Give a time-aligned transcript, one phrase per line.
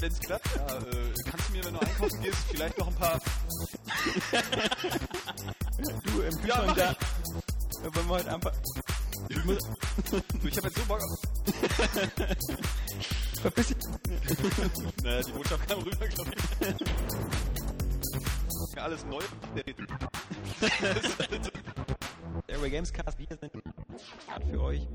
[0.00, 3.20] Wenn's klappt, ja, äh, kannst du mir, wenn du einkaufen gehst, vielleicht noch ein paar...
[6.04, 6.90] Du im Kühlschrank mach da.
[6.90, 6.94] Äh,
[7.94, 8.52] Wollen wir heute einfach.
[9.28, 9.58] Ich muss,
[10.10, 11.18] Du, ich hab jetzt so Bock auf...
[13.42, 13.76] verpiss dich.
[15.02, 16.30] Naja, die Botschaft kam rüber, glaube
[18.70, 18.78] ich.
[18.78, 19.22] Alles neu.
[22.48, 23.18] Airway Gamescast.
[23.18, 23.52] Wir sind
[24.50, 24.86] für euch.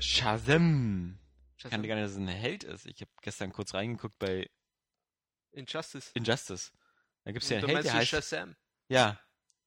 [0.00, 1.18] Shazam.
[1.58, 2.86] Ich kannte gar nicht, dass es ein Held ist.
[2.86, 4.48] Ich habe gestern kurz reingeguckt bei
[5.52, 6.12] Injustice.
[6.14, 6.72] Injustice.
[7.24, 8.10] Da gibt es ja einen Held, der heißt.
[8.10, 8.56] Shazam?
[8.88, 9.20] Ja.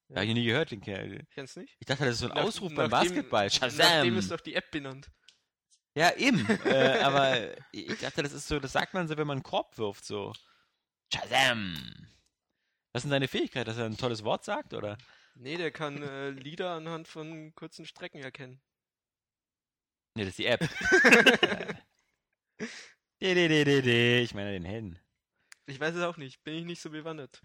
[0.08, 0.16] Ja.
[0.18, 1.26] Hab ich nie gehört, den Kerl.
[1.32, 1.76] Kennst du nicht?
[1.80, 3.46] Ich dachte, das ist so ein Nach- Ausruf beim Basketball.
[3.48, 4.18] Nachdem Shazam!
[4.18, 5.10] ist doch die App benannt.
[5.96, 6.48] Ja, eben.
[6.66, 9.78] äh, aber ich dachte, das ist so, das sagt man so, wenn man einen Korb
[9.78, 10.34] wirft, so.
[11.14, 11.76] Shazam!
[12.94, 14.98] Was ist denn seine Fähigkeit, dass er ein tolles Wort sagt, oder?
[15.36, 18.62] Nee, der kann äh, Lieder anhand von kurzen Strecken erkennen.
[20.16, 20.60] Nee, das ist die App.
[23.22, 24.24] De, de, de, de, de.
[24.24, 25.00] Ich meine den Helden.
[25.68, 27.40] Ich weiß es auch nicht, bin ich nicht so bewandert.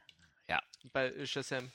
[0.49, 0.61] Ja.
[0.93, 1.71] Bei Shazam.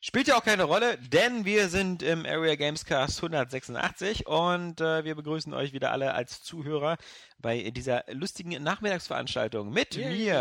[0.00, 5.16] Spielt ja auch keine Rolle, denn wir sind im Area Gamescast 186 und äh, wir
[5.16, 6.98] begrüßen euch wieder alle als Zuhörer
[7.40, 9.70] bei dieser lustigen Nachmittagsveranstaltung.
[9.72, 10.08] Mit Yay.
[10.14, 10.34] mir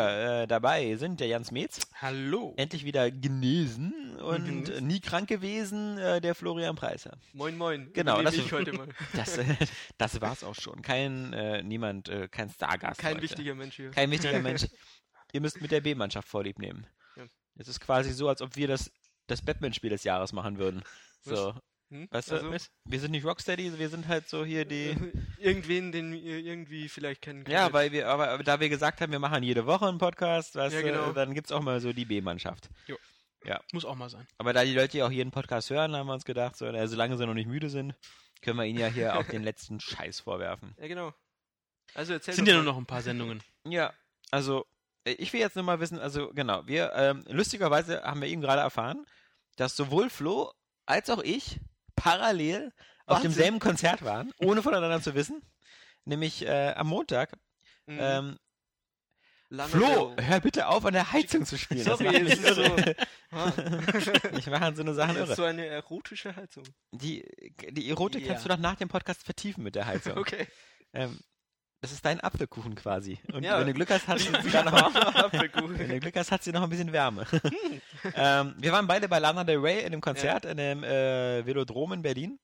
[0.43, 2.53] äh, dabei sind der Jans Metz, Hallo.
[2.57, 4.85] endlich wieder genesen und Mhm.
[4.85, 7.17] nie krank gewesen, äh, der Florian Preiser.
[7.33, 7.91] Moin moin.
[7.93, 8.87] Genau, das- ich heute mal.
[9.13, 9.55] Das, äh,
[9.97, 10.83] das war's auch schon.
[10.83, 12.99] Kein, äh, niemand, äh, kein Stargast.
[12.99, 13.23] Kein heute.
[13.23, 13.89] wichtiger Mensch hier.
[13.89, 14.67] Kein wichtiger Mensch.
[15.33, 16.85] Ihr müsst mit der B-Mannschaft vorlieb nehmen.
[17.15, 17.23] Ja.
[17.55, 18.91] Es ist quasi so, als ob wir das,
[19.27, 20.83] das Batman-Spiel des Jahres machen würden.
[21.21, 21.53] So,
[21.89, 22.07] Hm?
[22.11, 24.89] weißt du, Also, wir sind nicht Rocksteady, wir sind halt so hier die.
[24.91, 27.53] äh, irgendwen, den ihr irgendwie vielleicht kennen könnt.
[27.53, 30.55] Ja, weil wir, aber, aber da wir gesagt haben, wir machen jede Woche einen Podcast,
[30.55, 31.11] weißt Ja, du, genau.
[31.11, 32.69] dann gibt's auch mal so die B-Mannschaft.
[33.71, 34.27] Muss auch mal sein.
[34.37, 36.87] Aber da die Leute ja auch jeden Podcast hören, haben wir uns gedacht, so, na,
[36.87, 37.95] solange sie noch nicht müde sind,
[38.41, 40.75] können wir ihnen ja hier auch den letzten Scheiß vorwerfen.
[40.79, 41.13] Ja, genau.
[41.93, 43.41] Also erzähl sind ja nur noch ein paar Sendungen.
[43.65, 43.93] Ja,
[44.31, 44.65] also
[45.05, 48.41] äh, ich will jetzt nur mal wissen, also genau, wir, ähm, lustigerweise haben wir eben
[48.41, 49.05] gerade erfahren,
[49.57, 50.51] dass sowohl Flo
[50.85, 51.59] als auch ich
[51.95, 52.71] parallel
[53.05, 53.31] auf Wahnsinn.
[53.31, 55.41] demselben Konzert waren, ohne voneinander zu wissen.
[56.05, 57.33] Nämlich äh, am Montag.
[57.85, 57.97] Mhm.
[57.99, 58.37] Ähm,
[59.69, 61.85] Flo, Del- hör bitte auf, an der Heizung zu spielen.
[61.85, 62.95] Das Sorry, es ist so, irre.
[63.31, 63.51] Ah,
[64.37, 65.35] Ich mache so eine Sachen das ist irre.
[65.35, 66.65] so eine erotische Haltung.
[66.91, 67.25] Die,
[67.71, 68.29] die Erotik Ja.
[68.33, 70.17] kannst du doch nach dem Podcast vertiefen mit der Heizung.
[70.17, 70.47] Okay.
[70.93, 71.17] Ähm,
[71.81, 73.19] das ist dein Apfelkuchen quasi.
[73.31, 73.59] Und Ja.
[73.59, 76.63] wenn du Glück hast, hast du sogar noch, Wenn du Glück hast, hat sie noch
[76.63, 77.25] ein bisschen Wärme.
[78.15, 81.93] ähm, wir waren beide bei Lana Del Rey in dem Konzert in dem äh, Velodrom
[81.93, 82.39] in Berlin.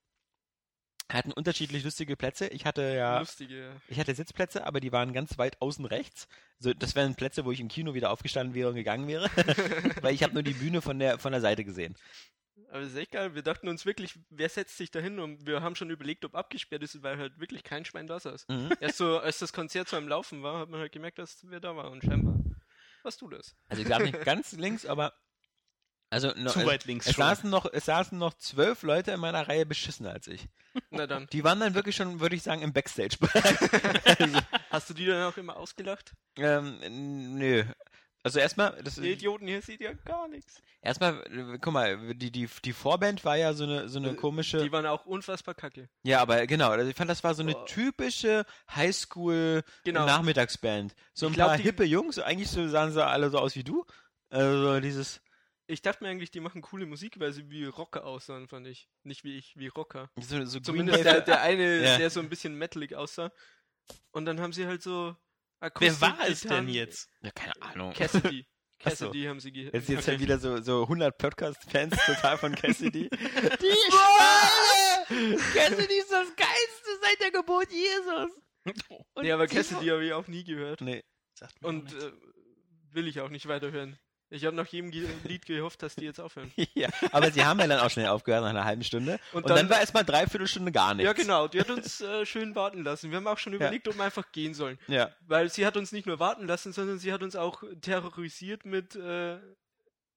[1.12, 2.48] Hatten unterschiedlich lustige Plätze.
[2.48, 3.72] Ich hatte ja, Lustige.
[3.88, 6.28] ich hatte Sitzplätze, aber die waren ganz weit außen rechts.
[6.60, 9.26] So, das wären Plätze, wo ich im Kino wieder aufgestanden wäre und gegangen wäre,
[10.02, 11.96] weil ich habe nur die Bühne von der von der Seite gesehen.
[12.70, 13.36] Aber das ist echt geil.
[13.36, 15.20] Wir dachten uns wirklich, wer setzt sich da hin?
[15.20, 18.48] Und wir haben schon überlegt, ob abgesperrt ist, weil halt wirklich kein Schwein da saß.
[18.48, 18.72] Mhm.
[18.80, 21.60] Erst so, als das Konzert so am Laufen war, hat man halt gemerkt, dass wer
[21.60, 21.92] da war.
[21.92, 22.40] Und scheinbar
[23.04, 23.56] warst du das.
[23.68, 25.14] Also ich glaube nicht ganz links, aber
[26.14, 27.24] also no, Zu es, weit links es schon.
[27.24, 30.48] saßen noch es saßen noch zwölf Leute in meiner Reihe beschissener als ich.
[30.92, 31.26] Na dann.
[31.32, 34.20] Die waren dann wirklich schon, würde ich sagen, im Backstage-Bereich.
[34.20, 36.14] also, Hast du die dann auch immer ausgelacht?
[36.38, 36.78] Ähm,
[37.38, 37.64] nö.
[38.26, 40.62] Also erstmal, das Die Idioten hier sieht ja gar nichts.
[40.82, 44.16] erstmal, äh, guck mal, die, die, die Vorband war ja so eine, so eine Äh,
[44.16, 44.60] komische.
[44.64, 45.90] Die waren auch unfassbar kacke.
[46.04, 47.66] ja, aber genau, also ich fand, das war so eine Oh.
[47.66, 50.06] typische Highschool Genau.
[50.06, 50.96] Nachmittagsband.
[51.14, 53.64] So ein glaub, paar die- hippe Jungs, eigentlich so sahen sie alle so aus wie
[53.64, 53.86] du.
[54.30, 55.22] Also dieses,
[55.68, 58.90] Ich dachte mir eigentlich, die machen coole Musik, weil sie wie Rocker aussahen, fand ich.
[59.04, 60.10] Nicht wie ich, wie Rocker.
[60.20, 61.98] so, so Zumindest der, der eine, Ja.
[61.98, 63.32] der so ein bisschen metalig aussah.
[64.12, 65.16] Und dann haben sie halt so.
[65.80, 67.10] Wer war es denn jetzt?
[67.22, 67.94] Ja, keine Ahnung.
[67.94, 68.46] Cassidy.
[68.86, 69.06] Ach so.
[69.06, 73.10] Cassidy haben sie ge Jetzt jetzt halt wieder so, so 100 Podcast-Fans total von Cassidy.
[73.10, 75.38] Die Schweine!
[75.54, 78.30] Cassidy ist das Geilste seit der Geburt Jesus!
[79.22, 80.82] Nee, aber Cassidy habe ich auch nie gehört.
[80.82, 81.04] Nee.
[81.34, 82.12] Sagt mir Und äh,
[82.92, 83.98] will ich auch nicht weiterhören.
[84.34, 84.90] Ich habe nach jedem
[85.26, 86.52] Lied gehofft, dass die jetzt aufhören.
[86.74, 89.20] Ja, aber sie haben ja dann auch schnell aufgehört nach einer halben Stunde.
[89.32, 91.06] Und, Und dann, dann- war erstmal dreiviertel Stunde gar nichts.
[91.06, 91.48] Ja, genau.
[91.48, 93.12] Die hat uns äh, schön warten lassen.
[93.12, 94.80] Wir haben auch schon überlegt, ob wir einfach gehen sollen.
[94.88, 95.12] Ja.
[95.28, 98.96] Weil sie hat uns nicht nur warten lassen, sondern sie hat uns auch terrorisiert mit.
[98.96, 99.38] Äh,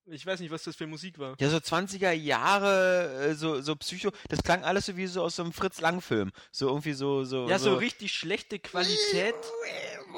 [0.09, 1.35] ich weiß nicht, was das für Musik war.
[1.41, 5.37] Ja, so 20er Jahre, äh, so, so Psycho, das klang alles so wie so aus
[5.37, 6.31] so einem Fritz-Lang-Film.
[6.53, 7.49] So irgendwie so, so.
[7.49, 9.35] Ja, so richtig schlechte Qualität.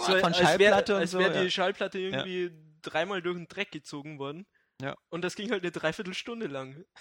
[0.06, 1.18] So, von als wär- Schallplatte und als so.
[1.18, 1.42] wäre ja.
[1.42, 2.52] die Schallplatte irgendwie
[2.82, 4.46] dreimal durch den Dreck gezogen worden.
[4.80, 4.96] Ja.
[5.10, 6.84] Und das ging halt eine Dreiviertelstunde lang.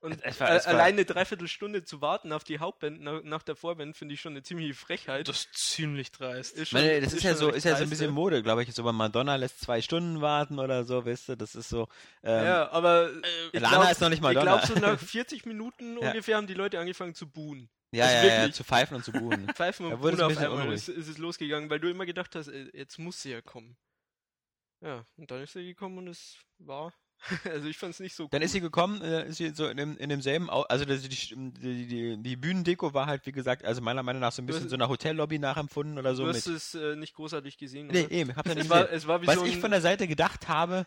[0.00, 3.22] Und Es war- äh, es war- allein eine Dreiviertelstunde zu warten auf die Hauptband nach,
[3.24, 5.26] nach der Vorband finde ich schon eine ziemliche Frechheit.
[5.26, 6.54] Das ist ziemlich dreist.
[6.54, 8.12] Ist Ich meine, das ist, ja schon so, ist ja so ein bisschen ja.
[8.12, 8.72] Mode, glaube ich.
[8.72, 11.88] So bei Madonna lässt zwei Stunden warten oder so, weißt du, das ist so.
[12.22, 13.10] Ähm, ja, aber
[13.52, 14.58] ich Lana glaub- ist noch nicht Ich Madonna.
[14.58, 16.08] glaube, so nach 40 Minuten Ja.
[16.10, 17.68] ungefähr haben die Leute angefangen zu buhen.
[17.90, 18.54] ja, also ja, ja, wirklich.
[18.54, 19.48] zu pfeifen und zu buhen.
[19.56, 22.36] Pfeifen Da und es buhen auf einmal ist, ist es losgegangen, weil du immer gedacht
[22.36, 23.76] hast, äh, jetzt muss sie ja kommen.
[24.80, 26.92] Ja, und dann ist sie gekommen und es war.
[27.50, 28.44] Also ich fand es nicht so Dann cool.
[28.44, 31.86] ist sie gekommen, äh, ist sie so in, dem, in demselben, Au also die, die,
[31.86, 34.70] die, die Bühnendeko war halt, wie gesagt, also meiner Meinung nach so ein bisschen hast-
[34.70, 36.22] so einer Hotellobby nachempfunden oder so.
[36.24, 38.10] du mit, hast es äh, nicht großartig gesehen, nee, oder?
[38.12, 38.96] eben, ich hab's ja nicht Es war, gesehen.
[38.98, 40.86] es war wie Was so ein, ich von der Seite gedacht habe,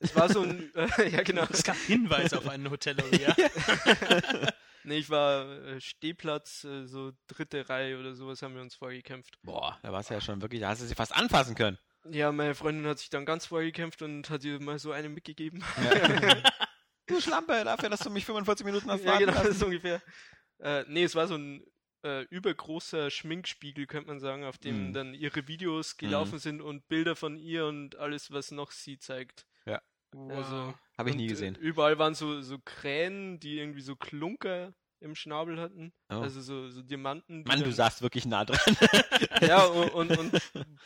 [0.00, 1.46] es war so ein, äh, ja genau.
[1.50, 3.34] Es gab Hinweise auf einen Hotellobby, ja.
[4.82, 9.38] Nee, ich war äh, Stehplatz, äh, so dritte Reihe oder sowas haben wir uns vorgekämpft.
[9.42, 11.78] boah, da war es ja schon wirklich, da hast du sie fast anfassen können.
[12.08, 15.62] Ja, meine Freundin hat sich dann ganz vorgekämpft und hat ihr mal so eine mitgegeben.
[17.06, 19.56] du Schlampe, dafür, dass du mich 45 Minuten hast ja, genau, das lassen.
[19.56, 20.02] ist ungefähr.
[20.60, 21.64] Äh, nee, es war so ein
[22.02, 24.92] äh, übergroßer Schminkspiegel, könnte man sagen, auf dem Mhm.
[24.94, 29.46] dann ihre Videos gelaufen sind und Bilder von ihr und alles, was noch sie zeigt.
[30.12, 31.54] Also, Habe ich nie äh, gesehen.
[31.54, 35.92] Überall waren so, so Krähen, die irgendwie so Klunker im Schnabel hatten.
[36.10, 36.16] Oh.
[36.16, 37.44] Also so, so Diamanten.
[37.44, 38.58] die Mann, du saßt wirklich nah dran.
[39.40, 40.42] Ja, und, und, und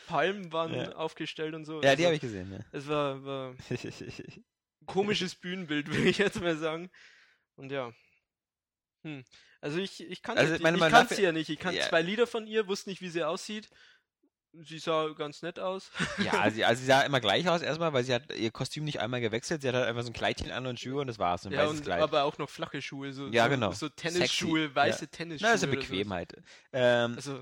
[0.07, 0.91] Palmen waren Ja.
[0.95, 1.75] aufgestellt und so.
[1.75, 2.59] ja, die Also, habe ich gesehen, ja.
[2.71, 4.45] Es war, war ein
[4.85, 6.89] komisches Bühnenbild, würde ich jetzt mal sagen.
[7.55, 7.91] Und ja.
[9.03, 9.23] Hm.
[9.61, 11.49] Also ich, ich kannte Also, die- meine, ich sie ja nicht.
[11.49, 11.87] Ich kannte Ja.
[11.87, 13.69] zwei Lieder von ihr, wusste nicht, wie sie aussieht.
[14.63, 15.91] Sie sah ganz nett aus.
[16.17, 18.99] Ja, also, also sie sah immer gleich aus erstmal, weil sie hat ihr Kostüm nicht
[18.99, 19.61] einmal gewechselt.
[19.61, 21.45] Sie hat halt einfach so ein Kleidchen an und Schuhe und das war's.
[21.45, 22.01] Ein ja, und, Kleid.
[22.01, 23.11] aber auch noch flache Schuhe.
[23.13, 23.71] So, Ja, so, genau.
[23.71, 25.07] So Tennisschuhe, Sexy, weiße ja.
[25.11, 25.47] Tennisschuhe.
[25.49, 25.87] Na, ist ja oder sowas.
[25.89, 26.33] Bequemheit.
[26.73, 27.41] Ähm, Also,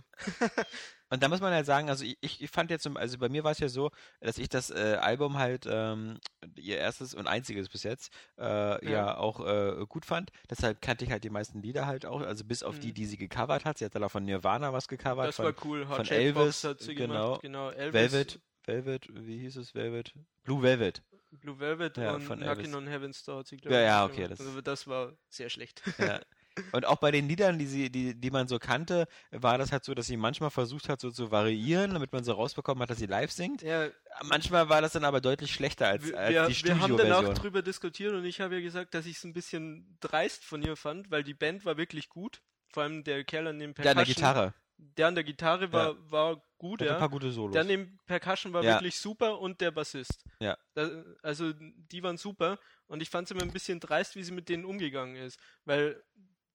[1.13, 3.51] und da muss man halt sagen, also ich, ich fand jetzt, also bei mir war
[3.51, 6.18] es ja so, dass ich das äh, Album halt, ähm,
[6.56, 8.80] ihr erstes und einziges bis jetzt, äh, ja.
[8.92, 9.18] Ja.
[9.18, 10.31] auch äh, gut fand.
[10.50, 12.94] Deshalb kannte ich halt die meisten Lieder halt auch, also bis auf die, Mhm.
[12.95, 13.77] die sie gecovert hat.
[13.77, 15.27] Sie hat dann auch von Nirvana was gecovert.
[15.30, 15.88] das von, war cool.
[15.88, 17.25] Hot von Elvis, Box hat sie genau.
[17.25, 17.42] gemacht.
[17.44, 17.94] Genau, Elvis.
[17.94, 20.13] Velvet, Velvet, wie hieß es, Velvet?
[20.44, 21.01] Blue Velvet.
[21.31, 22.75] Blue Velvet Ja, und von Knockin' Elvis.
[22.75, 25.81] on Heaven's Door hat sie, Ja, ja, ich, okay, das- Also das war sehr schlecht.
[25.98, 26.19] Ja.
[26.71, 29.83] Und auch bei den Liedern, die, sie, die, die man so kannte, war das halt
[29.83, 33.00] so, dass sie manchmal versucht hat, so zu variieren, damit man so rausbekommen hat, dass
[33.00, 33.61] sie live singt.
[33.61, 33.89] Ja,
[34.23, 37.35] Manchmal war das dann aber deutlich schlechter als, wir, als die wir haben danach Studioversion.
[37.35, 40.75] drüber diskutiert und ich habe ja gesagt, dass ich es ein bisschen dreist von ihr
[40.75, 42.41] fand, weil die Band war wirklich gut.
[42.69, 44.05] Vor allem der Kerl an dem Der an Percussion.
[44.05, 44.53] der Gitarre.
[44.77, 47.00] Der an der Gitarre war, war gut, Hat ein ja.
[47.00, 47.53] paar gute Solos.
[47.53, 48.73] Der an dem Percussion war Ja.
[48.75, 50.23] wirklich super und der Bassist.
[50.39, 50.57] Ja.
[50.73, 54.31] Da, also die waren super und ich fand es immer ein bisschen dreist, wie sie
[54.31, 55.39] mit denen umgegangen ist.
[55.65, 56.03] Weil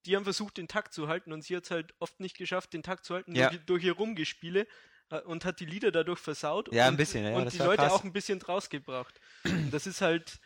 [0.06, 2.72] die haben versucht, den Takt zu halten und sie hat es halt oft nicht geschafft,
[2.72, 3.48] den Takt zu halten Ja.
[3.50, 4.66] durch, durch ihr Rumgespiele
[5.10, 7.82] äh, und hat die Lieder dadurch versaut Ja, ein und, bisschen, ja, und die Leute
[7.82, 7.92] krass.
[7.92, 9.20] auch ein bisschen draus gebracht.
[9.70, 10.38] Das ist halt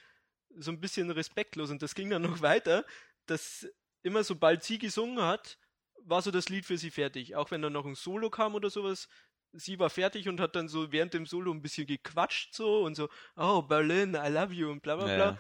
[0.56, 2.84] so ein bisschen respektlos und das ging dann noch weiter,
[3.26, 3.66] dass
[4.02, 5.58] immer sobald sie gesungen hat,
[6.04, 7.36] war so das Lied für sie fertig.
[7.36, 9.08] Auch wenn dann noch ein Solo kam oder sowas,
[9.52, 12.94] sie war fertig und hat dann so während dem Solo ein bisschen gequatscht so und
[12.96, 15.30] so, oh Berlin, I love you und bla bla bla.
[15.30, 15.38] ja.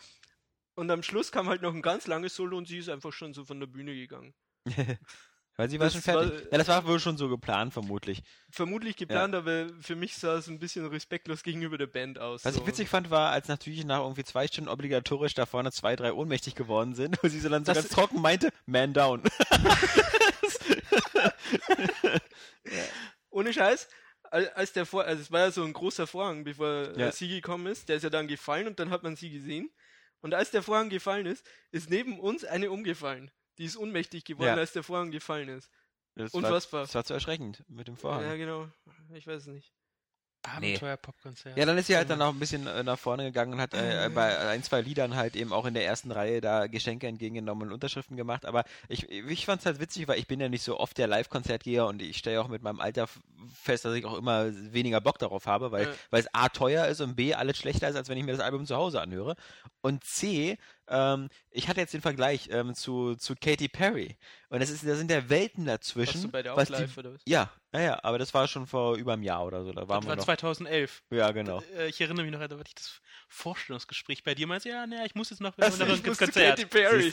[0.74, 3.34] Und am Schluss kam halt noch ein ganz langes Solo und sie ist einfach schon
[3.34, 4.34] so von der Bühne gegangen.
[5.56, 6.32] Weil sie war Das schon fertig.
[6.32, 8.22] war- ja, das war wohl schon so geplant, vermutlich.
[8.48, 12.42] Vermutlich geplant, aber für mich sah es ein bisschen respektlos gegenüber der Band aus.
[12.46, 12.62] Was so.
[12.62, 16.14] ich witzig fand, war, als natürlich nach irgendwie zwei Stunden obligatorisch da vorne zwei, drei
[16.14, 19.22] ohnmächtig geworden sind, wo sie so dann so Das- ganz trocken meinte, Man down.
[23.30, 23.88] Ohne Scheiß,
[24.30, 27.08] al- als der Vor also es war ja so ein großer Vorhang, bevor Ja.
[27.08, 29.70] äh, sie gekommen ist, der ist ja dann gefallen und dann hat man sie gesehen.
[30.22, 33.30] Und als der Vorhang gefallen ist, ist neben uns eine umgefallen.
[33.58, 34.54] Die ist ohnmächtig geworden, Ja.
[34.56, 35.68] als der Vorhang gefallen ist.
[36.14, 36.80] Das Unfassbar.
[36.80, 38.22] War, das war zu erschreckend mit dem Vorhang.
[38.22, 38.68] Ja, genau.
[39.14, 39.72] Ich weiß es nicht.
[40.42, 41.56] Abenteuer-Popkonzert.
[41.56, 43.74] Ja, dann ist sie halt dann auch ein bisschen äh, nach vorne gegangen und hat
[43.74, 47.68] äh, bei ein, zwei Liedern halt eben auch in der ersten Reihe da Geschenke entgegengenommen
[47.68, 48.44] und Unterschriften gemacht.
[48.44, 51.06] Aber ich, ich fand es halt witzig, weil ich bin ja nicht so oft der
[51.06, 53.08] Live-Konzertgeher und ich stelle auch mit meinem Alter
[53.54, 55.94] fest, dass ich auch immer weniger Bock darauf habe, weil, Ja.
[56.10, 58.40] weil es A teuer ist und B alles schlechter ist, als wenn ich mir das
[58.40, 59.36] Album zu Hause anhöre.
[59.80, 60.58] Und C,
[60.88, 64.16] ähm, ich hatte jetzt den Vergleich ähm, zu, zu Katy Perry.
[64.48, 66.14] Und das ist, da sind ja Welten dazwischen.
[66.14, 67.20] Warst du bei der was live die, oder was?
[67.26, 69.72] ja, naja, aber das war schon vor über einem Jahr oder so.
[69.72, 70.24] Da waren Das wir war noch.
[70.24, 71.02] 2011.
[71.10, 71.62] Ja, genau.
[71.78, 74.46] Äh, Ich erinnere mich noch, da hatte ich das Vorstellungsgespräch bei dir.
[74.46, 76.58] Meinst ja, naja, ich muss jetzt noch ich ins musste Konzert.
[76.58, 77.10] Katy Perry.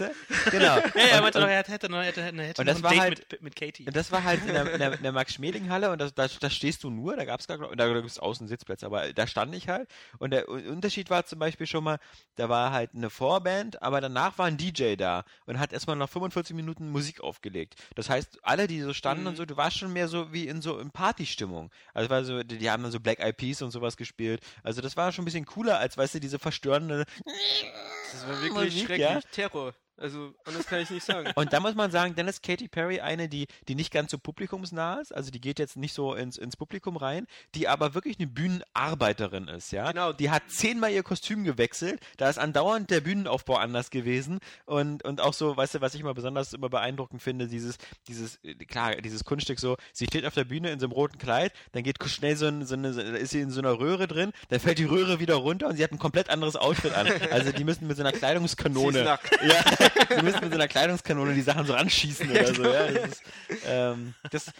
[0.51, 0.77] Genau.
[0.95, 2.91] Ja, er Und- meinte noch, er hätte noch, hätte, hätte, hätte Und noch das war
[2.91, 3.85] Date halt- mit, mit Katie.
[3.85, 6.83] Und das war halt in der, in der, der Max-Schmeling-Halle und das, da, da stehst
[6.83, 9.55] du nur, da gab es gar da, da gibt es außen Sitzplätze, aber da stand
[9.55, 9.89] ich halt.
[10.17, 11.99] Und der Unterschied war zum Beispiel schon mal,
[12.35, 16.09] da war halt eine Vorband, aber danach war ein DJ da und hat erstmal noch
[16.09, 17.75] 45 Minuten Musik aufgelegt.
[17.95, 19.29] Das heißt, alle, die so standen Mhm.
[19.29, 21.71] und so, du warst schon mehr so wie in so in Partystimmung.
[21.93, 24.41] Also war so, die, die haben dann so Black Eyed Peas und sowas gespielt.
[24.63, 27.05] Also das war schon ein bisschen cooler, als weißt du, diese verstörende
[28.11, 28.99] Das war wirklich Musik, schrecklich.
[29.09, 29.21] ja?
[29.31, 29.73] Terror.
[29.99, 31.31] Also, anders kann ich nicht sagen.
[31.35, 34.17] Und da muss man sagen, dann ist Katy Perry eine, die, die nicht ganz so
[34.17, 38.17] publikumsnah ist, also die geht jetzt nicht so ins, ins Publikum rein, die aber wirklich
[38.19, 39.91] eine Bühnenarbeiterin ist, ja.
[39.91, 40.13] Genau.
[40.13, 45.21] Die hat zehnmal ihr Kostüm gewechselt, da ist andauernd der Bühnenaufbau anders gewesen und, und
[45.21, 47.77] auch so, weißt du, was ich immer besonders immer beeindruckend finde, dieses,
[48.07, 51.17] dieses, äh, klar, dieses Kunststück so, sie steht auf der Bühne in so einem roten
[51.17, 53.79] Kleid, dann geht schnell so, ein, so eine, so- da ist sie in so einer
[53.79, 56.93] Röhre drin, dann fällt die Röhre wieder runter und sie hat ein komplett anderes Outfit
[56.93, 57.07] an.
[57.31, 59.31] Also die müssen mit so einer Sie ist Kleidungskanone nackt.
[59.43, 59.63] ja,
[60.09, 62.63] sie müssen mit so einer Kleidungskanone die Sachen so ranschießen oder so.
[62.63, 63.23] Ja, das ist,
[63.65, 64.51] ähm, das, äh,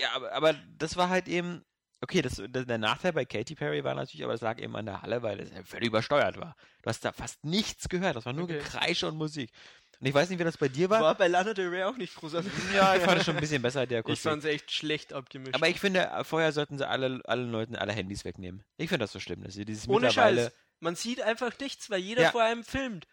[0.00, 1.64] ja aber, aber das war halt eben,
[2.00, 4.86] okay, das, das, der Nachteil bei Katy Perry war natürlich, aber das lag eben an
[4.86, 6.56] der Halle, weil es ja völlig übersteuert war.
[6.82, 8.58] Du hast da fast nichts gehört, das war nur Okay.
[8.58, 9.50] Gekreische und Musik.
[9.98, 11.00] Und ich weiß nicht, wie das bei dir war.
[11.00, 12.52] War bei Lana Del Rey auch nicht großartig.
[12.74, 14.30] Ja, ich fand es schon ein bisschen besser, der Ich Akustik.
[14.30, 15.54] fand es echt schlecht abgemischt.
[15.54, 18.62] Aber ich finde, vorher sollten sie alle, allen Leuten alle Handys wegnehmen.
[18.76, 20.42] Ich finde das so schlimm, dass sie dieses Ohne mittlerweile...
[20.44, 20.52] Scheiß.
[20.80, 22.30] Man sieht einfach nichts, weil jeder Ja.
[22.32, 23.06] vor einem filmt.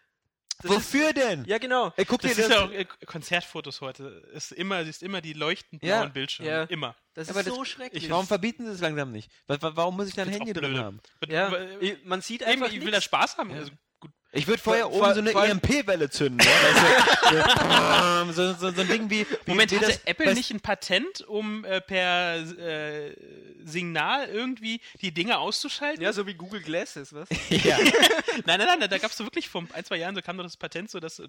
[0.62, 1.40] Das Wofür denn?
[1.42, 1.92] Ist, ja, genau.
[1.96, 4.04] Ey, guck Das dir ist das ja auch äh, Konzertfotos heute.
[4.32, 6.00] Ist immer, siehst immer die leuchtend Ja.
[6.00, 6.50] blauen Bildschirme.
[6.50, 6.62] Ja.
[6.64, 6.96] Immer.
[7.14, 8.08] Das Aber ist das- so schrecklich.
[8.10, 9.30] Warum verbieten sie es langsam nicht?
[9.46, 11.00] Wa- wa- Warum muss ich da ein Handy drin haben?
[11.28, 11.52] ja,
[12.04, 13.50] man sieht Eben, einfach ich will da Spaß haben.
[13.50, 13.56] Ja.
[13.56, 13.72] Also.
[14.34, 16.38] Ich würde vorher Vor- oben vor- so eine EMP-Welle zünden.
[16.38, 16.44] Ne?
[18.26, 18.32] Weißt du?
[18.32, 19.26] so, so, so ein Ding wie.
[19.26, 23.14] wie Moment, wie hatte das, Apple nicht ein Patent, um äh, per äh,
[23.64, 26.02] Signal irgendwie die Dinge auszuschalten?
[26.02, 27.28] ja, so wie Google Glasses, was?
[27.50, 27.78] Ja.
[28.46, 30.42] Nein, nein, nein, da gab es so wirklich vor ein, zwei Jahren, so kam doch
[30.44, 31.28] das Patent, so dass äh,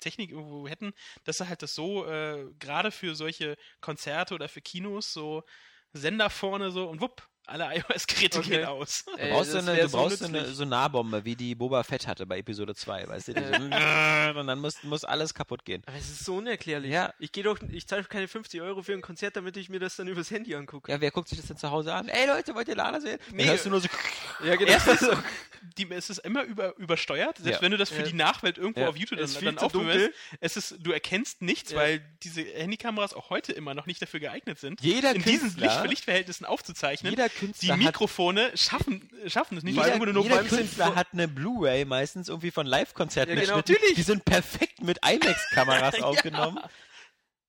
[0.00, 0.92] Technik irgendwo hätten,
[1.24, 5.44] dass sie halt das so, äh, gerade für solche Konzerte oder für Kinos, so
[5.92, 8.48] Sender vorne so und wupp, alle iOS-Geräte Okay.
[8.50, 9.04] gehen aus.
[9.04, 11.82] Du Ey, brauchst, so eine, du so brauchst so eine so Nahbombe, wie die Boba
[11.82, 13.32] Fett hatte bei Episode 2, weißt du?
[13.32, 13.38] So,
[14.40, 15.82] und dann muss, muss alles kaputt gehen.
[15.86, 16.92] Aber es ist so unerklärlich.
[16.92, 17.12] Ja.
[17.18, 19.96] Ich gehe doch, ich zahle keine 50 Euro für ein Konzert, damit ich mir das
[19.96, 20.90] dann übers Handy angucke.
[20.90, 22.08] Ja, wer guckt sich das denn zu Hause an?
[22.08, 23.18] Ey Leute, wollt ihr Lana sehen?
[23.30, 23.38] Nee.
[23.38, 23.88] Dann hörst du nur so.
[24.44, 24.70] Ja, genau.
[24.72, 25.08] Erstens,
[25.78, 27.62] die, es ist immer über, übersteuert, selbst Ja.
[27.62, 28.06] wenn du das für Ja.
[28.08, 28.88] die Nachwelt irgendwo Ja.
[28.88, 30.12] auf YouTube dann, dann dunkel.
[30.40, 31.78] es ist, du erkennst nichts, Ja.
[31.78, 35.82] weil diese Handykameras auch heute immer noch nicht dafür geeignet sind, Jeder in diesen Künstler-
[35.82, 37.10] Licht Lichtverhältnissen aufzuzeichnen.
[37.12, 39.76] Jeder die Künstler hat Mikrofone schaffen, schaffen es nicht.
[39.76, 43.56] Jeder, Jeder, nur Künstler hat eine Blu-ray meistens irgendwie von Live-Konzerten Ja, genau.
[43.56, 43.94] Natürlich.
[43.94, 46.58] Die sind perfekt mit IMAX-Kameras aufgenommen.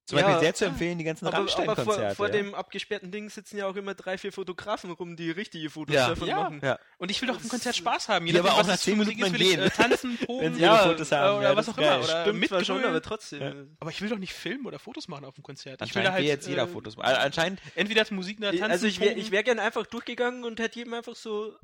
[0.05, 0.25] Zum Ja.
[0.25, 2.15] Beispiel sehr zu empfehlen, die ganzen Aber, aber vor, Rammstein-Konzerte.
[2.15, 2.31] vor ja.
[2.33, 6.09] dem abgesperrten Ding sitzen ja auch immer drei, vier Fotografen rum, die richtige Fotos Ja.
[6.09, 6.35] davon Ja.
[6.43, 6.59] machen.
[6.61, 6.77] ja.
[6.97, 8.25] Und ich will doch auf dem Konzert Spaß haben.
[8.25, 9.65] Je Die aber nachdem, auch nach zehn Musik Minuten ist, will ich gehen.
[9.65, 10.17] äh, tanzen,
[10.57, 11.37] sie Ja, ihre Fotos haben.
[11.37, 11.99] oder ja, was auch immer.
[11.99, 13.41] Oder Stimmt schon, aber trotzdem.
[13.41, 13.53] Ja.
[13.79, 15.81] Aber ich will doch nicht filmen oder Fotos machen auf dem Konzert.
[15.85, 17.15] Ich will da halt will jetzt jeder äh, Fotos machen.
[17.15, 20.59] Anscheinend, Entweder hat Musik da tanzen, also ich wäre ich wär gern einfach durchgegangen und
[20.59, 21.55] hätte jedem einfach so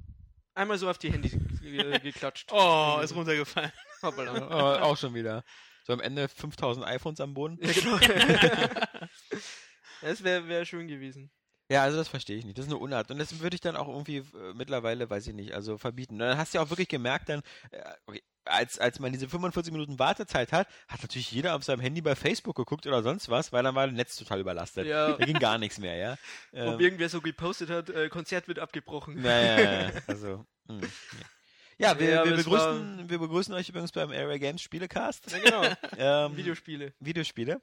[0.56, 2.50] einmal so auf die Handys ge- geklatscht.
[2.54, 3.72] Oh, ist runtergefallen.
[4.02, 4.78] Hoppala.
[4.78, 5.44] äh, auch schon wieder.
[5.90, 7.58] So am Ende 5000 iPhones am Boden.
[7.64, 7.98] Ja, genau.
[10.02, 11.32] das wäre wär schön gewesen.
[11.72, 12.60] Ja, also das verstehe ich nicht.
[12.60, 13.10] Das ist eine Unart.
[13.10, 16.14] Und das würde ich dann auch irgendwie äh, mittlerweile, weiß ich nicht, also verbieten.
[16.14, 17.42] Und dann hast du ja auch wirklich gemerkt, dann,
[17.72, 21.80] äh, okay, als, als man diese 45 Minuten Wartezeit hat, hat natürlich jeder auf seinem
[21.80, 24.86] Handy bei Facebook geguckt oder sonst was, weil dann war das Netz total überlastet.
[24.86, 25.14] Ja.
[25.14, 26.12] Da ging gar nichts mehr, ja.
[26.52, 29.20] Ob Ähm, irgendwer so gepostet hat, äh, Konzert wird abgebrochen.
[29.24, 30.46] naja, also.
[30.68, 31.26] Mh, ja.
[31.80, 35.32] Ja, wir, Ja, wir, begrüßen, wir begrüßen euch übrigens beim Area Games Spielecast.
[35.32, 35.64] Ja, genau.
[35.98, 36.94] Ähm, Videospiele.
[37.00, 37.62] Videospiele.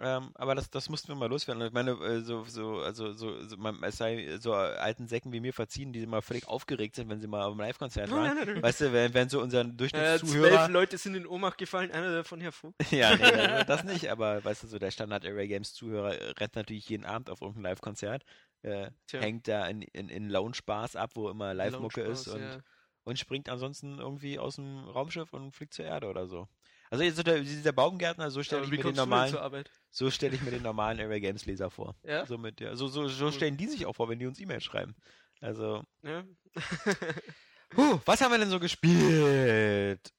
[0.00, 1.62] Ähm, aber das, das mussten wir mal loswerden.
[1.66, 5.40] Ich meine, äh, so, so, also, so, so man, es sei so alten Säcken wie
[5.40, 8.62] mir verziehen, die immer völlig aufgeregt sind, wenn sie mal auf einem Live-Konzert waren.
[8.62, 10.68] Weißt du, wenn, wenn so unser Äh, zwölf Durchschnittszuhörer.
[10.68, 12.74] Leute sind in Ohnmacht gefallen, einer davon Herr Vogt.
[12.90, 16.30] ja, nee, also das nicht, aber weißt du, so der Standard Area Games Zuhörer äh,
[16.30, 18.24] rennt natürlich jeden Abend auf irgendein Live-Konzert.
[18.62, 22.58] Äh, hängt da in, in, in Lounge-Bars ab, wo immer Live-Mucke ist und, Ja.
[23.04, 26.48] Und springt ansonsten irgendwie aus dem Raumschiff und fliegt zur Erde oder so.
[26.90, 30.42] Also jetzt so der, dieser Baumgärtner, so stelle ich mir den normalen, so stelle ich
[30.42, 31.96] mir den normalen Area Games Leser vor.
[32.02, 32.26] Ja?
[32.26, 34.62] So, mit, ja, so, so, so stellen die sich auch vor, wenn die uns E-Mails
[34.62, 34.94] schreiben.
[35.40, 36.22] Also, ja.
[37.76, 40.12] huh, was haben wir denn so gespielt?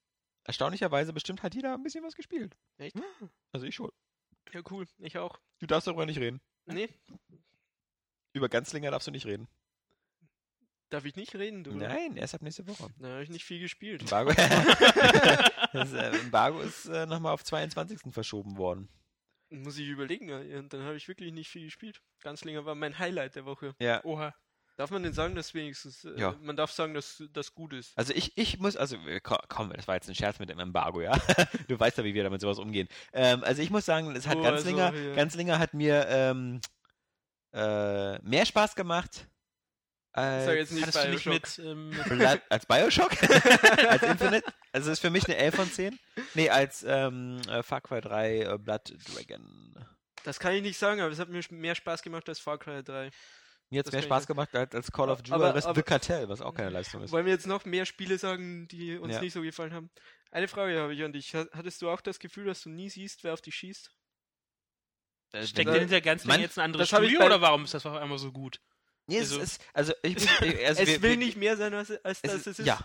[0.45, 2.57] Erstaunlicherweise bestimmt hat jeder ein bisschen was gespielt.
[2.77, 2.95] Echt?
[3.51, 3.91] Also ich schon.
[4.51, 4.85] ja, cool.
[4.97, 5.39] Ich auch.
[5.59, 6.41] Du darfst darüber nicht reden.
[6.65, 6.89] Nee,
[8.33, 9.47] Über Ganzlinger darfst du nicht reden.
[10.93, 11.71] Darf ich nicht reden, du?
[11.73, 12.87] Nein, erst ab nächste Woche.
[12.99, 14.01] Da habe ich nicht viel gespielt.
[14.03, 14.31] Embargo,
[15.73, 17.99] das äh, Embargo ist äh, nochmal auf 22.
[18.13, 18.89] verschoben worden.
[19.49, 20.29] Muss ich überlegen,
[20.69, 22.01] dann habe ich wirklich nicht viel gespielt.
[22.21, 23.75] Ganz länger war mein Highlight der Woche.
[23.79, 24.03] Ja.
[24.03, 24.33] Oha.
[24.75, 26.35] Darf man denn sagen, dass wenigstens, äh, Ja.
[26.41, 27.95] man darf sagen, dass das gut ist?
[27.95, 31.01] Also ich, ich muss, also ko- komm, das war jetzt ein Scherz mit dem Embargo,
[31.01, 31.11] ja.
[31.67, 32.87] Du weißt ja, wie wir damit sowas umgehen.
[33.13, 35.13] Ähm, also ich muss sagen, es hat Oh, Ganzlinger, also, ja.
[35.13, 36.59] Ganzlinger hat mir ähm,
[37.53, 39.27] äh, mehr Spaß gemacht
[40.15, 41.57] Als, Sag jetzt nicht Hattest du nicht Bioshock.
[41.57, 43.11] mit, ähm, als Bioshock?
[43.89, 44.43] als Infinite?
[44.71, 45.99] Also ist für mich eine 11 von 10.
[46.35, 49.75] Nee, als ähm, äh, Far Cry 3 äh, Blood Dragon.
[50.23, 52.83] Das kann ich nicht sagen, aber es hat mir mehr Spaß gemacht als Far Cry
[52.83, 53.09] 3.
[53.71, 55.81] Mir hat es mehr Spaß gemacht als, als Call of Duty Aber- oder aber- The
[55.81, 57.11] Cartel, was auch keine Leistung ist.
[57.11, 59.21] Wollen wir jetzt noch mehr Spiele sagen, die uns Ja.
[59.21, 59.89] nicht so gefallen haben?
[60.29, 61.33] Eine Frage habe ich an dich.
[61.33, 63.89] Ha- Hattest du auch das Gefühl, dass du nie siehst, wer auf dich schießt?
[65.31, 67.83] Äh, steckt denn hinter ganz man- jetzt ein anderes Studio bei- oder warum ist das
[67.87, 68.59] auf einmal so gut?
[69.07, 71.73] Nee, es also- ist, also ich bin, also es wir, will wir, nicht mehr sein,
[71.73, 72.65] als, als es das ist, es ist.
[72.65, 72.79] Ja.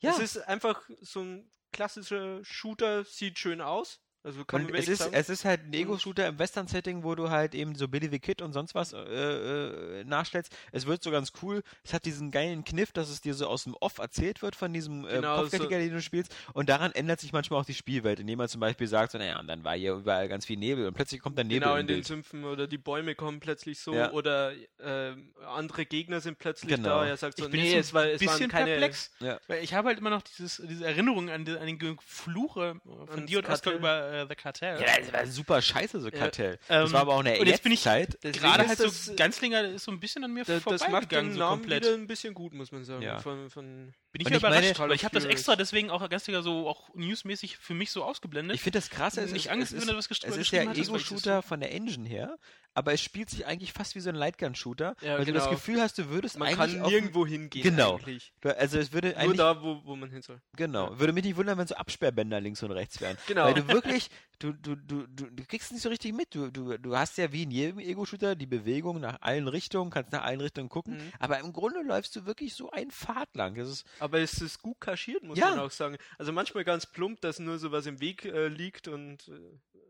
[0.00, 0.12] Ja.
[0.12, 4.00] Es ist einfach so ein klassischer Shooter, sieht schön aus.
[4.26, 5.14] Also kann und es ist, sagen.
[5.14, 8.42] es ist halt ein Ego-Shooter im Western-Setting, wo du halt eben so Billy the Kid
[8.42, 10.52] und sonst was äh, äh, nachstellst.
[10.72, 11.62] Es wird so ganz cool.
[11.84, 14.72] Es hat diesen geilen Kniff, dass es dir so aus dem Off erzählt wird von
[14.72, 16.34] diesem äh, Genau, Kopfgeldjäger, den du spielst.
[16.54, 19.38] Und daran ändert sich manchmal auch die Spielwelt, indem man zum Beispiel sagt, so, naja,
[19.38, 21.82] und dann war hier überall ganz viel Nebel und plötzlich kommt dann Nebel genau im
[21.82, 22.06] in den Bild.
[22.08, 24.10] Sümpfen oder die Bäume kommen plötzlich so Ja.
[24.10, 24.52] oder
[24.82, 26.88] ähm, andere Gegner sind plötzlich Genau.
[26.88, 27.06] da.
[27.06, 28.66] Er sagt so, Ich bin nee, es, war, ein es waren bisschen keine.
[28.72, 29.38] perplex, Ja.
[29.46, 33.08] weil ich habe halt immer noch dieses, diese Erinnerung an, die, an den Fluche von
[33.10, 33.78] Ans dir und Oscar Kartell.
[33.78, 34.80] über äh, The Cartel.
[34.80, 36.18] Ja, das war super scheiße, so Ja.
[36.18, 36.58] Kartell.
[36.68, 38.18] Ähm, das war aber auch eine und jetzt bin ich- Zeit.
[38.22, 41.30] Gerade halt das, so Ganzlinger ist so ein bisschen an mir da, das macht vorbeigegangen,
[41.30, 41.84] den so Namen komplett.
[41.84, 43.02] wieder ein bisschen gut, muss man sagen.
[43.02, 43.18] Ja.
[43.20, 46.08] Von, von, Bin ich ja ich meine, überrascht, weil ich habe das extra deswegen auch
[46.08, 48.54] Ganzlinger so auch newsmäßig für mich so ausgeblendet.
[48.54, 50.52] Ich finde das krasse, es nicht ist, Angst, es wenn ist, er was es ist
[50.52, 52.38] der Ego-Shooter von der Engine her,
[52.74, 55.56] aber es spielt sich eigentlich fast wie so ein Lightgun-Shooter, Ja, weil du das genau.
[55.56, 57.62] Gefühl hast, du würdest man eigentlich kann auf- nirgendwo hingehen.
[57.62, 57.96] Genau.
[57.96, 58.32] Eigentlich.
[58.42, 60.40] Also es würde Nur eigentlich da, wo, wo man hin soll.
[60.56, 60.98] Genau.
[60.98, 63.16] Würde mich nicht wundern, wenn so Absperrbänder links und rechts wären.
[63.26, 63.44] Genau.
[63.44, 66.34] Weil du wirklich, du, du, du, du, kriegst nicht so richtig mit.
[66.34, 70.12] Du, du, du hast ja wie in jedem Ego-Shooter die Bewegung nach allen Richtungen, kannst
[70.12, 70.94] nach allen Richtungen gucken.
[70.94, 71.12] Mhm.
[71.18, 73.54] Aber im Grunde läufst du wirklich so einen Pfad lang.
[73.54, 75.50] Das ist, Aber es ist gut kaschiert, muss Ja.
[75.50, 75.96] man auch sagen.
[76.18, 79.40] Also manchmal ganz plump, dass nur sowas im Weg äh, liegt und äh,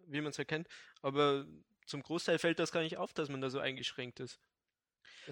[0.07, 0.69] wie man es erkennt.
[1.03, 1.47] Aber
[1.87, 4.39] zum Großteil fällt das gar nicht auf, dass man da so eingeschränkt ist.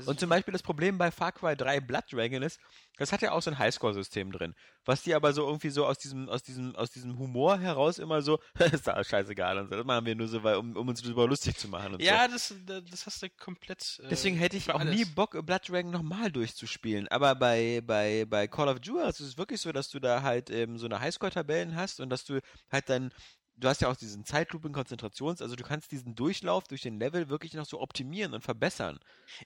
[0.06, 2.60] Und zum Beispiel das Problem bei Far Cry 3 Blood Dragon ist,
[2.96, 4.54] das hat ja auch so ein Highscore-System drin.
[4.84, 8.22] Was die aber so irgendwie so aus diesem, aus diesem, aus diesem Humor heraus immer
[8.22, 8.38] so,
[8.72, 9.76] ist da scheißegal und so.
[9.76, 12.06] Das machen wir nur so, weil, um, um uns darüber lustig zu machen und so.
[12.06, 14.00] ja, das, das hast du komplett.
[14.04, 14.94] Äh, Deswegen hätte ich auch alles.
[14.94, 17.08] nie Bock, Blood Dragon nochmal durchzuspielen.
[17.08, 20.50] Aber bei, bei, bei Call of Duty ist es wirklich so, dass du da halt
[20.50, 23.10] ähm, so eine Highscore-Tabellen hast und dass du halt dann,
[23.56, 27.55] du hast ja auch diesen Zeitlupen-Konzentrations, also du kannst diesen Durchlauf durch den Level wirklich
[27.55, 28.98] noch so optimieren und verbessern.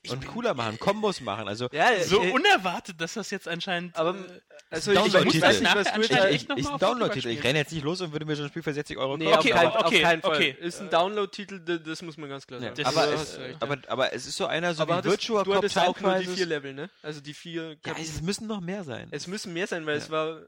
[0.03, 1.49] Ich und cooler machen, Kombos machen.
[1.49, 3.97] Also ja, So äh, unerwartet, dass das jetzt anscheinend.
[3.97, 5.43] aber äh, also ich, ich Download-Titel.
[5.45, 7.29] weiß nicht, was du jetzt Anscheinend echt noch ich auf Download-Titel.
[7.29, 9.27] Ich renne jetzt nicht los und würde mir so ein Spiel für 60 Euro Nee,
[9.31, 9.39] kaufen.
[9.39, 10.37] Okay, auf, kein, okay, auf keinen Fall.
[10.37, 10.57] okay.
[10.61, 12.69] Ist ein Download-Titel, das muss man ganz klar Ja.
[12.75, 12.83] sagen.
[12.83, 13.63] Das aber, es, recht.
[13.63, 16.15] aber, aber es ist so einer, so aber wie hattest, Virtua du hattest auch nur
[16.19, 16.91] die vier Level, ne?
[17.03, 19.09] Also die vier Ja, es müssen noch mehr sein.
[19.11, 20.03] Es müssen mehr sein, weil Ja.
[20.03, 20.41] es war.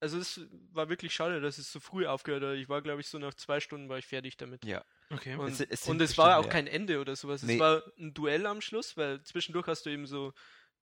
[0.00, 0.40] Also es
[0.72, 2.56] war wirklich schade, dass es so früh aufgehört hat.
[2.56, 4.64] Ich war, glaube ich, so nach zwei Stunden war ich fertig damit.
[4.64, 4.82] ja.
[5.10, 5.34] okay.
[5.34, 7.42] Und Es es, und es war auch bestimmt kein Ende oder sowas.
[7.42, 7.54] Nee.
[7.54, 10.32] Es war ein Duell am Schluss, weil zwischendurch hast du eben so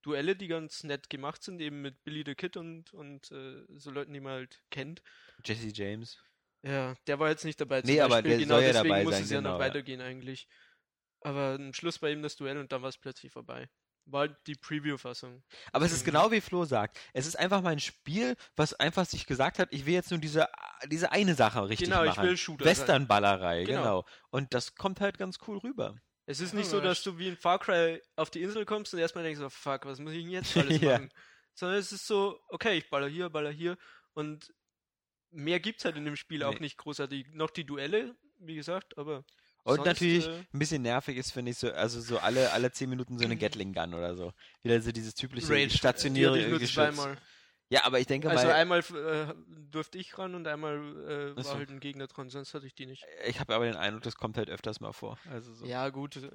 [0.02, 3.90] Duelle, die ganz nett gemacht sind, eben mit Billy the Kid und, und äh, so
[3.90, 5.02] Leuten, die man halt kennt.
[5.44, 6.16] Jesse James.
[6.62, 7.82] Ja, der war jetzt nicht dabei.
[7.82, 8.30] Zum Nee, aber Beispiel.
[8.30, 9.66] der genau soll ja deswegen dabei muss sein, es ja genau, noch ja.
[9.66, 10.48] weitergehen eigentlich.
[11.20, 13.68] Aber am Schluss war eben das Duell und dann war es plötzlich vorbei.
[14.10, 15.42] War die Preview-Fassung.
[15.72, 16.98] Aber es ist genau wie Flo sagt.
[17.12, 20.18] Es ist einfach mal ein Spiel, was einfach sich gesagt hat, ich will jetzt nur
[20.18, 20.48] diese,
[20.86, 22.24] diese eine Sache richtig Genau, ich machen.
[22.24, 22.64] will Shooter.
[22.64, 23.80] Westernballerei, Genau.
[23.82, 24.04] genau.
[24.30, 25.94] Und das kommt halt ganz cool rüber.
[26.24, 28.94] Es ist Ja, nicht so, dass du wie in Far Cry auf die Insel kommst
[28.94, 30.92] und erstmal denkst, oh fuck, was muss ich denn jetzt alles Ja.
[30.92, 31.12] machen?
[31.54, 33.76] Sondern es ist so, okay, ich baller hier, baller hier
[34.14, 34.52] und
[35.30, 36.60] mehr gibt's halt in dem Spiel auch Nee.
[36.60, 37.26] nicht großartig.
[37.32, 39.24] Noch die Duelle, wie gesagt, aber
[39.64, 42.70] Und sonst, natürlich äh, ein bisschen nervig ist, finde ich, so, also so alle, alle
[42.72, 44.32] zehn Minuten so eine Gatling Gun oder so.
[44.62, 45.70] Wieder so dieses typische Rage.
[45.76, 47.06] stationäre nur Geschütz.
[47.70, 49.34] Ja, aber ich denke Also mal, einmal äh,
[49.70, 51.54] durfte ich ran und einmal äh, war so.
[51.54, 53.04] halt ein Gegner dran, sonst hatte ich die nicht.
[53.26, 55.18] ich habe aber den Eindruck, das kommt halt öfters mal vor.
[55.30, 55.66] Also so.
[55.66, 56.16] Ja, gut.
[56.16, 56.30] äh,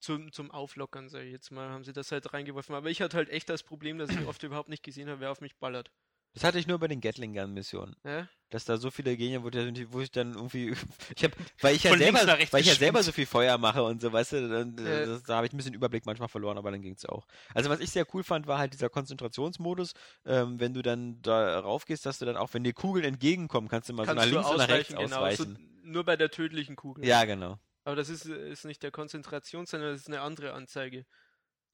[0.00, 2.74] Zum, zum Auflockern, sage ich jetzt mal, haben sie das halt reingeworfen.
[2.74, 5.30] Aber ich hatte halt echt das Problem, dass ich oft überhaupt nicht gesehen habe, wer
[5.30, 5.90] auf mich ballert.
[6.34, 7.96] Das hatte ich nur bei den Gatling Gun Missionen.
[8.04, 8.28] Ja?
[8.54, 10.72] dass da so viele Gegner, wo, ich dann irgendwie,
[11.16, 12.20] ich hab, weil ich ja Von selber,
[12.52, 15.06] weil ich ja selber so viel Feuer mache und so, weißt du, dann, äh, Ja.
[15.06, 17.26] das, da habe ich ein bisschen Überblick manchmal verloren, aber dann ging's auch.
[17.52, 19.94] Also was ich sehr cool fand, war halt dieser Konzentrationsmodus,
[20.24, 23.88] ähm, wenn du dann da raufgehst, dass du dann auch, wenn dir Kugeln entgegenkommen, kannst
[23.88, 25.16] du mal Kannst so nach links oder nach rechts ausweichen, genau.
[25.16, 25.58] ausweichen.
[25.82, 27.04] So, nur bei der tödlichen Kugel.
[27.04, 27.58] Ja, genau.
[27.82, 31.06] Aber das ist, äh, ist nicht der Konzentration, sondern das ist eine andere Anzeige.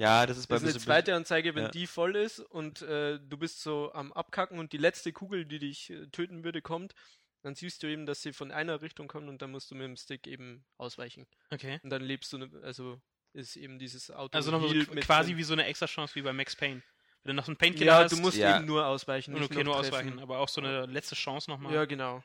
[0.00, 1.68] Ja, das ist bei Das ist eine zweite Anzeige, wenn ja.
[1.68, 5.58] die voll ist und äh, du bist so am Abkacken und die letzte Kugel, die
[5.58, 6.94] dich äh, töten würde, kommt,
[7.42, 9.84] dann siehst du eben, dass sie von einer Richtung kommt und dann musst du mit
[9.84, 11.26] dem Stick eben ausweichen.
[11.50, 11.80] Okay.
[11.82, 12.98] Und dann lebst du, ne, also
[13.34, 14.34] ist eben dieses Auto.
[14.34, 14.68] Also noch so
[15.02, 15.38] quasi drin.
[15.38, 16.82] wie so eine extra Chance wie bei Max Payne.
[17.22, 18.56] Wenn du noch so einen Painkiller Ja, hast, du musst Ja.
[18.56, 19.34] eben nur ausweichen.
[19.34, 19.94] und nicht okay, nur treffen.
[19.94, 21.74] ausweichen, aber auch so eine letzte Chance nochmal.
[21.74, 22.24] Ja, genau.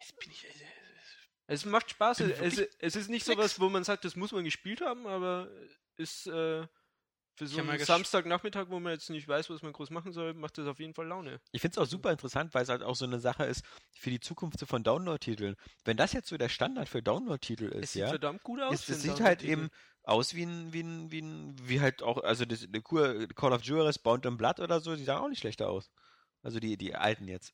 [0.00, 0.48] Jetzt bin ich, äh,
[1.48, 2.20] Es macht Spaß.
[2.20, 5.50] Es, es ist nicht sowas, wo man sagt, das muss man gespielt haben, aber
[5.96, 6.66] ist, äh,
[7.38, 10.56] Für so einen Samstagnachmittag, wo man jetzt nicht weiß, was man groß machen soll, macht
[10.56, 11.38] das auf jeden Fall Laune.
[11.52, 14.08] Ich finde es auch super interessant, weil es halt auch so eine Sache ist für
[14.10, 15.56] die Zukunft von Download-Titeln.
[15.84, 18.88] Wenn das jetzt so der Standard für Download-Titel Es ist, sieht ja, verdammt gut aus.
[18.88, 19.68] es einen sieht halt eben
[20.02, 22.66] aus wie ein, wie ein, wie ein, wie halt auch, also das,
[23.34, 25.90] Call of Juarez, Bound and Blood oder so, die sahen auch nicht schlechter aus.
[26.42, 27.52] Also die, die alten jetzt.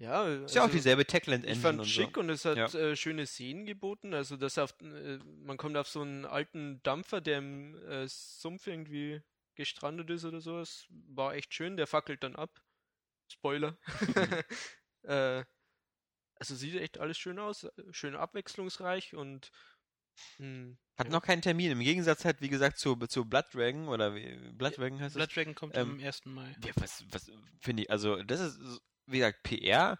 [0.00, 2.20] Ja, Ist ja auch also- dieselbe Techland Ich Engine fand und schick so.
[2.20, 2.66] und es hat Ja.
[2.78, 4.14] äh, schöne Szenen geboten.
[4.14, 8.66] Also dass auf, äh, man kommt auf so einen alten Dampfer, der im äh, Sumpf
[8.68, 9.20] irgendwie
[9.56, 10.60] gestrandet ist oder so.
[10.60, 11.76] Es war echt schön.
[11.76, 12.62] Der fackelt dann ab.
[13.30, 13.76] Spoiler.
[15.02, 15.44] äh,
[16.36, 19.50] also sieht echt alles schön aus, schön abwechslungsreich und
[20.36, 21.12] hm, Hat ja.
[21.12, 21.72] noch keinen Termin.
[21.72, 25.18] Im Gegensatz halt, wie gesagt, zu, zu Blood Dragon oder wie, Blood Dragon heißt es.
[25.18, 26.26] Blood Dragon kommt Ähm, am 1.
[26.26, 26.54] Mai.
[26.64, 27.30] Ja, was, was
[27.60, 29.98] finde ich, also das ist, wie gesagt, PR,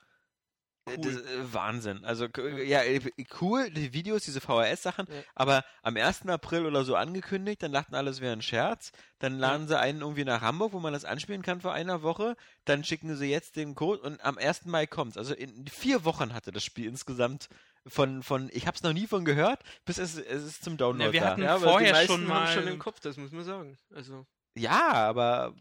[0.87, 2.05] äh, das ist äh, Wahnsinn.
[2.05, 3.01] Also k- ja, äh,
[3.41, 5.23] cool, die Videos, diese VHS-Sachen, Ja.
[5.35, 6.27] aber am 1.
[6.29, 10.01] April oder so angekündigt, dann dachten alle, es wäre ein Scherz, dann laden sie einen
[10.01, 13.57] irgendwie nach Hamburg, wo man das anspielen kann vor einer Woche, dann schicken sie jetzt
[13.57, 14.65] den Code und am 1.
[14.67, 15.17] Mai kommt's.
[15.19, 17.49] Also in vier Wochen hatte das Spiel insgesamt
[17.87, 21.13] von, von ich hab's noch nie von gehört, bis es, es ist zum Download Ja,
[21.13, 21.27] wir da.
[21.31, 23.79] hatten ja, aber vorher schon mal- schon im Kopf, das muss man sagen.
[23.95, 25.55] Also Ja, aber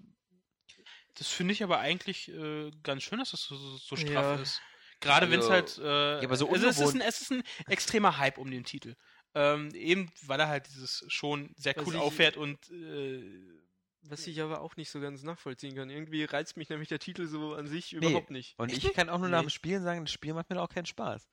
[1.17, 4.41] Das finde ich aber eigentlich äh, ganz schön, dass das so, so, so straff Ja.
[4.41, 4.61] ist.
[4.99, 6.21] Gerade wenn es Also, halt.
[6.21, 8.95] Äh, aber so also es, ist ein, es ist ein extremer Hype um den Titel.
[9.35, 13.23] Ähm, eben, weil er halt dieses schon sehr cool auffährt und äh,
[14.01, 15.89] Was ich aber auch nicht so ganz nachvollziehen kann.
[15.89, 18.57] Irgendwie reizt mich nämlich der Titel so an sich überhaupt nicht.
[18.57, 19.47] und ich kann auch nur nach Nee.
[19.47, 21.27] dem Spielen sagen, das Spiel macht mir auch keinen Spaß.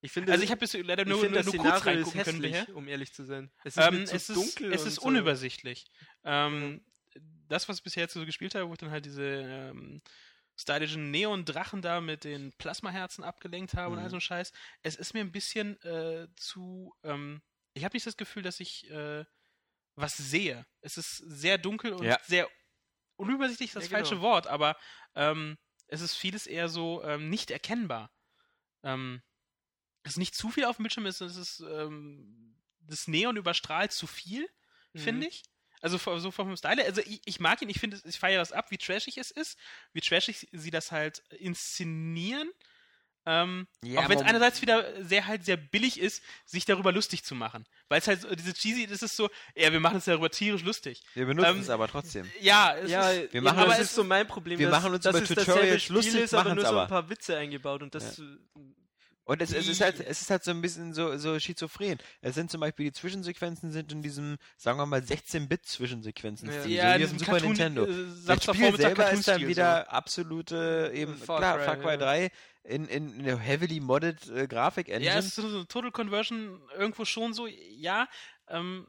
[0.00, 2.42] Ich finde, also ich habe bis leider nur, finde nur, das nur kurz reingucken können
[2.42, 2.76] hässlich, bisher.
[2.76, 3.50] um ehrlich zu sein.
[3.64, 5.02] Es ist, Ähm, mir zu es ist, dunkel es ist so.
[5.02, 5.84] unübersichtlich.
[6.24, 6.84] Ähm,
[7.48, 10.02] das, was ich bisher jetzt so gespielt habe, wo ich dann halt diese ähm,
[10.56, 14.04] stylischen Neon-Drachen da mit den Plasmaherzen abgelenkt habe und Mhm.
[14.04, 14.52] all so ein Scheiß.
[14.82, 16.94] Es ist mir ein bisschen äh, zu.
[17.02, 17.42] Ähm,
[17.74, 19.24] ich habe nicht das Gefühl, dass ich äh,
[19.96, 20.66] was sehe.
[20.80, 22.18] Es ist sehr dunkel und Ja.
[22.24, 22.48] sehr
[23.16, 23.98] unübersichtlich, ist das Ja, genau.
[23.98, 24.76] falsche Wort, aber
[25.14, 28.10] ähm, es ist vieles eher so ähm, nicht erkennbar.
[28.82, 29.22] Ähm,
[30.02, 33.36] es ist nicht zu viel auf dem Bildschirm, es ist, es ist ähm, das Neon
[33.36, 34.48] überstrahlt zu viel,
[34.92, 35.00] Mhm.
[35.00, 35.42] finde ich.
[35.86, 36.84] Also so vom Style.
[36.84, 39.30] Also ich, ich mag ihn, ich finde, es- ich feiere das ab, wie trashig es
[39.30, 39.56] ist,
[39.92, 42.50] wie trashig sie das halt inszenieren.
[43.28, 47.24] Ähm, Ja, auch wenn es einerseits wieder sehr halt sehr billig ist, sich darüber lustig
[47.24, 47.64] zu machen.
[47.88, 50.62] Weil es halt so, diese cheesy, das ist so, ja, wir machen uns darüber tierisch
[50.62, 51.02] lustig.
[51.14, 52.30] Wir benutzen Ähm, es aber trotzdem.
[52.40, 54.58] Ja, es Ja, ist, wir machen aber das- es ist so mein Problem.
[54.60, 56.78] wir dass, machen uns dass über es dasselbe Tutorials Spiel lustig, ist, aber nur so
[56.78, 58.18] ein paar Witze eingebaut und das.
[58.18, 58.22] äh,
[59.28, 61.98] Und es, es ist halt, es ist halt so ein bisschen so, so schizophren.
[62.20, 66.48] Es sind zum Beispiel die Zwischensequenzen sind in diesem, sagen wir mal, 16-Bit-Zwischensequenzen.
[66.48, 66.62] Ja.
[66.62, 67.86] so ja, wie auf dem Super Cartoon- Nintendo.
[67.86, 71.96] äh, Das Spiel selber ist dann wieder absolute, eben, Far klar, Cry, Far Cry ja.
[71.96, 72.30] 3
[72.64, 75.12] in, in eine heavily modded äh, Grafik-Engine.
[75.12, 78.08] Ja, es ist so eine Total Conversion irgendwo schon so, ja.
[78.48, 78.86] Ähm,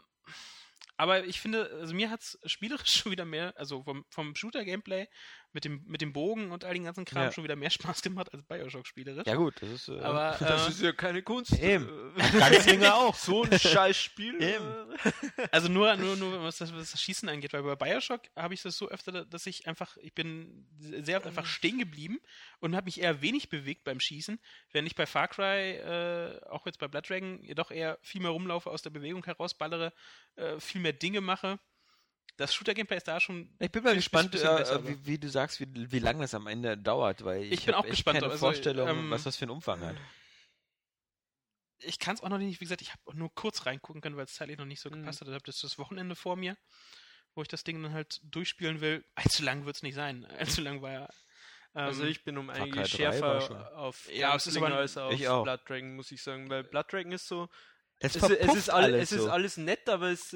[0.97, 5.07] aber ich finde, also mir hat es spielerisch schon wieder mehr, also vom, vom Shooter-Gameplay
[5.57, 7.31] mit dem, mit dem Bogen und all den ganzen Kram Ja.
[7.31, 9.25] schon wieder mehr Spaß gemacht als Bioshock spielerisch.
[9.25, 11.57] ja gut, das ist, äh, aber Das äh, ist ja keine Kunst.
[11.59, 11.89] Eben.
[12.15, 13.15] Äh, Gunslinger auch.
[13.15, 14.35] So ein scheiß Spiel.
[14.39, 14.65] Eben.
[15.35, 18.53] äh, also nur, nur, nur was das, was das Schießen angeht, weil bei Bioshock habe
[18.53, 22.19] ich das so öfter, dass ich einfach, ich bin sehr oft einfach stehen geblieben
[22.59, 24.39] und habe mich eher wenig bewegt beim Schießen,
[24.71, 28.29] während ich bei Far Cry, äh, auch jetzt bei Blood Dragon, jedoch eher viel mehr
[28.29, 29.91] rumlaufe, aus der Bewegung heraus ballere,
[30.35, 31.57] äh, viel mehr Dinge mache.
[32.37, 33.49] Das Shooter-Gameplay ist da schon.
[33.59, 36.21] Ich bin mal gespannt, bisschen äh, besser, aber- wie, wie du sagst, wie, wie lange
[36.21, 39.09] das am Ende dauert, weil ich, Ich bin auch echt gespannt, keine also, Vorstellung, ähm,
[39.09, 39.95] was das für einen Umfang hat.
[41.79, 44.25] Ich kann es auch noch nicht, wie gesagt, ich habe nur kurz reingucken können, weil
[44.25, 45.01] es zeitlich noch nicht so Mhm.
[45.01, 45.27] gepasst hat.
[45.27, 46.57] Ich habe das das Wochenende vor mir,
[47.35, 49.05] wo ich das Ding dann halt durchspielen will.
[49.15, 50.25] Allzu lang wird es nicht sein.
[50.59, 51.03] Allzu lang war ja.
[51.75, 53.57] Ähm, Also ich bin um einiges 3 war schon.
[53.57, 55.43] schärfer auf Ja, es ist aber- als auf Ich auch.
[55.43, 57.47] Blood Dragon, muss ich sagen, weil Blood Dragon ist so,
[57.99, 59.29] Es, es, es, ist, all, alles es ist so.
[59.29, 60.35] alles nett, aber es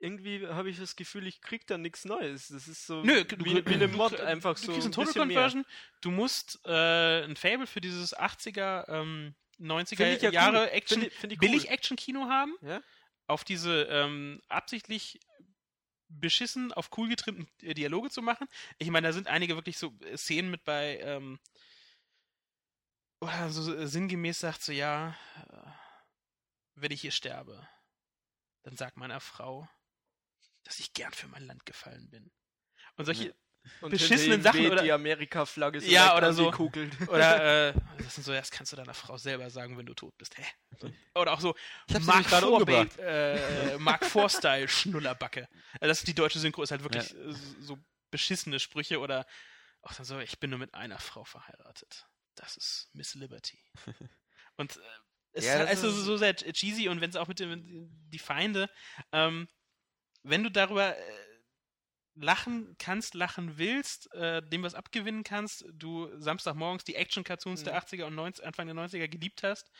[0.00, 2.48] irgendwie habe ich das Gefühl, ich krieg da nichts Neues.
[2.48, 4.86] Das ist so Nö, du, wie, wie eine du- Mod du, einfach du so kriegst
[4.86, 5.36] ein eine Total bisschen mehr.
[5.36, 5.66] Conversion.
[6.00, 10.68] Du musst äh, ein Fable für dieses 80er, ähm, 90er Find ich ja Jahre cool.
[10.72, 11.72] Action, Find ich- find ich billig cool.
[11.74, 12.54] Action-Kino haben.
[12.62, 12.82] Ja?
[13.26, 15.20] Auf diese ähm, absichtlich
[16.08, 18.48] beschissen, auf cool getrimmten äh, Dialoge zu machen.
[18.78, 21.38] Ich meine, da sind einige wirklich so äh, Szenen mit bei, ähm,
[23.20, 25.14] oder so äh, sinngemäß sagt so, ja,
[26.74, 27.68] wenn ich hier sterbe,
[28.62, 29.68] dann sag meiner Frau,
[30.64, 32.30] dass ich gern für mein Land gefallen bin.
[32.96, 33.34] Und solche,
[33.80, 36.52] Und beschissenen Sachen oder- die Amerika-Flagge so Ja, oder so.
[37.08, 40.16] Oder, äh, das sind so, das kannst du deiner Frau selber sagen, wenn du tot
[40.18, 40.36] bist.
[40.38, 40.44] Hä?
[41.14, 41.54] Oder auch so,
[42.02, 42.98] Mark umgebracht.
[42.98, 45.48] äh, Mark IV-Style, Schnullerbacke.
[45.74, 47.78] Also das ist die deutsche Synchro, ist halt wirklich äh, so
[48.10, 49.26] beschissene Sprüche oder
[49.82, 52.06] auch dann so, ich bin nur mit einer Frau verheiratet.
[52.34, 53.62] Das ist Miss Liberty.
[54.56, 54.80] Und äh,
[55.32, 57.62] es Ja, ist halt also ist- so sehr cheesy und wenn es auch mit dem,
[58.10, 58.68] die Feinde,
[59.12, 59.48] ähm,
[60.22, 61.02] wenn du darüber, äh,
[62.14, 67.64] lachen kannst, lachen willst, äh, dem was abgewinnen kannst, du Samstagmorgens die Action-Cartoons Mhm.
[67.64, 69.70] der 80er und 90, Anfang der 90er geliebt hast,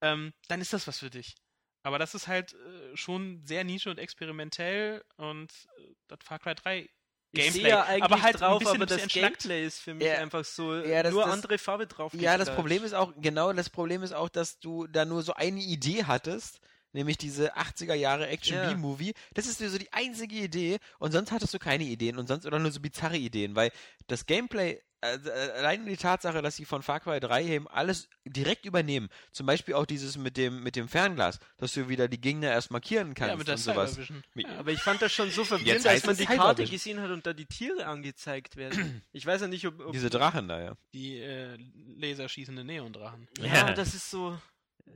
[0.00, 1.36] ähm, dann ist das was für dich.
[1.84, 6.54] Aber das ist halt äh, schon sehr Nische und experimentell und äh, das Far Cry
[6.54, 6.88] 3 Ich
[7.32, 7.50] Gameplay.
[7.60, 9.06] sehe ja eigentlich aber halt drauf, ein bisschen, aber das.
[9.08, 10.14] Gameplay ist für mich Ja.
[10.18, 12.12] einfach so Ja, das- nur das- andere Farbe drauf.
[12.14, 12.52] Ja, das.
[12.52, 16.04] Problem ist auch, genau, das Problem ist auch, dass du da nur so eine Idee
[16.04, 16.60] hattest,
[16.92, 18.70] nämlich diese 80er Jahre Action Ja.
[18.72, 19.12] B-Movie.
[19.34, 22.58] Das ist so die einzige Idee und sonst hattest du keine Ideen und sonst oder
[22.58, 23.70] nur so bizarre Ideen, weil
[24.06, 28.08] das Gameplay, also, äh, allein die Tatsache, dass sie von Far Cry 3 eben alles
[28.24, 32.20] direkt übernehmen, zum Beispiel auch dieses mit dem, mit dem Fernglas, dass du wieder die
[32.20, 33.96] Gegner erst markieren kannst Ja, mit und sowas.
[34.34, 34.48] Ja.
[34.58, 37.32] Aber ich fand das schon so verwirrend, als man die Karte gesehen hat und da
[37.32, 39.02] die Tiere angezeigt werden.
[39.12, 39.78] Ich weiß ja nicht, ob.
[39.80, 40.76] ob Diese Drachen da, ja.
[40.92, 41.56] Die äh,
[41.96, 43.28] laserschießende Neondrachen.
[43.40, 44.36] ja, das ist so.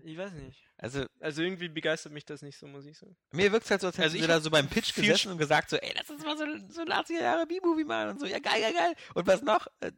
[0.04, 0.58] Ich weiß nicht.
[0.82, 3.16] Also, Also irgendwie begeistert mich das nicht so, muss ich sagen.
[3.30, 5.30] mir wirkt es halt so, als hätten Also sie ich da so beim Pitch gesessen
[5.30, 8.20] und gesagt so, ey, lass uns mal so, so ein 80er Jahre B-Movie machen und
[8.20, 8.94] so, ja geil, geil, geil.
[9.14, 9.68] Und was noch?
[9.78, 9.92] Äh,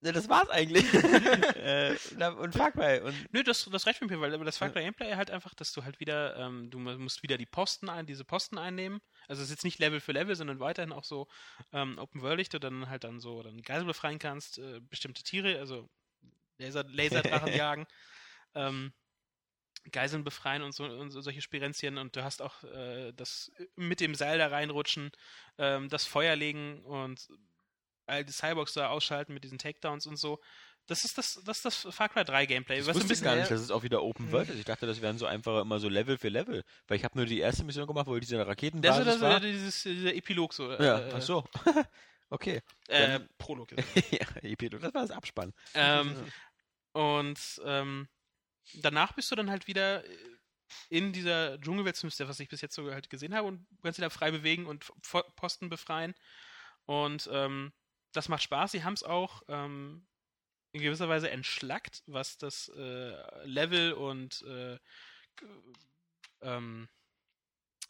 [0.00, 0.84] ne, das war's eigentlich.
[1.54, 1.94] äh,
[2.38, 3.00] und Far Cry.
[3.02, 5.72] Und Nö, das, das reicht mir, weil aber das Far Cry Gameplay halt einfach, dass
[5.72, 9.00] du halt wieder, ähm, du mu- musst wieder die Posten ein, diese Posten einnehmen.
[9.28, 11.28] Also es ist jetzt nicht Level für Level, sondern weiterhin auch so
[11.72, 15.60] ähm, Open World, du dann halt dann so dann Geisel befreien kannst, äh, bestimmte Tiere,
[15.60, 15.88] also
[16.58, 17.86] Laser, Laserdrachen jagen,
[18.56, 18.92] ähm,
[19.92, 24.00] Geiseln befreien und so und so, solche Spirenzien und du hast auch äh, das mit
[24.00, 25.10] dem Seil da reinrutschen,
[25.58, 27.28] ähm, das Feuer legen und
[28.06, 30.40] all die Cyborgs da ausschalten mit diesen Takedowns und so.
[30.86, 32.78] Das ist das, das ist das Far Cry 3 Gameplay.
[32.78, 34.58] ich was ein wusste bisschen gar nicht, dass es auch wieder Open World ist.
[34.58, 36.64] Ich dachte, das wären so einfach immer so Level für Level.
[36.88, 39.40] Weil ich habe nur die erste Mission gemacht, wo diese Das Raketenbasis ist das, war.
[39.40, 40.72] dieses, dieser Epilog so.
[40.72, 41.44] ja, äh, ach so.
[42.30, 42.60] okay.
[42.88, 43.70] Äh, Prolog.
[44.10, 45.52] ja, Epilog, das war das Abspann.
[45.74, 46.16] ähm,
[46.92, 48.08] und ähm,
[48.74, 50.04] danach bist du dann halt wieder
[50.88, 54.04] in dieser Dschungelwelt, zumindest was ich bis jetzt so halt gesehen habe, und kannst dich
[54.04, 54.90] da frei bewegen und
[55.36, 56.14] Posten befreien.
[56.86, 57.72] Und ähm,
[58.12, 58.72] das macht Spaß.
[58.72, 60.06] Sie haben es auch ähm,
[60.72, 64.78] in gewisser Weise entschlackt, was das äh, Level und äh,
[66.42, 66.88] ähm,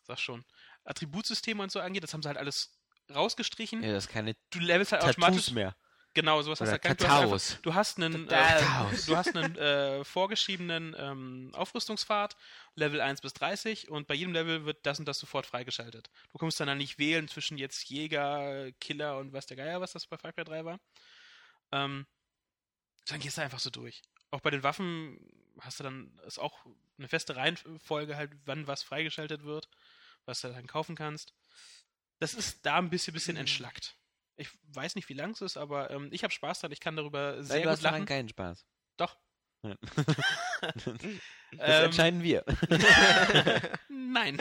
[0.03, 0.45] sag schon,
[0.85, 2.03] Attributsysteme und so angeht.
[2.03, 2.79] Das haben sie halt alles
[3.15, 3.83] rausgestrichen.
[3.83, 5.77] Ja, das ist keine Du levelst halt Tattoos automatisch mehr.
[6.13, 7.01] Genau, sowas Oder hast du erkannt.
[7.01, 7.51] Du hast, Kataos.
[7.51, 12.37] einfach, du hast einen, äh, du hast einen äh, vorgeschriebenen ähm, Aufrüstungspfad,
[12.75, 16.11] Level 1 bis 30, und bei jedem Level wird das und das sofort freigeschaltet.
[16.33, 19.93] Du kommst dann, dann nicht wählen zwischen jetzt Jäger, Killer und was der Geier, was
[19.93, 20.81] das bei Far Cry 3 war.
[21.71, 22.07] Ähm,
[23.07, 24.03] dann gehst du einfach so durch.
[24.33, 25.19] Auch bei den Waffen
[25.61, 26.67] hast du dann ist auch
[26.99, 29.69] eine feste Reihenfolge halt, wann was freigeschaltet wird,
[30.25, 31.35] was du dann kaufen kannst.
[32.19, 33.97] Das ist da ein bisschen, bisschen entschlackt.
[34.41, 36.73] Ich weiß nicht, wie lang es ist, aber ähm, ich habe Spaß dran.
[36.73, 38.07] Ich kann darüber sehr Nein, du gut hast daran lachen.
[38.07, 38.67] keinen Spaß.
[38.97, 39.17] Doch.
[40.63, 42.45] Das Ähm, entscheiden wir.
[43.89, 44.39] Nein.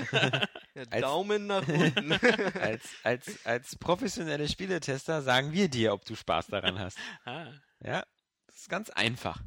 [0.75, 2.13] Ja, Als- Daumen nach unten.
[2.61, 6.97] als, als, als professionelle Spieletester sagen wir dir, ob du Spaß daran hast.
[7.25, 7.47] ah.
[7.83, 8.05] Ja,
[8.47, 9.41] das ist ganz einfach.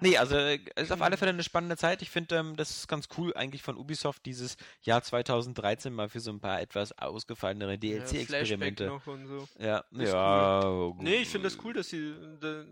[0.00, 2.02] Nee, also äh, es ist auf alle Fälle eine spannende Zeit.
[2.02, 6.20] Ich finde, ähm, das ist ganz cool eigentlich von Ubisoft, dieses Jahr 2013 mal für
[6.20, 8.86] so ein paar etwas ausgefallenere Ja, Flashback DLC-Experimente.
[8.86, 9.48] noch und so.
[9.58, 10.60] Ja, Ist ja.
[10.62, 11.02] gut.
[11.02, 12.64] Nee, ich finde das cool, dass sie da,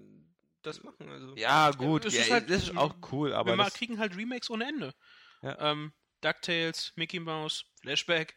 [0.62, 1.08] das machen.
[1.08, 1.34] Also.
[1.36, 4.16] Ja, gut, es ja, ist halt- das ist auch cool, aber Wir das, kriegen halt
[4.16, 4.94] Remakes ohne Ende.
[5.42, 5.72] Ja.
[5.72, 8.36] Ähm, DuckTales, Mickey Mouse, Flashback.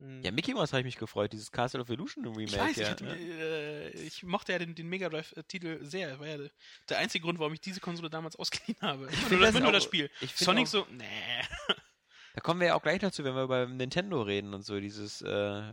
[0.00, 0.22] Mhm.
[0.22, 2.44] ja, Mickey Mouse habe ich mich gefreut, dieses Castle of Illusion Remake.
[2.44, 3.16] Ich weiß, ja, ich, ne?
[3.16, 6.10] äh, ich mochte ja den, den Mega Drive-Titel sehr.
[6.10, 6.38] Das war ja
[6.88, 9.08] der, einzige Grund, warum ich diese Konsole damals ausgeliehen habe.
[9.10, 10.10] Ich das, nur das Spiel.
[10.34, 11.04] Sonic auch- so, nee.
[12.34, 15.20] Da kommen wir ja auch gleich dazu, wenn wir über Nintendo reden und so, dieses,
[15.22, 15.72] äh,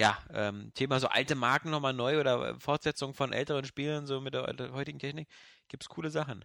[0.00, 4.32] ja, ähm, Thema so alte Marken nochmal neu oder Fortsetzung von älteren Spielen, so mit
[4.32, 5.28] der, der heutigen Technik,
[5.68, 6.44] gibt's coole Sachen.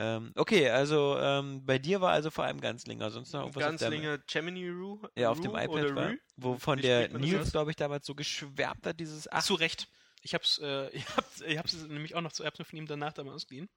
[0.00, 3.68] Ähm, okay, also ähm, bei dir war also vor allem Ganzlinger, sonst noch irgendwas auf
[3.70, 5.10] Ganzlinger Gemini Rue.
[5.16, 6.18] ja, auf dem iPad oder war, Rue?
[6.36, 9.88] wovon Wie der Nils, glaube ich, damals so geschwärmt hat, dieses, ach, Zu Recht.
[10.22, 13.12] Ich hab's, äh, ich hab's, ich hab's nämlich auch noch zu Erbsen von ihm danach
[13.12, 13.68] damals ausgeliehen.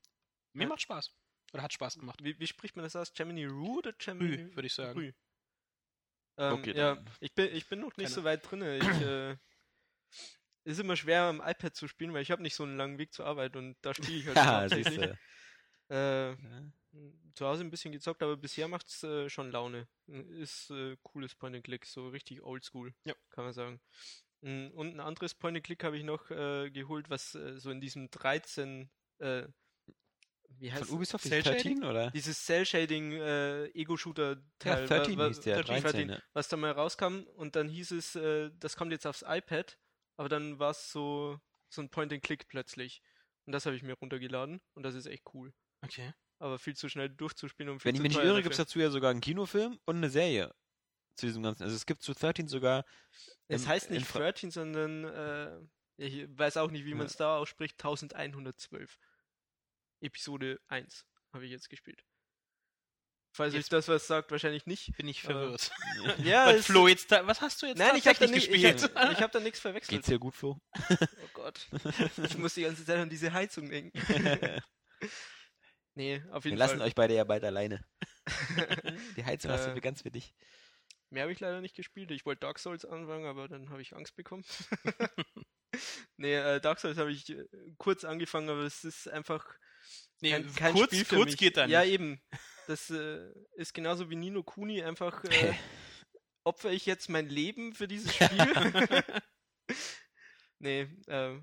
[0.54, 0.70] Mir Ja.
[0.70, 1.12] macht Spaß.
[1.54, 2.20] Oder hat Spaß gemacht.
[2.24, 3.14] Wie, wie spricht man das aus?
[3.14, 4.44] Gemini Rue oder Gemini?
[4.44, 5.00] Rue, würde ich sagen.
[5.00, 5.14] Rue.
[6.38, 7.06] Ähm, Okay, ja, dann.
[7.20, 8.62] ich bin, ich bin noch nicht Keine- so weit drin.
[8.62, 9.36] Ich, äh,
[10.64, 13.14] ist immer schwer am iPad zu spielen, weil ich habe nicht so einen langen Weg
[13.14, 15.12] zur Arbeit und da spiele ich halt ja, hauptsächlich.
[15.92, 16.38] Äh, Ja.
[17.36, 19.88] zu Hause ein bisschen gezockt, aber bisher macht's äh, schon Laune.
[20.08, 23.14] Ist äh, cooles Point and Click, so richtig oldschool, Ja.
[23.30, 23.80] kann man sagen.
[24.42, 27.72] Mm, Und ein anderes Point and Click habe ich noch äh, geholt, was äh, so
[27.72, 29.48] in diesem 13 äh,
[30.58, 32.12] wie heißt Von Ubisoft Cell 13, oder?
[32.12, 36.22] dieses Cell-Shading äh, Ego-Shooter-Teil, Ja, 13 wa- wa- hieß der, 13, 13, ja.
[36.34, 39.78] was da mal rauskam und dann hieß es, äh, das kommt jetzt aufs iPad,
[40.18, 43.02] aber dann war es so, so ein Point-and-Click plötzlich.
[43.46, 45.54] Und das habe ich mir runtergeladen und das ist echt cool.
[45.82, 46.14] Okay.
[46.40, 48.58] Aber viel zu schnell durchzuspielen und viel Wenn ich zu mich nicht irre, gibt es
[48.58, 50.54] dazu ja sogar einen Kinofilm und eine Serie.
[51.16, 51.64] zu diesem ganzen.
[51.64, 52.84] Also es gibt zu 13 sogar.
[53.48, 55.60] Es im- heißt nicht Fra- 13, sondern äh,
[55.98, 57.76] ich weiß auch nicht, wie man es da ausspricht.
[57.84, 58.98] 1112.
[60.02, 62.04] Episode 1 habe ich jetzt gespielt.
[63.34, 64.92] Falls euch Jetzt- das was sagt, wahrscheinlich nicht.
[64.98, 65.72] Bin ich verwirrt.
[66.24, 68.62] Ja, Was, Flo, jetzt da, was hast du jetzt Nein, ich habe da, nicht- ich
[68.62, 68.84] gespielt?
[69.12, 69.92] ich hab da nichts verwechselt.
[69.92, 70.60] Geht's dir gut, Flo?
[70.90, 70.96] Oh
[71.34, 71.68] Gott.
[72.26, 73.92] Ich muss die ganze Zeit an diese Heizung denken.
[75.96, 76.88] nee, auf Wir jeden lassen Fall.
[76.88, 77.84] euch beide ja bald alleine.
[79.18, 80.34] Die Heizung hast Äh, du ganz für dich.
[81.10, 82.12] Mehr habe ich leider nicht gespielt.
[82.12, 84.44] Ich wollte Dark Souls anfangen, aber dann habe ich Angst bekommen.
[86.18, 87.46] nee, äh, Dark Souls habe ich äh,
[87.78, 89.46] kurz angefangen, aber es ist einfach
[90.22, 91.40] Nee, kein, kein kurz, Spiel für kurz mich.
[91.40, 91.74] geht da nicht.
[91.74, 92.22] Ja, eben.
[92.68, 94.84] Das äh, ist genauso wie Nino Kuni.
[94.84, 95.54] Einfach äh,
[96.44, 98.54] opfer ich jetzt mein Leben für dieses Spiel.
[100.60, 101.40] nee, äh,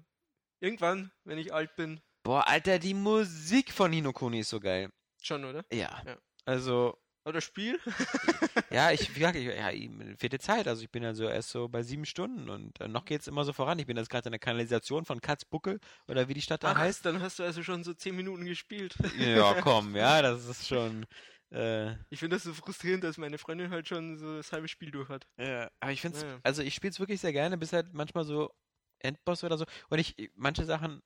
[0.61, 4.91] irgendwann, wenn ich alt bin, Boah, Alter, die Musik von Nino Kuni ist so geil.
[5.23, 5.65] schon, oder?
[5.73, 6.03] Ja.
[6.05, 6.19] Ja.
[6.45, 7.81] Also, Aber das Spiel?
[8.71, 9.71] ja, ich, wie gesagt, ich, ja,
[10.19, 10.69] vierte Zeit.
[10.69, 13.55] Also ich bin also erst so bei sieben Stunden und äh, noch geht's immer so
[13.55, 13.79] voran.
[13.79, 16.77] Ich bin jetzt gerade in der Kanalisation von Katzbuckel oder wie die Stadt da Ach,
[16.77, 17.07] heißt.
[17.07, 18.95] dann hast du also schon so 10 Minuten gespielt.
[19.19, 21.07] Ja, komm, ja, das ist schon.
[21.51, 24.91] Äh, Ich finde das so frustrierend, dass meine Freundin halt schon so das halbe Spiel
[24.91, 25.27] durch hat.
[25.39, 26.39] Ja, aber ich finde es, Ja.
[26.43, 28.51] also ich spiele es wirklich sehr gerne, bis halt manchmal so
[28.99, 29.65] Endboss oder so.
[29.89, 31.01] Und ich- manche Sachen,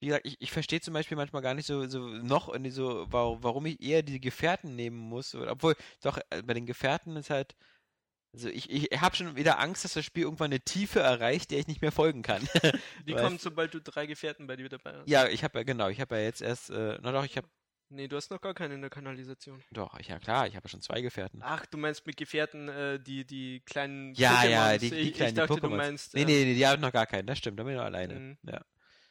[0.00, 3.06] wie gesagt, ich, ich verstehe zum Beispiel manchmal gar nicht so, so noch irgendwie so,
[3.10, 5.34] warum, ich eher die Gefährten nehmen muss.
[5.34, 7.56] Obwohl, doch, äh, bei den Gefährten ist halt,
[8.34, 11.58] also ich, ich habe schon wieder Angst, dass das Spiel irgendwann eine Tiefe erreicht, der
[11.60, 12.46] ich nicht mehr folgen kann.
[13.06, 15.08] Die kommt, sobald du drei Gefährten bei dir dabei hast.
[15.08, 17.48] ja, ich habe ja, genau, ich habe ja jetzt erst, äh, na doch, ich habe,
[17.90, 19.62] Nee, du hast noch gar keine in der Kanalisation.
[19.72, 21.40] doch, ja klar, ich habe ja schon zwei Gefährten.
[21.42, 24.78] Ach, du meinst mit Gefährten äh, die, die kleinen Ja, ja, Pokémons.
[24.80, 25.60] die, die ich, kleinen ich dachte, Pokémons.
[25.62, 26.14] du meinst.
[26.14, 27.86] nee, äh, nee, nee, die haben noch gar keinen, das stimmt, da bin ich noch
[27.86, 28.12] alleine.
[28.14, 28.38] Mhm.
[28.42, 28.60] Ja.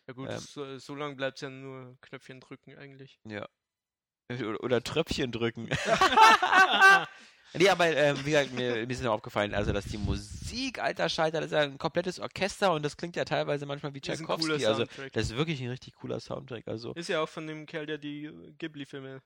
[0.07, 3.19] Ja gut, ähm, so, so lange bleibt es ja nur Knöpfchen drücken eigentlich.
[3.25, 3.47] Ja.
[4.31, 5.69] Oder, oder Tröpfchen drücken.
[7.53, 11.07] nee, aber ähm, wie gesagt, mir, mir ist noch aufgefallen, also dass die Musik, alter
[11.07, 14.65] Schalter, das ist ja ein komplettes Orchester und das klingt ja teilweise manchmal wie Tchaikovsky.
[14.65, 16.67] Also das ist wirklich ein richtig cooler Soundtrack.
[16.67, 19.21] Also Ist ja auch von dem Kerl, der die äh, Ghibli-Filme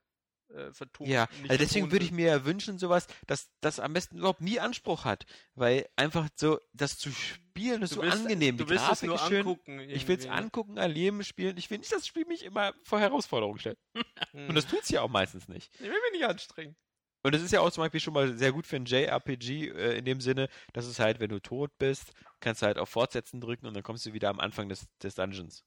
[0.55, 1.09] äh, vertont.
[1.09, 4.59] ja, also deswegen würde ich mir ja wünschen, sowas, dass das am besten überhaupt nie
[4.59, 8.57] Anspruch hat, weil einfach so das zu spielen ist Du so willst- angenehm.
[8.57, 9.37] Du die willst es Grafik nur ist schön.
[9.39, 9.79] angucken.
[9.81, 11.57] Ich will es irgendwie, angucken, erleben, spielen.
[11.57, 13.77] Ich will nicht, dass das Spiel mich immer vor Herausforderungen stellt.
[14.33, 15.71] Und das tut's ja auch meistens nicht.
[15.75, 16.75] Ich will mich nicht anstrengen.
[17.23, 19.97] Und es ist ja auch zum Beispiel schon mal sehr gut für ein JRPG äh,
[19.99, 23.39] in dem Sinne, dass es halt, wenn du tot bist, kannst du halt auf Fortsetzen
[23.41, 25.63] drücken und dann kommst du wieder am Anfang des, des Dungeons.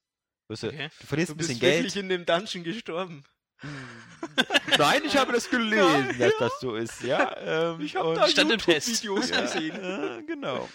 [0.48, 0.90] Du, Okay.
[1.00, 1.96] du verlierst Du ein bist bisschen wirklich Geld.
[1.96, 3.24] in dem Dungeon gestorben.
[4.78, 7.36] Nein, ich habe das gelesen, dass das so ist, ja.
[7.38, 8.26] Ähm, Ich habe da.
[8.26, 9.76] YouTube-Videos ja, gesehen.
[9.76, 10.68] äh, genau.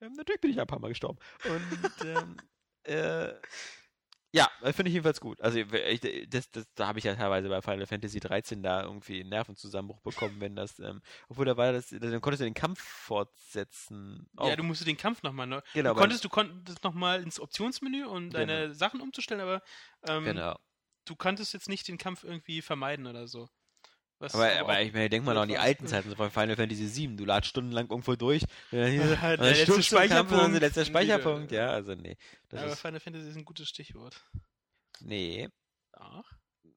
[0.00, 1.18] Ähm, natürlich bin ich ein paar Mal gestorben.
[1.44, 2.36] Und ähm,
[2.84, 3.32] äh,
[4.30, 5.40] ja, äh, finde ich jedenfalls gut.
[5.40, 9.20] Also ich, das, das, da habe ich ja teilweise bei Final Fantasy 13 da irgendwie
[9.20, 12.80] einen Nervenzusammenbruch bekommen, wenn das, ähm, obwohl da war das, dann konntest du den Kampf
[12.82, 14.28] fortsetzen.
[14.34, 14.56] Ja, Auch.
[14.56, 15.46] du musst den Kampf nochmal.
[15.46, 15.62] Ne?
[15.72, 18.38] genau, Du konntest, du konntest nochmal ins Optionsmenü und Genau.
[18.46, 19.62] deine Sachen umzustellen, aber
[20.06, 20.58] ähm, genau.
[21.08, 23.48] Du konntest jetzt nicht den Kampf irgendwie vermeiden oder so.
[24.20, 26.56] Was Aber, aber ich meine, denk mal noch an die alten Zeiten so von Final
[26.56, 27.16] Fantasy 7.
[27.16, 28.42] Du ladst stundenlang irgendwo durch.
[28.70, 30.54] hier- Der letzte Speicherpunkt.
[30.54, 31.52] der letzte Speicherpunkt.
[31.52, 32.16] Ja, also nee.
[32.48, 34.20] Das aber ist, Final Fantasy ist ein gutes Stichwort.
[35.00, 35.48] nee.
[35.92, 36.24] Ach.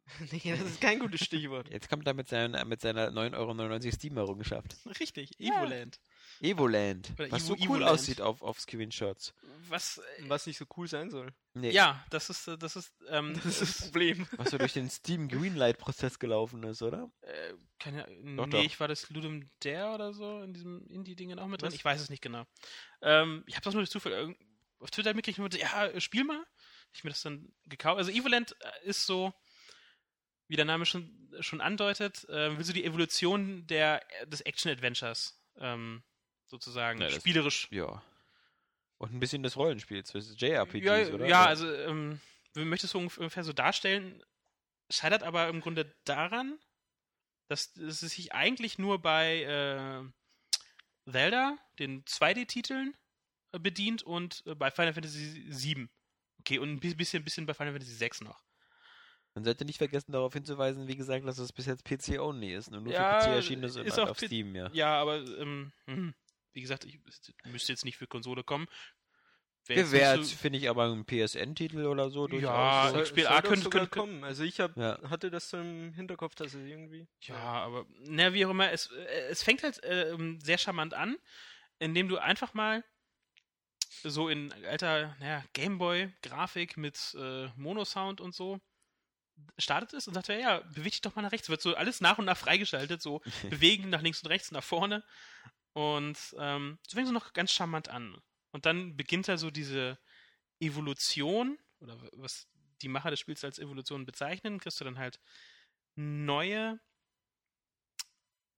[0.31, 1.69] nee, das ist kein gutes Stichwort.
[1.69, 4.75] Jetzt kommt er mit, seinen, mit seiner 9,99 Euro Steam-Errungenschaft.
[4.99, 5.61] Richtig, Ja.
[6.41, 7.11] Evoland.
[7.17, 7.91] Oder was Evo- so cool Evoland.
[7.91, 9.33] aussieht auf, auf Screenshots.
[9.69, 11.33] Was, äh, Was nicht so cool sein soll.
[11.53, 14.27] Nee, ja, das ist, äh, das ist, ähm, Das ist das Problem.
[14.37, 17.11] Was so durch den Steam Greenlight-Prozess gelaufen ist, oder?
[17.21, 18.03] äh, keine,
[18.35, 18.63] Doch, nee, doch.
[18.63, 21.67] ich war das Ludum Dare oder so in diesem Indie-Dingen auch mit drin.
[21.67, 21.75] Was?
[21.75, 22.45] Ich weiß es nicht genau.
[23.01, 24.35] Ähm, ich habe das nur durch Zufall
[24.79, 26.43] auf Twitter mitgekriegt und ja, spiel mal.
[26.93, 27.99] Ich mir das dann gekauft.
[27.99, 29.33] Also Evoland äh, ist so,
[30.47, 36.03] wie der Name schon, schon andeutet, äh, will so die Evolution der, des Action-Adventures ähm,
[36.51, 38.03] sozusagen Ja, das- spielerisch Ja.
[38.97, 41.25] Und ein bisschen des Rollenspiels, des JRPGs, ja, oder?
[41.27, 42.21] Ja, also ähm,
[42.53, 44.21] wir möchten es so ungef- ungefähr so darstellen,
[44.91, 46.59] scheitert aber im Grunde daran,
[47.47, 52.95] dass, dass es sich eigentlich nur bei äh, Zelda, den 2D-Titeln,
[53.53, 55.87] äh, bedient und äh, bei Final Fantasy VII.
[56.41, 58.43] Okay, und ein bi- bisschen, bisschen bei Final Fantasy VI noch.
[59.33, 62.67] Man sollte nicht vergessen, darauf hinzuweisen, wie gesagt, dass es bis jetzt PC-only ist.
[62.67, 64.69] Und nur Ja, für PC erschienen ist, ist und auf P- Steam, ja.
[64.73, 66.13] Ja, aber ähm, hm,
[66.53, 66.99] wie gesagt, ich
[67.45, 68.67] müsste jetzt nicht für Konsole kommen.
[69.69, 72.93] Nicht so- finde ich aber ein PSN-Titel oder so durchaus.
[72.93, 74.23] Ja, XBLA soll könnte- könnte- kommen.
[74.23, 74.99] Also ich hab, Ja.
[75.09, 77.07] hatte das so im Hinterkopf, dass es irgendwie.
[77.21, 81.15] Ja, aber na, wie auch immer, es, äh, es fängt halt ähm, sehr charmant an,
[81.79, 82.83] indem du einfach mal
[84.03, 88.59] so in alter naja, Gameboy-Grafik mit äh, Mono-Sound und so
[89.59, 91.49] startet es und sagt, ja, ja, beweg dich doch mal nach rechts.
[91.49, 93.21] Wird so alles nach und nach freigeschaltet, so
[93.61, 95.03] bewegen nach links und rechts, nach vorne.
[95.73, 98.17] Und ähm, so fängt es noch ganz charmant an.
[98.51, 99.97] Und dann beginnt da so diese
[100.59, 102.47] Evolution, oder was
[102.81, 105.19] die Macher des Spiels als Evolution bezeichnen, kriegst du dann halt
[105.95, 106.79] neue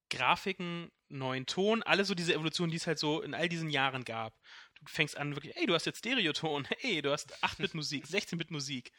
[0.09, 4.03] Grafiken, neuen Ton, alle so diese Evolution, die es halt so in all diesen Jahren
[4.03, 4.37] gab.
[4.75, 8.91] Du fängst an wirklich, ey, du hast jetzt Stereoton, hey, du hast 8-Bit-Musik, 16-Bit-Musik.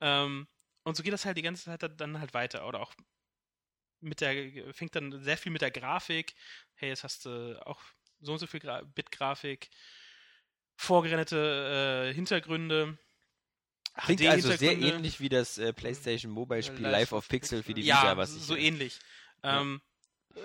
[0.00, 0.48] Ähm,
[0.82, 2.66] und so geht das halt die ganze Zeit dann halt weiter.
[2.66, 2.92] Oder auch
[4.00, 6.34] mit der, fängt dann sehr viel mit der Grafik.
[6.74, 7.80] Hey, jetzt hast du auch
[8.20, 9.70] so und so viel Gra Bit-Grafik,
[10.76, 12.98] vorgerendete äh, Hintergründe.
[14.04, 17.74] Klingt also sehr ähnlich wie das äh, PlayStation Mobile Spiel Life Life of Pixel für
[17.74, 18.98] die Ja, Vita, was ich, so äh, ähnlich.
[19.42, 19.60] Ja.
[19.60, 19.80] Ähm,
[20.36, 20.38] äh,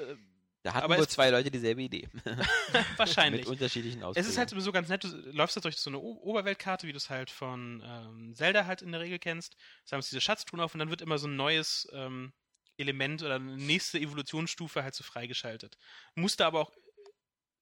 [0.64, 2.10] Da hatten aber es- zwei Leute dieselbe Idee.
[2.98, 3.42] wahrscheinlich.
[3.42, 4.32] Mit unterschiedlichen Es Ausprägungen.
[4.32, 6.98] ist halt so ganz nett, du läufst halt durch so eine O- Oberweltkarte, wie du
[6.98, 9.56] es halt von ähm, Zelda halt in der Regel kennst.
[9.88, 12.34] Da haben wir diese Schatztruhen auf und dann wird immer so ein neues ähm,
[12.78, 15.78] Element oder eine nächste Evolutionsstufe halt so freigeschaltet.
[16.16, 16.72] Musst du aber auch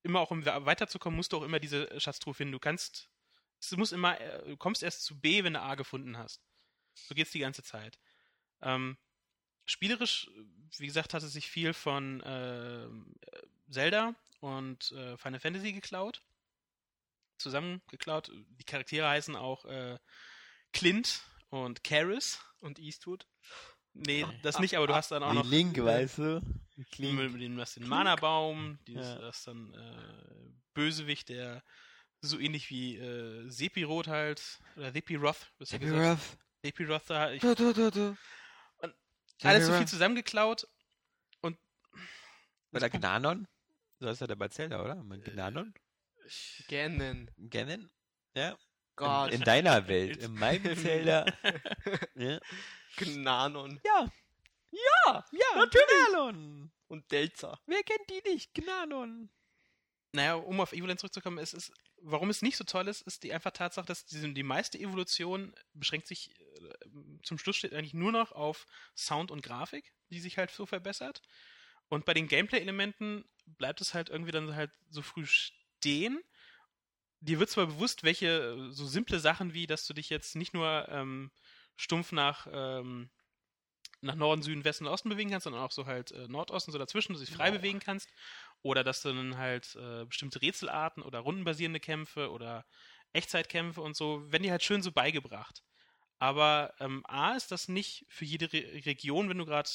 [0.04, 2.52] immer auch um we- weiterzukommen, musst du auch immer diese Schatztruhe finden.
[2.52, 3.10] Du kannst,
[3.70, 6.42] du musst immer, äh, du kommst erst zu B, wenn du A gefunden hast.
[6.96, 8.00] So geht's die ganze Zeit.
[8.62, 8.98] Ähm,
[9.66, 10.30] spielerisch,
[10.78, 13.16] wie gesagt, hat es sich viel von ähm,
[13.70, 16.22] Zelda und äh, Final Fantasy geklaut.
[17.38, 18.32] Zusammengeklaut.
[18.34, 19.98] Die Charaktere heißen auch äh,
[20.72, 22.40] Clint und Karis.
[22.60, 23.28] Und Eastwood.
[23.94, 24.34] Nee, Ah.
[24.42, 26.42] das nicht, aber du hast dann auch noch Link, weißt du?
[26.76, 27.32] mit, Klink.
[27.32, 29.20] mit dem, du hast den Mana-Baum, die Ja.
[29.20, 31.64] das dann äh, Bösewicht, der
[32.22, 36.22] so ähnlich wie äh, Sephiroth halt, oder Sephiroth, besser gesagt.
[36.22, 36.38] Sephiroth.
[36.64, 38.18] Sephiroth da, ich, Du, du, du, du.
[38.78, 38.94] Und
[39.44, 40.68] alles so viel zusammengeklaut
[41.42, 41.58] und
[42.72, 43.48] Oder Gnanon?
[44.00, 44.96] So heißt er der bei Zelda, oder?
[44.96, 45.74] Gnanon?
[46.68, 47.30] Ganon.
[47.38, 47.92] Ganon?
[48.36, 48.58] Ja.
[48.96, 49.30] Gott.
[49.32, 50.18] In, in deiner Welt.
[50.18, 51.26] In meinem Zelda.
[52.16, 52.40] ja.
[52.98, 53.80] Gnanon.
[53.86, 54.12] Ja.
[54.72, 55.86] Ja, ja, natürlich.
[56.10, 56.72] Gnanon.
[56.88, 57.60] Und Delta.
[57.68, 58.54] Wer kennt die nicht?
[58.54, 59.30] Gnanon.
[60.14, 61.72] naja, um auf Evoland zurückzukommen, es ist,
[62.02, 65.54] warum es nicht so toll ist, ist die einfach Tatsache, dass die, die meiste Evolution
[65.74, 66.74] beschränkt sich, äh,
[67.24, 68.66] zum Schluss steht eigentlich nur noch auf
[68.96, 71.22] Sound und Grafik, die sich halt so verbessert.
[71.90, 76.20] Und bei den Gameplay-Elementen bleibt es halt irgendwie dann halt so früh stehen.
[77.24, 78.28] Dir wird zwar bewusst, welche
[78.70, 81.32] äh, so simple Sachen wie, dass du dich jetzt nicht nur ähm,
[81.78, 83.12] stumpf nach, ähm,
[84.02, 86.78] nach Norden, Süden, Westen und Osten bewegen kannst, sondern auch so halt äh, Nordosten, so
[86.80, 87.52] dazwischen, dass du dich frei Wow.
[87.52, 88.10] bewegen kannst.
[88.62, 92.66] Oder dass du dann halt äh, bestimmte Rätselarten oder rundenbasierende Kämpfe oder
[93.14, 95.64] Echtzeitkämpfe und so, werden dir halt schön so beigebracht.
[96.20, 99.70] Aber ähm, A ist das nicht für jede Re Region, wenn du gerade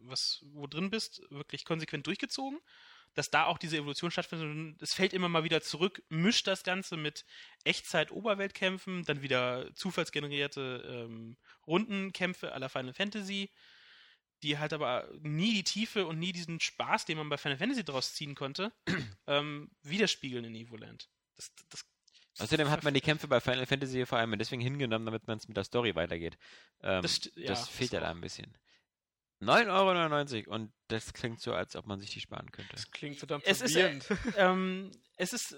[0.00, 2.60] was wo drin bist, wirklich konsequent durchgezogen,
[3.14, 4.48] dass da auch diese Evolution stattfindet.
[4.48, 7.24] Und es fällt immer mal wieder zurück, mischt das Ganze mit
[7.64, 11.36] Echtzeit-Oberweltkämpfen, dann wieder zufallsgenerierte ähm,
[11.66, 13.50] Rundenkämpfe la Final Fantasy,
[14.42, 17.84] die halt aber nie die Tiefe und nie diesen Spaß, den man bei Final Fantasy
[17.84, 18.72] draus ziehen konnte,
[19.26, 21.08] ähm, widerspiegeln in Evoland.
[21.36, 21.84] Das, das
[22.38, 25.46] Außerdem hat man die Kämpfe bei Final Fantasy vor allem deswegen hingenommen, damit man es
[25.46, 26.36] mit der Story weitergeht.
[26.82, 28.56] Ähm, Das ja, fehlt das ja da ein bisschen.
[29.44, 32.72] 9,99 Euro und das klingt so, als ob man sich die sparen könnte.
[32.72, 33.98] Das klingt verdammt Es ist, äh,
[34.36, 35.56] ähm, es ist, äh,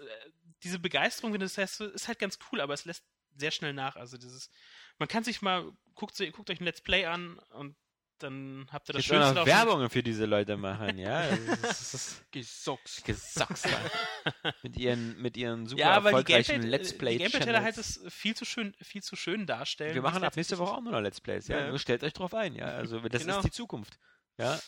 [0.63, 3.05] diese Begeisterung, wenn du das heißt, ist halt ganz cool, aber es lässt
[3.37, 3.97] sehr schnell nach.
[3.97, 4.51] Also dieses,
[4.99, 7.77] man kann sich mal, guckt, guckt euch ein Let's Play an und
[8.19, 11.23] dann habt ihr das Schönste noch Werbungen für diese Leute machen, ja?
[12.31, 13.03] Gesocks.
[13.05, 13.63] gesocks
[14.63, 17.75] mit ihren mit ihren super Ja, weil die erfolgreichen Gameplay, Let's Play die Gameplay-Trailer halt
[17.75, 18.01] Channels.
[18.05, 19.95] das viel zu schön, viel zu schön darstellen.
[19.95, 21.61] Wir es machen ab nächste Woche auch nur noch Let's Plays, ja.
[21.61, 21.69] Ja.
[21.69, 22.67] Nur stellt euch drauf ein, ja.
[22.67, 23.39] Also das Genau.
[23.39, 23.99] ist die Zukunft.
[24.39, 24.59] Ja.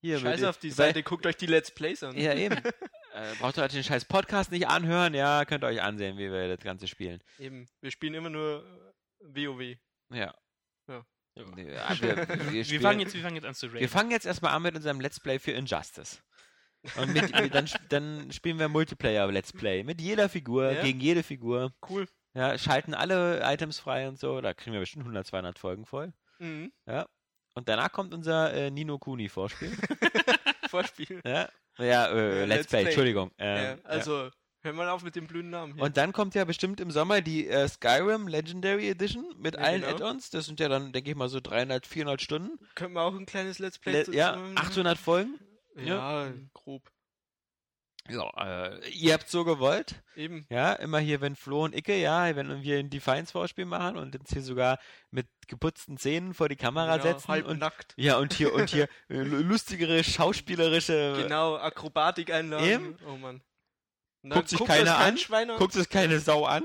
[0.00, 2.16] Hier, Scheiße mit- auf die weil- Seite, guckt euch die Let's Plays an.
[2.18, 2.56] Ja, eben.
[3.14, 5.14] äh, braucht ihr euch den scheiß Podcast nicht anhören?
[5.14, 7.22] Ja, könnt ihr euch ansehen, wie wir das Ganze spielen.
[7.38, 7.66] Eben.
[7.80, 8.64] Wir spielen immer nur
[9.20, 9.76] WoW.
[10.10, 10.34] Ja.
[10.88, 11.06] Ja.
[11.36, 13.80] Ja, wir, wir, Wir spielen- fangen, jetzt, wir fangen jetzt an zu raiden.
[13.80, 16.18] wir fangen jetzt erstmal an mit unserem Let's Play für Injustice.
[16.96, 19.82] Und mit, dann, dann spielen wir Multiplayer Let's Play.
[19.84, 20.82] Mit jeder Figur, Ja.
[20.82, 21.72] gegen jede Figur.
[21.88, 22.06] Cool.
[22.34, 24.40] Ja, schalten alle Items frei und so.
[24.40, 26.12] Da kriegen wir bestimmt 100, 200 Folgen voll.
[26.40, 26.72] Mhm.
[26.86, 27.06] Ja.
[27.54, 29.70] Und danach kommt unser äh, Nino Kuni Vorspiel.
[30.68, 31.20] Vorspiel.
[31.24, 31.48] ja.
[31.78, 32.84] Ja, äh, Äh, Let's, Let's Play, Play.
[32.90, 33.30] Entschuldigung.
[33.38, 33.84] ja, Ähm, ja.
[33.88, 34.30] also,
[34.64, 35.82] hör mal auf mit dem blöden Namen hier.
[35.82, 39.82] Und dann kommt ja bestimmt im Sommer die äh, Skyrim Legendary Edition mit Ja, allen
[39.82, 39.94] genau.
[39.94, 40.30] Add-ons.
[40.30, 42.58] Das sind ja dann, denke ich mal, so 300, 400 Stunden.
[42.74, 44.58] Können wir auch ein kleines Let's Play Le ja, machen?
[44.58, 45.38] 800 Folgen.
[45.76, 46.90] Ja, grob.
[48.08, 50.02] Ja, äh, ihr habt so gewollt.
[50.14, 50.46] Eben.
[50.50, 54.30] Ja, immer hier, wenn Flo und Icke, ja, wenn wir ein Defiance-Vorspiel machen und uns
[54.30, 54.78] hier sogar
[55.10, 57.28] mit geputzten Zähnen vor die Kamera Genau, setzen.
[57.28, 57.94] halb und, nackt.
[57.96, 61.14] ja, und hier, und hier lustigere, schauspielerische.
[61.22, 62.66] Genau, Akrobatik einladen.
[62.66, 62.96] Eben.
[63.08, 63.40] Oh Mann.
[64.24, 65.58] Und Guckt sich das keiner kein an.
[65.58, 66.64] Guckt es keine Sau an.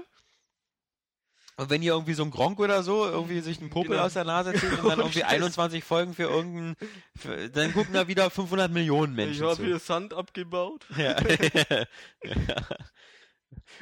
[1.57, 4.03] Und wenn hier irgendwie so ein Gronk oder so irgendwie sich einen Popel Genau.
[4.03, 6.77] aus der Nase zieht und dann irgendwie 21 Folgen für irgendeinen,
[7.17, 9.65] für, dann gucken da wieder 500 Millionen Ich Menschen habe zu.
[9.65, 10.85] hier Sand abgebaut.
[10.95, 11.17] Ja.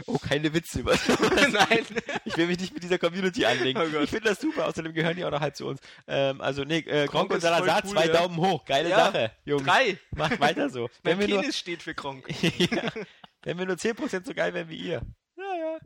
[0.05, 0.93] Oh, keine Witze über
[1.51, 1.85] Nein.
[2.25, 3.81] Ich will mich nicht mit dieser Community anlegen.
[3.81, 5.79] Oh ich finde das super, außerdem gehören die auch noch halb zu uns.
[6.07, 8.13] Ähm, also, nee, äh, Gronk Gronk und Salazar, cool, zwei ja.
[8.13, 8.63] Daumen hoch.
[8.65, 9.63] Geile Ja, Sache, Jungs.
[9.63, 9.97] Drei.
[10.11, 10.89] Macht weiter so.
[11.03, 12.25] Mein Wenn wir, nur, Penis steht für Kronk.
[12.41, 12.81] ja,
[13.47, 15.01] wenn wir nur 10% so geil wären wie ihr.
[15.37, 15.79] Ja, ja.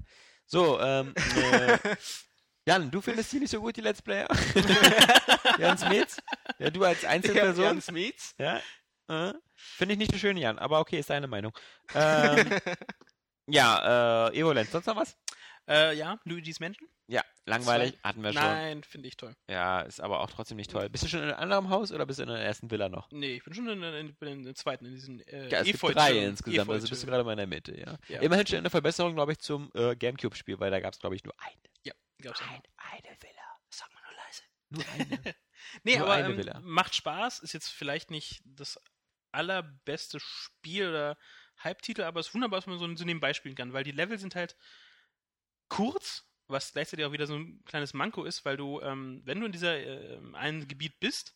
[0.48, 1.78] So, ähm, äh,
[2.66, 4.28] Jan, du findest die nicht so gut, die Let's Player?
[5.60, 6.18] Jan Smets?
[6.58, 7.64] Ja, du als Einzelperson?
[7.64, 8.34] Jan Smets.
[8.40, 8.58] Ja.
[9.08, 11.56] Äh, Finde ich nicht so schön, Jan, aber okay, ist deine Meinung.
[11.94, 12.50] Ähm,
[13.48, 15.16] ja, äh, Evolent, sonst noch was?
[15.68, 16.90] Äh, ja, Luigi's Mansion?
[17.12, 18.42] Ja, langweilig, hatten wir schon.
[18.42, 19.36] Nein, finde ich toll.
[19.50, 20.90] Ja, ist aber auch trotzdem nicht toll.
[20.90, 23.12] Bist du schon in einem anderen Haus oder bist du in der ersten Villa noch?
[23.12, 25.66] Nee, ich bin schon in, in, in, in der zweiten, in diesen äh, Ja, es
[25.66, 27.98] gibt drei insgesamt, also bist du gerade mal in der Mitte, ja.
[28.08, 28.22] Ja.
[28.22, 31.26] Immerhin schon eine Verbesserung, glaube ich, zum äh, Gamecube-Spiel, weil da gab es, glaube ich,
[31.26, 31.62] nur eine.
[31.84, 32.46] Ja, gab's auch.
[32.46, 33.60] eine Villa.
[33.70, 34.44] Sag mal nur leise.
[34.70, 34.86] Nur
[35.20, 35.36] eine.
[35.84, 36.60] Nee, Nur aber eine ähm, Villa.
[36.64, 38.80] macht Spaß, ist jetzt vielleicht nicht das
[39.32, 41.18] allerbeste Spiel oder
[41.64, 44.18] Hype-Titel, aber es ist wunderbar, dass man so, so nebenbei spielen kann, weil die Level
[44.18, 44.56] sind halt
[45.68, 49.46] kurz, was gleichzeitig auch wieder so ein kleines Manko ist, weil du, ähm, wenn du
[49.46, 51.36] in dieser äh, einen Gebiet bist,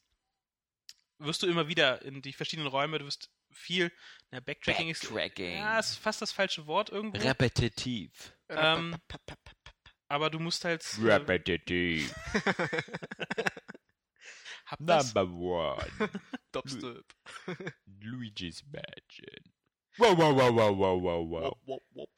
[1.20, 3.92] wirst du immer wieder in die verschiedenen Räume, du wirst viel,
[4.32, 5.54] na, Backtracking, Backtracking.
[5.54, 8.34] ist, ja, ist fast das falsche Wort irgendwo, Repetitiv.
[8.50, 8.96] ähm,
[10.08, 12.14] aber du musst halt, äh, Repetitiv.
[14.66, 15.88] hab Number one.
[16.52, 17.06] Dubstep.
[17.86, 19.54] Luigi's Mansion.
[19.98, 21.58] Wow, wow, wow, wow, wow, wow, wow.
[21.66, 22.10] Wop, wop, wop.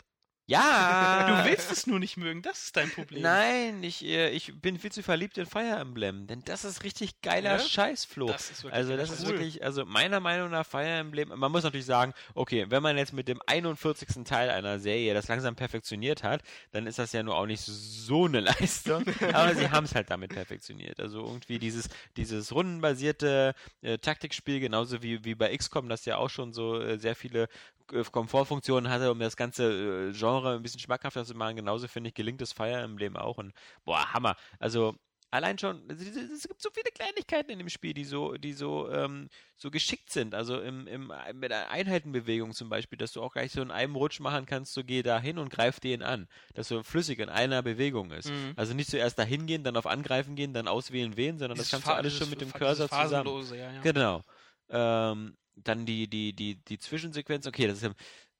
[0.48, 1.44] Ja!
[1.44, 3.22] du willst es nur nicht mögen, das ist dein Problem.
[3.22, 7.22] Nein, ich, äh, ich bin viel zu verliebt in Fire Emblem, denn das ist richtig
[7.22, 7.60] geiler Ja?
[7.60, 8.28] Scheißflo.
[8.28, 9.32] Das ist wirklich Also das ist cool.
[9.32, 13.12] wirklich, also meiner Meinung nach Fire Emblem, man muss natürlich sagen, okay, wenn man jetzt
[13.12, 14.24] mit dem 41.
[14.24, 16.42] Teil einer Serie das langsam perfektioniert hat,
[16.72, 20.10] dann ist das ja nur auch nicht so eine Leistung, aber sie haben es halt
[20.10, 21.02] damit perfektioniert.
[21.02, 26.30] Also irgendwie dieses, dieses rundenbasierte äh, Taktikspiel, genauso wie, wie bei XCOM, das ja auch
[26.30, 27.50] schon so äh, sehr viele
[27.88, 32.14] Komfortfunktionen hatte, um das ganze äh, Genre ein bisschen schmackhafter zu machen, genauso finde ich
[32.14, 33.54] gelingt das Fire Emblem auch und
[33.86, 34.36] boah, Hammer.
[34.60, 34.96] Also
[35.32, 39.30] allein schon, es gibt so viele Kleinigkeiten in dem Spiel, die so, die so, ähm,
[39.58, 40.34] so geschickt sind.
[40.34, 43.96] Also im, im, mit der Einheitenbewegung zum Beispiel, dass du auch gleich so in einem
[43.96, 46.28] Rutsch machen kannst, so geh da hin und greif den an.
[46.54, 48.30] Dass so flüssig in einer Bewegung ist.
[48.30, 48.54] Mhm.
[48.56, 51.84] Also nicht zuerst dahin gehen, dann auf Angreifen gehen, dann auswählen wen, sondern das Dieses
[51.84, 53.46] kannst du alles schon mit dem Cursor zusammen.
[53.52, 53.82] Ja, ja.
[53.82, 54.22] Genau.
[54.70, 57.94] Ähm, dann die, die, die, die Zwischensequenz, okay, das ist ja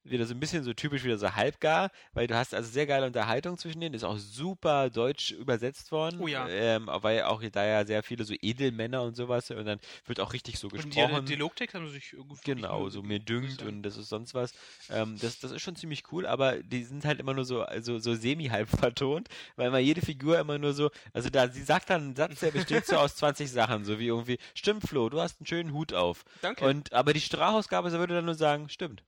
[0.10, 3.06] wieder so ein bisschen so typisch wieder so halbgar, weil du hast also sehr geile
[3.06, 6.20] Unterhaltung zwischen denen, ist auch super deutsch übersetzt worden.
[6.22, 6.48] Oh ja.
[6.48, 10.34] Ähm, weil auch da ja sehr viele so Edelmänner und sowas und dann wird auch
[10.34, 11.26] richtig so Und die, gesprochen.
[11.26, 14.54] die Logtext haben sich irgendwie Genau, so mir dünkt und das ist sonst was.
[14.90, 18.00] Ähm, das, das ist schon ziemlich cool, aber die sind halt immer nur so, also,
[18.00, 22.02] so semi-halb vertont, weil mal jede Figur immer nur so, also da, sie sagt dann
[22.02, 25.40] einen Satz, der besteht so aus 20 Sachen, so wie irgendwie, stimmt Flo, du hast
[25.40, 26.24] einen schönen Hut auf.
[26.42, 26.66] Danke.
[26.66, 29.04] Und, aber die Sprachausgabe so würde dann nur sagen, stimmt.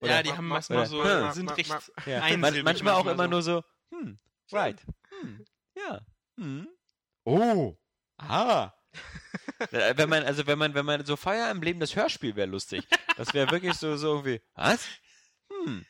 [0.00, 1.70] Ja, Oder- die haben Ma- manchmal ma- so, ma- sind recht
[2.06, 2.22] Ja.
[2.22, 3.30] einsilbig Man, manchmal auch immer so.
[3.30, 4.18] nur so, hm,
[4.52, 4.80] right,
[5.20, 5.44] hm,
[5.76, 6.00] ja,
[6.36, 6.68] hm,
[7.24, 7.76] oh,
[8.18, 8.72] ah.
[9.72, 12.46] Äh, wenn man, also wenn man, wenn man so Fire im Leben das Hörspiel wäre
[12.48, 12.86] lustig.
[13.16, 14.86] Das wäre wirklich so, so irgendwie, was?
[15.50, 15.84] Hm,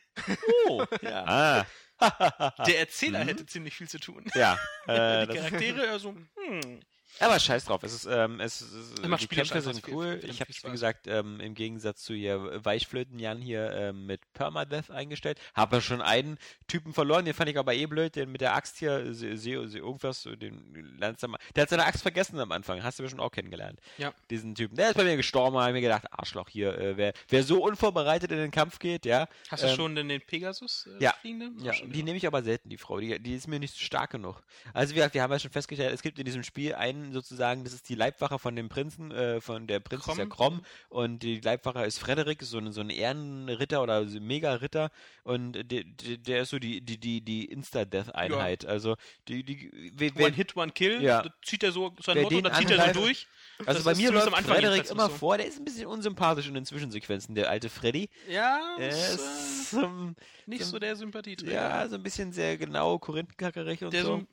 [0.67, 1.65] oh, ja, ah.
[2.65, 3.27] Der Erzähler Mhm.
[3.27, 4.25] hätte ziemlich viel zu tun.
[4.33, 4.57] Ja,
[4.87, 6.79] äh, die Charaktere eher so, hm.
[7.19, 7.83] Aber scheiß drauf.
[7.83, 10.19] Es ist, ähm, es, ist- die Kämpfe sind cool.
[10.23, 15.39] Ich habe wie gesagt, ähm, im Gegensatz zu ihr Weichflöten-Jan hier ähm, mit Permadeath eingestellt.
[15.53, 16.37] Habe ja schon einen
[16.67, 19.67] Typen verloren, den fand ich aber eh blöd, den mit der Axt hier, se, se,
[19.67, 21.39] se, irgendwas, den lernst du mal.
[21.55, 23.79] Der hat seine Axt vergessen am Anfang, hast du bestimmt auch kennengelernt.
[23.97, 24.13] Ja.
[24.29, 24.75] Diesen Typen.
[24.75, 27.63] Der ist bei mir gestorben, habe ich mir gedacht, Arschloch hier, äh, wer, wer so
[27.63, 29.27] unvorbereitet in den Kampf geht, ja.
[29.49, 31.13] Hast du ähm, schon denn den Pegasus äh, ja.
[31.21, 31.59] fliegenden?
[31.63, 32.99] Ja, schon, die nehme ich aber selten, die Frau.
[32.99, 34.41] Die, die ist mir nicht stark genug.
[34.73, 37.73] Also wir, wir haben ja schon festgestellt, es gibt in diesem Spiel einen sozusagen, das
[37.73, 40.61] ist die Leibwache von dem Prinzen, äh, von der Prinz ist ja Krom.
[40.61, 44.91] Krom und die Leibwache ist Frederik, so ein, so ein Ehrenritter oder so Mega-Ritter
[45.23, 48.65] und der, der, ist so die, die, die, die Insta-Death-Einheit.
[48.65, 48.95] Also
[49.27, 51.21] die, die, wer, One Hit, One Kill, Ja.
[51.23, 53.27] da zieht er so sein Motto, den da zieht er so durch.
[53.59, 55.15] also das bei mir läuft Frederik immer so.
[55.15, 58.09] vor, der ist ein bisschen unsympathisch in den Zwischensequenzen, der alte Freddy.
[58.29, 59.87] Ja, Er ist, äh,
[60.45, 61.53] nicht so- so der Sympathieträger.
[61.53, 64.17] ja, so ein bisschen sehr genau, korinthenkackerig und der so.
[64.19, 64.23] so,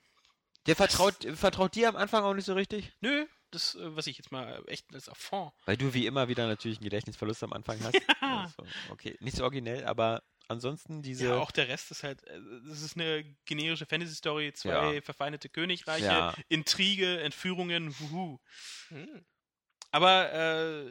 [0.66, 2.92] Der vertraut, vertraut dir am Anfang auch nicht so richtig?
[3.00, 5.52] nö, das, äh, was ich jetzt mal echt als Affront.
[5.66, 7.94] Weil du wie immer wieder natürlich einen Gedächtnisverlust am Anfang hast.
[8.20, 11.26] Also, okay, nicht so originell, aber ansonsten diese.
[11.28, 15.00] Ja, auch der Rest ist halt, äh, das ist eine generische Fantasy-Story, zwei Ja.
[15.02, 16.34] verfeindete Königreiche, Ja.
[16.48, 18.38] Intrige, Entführungen, wuhu.
[18.88, 19.24] Hm.
[19.92, 20.86] Aber äh,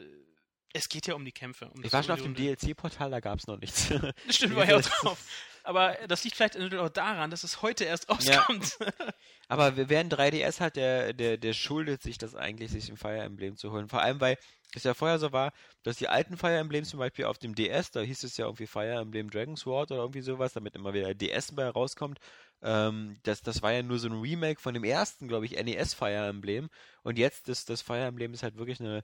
[0.72, 1.68] Es geht ja um die Kämpfe.
[1.70, 2.56] Um Ich war schon auf dem Unional.
[2.56, 3.86] DLC-Portal, da gab es noch nichts.
[4.30, 5.24] Stimmt, war ja auch drauf.
[5.66, 8.78] Aber das liegt vielleicht natürlich auch daran, dass es heute erst rauskommt.
[9.48, 13.18] Aber wir wären 3DS halt, der, der, der schuldet sich das eigentlich, sich ein Fire
[13.18, 13.88] Emblem zu holen.
[13.88, 14.38] Vor allem, weil
[14.74, 15.52] es ja vorher so war,
[15.82, 18.68] dass die alten Fire Emblems zum Beispiel auf dem DS, da hieß es ja irgendwie
[18.68, 22.20] Fire Emblem Dragon Sword oder irgendwie sowas, damit immer wieder DS bei rauskommt.
[22.62, 25.94] Ähm, das, das war ja nur so ein Remake von dem ersten, glaube ich, NES
[25.94, 26.68] Fire Emblem.
[27.02, 29.02] Und jetzt, das, das Fire Emblem ist halt wirklich eine,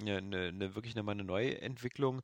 [0.00, 2.22] eine, eine, eine wirklich nochmal eine Neuentwicklung.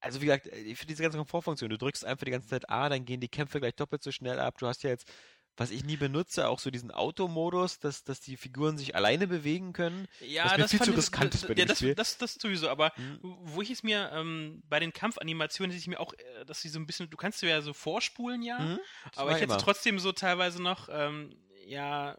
[0.00, 2.88] Also wie gesagt, äh, für diese ganze Komfortfunktion, du drückst einfach die ganze Zeit A,
[2.88, 4.58] dann gehen die Kämpfe gleich doppelt so schnell ab.
[4.58, 5.10] Du hast ja jetzt,
[5.56, 9.72] was ich nie benutze, auch so diesen Automodus, dass, dass die Figuren sich alleine bewegen
[9.72, 10.06] können.
[10.20, 11.94] Ja, mir das viel zu ich- riskant ist bei ja, dem das, Spiel.
[11.94, 13.18] Das, das sowieso, aber Hm.
[13.22, 16.68] wo ich es mir ähm, bei den Kampfanimationen, hätte ich mir auch, äh, dass sie
[16.68, 18.78] so ein bisschen, du kannst du ja so vorspulen, ja, Mhm,
[19.08, 19.58] das aber ich hätte immer.
[19.58, 21.34] trotzdem so teilweise noch, ähm,
[21.66, 22.18] ja,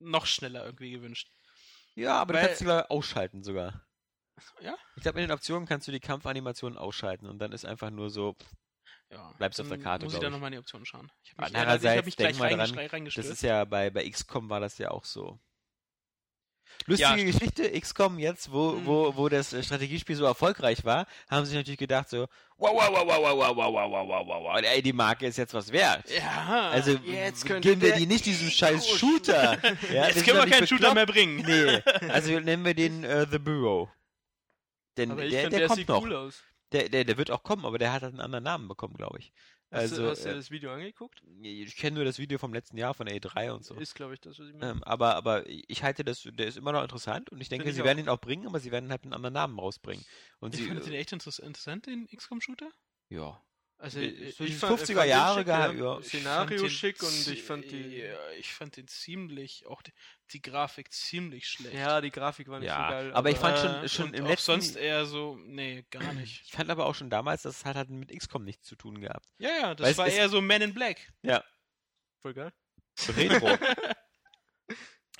[0.00, 1.30] noch schneller irgendwie gewünscht.
[1.94, 3.86] Ja, aber weil- du kannst sie sogar ausschalten sogar.
[4.60, 4.74] Ja?
[4.96, 8.10] Ich glaube, in den Optionen kannst du die Kampfanimationen ausschalten und dann ist einfach nur
[8.10, 8.36] so,
[9.10, 11.10] Ja, Bleibst auf der Karte, Muss ich da nochmal in die Optionen schauen.
[11.22, 14.60] Ich habe mich, ich hab mich gleich dran, das ist ja bei, bei XCOM war
[14.60, 15.38] das ja auch so.
[16.86, 18.86] Lustige Ja, Geschichte, XCOM jetzt, wo, Mhm.
[18.86, 22.26] wo, wo das äh, Strategiespiel so erfolgreich war, haben sie natürlich gedacht so,
[22.56, 25.36] wow, wow, wow, wow, wow, wow, wow, wow, wow, wow, wow, ey, die Marke ist
[25.38, 26.08] jetzt was wert.
[26.10, 29.58] ja, Also jetzt geben wir die nicht diesem scheiß Shooter.
[29.92, 31.44] Ja, jetzt können wir keinen Shooter mehr bringen.
[31.46, 33.88] Nee, also nennen wir den äh, The Bureau.
[34.96, 36.02] Denn Aber ich der, finde, der, der, kommt sieht noch.
[36.02, 36.42] cool aus.
[36.72, 39.18] Der, der, der wird auch kommen, aber der hat halt einen anderen Namen bekommen, glaube
[39.18, 39.32] ich.
[39.70, 41.22] Hast, Also, du, hast du äh, das Video angeguckt?
[41.42, 43.74] ich kenne nur das Video vom letzten Jahr von A3 und so.
[43.74, 44.72] Ist, glaube ich, das, was ich meine.
[44.72, 47.70] Ähm, aber, aber ich halte das, der ist immer noch interessant und ich denke, Finde
[47.70, 47.86] ich sie auch.
[47.86, 50.04] werden ihn auch bringen, aber sie werden halt einen anderen Namen rausbringen.
[50.38, 52.70] Und Ich sie, fand den äh, echt interess interessant, den XCOM-Shooter.
[53.08, 53.40] ja.
[53.76, 56.00] Also, Äh, ich, so ich die fand, 50er fand den Jahre gehabt, ja.
[56.02, 57.96] Szenario Ich schick und ich fand die.
[57.98, 59.92] Ja, ich fand den ziemlich, auch die,
[60.32, 61.74] die Grafik ziemlich schlecht.
[61.74, 63.12] Ja, die Grafik war nicht Ja, so geil.
[63.14, 66.00] aber ich fand Äh, schon- schon und im auch letzten- sonst eher so, nee, gar
[66.14, 66.42] nicht.
[66.46, 69.00] Ich fand aber auch schon damals, dass es halt, hat mit XCOM nichts zu tun
[69.00, 69.26] gehabt.
[69.38, 71.12] Ja, ja, das Weil war eher so Man in Black.
[71.22, 71.44] Ja,
[72.22, 72.52] voll geil.
[73.16, 73.48] Retro.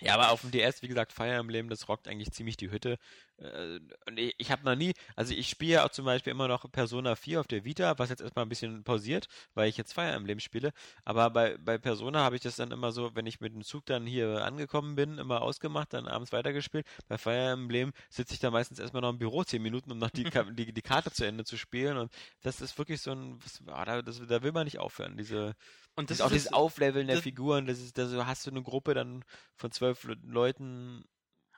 [0.05, 2.99] ja, aber auf dem DS, wie gesagt, Fire Emblem, das rockt eigentlich ziemlich die Hütte.
[3.39, 6.47] Äh, Und ich, ich habe noch nie, also ich spiele ja auch zum Beispiel immer
[6.47, 9.95] noch Persona 4 auf der Vita, was jetzt erstmal ein bisschen pausiert, weil ich jetzt
[9.95, 10.73] Fire Emblem spiele.
[11.05, 13.87] Aber bei, bei Persona habe ich das dann immer so, wenn ich mit dem Zug
[13.87, 16.87] dann hier angekommen bin, immer ausgemacht, dann abends weitergespielt.
[17.09, 20.11] Bei Fire Emblem sitze ich da meistens erstmal noch im Büro 10 Minuten, um noch
[20.11, 21.97] die, die, die Karte zu Ende zu spielen.
[21.97, 25.17] Und das ist wirklich so ein, was, ah, da, das, da will man nicht aufhören,
[25.17, 25.55] diese.
[25.97, 28.95] Und Das das auch dieses Aufleveln der Figuren, das ist, da hast du eine Gruppe
[28.95, 29.25] dann
[29.55, 31.05] von zwölf Le- Leuten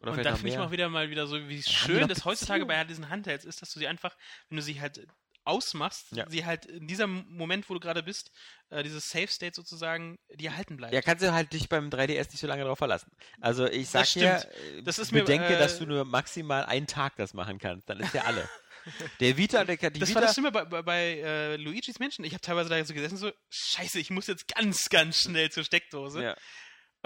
[0.02, 2.66] oder und da finde ich auch wieder mal wieder so, wie die schön das heutzutage
[2.66, 4.14] bei diesen Handhelds ist, dass du sie einfach,
[4.50, 5.06] wenn du sie halt
[5.44, 6.28] ausmachst, Ja.
[6.28, 8.30] sie halt in diesem Moment, wo du gerade bist,
[8.70, 10.92] äh, dieses Safe State sozusagen, dir erhalten bleibt.
[10.92, 13.10] ja, kannst du halt dich beim 3DS nicht so lange drauf verlassen.
[13.40, 14.78] Also ich sag Das dir, stimmt.
[14.78, 17.88] äh, Das ist mir, bedenke, äh, dass du nur maximal einen Tag das machen kannst.
[17.88, 18.48] Dann ist ja alle.
[19.20, 22.24] der Vita, der, die das Vita, war das immer bei, bei, bei äh, Luigi's Menschen.
[22.24, 25.62] Ich habe teilweise da so gesessen, so, scheiße, ich muss jetzt ganz, ganz schnell zur
[25.64, 26.22] Steckdose.
[26.22, 26.36] ja.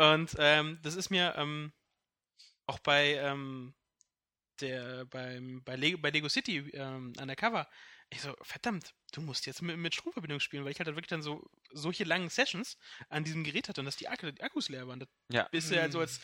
[0.00, 1.72] Und ähm, das ist mir ähm,
[2.66, 3.74] auch bei ähm,
[4.60, 7.68] der beim bei Lego, bei Lego City ähm, Undercover.
[8.10, 11.08] Ich so, verdammt, du musst jetzt mit, mit Stromverbindung spielen, weil ich halt dann wirklich
[11.10, 12.78] dann so solche langen Sessions
[13.10, 15.00] an diesem Gerät hatte und dass die, Akku, die Akkus leer waren.
[15.00, 15.48] Das Ja.
[15.50, 16.20] bist du halt so als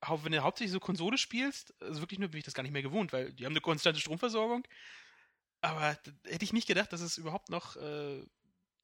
[0.00, 2.82] wenn du hauptsächlich so Konsole spielst, also wirklich nur bin ich das gar nicht mehr
[2.82, 4.64] gewohnt, weil die haben eine konstante Stromversorgung.
[5.62, 8.22] Aber hätte ich nicht gedacht, dass es überhaupt noch, äh,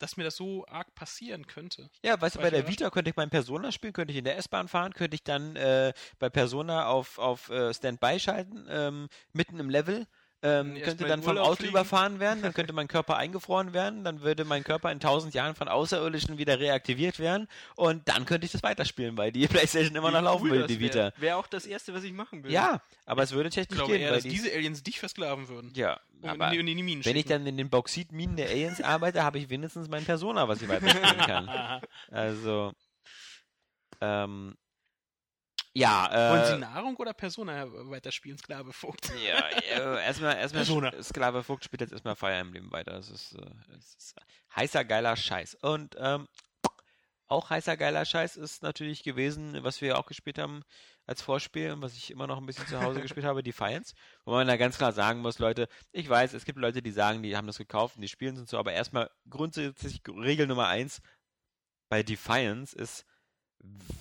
[0.03, 1.88] dass mir das so arg passieren könnte.
[2.03, 2.66] Ja, weißt du, bei der.
[2.68, 5.57] Vita könnte ich mein Persona spielen, könnte ich in der S-Bahn fahren, könnte ich dann
[5.57, 10.07] äh, bei Persona auf, auf äh, Standby schalten, ähm, mitten im Level.
[10.45, 14.45] Ähm, könnte dann vom Auto überfahren werden, dann könnte mein Körper eingefroren werden, dann würde
[14.45, 18.62] mein Körper in tausend Jahren von Außerirdischen wieder reaktiviert werden und dann könnte ich das
[18.64, 21.12] weiterspielen, weil die Playstation immer noch laufen will, die Vita.
[21.16, 22.51] Wäre auch das Erste, was ich machen will.
[22.51, 24.99] Ja, aber es würde Ich technisch glaube gehen, eher, weil dass die, diese Aliens dich
[24.99, 25.70] versklaven würden.
[25.76, 28.49] ja, Und aber in, die, in die Minen wenn ich dann in den Bauxitminen der
[28.51, 31.49] Aliens arbeite, habe ich wenigstens mein Persona, was ich weiterspielen kann.
[32.11, 32.72] Also,
[34.01, 34.57] ähm,
[35.74, 39.10] ja, Wollen Sie äh, Nahrung oder Persona weiterspielen, Sklave Vogt?
[39.26, 41.02] ja, äh, erstmal, erstmal, Persona.
[41.02, 42.92] Sklave Vogt spielt jetzt erstmal Fire Emblem weiter.
[42.92, 44.14] Das ist, äh, das ist
[44.54, 45.56] heißer, geiler Scheiß.
[45.62, 46.28] Und, ähm,
[47.32, 50.62] auch heißer, geiler Scheiß ist natürlich gewesen, was wir auch gespielt haben
[51.06, 53.94] als Vorspiel und was ich immer noch ein bisschen zu Hause gespielt habe, Defiance.
[54.26, 57.22] Wo man da ganz klar sagen muss, Leute, ich weiß, es gibt Leute, die sagen,
[57.22, 60.68] die haben das gekauft und die spielen es und so, aber erstmal grundsätzlich Regel Nummer
[60.68, 61.00] eins
[61.88, 63.06] bei Defiance ist,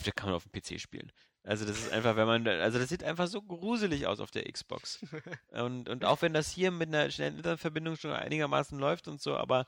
[0.03, 1.11] da kann man auf dem PC spielen.
[1.44, 4.44] Also das ist einfach, wenn man, also das sieht einfach so gruselig aus auf der
[4.52, 5.00] Xbox.
[5.52, 9.36] Und, und auch wenn das hier mit einer schnellen Internetverbindung schon einigermaßen läuft und so,
[9.36, 9.66] aber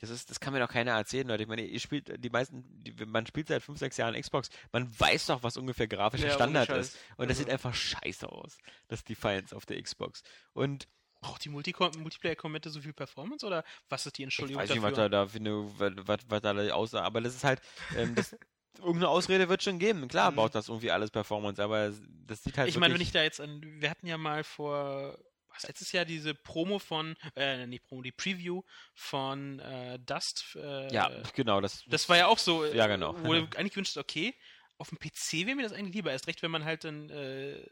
[0.00, 1.44] das ist, das kann mir doch keiner erzählen, Leute.
[1.44, 4.88] Ich meine, ihr spielt, die meisten, die, man spielt seit 5, 6 Jahren Xbox, man
[4.98, 6.96] weiß doch, was ungefähr grafischer Ja, Standard ist.
[7.16, 8.56] Und das Also- sieht einfach scheiße aus,
[8.88, 10.22] das Defiance auf der Xbox.
[10.54, 10.88] Und
[11.20, 14.90] Braucht die Multiplayer-Kommente so viel Performance oder was ist die Ich Entschuldigung weiß nicht, dafür?
[14.90, 17.60] was da, da für eine, was, was, was da aussah, aber das ist halt,
[17.96, 18.34] ähm, das,
[18.78, 20.08] irgendeine Ausrede wird schon geben.
[20.08, 20.36] Klar Mhm.
[20.36, 21.92] baut das irgendwie alles Performance, aber
[22.26, 25.18] das sieht halt ich meine, wenn ich da jetzt an, wir hatten ja mal vor,
[25.48, 28.62] was, letztes Jahr diese Promo von, äh, nicht Promo, die Preview
[28.94, 30.56] von äh, Dust.
[30.56, 33.14] Äh, ja, genau, das, Das war ja auch so, Ja, genau.
[33.22, 34.34] wo du eigentlich wünschst, okay,
[34.78, 37.64] auf dem PC wäre mir das eigentlich lieber, erst recht, wenn man halt dann äh,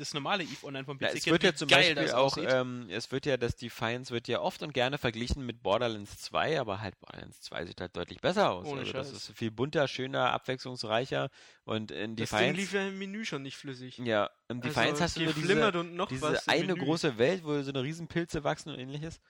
[0.00, 2.14] das normale EVE Online vom PC Ja, es kennt, wird ja zum geil Beispiel das
[2.14, 6.18] auch, ähm, es wird ja, das Defiance wird ja oft und gerne verglichen mit Borderlands
[6.18, 8.66] 2, aber halt Borderlands 2 sieht halt deutlich besser aus.
[8.66, 9.28] Ohne also das Scheiß.
[9.28, 11.28] ist viel bunter, schöner, abwechslungsreicher
[11.64, 13.98] und in Das Ding Defiance, lief ja im Menü schon nicht flüssig.
[13.98, 16.84] ja, im Defiance also, hast du nur diese, geflimmert und noch diese eine Menü.
[16.84, 19.20] große Welt, wo so eine Riesenpilze wachsen und ähnliches.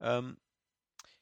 [0.00, 0.38] Ähm,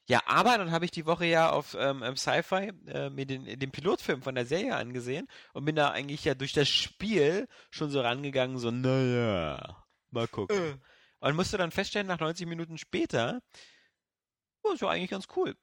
[0.07, 3.45] ja, aber dann habe ich die Woche ja auf ähm, im Sci-Fi äh, mir den,
[3.57, 7.89] den Pilotfilm von der Serie angesehen und bin da eigentlich ja durch das Spiel schon
[7.89, 10.57] so rangegangen, so, naja, mal gucken.
[10.57, 10.77] Äh.
[11.19, 13.41] Und musste dann feststellen, nach 90 Minuten später,
[14.63, 15.55] oh, ist ja eigentlich ganz cool.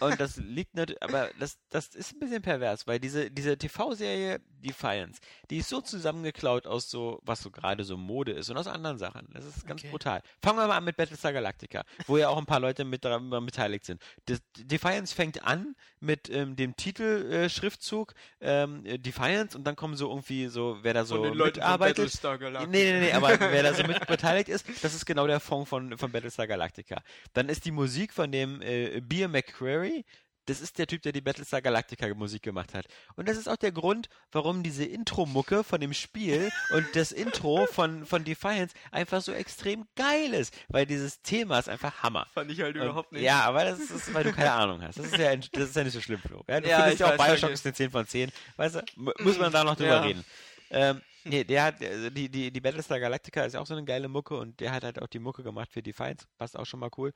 [0.00, 4.40] Und das liegt natürlich, aber das, das ist ein bisschen pervers, weil diese, diese TV-Serie
[4.60, 8.66] Defiance, die ist so zusammengeklaut aus so, was so gerade so Mode ist und aus
[8.66, 9.28] anderen Sachen.
[9.32, 9.90] Das ist ganz Okay.
[9.90, 10.22] brutal.
[10.42, 13.28] Fangen wir mal an mit Battlestar Galactica, wo ja auch ein paar Leute mit daran
[13.44, 14.00] beteiligt sind.
[14.26, 20.08] Das, Defiance fängt an mit ähm, dem Titelschriftzug ähm, äh, Defiance und dann kommen so
[20.08, 21.96] irgendwie so, wer da so Von den Leuten von mitarbeitet.
[21.96, 22.70] Battlestar Galactica.
[22.70, 25.68] Nee, nee, nee, aber wer da so mit beteiligt ist, das ist genau der Fond
[25.68, 27.02] von, von Battlestar Galactica.
[27.32, 30.04] Dann ist die Musik von dem äh, Beer McCreary,
[30.46, 32.84] das ist der Typ, der die Battlestar Galactica Musik gemacht hat.
[33.16, 37.64] Und das ist auch der Grund, warum diese Intro-Mucke von dem Spiel und das Intro
[37.66, 42.26] von, von Defiance einfach so extrem geil ist, weil dieses Thema ist einfach Hammer.
[42.34, 43.22] Fand ich halt Und- überhaupt nicht.
[43.22, 44.98] Ja, aber das ist, weil du keine Ahnung hast.
[44.98, 46.44] Das ist ja, das ist ja nicht so schlimm, Flo.
[46.46, 48.30] Ja, du Ja, findest ja auch Bioshock ist eine 10 von 10.
[48.56, 50.00] Weißt du, mu- muss man da noch drüber Ja.
[50.02, 50.24] reden.
[50.68, 54.08] Ähm, nee, der hat, also die, die, die Battlestar Galactica ist auch so eine geile
[54.08, 56.26] Mucke und der hat halt auch die Mucke gemacht für Defiance.
[56.36, 57.14] Passt auch schon mal cool.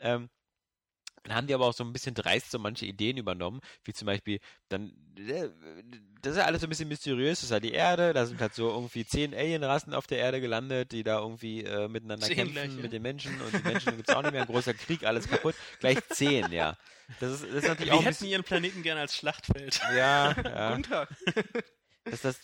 [0.00, 0.28] Ähm,
[1.26, 4.06] dann haben die aber auch so ein bisschen dreist so manche Ideen übernommen, wie zum
[4.06, 5.48] Beispiel, dann, äh,
[6.22, 8.40] das ist ja alles so ein bisschen mysteriös, das ist halt die Erde, da sind
[8.40, 12.36] halt so irgendwie zehn Alienrassen auf der Erde gelandet, die da irgendwie äh, miteinander Zehn
[12.36, 12.82] kämpfen gleich, ja.
[12.82, 15.28] mit den Menschen und die Menschen gibt es auch nicht mehr, ein großer Krieg, alles
[15.28, 16.76] kaputt, gleich zehn, ja.
[17.20, 19.80] Das ist, das ist natürlich Die auch ein hätten bisschen, ihren Planeten gerne als Schlachtfeld.
[19.96, 21.08] ja, ja Tag.
[22.04, 22.38] das, das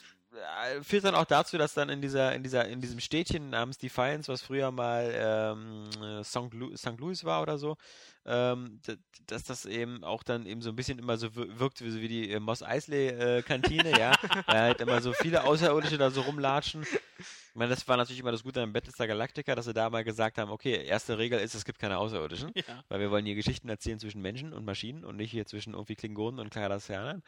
[0.83, 4.31] führt dann auch dazu, dass dann in dieser, in dieser, in diesem Städtchen namens Defiance,
[4.33, 6.99] was früher mal ähm, äh, St.
[6.99, 7.77] Louis war oder so,
[8.25, 8.81] ähm,
[9.27, 12.09] dass das eben auch dann eben so ein bisschen immer so wir- wirkt wie, wie
[12.09, 14.13] die äh, Moss Eisley äh, Kantine, ja,
[14.47, 16.83] weil halt immer so viele Außerirdische da so rumlatschen.
[16.83, 20.05] Ich meine, das war natürlich immer das Gute an Battlestar Galactica, dass sie da mal
[20.05, 22.53] gesagt haben, okay, erste Regel ist, es gibt keine Außerirdischen.
[22.55, 22.85] Ja.
[22.89, 25.97] Weil wir wollen hier Geschichten erzählen zwischen Menschen und Maschinen und nicht hier zwischen irgendwie
[25.97, 27.23] Klingonen und Cardassianern.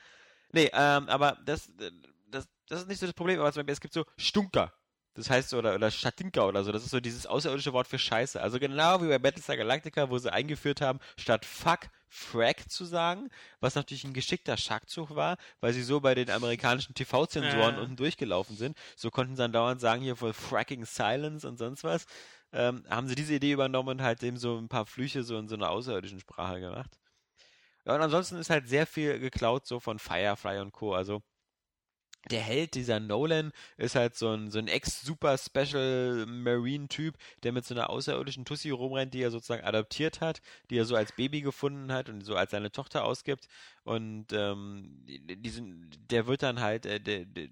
[0.53, 1.69] Nee, ähm, aber das,
[2.35, 3.41] das, das ist nicht so das Problem.
[3.41, 4.73] Aber zum Beispiel, es gibt so Stunker.
[5.15, 6.73] Das heißt so, oder, oder Schatinka oder so.
[6.73, 8.41] Das ist so dieses außerirdische Wort für Scheiße.
[8.41, 13.29] Also genau wie bei Battlestar Galactica, wo sie eingeführt haben, statt Fuck, Frack zu sagen,
[13.61, 17.83] was natürlich ein geschickter Schachzug war, weil sie so bei den amerikanischen TV-Zensoren Ja.
[17.83, 18.77] unten durchgelaufen sind.
[18.97, 22.07] So konnten sie dann dauernd sagen, hier voll Fracking Silence und sonst was.
[22.53, 25.49] Ähm, haben sie diese Idee übernommen und halt eben so ein paar Flüche so in
[25.49, 26.99] so einer außerirdischen Sprache gemacht.
[27.85, 30.95] Ja, und ansonsten ist halt sehr viel geklaut so von Firefly und Co.
[30.95, 31.23] Also
[32.31, 37.89] der Held, dieser Nolan, ist halt so ein, so ein Ex-Super-Special-Marine-Typ, der mit so einer
[37.91, 42.09] außerirdischen Tussi rumrennt, die er sozusagen adoptiert hat, die er so als Baby gefunden hat
[42.09, 43.49] und so als seine Tochter ausgibt.
[43.85, 47.49] Und ähm, die- diesen, der wird dann halt, äh, der, der,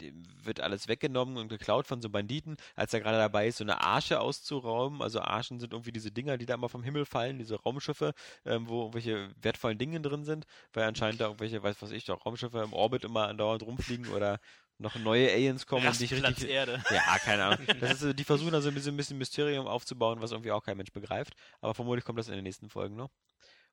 [0.00, 3.64] dem wird alles weggenommen und geklaut von so Banditen, als er gerade dabei ist, so
[3.64, 5.00] eine Arche auszurauben.
[5.00, 8.12] Also Archen sind irgendwie diese Dinger, die da immer vom Himmel fallen, diese Raumschiffe,
[8.44, 12.24] ähm, wo irgendwelche wertvollen Dinge drin sind, weil anscheinend da irgendwelche, weiß was ich doch,
[12.26, 14.40] Raumschiffe im Orbit immer andauernd rumfliegen oder
[14.78, 16.50] noch neue Aliens kommen und dich Rastplatz richtig.
[16.50, 16.82] Erde.
[16.90, 17.66] Ja, keine Ahnung.
[17.80, 20.62] Das ist, die versuchen da so ein bisschen, ein bisschen Mysterium aufzubauen, was irgendwie auch
[20.64, 21.34] kein Mensch begreift.
[21.60, 23.10] Aber vermutlich kommt das in den nächsten Folgen noch.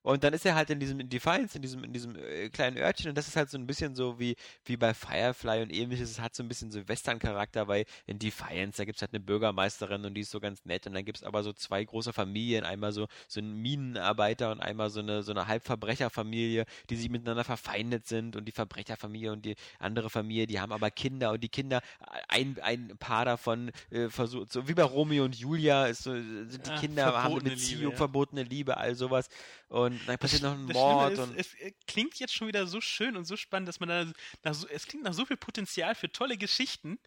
[0.02, 2.78] Und dann ist er halt in diesem in Defiance, in diesem, in diesem äh, kleinen
[2.78, 6.10] Örtchen und das ist halt so ein bisschen so wie, wie bei Firefly und ähnliches.
[6.10, 10.04] Es hat so ein bisschen so Western-Charakter, weil in Defiance, da gibt's halt eine Bürgermeisterin
[10.04, 12.92] und die ist so ganz nett und dann gibt's aber so zwei große Familien, einmal
[12.92, 18.06] so, so ein Minenarbeiter und einmal so eine, so eine Halbverbrecherfamilie, die sich miteinander verfeindet
[18.06, 21.80] sind und die Verbrecherfamilie und die andere Familie, die haben aber Kinder und die Kinder,
[22.28, 26.66] ein, ein Paar davon äh, versucht, so wie bei Romeo und Julia, ist so, sind
[26.66, 27.96] die Ah, Kinder haben eine Beziehung, Liebe, ja.
[27.96, 29.28] verbotene Liebe, all sowas.
[29.68, 32.66] Und dann passiert noch ein Mord Schlimme und ist, es äh, klingt jetzt schon wieder
[32.66, 34.06] so schön und so spannend, dass man da
[34.42, 36.98] nach so, es klingt nach so viel Potenzial für tolle Geschichten.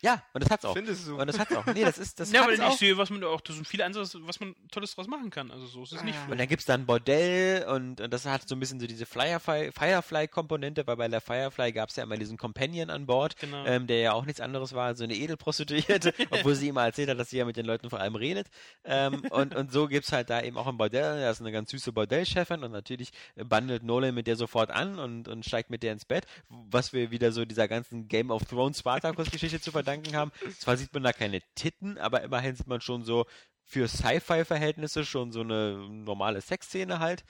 [0.00, 0.74] Ja, und das hat's auch.
[0.74, 1.18] Findest du?
[1.20, 1.66] Und das hat's auch.
[1.66, 2.78] Nee, das ist das Ja, aber hat's ich auch.
[2.78, 5.50] sehe, was man auch, das sind viele Ansätze, was man Tolles draus machen kann.
[5.50, 6.16] Also so ist es nicht.
[6.16, 6.30] Ah.
[6.30, 9.04] Und dann gibt's da ein Bordell und, und das hat so ein bisschen so diese
[9.06, 13.64] Firefly- Firefly-Komponente, weil bei der Firefly gab's ja immer diesen Companion an Bord, Genau.
[13.66, 17.08] ähm, der ja auch nichts anderes war als so eine Edelprostituierte, obwohl sie immer erzählt
[17.10, 18.46] hat, dass sie ja mit den Leuten vor allem redet.
[18.84, 21.70] Ähm, und, und so gibt's halt da eben auch ein Bordell, da ist eine ganz
[21.72, 25.92] süße Bordellchefin und natürlich bandelt Nolan mit der sofort an und, und steigt mit der
[25.92, 30.32] ins Bett, was wir wieder so dieser ganzen Game of Thrones Spartacus-Geschichte zu verdanken haben.
[30.58, 33.26] Zwar sieht man da keine Titten, aber immerhin sieht man schon so
[33.64, 37.24] für Sci-Fi-Verhältnisse schon so eine normale Sexszene halt.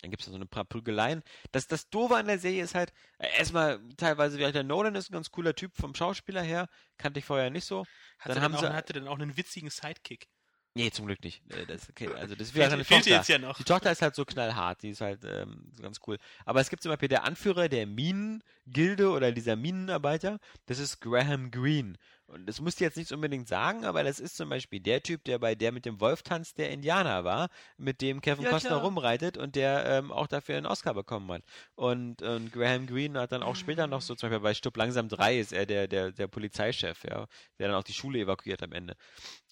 [0.00, 1.22] Dann gibt es so ein paar Prügeleien.
[1.52, 5.14] Das, das Doofe an der Serie ist halt, erstmal teilweise, wie der Nolan ist ein
[5.14, 6.68] ganz cooler Typ vom Schauspieler her,
[6.98, 7.84] kannte ich vorher nicht so.
[8.18, 10.26] Hat dann er haben dann sie- auch, hatte dann auch einen witzigen Sidekick.
[10.74, 11.42] Nee, zum Glück nicht.
[11.52, 13.10] Äh, Das, okay, also das wieder eine Tochter.
[13.10, 13.58] jetzt ja noch.
[13.58, 16.16] Die Tochter ist halt so knallhart, die ist halt ähm, ganz cool.
[16.46, 21.50] Aber es gibt zum Beispiel der Anführer der Minengilde oder dieser Minenarbeiter, das ist Graham
[21.50, 21.94] Greene.
[22.32, 25.22] Und das musst du jetzt nicht unbedingt sagen, aber das ist zum Beispiel der Typ,
[25.24, 28.76] der bei der mit dem Wolf tanzt, der Indianer war, mit dem Kevin Ja, Costner
[28.78, 28.86] klar.
[28.86, 31.42] rumreitet und der ähm, auch dafür einen Oscar bekommen hat.
[31.74, 35.10] Und, und Graham Greene hat dann auch später noch so, zum Beispiel bei Stupp langsam
[35.10, 37.26] 3 ist er der, der, der Polizeichef, ja,
[37.58, 38.96] der dann auch die Schule evakuiert am Ende.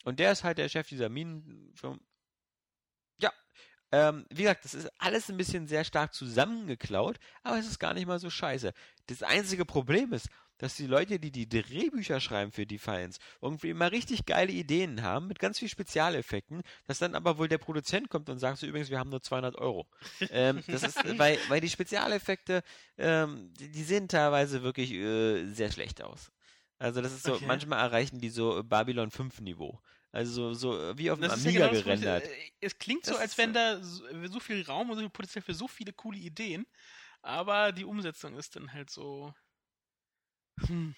[0.05, 1.99] Und der ist halt der Chef dieser Minenfirma.
[3.19, 3.33] Ja,
[3.93, 7.95] ähm, wie gesagt, das ist alles ein bisschen sehr stark zusammengeklaut, aber es ist gar
[7.95, 8.73] nicht mal so scheiße.
[9.07, 10.29] Das einzige Problem ist,
[10.61, 15.27] dass die Leute, die die Drehbücher schreiben für Defiance, irgendwie immer richtig geile Ideen haben
[15.27, 18.91] mit ganz viel Spezialeffekten, dass dann aber wohl der Produzent kommt und sagt so übrigens,
[18.91, 19.89] wir haben nur 200 Euro.
[20.31, 22.63] ähm, das ist, weil, weil die Spezialeffekte,
[22.99, 26.31] ähm, die, die sehen teilweise wirklich äh, sehr schlecht aus.
[26.79, 27.47] Also das ist so, Okay.
[27.47, 29.79] manchmal erreichen die so Babylon 5 Niveau.
[30.13, 32.01] Also so, so wie auf Das ist ja Amiga genau das Problem.
[32.01, 32.27] gerendert.
[32.27, 35.11] Äh, Es klingt so, Das als wenn da so, so viel Raum und so viel
[35.11, 36.67] Potenzial für so viele coole Ideen,
[37.23, 39.35] aber die Umsetzung ist dann halt so.
[40.69, 40.91] Hm.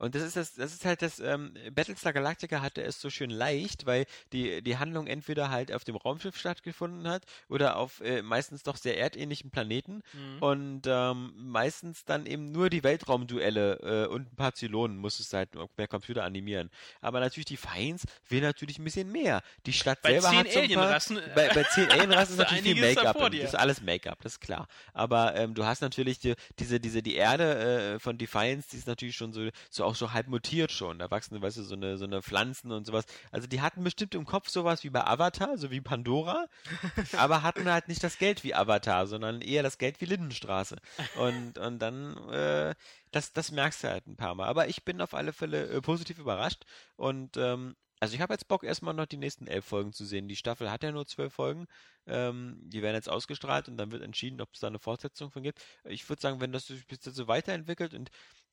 [0.00, 3.30] Und das ist das, das ist halt das, ähm, Battlestar Galactica hatte es so schön
[3.30, 8.22] leicht, weil die, die Handlung entweder halt auf dem Raumschiff stattgefunden hat oder auf äh,
[8.22, 10.42] meistens doch sehr erdähnlichen Planeten Hm.
[10.42, 15.36] und ähm, meistens dann eben nur die Weltraumduelle äh, und ein paar Zylonen musstest du
[15.36, 16.70] halt mehr Computer animieren.
[17.00, 19.42] Aber natürlich die Feins will natürlich ein bisschen mehr.
[19.66, 22.62] Die Stadt Bei selber hat so ein paar, äh, bei, bei zehn Alienrassen ist natürlich
[22.62, 23.16] viel Make-up.
[23.18, 24.66] Das ist alles Make-up, das ist klar.
[24.92, 28.86] Aber ähm, du hast natürlich die, diese, diese, die Erde äh, von Defiance, die ist
[28.86, 30.98] natürlich schon so, so auch so halb mutiert schon.
[30.98, 33.04] Da wachsen, weißt du, so eine, so eine Pflanzen und sowas.
[33.30, 36.46] Also die hatten bestimmt im Kopf sowas wie bei Avatar, so wie Pandora,
[37.16, 40.76] aber hatten halt nicht das Geld wie Avatar, sondern eher das Geld wie Lindenstraße.
[41.16, 42.74] Und, und dann, äh,
[43.10, 44.48] das, das merkst du halt ein paar Mal.
[44.48, 46.64] Aber ich bin auf alle Fälle äh, positiv überrascht
[46.96, 50.26] und ähm, also ich habe jetzt Bock, erstmal noch die nächsten elf Folgen zu sehen.
[50.26, 51.66] Die Staffel hat ja nur zwölf Folgen.
[52.06, 55.42] Ähm, die werden jetzt ausgestrahlt und dann wird entschieden, ob es da eine Fortsetzung von
[55.42, 55.62] gibt.
[55.84, 58.10] Ich würde sagen, wenn das sich bis jetzt so weiterentwickelt und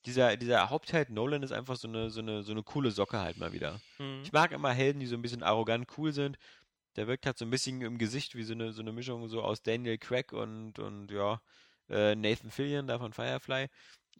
[0.07, 3.37] dieser, dieser Hauptheld Nolan ist einfach so eine, so eine, so eine coole Socke halt
[3.37, 3.81] mal wieder.
[3.97, 4.21] Hm.
[4.23, 6.39] Ich mag immer Helden, die so ein bisschen arrogant cool sind.
[6.95, 9.43] Der wirkt halt so ein bisschen im Gesicht wie so eine, so eine Mischung so
[9.43, 11.41] aus Daniel Craig und, und ja,
[11.89, 13.67] äh, Nathan Fillion da von Firefly.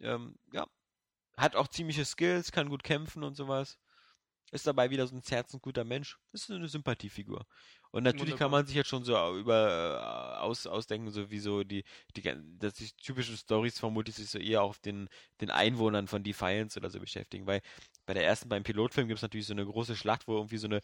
[0.00, 0.66] Ähm, ja,
[1.36, 3.78] hat auch ziemliche Skills, kann gut kämpfen und sowas.
[4.52, 6.18] Ist dabei wieder so ein herzensguter Mensch.
[6.32, 7.46] Ist so eine Sympathiefigur.
[7.90, 8.60] Und natürlich kann Wunderbar.
[8.60, 11.84] man sich jetzt schon so über äh, aus, ausdenken, so wie so die,
[12.14, 12.22] die,
[12.58, 15.08] dass die typischen Stories vermutlich sich so eher auf den,
[15.40, 17.62] den Einwohnern von Defiance oder so beschäftigen, weil
[18.04, 20.66] bei der ersten, beim Pilotfilm gibt es natürlich so eine große Schlacht, wo irgendwie so
[20.66, 20.80] eine,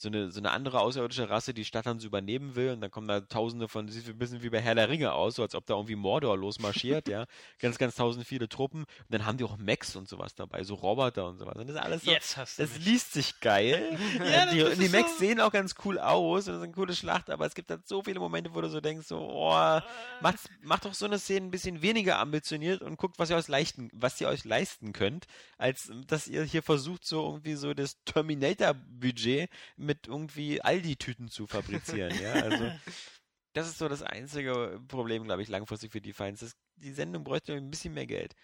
[0.00, 2.90] so eine, so eine andere außerirdische Rasse die Stadt dann so übernehmen will und dann
[2.90, 5.54] kommen da tausende von, sieht ein bisschen wie bei Herr der Ringe aus, so als
[5.54, 7.26] ob da irgendwie Mordor losmarschiert, ja.
[7.58, 8.82] Ganz, ganz tausend viele Truppen.
[8.82, 11.56] Und dann haben die auch Mechs und sowas dabei, so Roboter und sowas.
[11.56, 12.84] Und das ist alles so, Jetzt hast du es mich.
[12.86, 13.98] liest sich geil.
[14.18, 16.64] Ja, die, das und die Mechs so- sehen auch ganz cool aus und das ist
[16.64, 19.18] eine coole Schlacht, aber es gibt halt so viele Momente, wo du so denkst, so,
[19.18, 19.80] oh,
[20.20, 23.48] macht's, macht doch so eine Szene ein bisschen weniger ambitioniert und guckt, was ihr euch
[23.48, 25.26] leisten, was ihr euch leisten könnt,
[25.56, 29.50] als dass ihr hier versucht, so irgendwie so das Terminator-Budget
[29.88, 32.34] mit irgendwie Aldi-Tüten zu fabrizieren, ja.
[32.34, 32.70] Also
[33.54, 36.44] das ist so das einzige Problem, glaube ich, langfristig für Defiance.
[36.44, 38.34] Das, die Sendung bräuchte ein bisschen mehr Geld.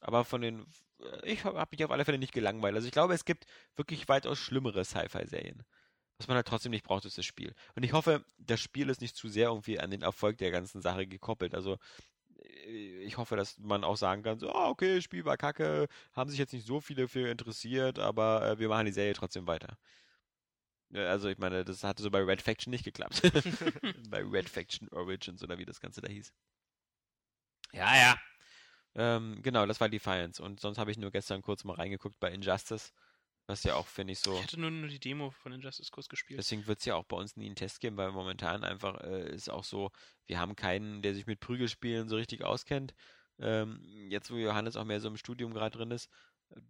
[0.00, 0.66] Aber von den,
[1.22, 2.74] ich habe hab mich auf alle Fälle nicht gelangweilt.
[2.74, 5.62] Also ich glaube, es gibt wirklich weitaus schlimmere Sci-Fi-Serien.
[6.18, 7.54] Was man halt trotzdem nicht braucht, ist das Spiel.
[7.76, 10.82] Und ich hoffe, das Spiel ist nicht zu sehr irgendwie an den Erfolg der ganzen
[10.82, 11.54] Sache gekoppelt.
[11.54, 11.78] Also
[12.42, 16.30] äh, ich hoffe, dass man auch sagen kann, so, ah, okay, Spiel war kacke, haben
[16.30, 19.78] sich jetzt nicht so viele für interessiert, aber äh, wir machen die Serie trotzdem weiter.
[20.90, 23.22] Ja, Also ich meine, das hatte so bei Red Faction nicht geklappt.
[24.10, 26.32] bei Red Faction Origins oder wie das Ganze da hieß.
[27.72, 28.18] Ja, ja.
[28.94, 30.42] Ähm, genau, das war Defiance.
[30.42, 32.92] Und sonst habe ich nur gestern kurz mal reingeguckt bei Injustice.
[33.46, 34.32] Was ja auch, finde ich, so.
[34.34, 36.38] Ich hatte nur, nur die Demo von Injustice kurz gespielt.
[36.38, 39.34] Deswegen wird es ja auch bei uns nie einen Test geben, weil momentan einfach äh,
[39.34, 39.90] ist auch so,
[40.26, 42.94] wir haben keinen, der sich mit Prügelspielen so richtig auskennt.
[43.40, 46.08] Ähm, jetzt, wo Johannes auch mehr so im Studium gerade drin ist,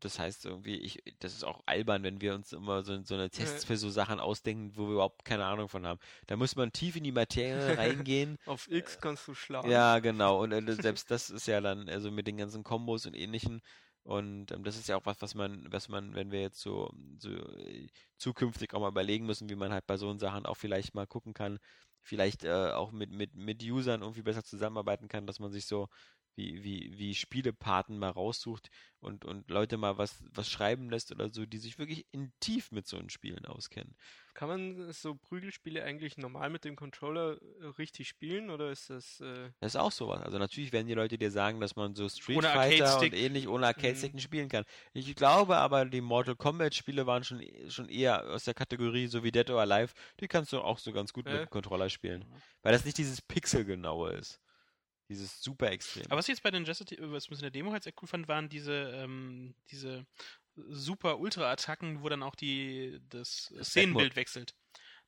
[0.01, 3.31] Das heißt irgendwie, ich, das ist auch albern, wenn wir uns immer so, so eine
[3.31, 6.01] Tests für so Sachen ausdenken, wo wir überhaupt keine Ahnung von haben.
[6.27, 8.37] Da muss man tief in die Materie reingehen.
[8.47, 9.71] Auf X kannst du schlagen.
[9.71, 10.43] Ja, genau.
[10.43, 13.63] Und äh, selbst das ist ja dann, also mit den ganzen Kombos und ähnlichen.
[14.03, 16.91] Und ähm, das ist ja auch was, was man, was man, wenn wir jetzt so,
[17.19, 20.95] so äh, zukünftig auch mal überlegen müssen, wie man halt bei so Sachen auch vielleicht
[20.95, 21.59] mal gucken kann,
[22.03, 25.89] vielleicht äh, auch mit, mit, mit Usern irgendwie besser zusammenarbeiten kann, dass man sich so
[26.37, 28.71] wie, wie, wie Spielepaten mal raussucht
[29.01, 32.71] und, und Leute mal was, was schreiben lässt oder so, die sich wirklich in tief
[32.71, 33.95] mit so einen Spielen auskennen.
[34.35, 39.21] Kann man so Prügelspiele eigentlich normal mit dem Controller äh, richtig spielen oder ist das.
[39.21, 40.23] Äh das ist auch sowas.
[40.23, 43.15] Also natürlich werden die Leute dir sagen, dass man so Street Fighter und Arcade-Stick.
[43.15, 44.65] ähnlich ohne Arcade-Sticken spielen kann.
[44.93, 49.33] Ich glaube aber, die Mortal Kombat-Spiele waren schon, schon eher aus der Kategorie, so wie
[49.33, 51.33] Dead or Alive, die kannst du auch so ganz gut Ja.
[51.33, 52.25] mit dem Controller spielen.
[52.63, 54.41] Weil das nicht dieses Pixelgenaue ist.
[55.11, 56.05] Dieses super extrem.
[56.07, 58.07] Aber was ich jetzt bei den Justice, was ich in der Demo halt sehr cool
[58.09, 60.07] fand, waren diese, ähm, diese
[60.55, 64.55] super Ultra-Attacken, wo dann auch die, das Das Szenenbild wechselt.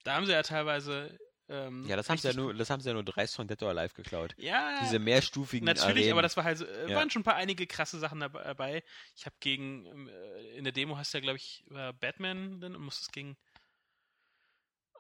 [0.03, 1.17] Da haben sie ja teilweise.
[1.49, 3.63] Ähm, ja, das haben sie ja nur, das haben sie ja nur dreist von Dead
[3.63, 4.35] or Alive geklaut.
[4.39, 6.13] Ja, Diese mehrstufigen Natürlich, Arenen.
[6.13, 6.97] aber das war halt, so- äh, Ja.
[6.97, 8.83] waren schon ein paar einige krasse Sachen dab- dabei.
[9.15, 12.61] Ich habe gegen, ähm, äh, in der Demo hast du ja, glaube ich, äh, Batman
[12.61, 13.37] dann und musstest gegen,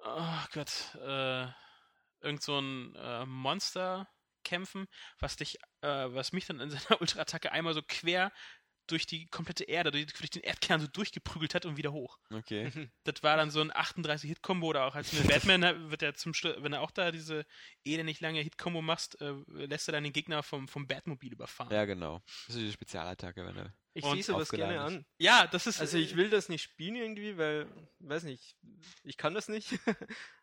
[0.04, 1.46] oh Gott, äh,
[2.20, 4.08] irgend so ein äh, Monster
[4.42, 4.86] kämpfen,
[5.18, 8.32] was dich, äh, was mich dann in seiner Ultra-Attacke einmal so quer
[8.86, 12.18] durch die komplette Erde, durch, durch den Erdkern so durchgeprügelt hat und wieder hoch.
[12.30, 12.70] Okay.
[13.04, 16.34] Das war dann so ein 38-Hit-Kombo oder auch als mit Batman äh, wird er zum
[16.34, 17.44] Schluss, wenn er auch da diese
[17.84, 21.72] elendig lange Hit-Kombo machst, äh, lässt er dann den Gegner vom, vom Batmobil überfahren.
[21.72, 22.22] Ja, genau.
[22.46, 23.74] Das ist die Spezialattacke, wenn er.
[23.94, 25.06] ich sehe sowas gerne an.
[25.18, 25.80] Ja, das ist.
[25.80, 27.66] Also ich will das nicht spielen irgendwie, weil,
[28.00, 28.56] weiß nicht,
[29.04, 29.78] ich kann das nicht.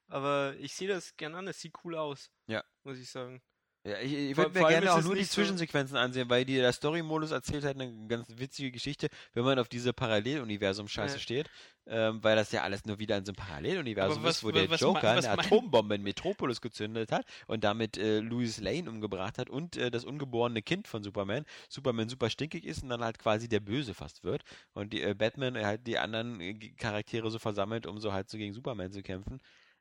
[0.08, 2.32] Aber ich sehe das gerne an, es sieht cool aus.
[2.48, 2.64] Ja.
[2.84, 3.42] Muss ich sagen.
[3.86, 6.56] Ja, ich, ich würde mir gerne auch nur die nicht so- Zwischensequenzen ansehen, weil die,
[6.56, 11.20] der Story-Modus erzählt halt eine ganz witzige Geschichte, wenn man auf diese Paralleluniversum-Scheiße Ja.
[11.20, 11.50] steht,
[11.88, 14.70] ähm, weil das ja alles nur wieder in so einem Paralleluniversum was- ist, wo der
[14.70, 19.38] was Joker was eine Atombombe in Metropolis gezündet hat und damit äh, Louis Lane umgebracht
[19.38, 21.46] hat und äh, das ungeborene Kind von Superman.
[21.70, 25.14] Superman super stinkig ist und dann halt quasi der Böse fast wird und die, äh,
[25.14, 29.02] Batman halt die anderen äh, Charaktere so versammelt, um so halt so gegen Superman zu
[29.02, 29.40] kämpfen.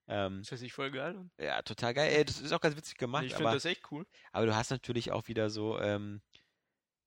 [0.08, 2.10] Ähm, Das hört sich voll geil ja, total geil.
[2.12, 4.06] Ey, das ist auch ganz witzig gemacht, Ich finde das echt cool.
[4.32, 6.20] aber du hast natürlich auch wieder so, ähm,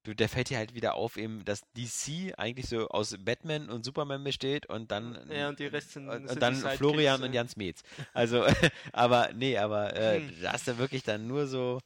[0.04, 3.84] du, der fällt dir halt wieder auf, eben, dass DC eigentlich so aus Batman und
[3.86, 7.56] Superman besteht und dann Ja, und die Rest sind- und, und dann Florian und Jans
[7.56, 7.84] Metz.
[8.14, 8.46] Also,
[8.94, 10.42] aber nee, aber äh, Hm.
[10.42, 11.80] da hast du wirklich dann nur so.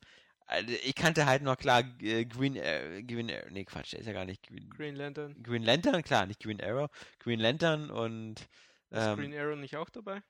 [0.46, 4.06] also, Ich kannte halt noch klar äh, Green, äh, Green Arrow, nee Quatsch, der ist
[4.06, 5.36] ja gar nicht Green, Green Lantern.
[5.44, 6.90] Green Lantern, klar, nicht Green Arrow,
[7.20, 8.48] Green Lantern und Ist
[8.92, 10.22] ähm, Green Arrow nicht auch dabei?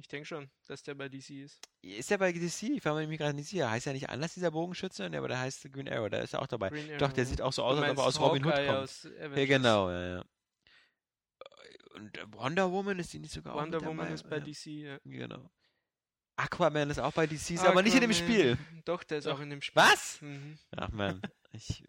[0.00, 1.60] Ich denke schon, dass der bei DC ist.
[1.82, 2.62] ist der bei DC?
[2.62, 3.68] Ich war mir nämlich gerade nicht sicher.
[3.68, 5.10] Heißt ja nicht anders, dieser Bogenschütze?
[5.10, 6.70] Nee, aber der heißt Green Arrow, da ist er auch dabei.
[6.70, 8.68] Green Doch, der sieht auch so aus, als ob er aus Robin Hood kommt.
[8.68, 9.48] aus Ja, Avengers.
[9.48, 10.24] genau, ja, ja.
[11.94, 14.44] Und Wonder Woman ist die nicht sogar auch Wonder Woman ist bei ja.
[14.44, 14.98] DC, ja.
[15.04, 15.50] Genau.
[16.36, 18.12] Aquaman ist auch bei DC, ist aber nicht in dem.
[18.12, 18.56] Spiel.
[18.84, 19.36] Doch, der ist Doch.
[19.36, 19.82] auch in dem Spiel.
[19.82, 20.22] Was?
[20.22, 20.56] Mhm.
[20.76, 21.20] Ach man,
[21.50, 21.82] ich,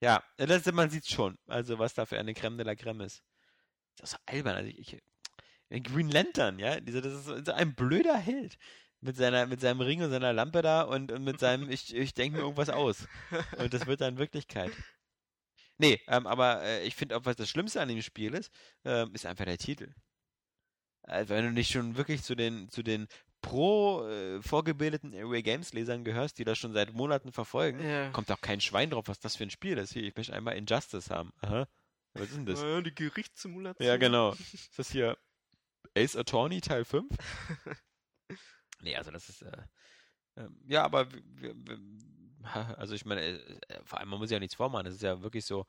[0.00, 3.22] ja, das, man sieht schon, also was da für eine Creme de la Creme ist.
[3.96, 5.02] Das ist so albern, also ich, ich
[5.70, 8.56] Green Lantern, ja, dieser, das ist so ein blöder Held.
[9.00, 12.14] Mit seiner, mit seinem Ring und seiner Lampe da und, und mit seinem, ich, ich
[12.14, 13.06] denke mir irgendwas aus.
[13.58, 14.72] Und das wird dann Wirklichkeit.
[15.76, 18.50] Nee, ähm, aber äh, ich finde auch, was das Schlimmste an dem Spiel ist,
[18.84, 19.94] ähm, ist einfach der Titel.
[21.02, 23.06] Also wenn du nicht schon wirklich zu den, zu den
[23.40, 28.10] pro äh, vorgebildeten Airway Games Lesern gehörst, die das schon seit Monaten verfolgen, Ja.
[28.10, 29.92] kommt auch kein Schwein drauf, was das für ein Spiel ist.
[29.92, 31.32] Hier, ich möchte einmal Injustice haben.
[31.42, 31.68] Aha.
[32.14, 32.60] Was ist denn das?
[32.60, 33.86] Ja, die Gerichtssimulation.
[33.86, 34.32] Ja, genau.
[34.32, 35.16] Ist das hier
[35.96, 37.08] Ace Attorney Teil 5?
[38.82, 39.62] nee, also das ist, äh,
[40.36, 41.78] ähm, ja, aber wir, wir,
[42.78, 45.44] also ich meine, äh, vor allem, man muss ja nichts vormachen, das ist ja wirklich
[45.44, 45.66] so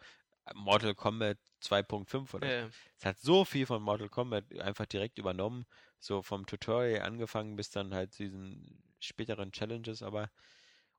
[0.54, 2.54] Mortal Kombat 2.5 oder so.
[2.54, 2.70] Ja.
[2.98, 5.66] Es hat so viel von Mortal Kombat einfach direkt übernommen,
[6.00, 10.30] so vom Tutorial angefangen bis dann halt zu diesen späteren Challenges, aber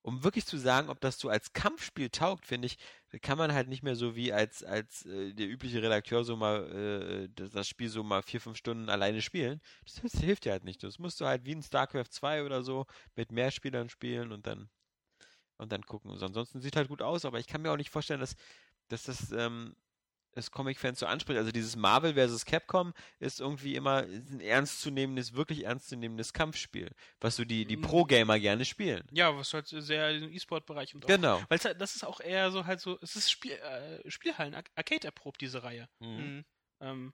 [0.03, 2.78] um wirklich zu sagen, ob das so als Kampfspiel taugt, finde ich,
[3.22, 6.70] kann man halt nicht mehr so wie als, als äh, der übliche Redakteur so mal
[6.72, 9.61] äh, das, das Spiel so mal vier, fünf Stunden alleine spielen.
[9.84, 10.82] Das, das hilft dir halt nicht.
[10.82, 12.86] Das musst du halt wie in StarCraft 2 oder so
[13.16, 14.70] mit mehr Spielern spielen und dann
[15.61, 16.11] und dann gucken.
[16.11, 18.34] Ansonsten sieht halt gut aus, aber ich kann mir auch nicht vorstellen, dass,
[18.88, 19.76] dass das ähm,
[20.33, 21.39] das Comic-Fans so anspricht.
[21.39, 22.45] Also dieses Marvel vs.
[22.45, 27.83] Capcom ist irgendwie immer ein ernstzunehmendes, wirklich ernstzunehmendes Kampfspiel, was so die, die Mhm.
[27.83, 29.07] Pro-Gamer gerne spielen.
[29.12, 31.09] Ja, was halt sehr im E-Sport-Bereich und auch.
[31.09, 31.43] Genau.
[31.49, 34.64] Weil halt, das ist auch eher so halt so, es ist Spiel, äh, Spielhallen, Ar-
[34.76, 35.89] Arcade erprobt, diese Reihe.
[35.99, 36.09] Mhm.
[36.09, 36.45] Mhm.
[36.81, 37.12] Ähm,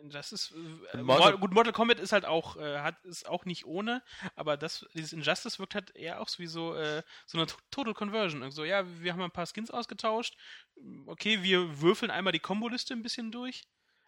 [0.00, 0.52] Injustice,
[0.92, 4.02] äh, Mortal- gut, Mortal Kombat ist halt auch, äh, hat, ist auch nicht ohne,
[4.34, 7.94] aber das, dieses Injustice wirkt halt eher auch wie so, äh, so eine To- Total
[7.94, 8.42] Conversion.
[8.42, 10.36] Also, ja, wir haben ein paar Skins ausgetauscht.
[11.06, 13.66] Okay, wir würfeln einmal die Komboliste ein bisschen durch.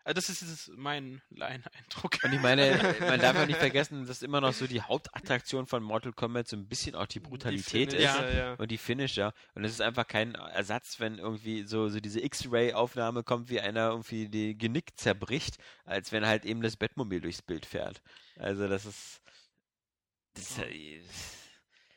[0.08, 2.16] Also das ist, ist mein Laien-Eindruck.
[2.24, 5.82] Und ich meine, man darf ja nicht vergessen, dass immer noch so die Hauptattraktion von
[5.82, 8.10] Mortal Kombat so ein bisschen auch die Brutalität ist.
[8.10, 8.54] Finisher, ja.
[8.54, 9.34] Und die Finisher.
[9.54, 13.90] Und es ist einfach kein Ersatz, wenn irgendwie so, so diese X-Ray-Aufnahme kommt, wie einer
[13.90, 18.00] irgendwie die Genick zerbricht, als wenn halt eben das Bettmobil durchs Bild fährt.
[18.38, 19.20] Also das ist.
[20.32, 20.64] Das ist ja-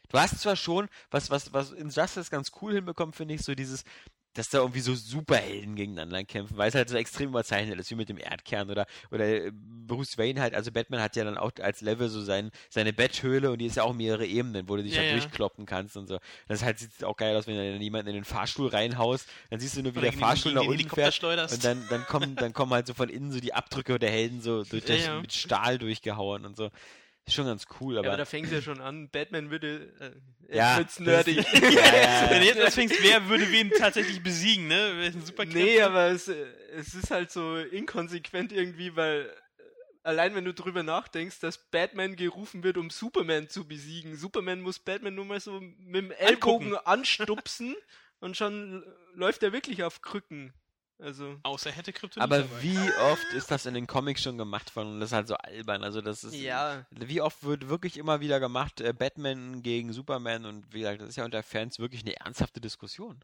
[0.10, 3.86] du hast zwar schon, was, was, was Injustice ganz cool hinbekommt, finde ich, so dieses,
[4.34, 7.96] dass da irgendwie so Superhelden gegeneinander kämpfen, weil es halt so extrem überzeichnet ist, wie
[7.96, 11.52] mit dem Erdkern oder, oder äh, Bruce Wayne halt, also Batman hat ja dann auch
[11.62, 14.84] als Level so sein, seine Betthöhle und die ist ja auch mehrere Ebenen, wo du
[14.84, 15.18] dich Ja, halt ja.
[15.20, 16.20] durchkloppen kannst und so.
[16.48, 19.60] Das halt sieht auch geil aus, wenn du dann jemanden in den Fahrstuhl reinhaust, dann
[19.60, 22.54] siehst du nur, wie Oder der Fahrstuhl nach unten fährt und dann, dann kommen, dann
[22.54, 25.20] kommen halt so von innen so die Abdrücke der Helden so durch ja.
[25.20, 26.70] mit Stahl durchgehauen und so.
[27.28, 28.10] Ist schon ganz cool, Ja, aber.
[28.10, 29.10] aber da fängt ja schon an.
[29.10, 29.94] Batman würde.
[30.50, 31.38] Äh, Ja, wird's das- nerdig.
[31.54, 34.94] ja, ja, Wenn jetzt anfängst, wer würde wen tatsächlich besiegen, ne?
[34.98, 35.60] Welchen Superkräfte?
[35.60, 39.62] Nee, aber es, es ist halt so inkonsequent irgendwie, weil äh,
[40.04, 44.18] allein wenn du drüber nachdenkst, dass Batman gerufen wird, um Superman zu besiegen.
[44.18, 47.76] Superman muss Batman nur mal so mit dem Ellbogen anstupsen
[48.20, 50.54] und schon läuft er wirklich auf Krücken.
[51.02, 52.62] Also, Außer er hätte Kryptonit Aber dabei.
[52.62, 55.36] wie oft ist das in den Comics schon gemacht worden und das ist halt so
[55.36, 55.84] albern.
[55.84, 56.86] Also das ist ja.
[56.92, 61.10] wie oft wird wirklich immer wieder gemacht, äh, Batman gegen Superman und wie gesagt, das
[61.10, 63.20] ist ja unter Fans wirklich eine ernsthafte Diskussion.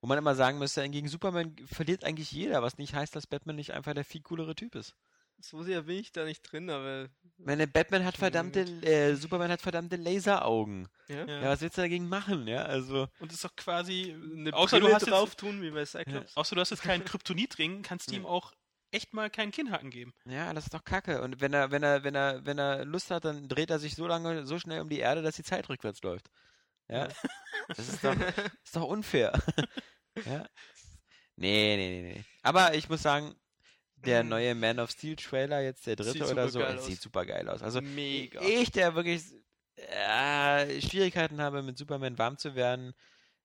[0.00, 3.56] Wo man immer sagen müsste, gegen Superman verliert eigentlich jeder, was nicht heißt, dass Batman
[3.56, 4.94] nicht einfach der viel coolere Typ ist.
[5.42, 7.08] So sehr bin ich da nicht drin, aber.
[7.38, 10.88] Meine, Batman hat verdammte, äh, Superman hat verdammte Laseraugen.
[11.08, 11.24] Ja.
[11.24, 11.40] Ja.
[11.42, 12.62] Ja, was willst du dagegen machen, ja?
[12.64, 15.84] Also, Und ist doch quasi, Eine außer Brille du hast drauf jetzt, tun, wie bei
[15.86, 16.36] Cyclops.
[16.36, 18.28] außer du hast jetzt keinen Kryptonitring, kannst du ihm Ja.
[18.28, 18.52] auch
[18.92, 20.12] echt mal keinen Kinnhaken geben.
[20.26, 21.22] ja, das ist doch kacke.
[21.22, 23.94] Und wenn er, wenn er, wenn er, wenn er Lust hat, dann dreht er sich
[23.94, 26.28] so lange, so schnell um die Erde, dass die Zeit rückwärts läuft.
[26.88, 27.08] Ja.
[27.68, 28.16] Das ist doch,
[28.64, 29.32] ist doch unfair.
[30.26, 30.44] ja.
[31.36, 32.24] Nee, nee, nee, nee.
[32.42, 33.34] Aber ich muss sagen,
[34.04, 37.24] der neue Man of Steel Trailer, jetzt der dritte Sieht oder so, äh, sieht super
[37.26, 37.62] geil aus.
[37.62, 38.40] Also, Mega.
[38.42, 39.22] ich, der wirklich
[39.76, 42.94] äh, Schwierigkeiten habe, mit Superman warm zu werden,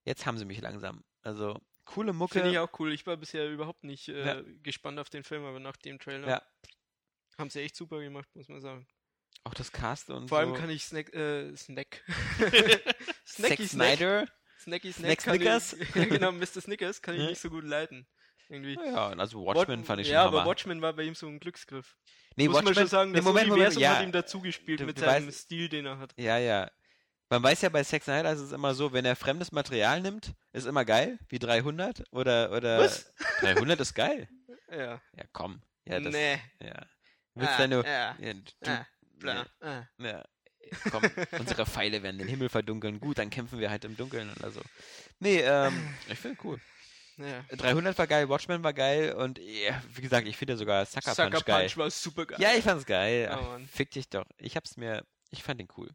[0.04, 1.04] jetzt haben sie mich langsam.
[1.22, 2.34] Also, coole Mucke.
[2.40, 2.94] Finde ich auch cool.
[2.94, 4.42] Ich war bisher überhaupt nicht äh, Ja.
[4.64, 6.42] gespannt auf den Film, aber nach dem Trailer Ja.
[7.38, 8.88] haben sie echt super gemacht, muss man sagen.
[9.44, 10.56] Auch das Cast und Vor allem so.
[10.56, 12.04] kann ich Snack, äh, Snack.
[13.28, 13.98] Snacky Snack.
[13.98, 14.28] Snyder.
[14.60, 15.36] Snacky Snack Snack.
[15.36, 15.74] Snickers?
[15.74, 16.62] Ich, ja, genau, Mr.
[16.62, 17.30] Snickers kann ich Ja.
[17.30, 18.08] nicht so gut leiten.
[18.50, 18.76] Irgendwie.
[18.76, 20.42] Ja, und also Watchmen Wat- fand ich schon Ja, Hammer.
[20.42, 21.96] aber Watchmen war bei ihm so ein Glücksgriff.
[22.36, 23.96] nee, muss man schon sagen, nee, das Moment, Moment, Universum ja.
[23.98, 26.14] hat ihm dazugespielt mit seinem weißt- Stil, den er hat.
[26.18, 26.70] Ja, ja.
[27.30, 30.34] Man weiß ja bei Zack Snyder ist es immer so, wenn er fremdes Material nimmt,
[30.54, 33.12] ist immer geil, wie 300 oder oder Was?
[33.42, 34.30] 300 ist geil.
[34.70, 35.02] Ja.
[35.16, 35.62] Ja, komm.
[35.88, 36.40] Ja, das, nee.
[36.62, 36.86] ja.
[37.34, 38.16] Willst Ah, deine, ja.
[38.20, 38.42] ja, du,
[38.72, 38.86] Ah,
[39.18, 39.46] bla.
[39.60, 39.84] Ah.
[39.98, 40.24] ja,
[40.92, 41.02] komm,
[41.40, 43.00] unsere Pfeile werden den Himmel verdunkeln.
[43.00, 44.62] Gut, dann kämpfen wir halt im Dunkeln oder so.
[45.20, 45.74] Nee, ähm,
[46.08, 46.60] ich finde cool.
[47.18, 47.44] Ja.
[47.56, 51.30] 300 war geil, Watchmen war geil und ja, wie gesagt, ich finde sogar Sucker, Sucker
[51.30, 51.62] Punch geil.
[51.68, 52.38] Punch war super geil.
[52.42, 53.30] Ja, ich fand's geil.
[53.32, 54.26] Oh, Ach, fick dich doch.
[54.38, 55.90] Ich hab's mir, ich fand den cool.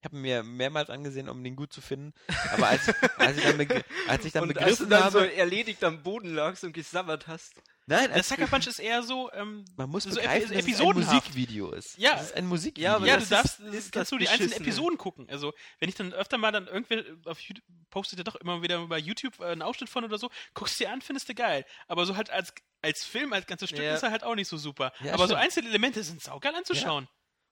[0.00, 2.12] Ich habe mir mehrmals angesehen, um den gut zu finden.
[2.52, 2.88] Aber als,
[3.18, 5.84] als ich dann, beg als ich dann und als begriffen du dann habe, so erledigt
[5.84, 7.54] am Boden lagst und gesabbert hast.
[7.86, 10.80] Nein, Der Sucker Punch ist eher so, ähm, man muss so begreifen, Epi- dass es
[10.80, 10.94] ein.
[10.94, 11.98] Musikvideo ist.
[11.98, 12.12] Ja.
[12.12, 12.84] das ist ein Musikvideo.
[12.84, 14.62] Ja, aber ja, das du darfst, ist- das kannst du das die einzelnen.
[14.62, 15.28] Episoden gucken.
[15.30, 18.86] Also, wenn ich dann öfter mal dann irgendwer auf YouTube postet ja doch immer wieder
[18.86, 21.64] bei YouTube äh, einen Ausschnitt von oder so, guckst dir an, findest du geil.
[21.88, 23.94] Aber so halt als, als Film, als ganzes Stück Ja.
[23.94, 24.92] ist er halt auch nicht so super.
[25.00, 25.40] Ja, Aber so stimmt.
[25.44, 27.08] einzelne Elemente sind saugeil anzuschauen.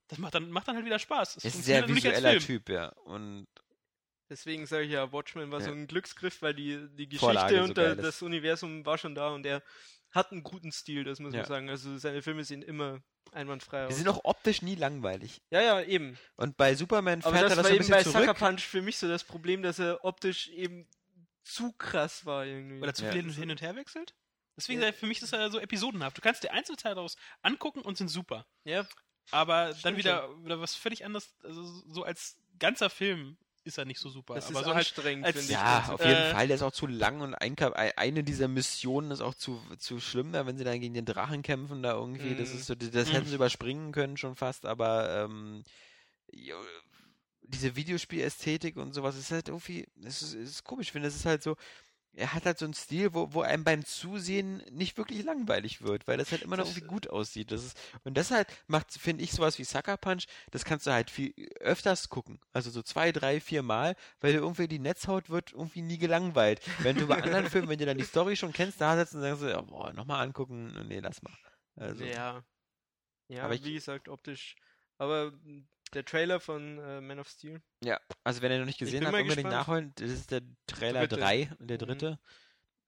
[0.09, 1.37] Das macht dann, macht dann halt wieder Spaß.
[1.37, 2.43] Es ist ein funktioniert sehr als visueller Film.
[2.47, 2.89] Typ, ja.
[3.05, 3.47] Und
[4.29, 5.67] Deswegen sage ich ja, Watchmen war Ja.
[5.67, 8.05] so ein Glücksgriff, weil die, die Vorlage Geschichte so und ist.
[8.07, 9.61] das Universum war schon da und er
[10.11, 11.41] hat einen guten Stil, das muss Ja.
[11.41, 11.69] man sagen.
[11.71, 13.01] Also seine Filme sehen immer
[13.33, 13.97] einwandfrei die aus.
[13.97, 15.41] sind auch optisch nie langweilig.
[15.51, 16.19] Ja, ja, eben.
[16.37, 18.39] Und bei Superman Aber fährt er das das war ein eben bei bisschen Sucker zurück.
[18.39, 20.89] Punch für mich so das Problem, dass er optisch eben
[21.45, 22.81] zu krass war irgendwie.
[22.83, 23.13] Oder zu Ja.
[23.13, 24.15] viel hin- hin und her wechselt.
[24.57, 24.89] Deswegen Ja.
[24.89, 26.17] sei- für mich ist er so episodenhaft.
[26.19, 28.47] Du kannst dir Einzelteile daraus angucken und sind super.
[28.65, 28.87] ja,
[29.33, 31.33] Aber dann Stimmt wieder, wieder was völlig anderes.
[31.45, 34.35] Also so als ganzer Film ist er nicht so super.
[34.35, 35.59] das aber ist so halt anstrengend, als- finde ich.
[35.59, 35.91] Ja, das.
[35.91, 36.47] auf jeden Äh, Fall.
[36.49, 40.33] Der ist auch zu lang und ein, eine dieser Missionen ist auch zu, zu schlimm,
[40.33, 42.35] wenn sie dann gegen den Drachen kämpfen, da irgendwie.
[42.35, 42.57] Das Mhm.
[42.59, 43.13] ist so, das Mhm.
[43.13, 45.63] hätten sie überspringen können schon fast, aber ähm,
[47.43, 51.27] diese Videospielästhetik und sowas ist halt irgendwie, es ist, ist komisch, ich finde, es ist
[51.27, 51.57] halt so,
[52.13, 56.09] er hat halt so einen Stil, wo, wo einem beim Zusehen nicht wirklich langweilig wird,
[56.09, 57.53] weil das halt immer noch irgendwie gut aussieht.
[57.53, 60.93] Das ist, und das halt macht, finde ich, sowas wie Sucker Punch, das kannst du
[60.93, 62.41] halt viel öfters gucken.
[62.53, 66.61] Also so zwei, drei, vier Mal, weil du irgendwie die Netzhaut wird irgendwie nie gelangweilt.
[66.81, 69.21] Wenn du bei anderen Filmen, wenn du dann die Story schon kennst, da sitzt und
[69.23, 71.33] sagst du, ja, boah, nochmal angucken, nee, lass mal.
[71.77, 72.43] Also, Ja.
[73.29, 74.57] Ja, Aber ich- wie gesagt, optisch.
[74.99, 77.61] Aber mm, der Trailer von äh, Man of Steel.
[78.25, 79.55] also wenn ihr noch nicht Ich gesehen habt, unbedingt gespannt.
[79.55, 79.93] nachholen.
[79.97, 81.17] Das ist der Trailer Dritte.
[81.21, 81.87] 3 und der Mhm.
[81.87, 82.19] dritte.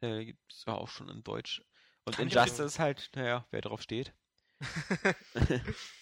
[0.03, 1.63] Der gibt es auch schon in Deutsch.
[2.05, 4.13] Und Kann Injustice halt, naja, wer drauf steht.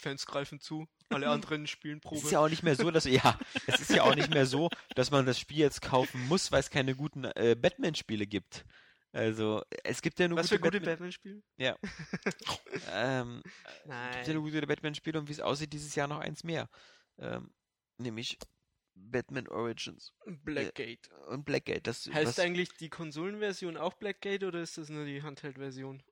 [0.01, 2.17] Fans greifen zu, alle anderen spielen Es Probe.
[2.21, 4.69] ist ja auch nicht mehr so, dass ja, es ist ja auch nicht mehr so,
[4.95, 8.65] dass man das Spiel jetzt kaufen muss, weil es keine guten äh, Batman-Spiele gibt.
[9.13, 11.11] Also es gibt ja nur Was für gute gute Batman.
[11.11, 11.43] Batman-Spiele?
[12.93, 13.73] Ähm, es
[14.13, 14.53] gibt ja nur Nein.
[14.53, 16.69] gute Batman-Spiele und wie es aussieht, dieses Jahr noch eins mehr.
[17.19, 17.51] Ähm,
[17.99, 18.39] nämlich
[18.95, 20.13] Batman Origins
[20.45, 21.09] Blackgate.
[21.29, 21.87] und Blackgate.
[21.87, 26.03] Das Heißt was, eigentlich die Konsolenversion auch Blackgate oder ist das nur die Handheld-Version?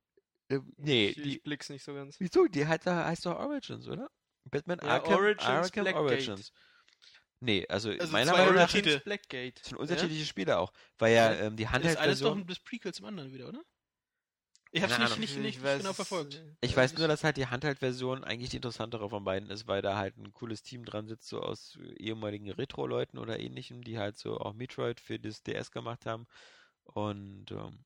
[0.48, 2.18] äh, nee, ich, die, ich blick's nicht so ganz.
[2.18, 2.46] wieso?
[2.46, 4.10] Die heißt, heißt doch Origins, oder?
[4.44, 6.02] Batman Ja, Arkham, Origins, Arkham Blackgate.
[6.02, 6.52] Origins.
[7.40, 8.72] Nee, also, Also meiner Meinung nach.
[8.74, 9.60] Origins Blackgate.
[9.64, 11.40] sind unterschiedliche Spiele auch, weil ja Ja.
[11.46, 13.62] ähm, die Das ist alles doch Handheld-Version das Prequel zum anderen wieder, oder?
[14.70, 16.42] Ich hab's nicht, nicht, nicht, Ich nicht genau weiß- verfolgt.
[16.60, 19.96] Ich weiß nur, dass halt die Handheld-Version eigentlich die interessantere von beiden ist, weil da
[19.96, 24.36] halt ein cooles Team dran sitzt, so aus ehemaligen Retro-Leuten oder ähnlichem, die halt so
[24.38, 26.26] auch Metroid für das DS gemacht haben.
[26.84, 27.84] Und ähm,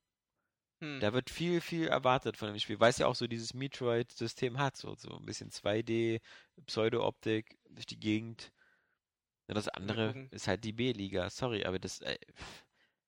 [0.80, 0.98] Hm.
[0.98, 4.58] da wird viel, viel erwartet von dem Spiel, weil es ja auch so dieses Metroid-System
[4.58, 6.20] hat, so, so ein bisschen 2D,
[6.66, 8.50] Pseudo-Optik durch die Gegend.
[9.52, 12.16] Und das andere ist halt die B-Liga, sorry, aber das, äh,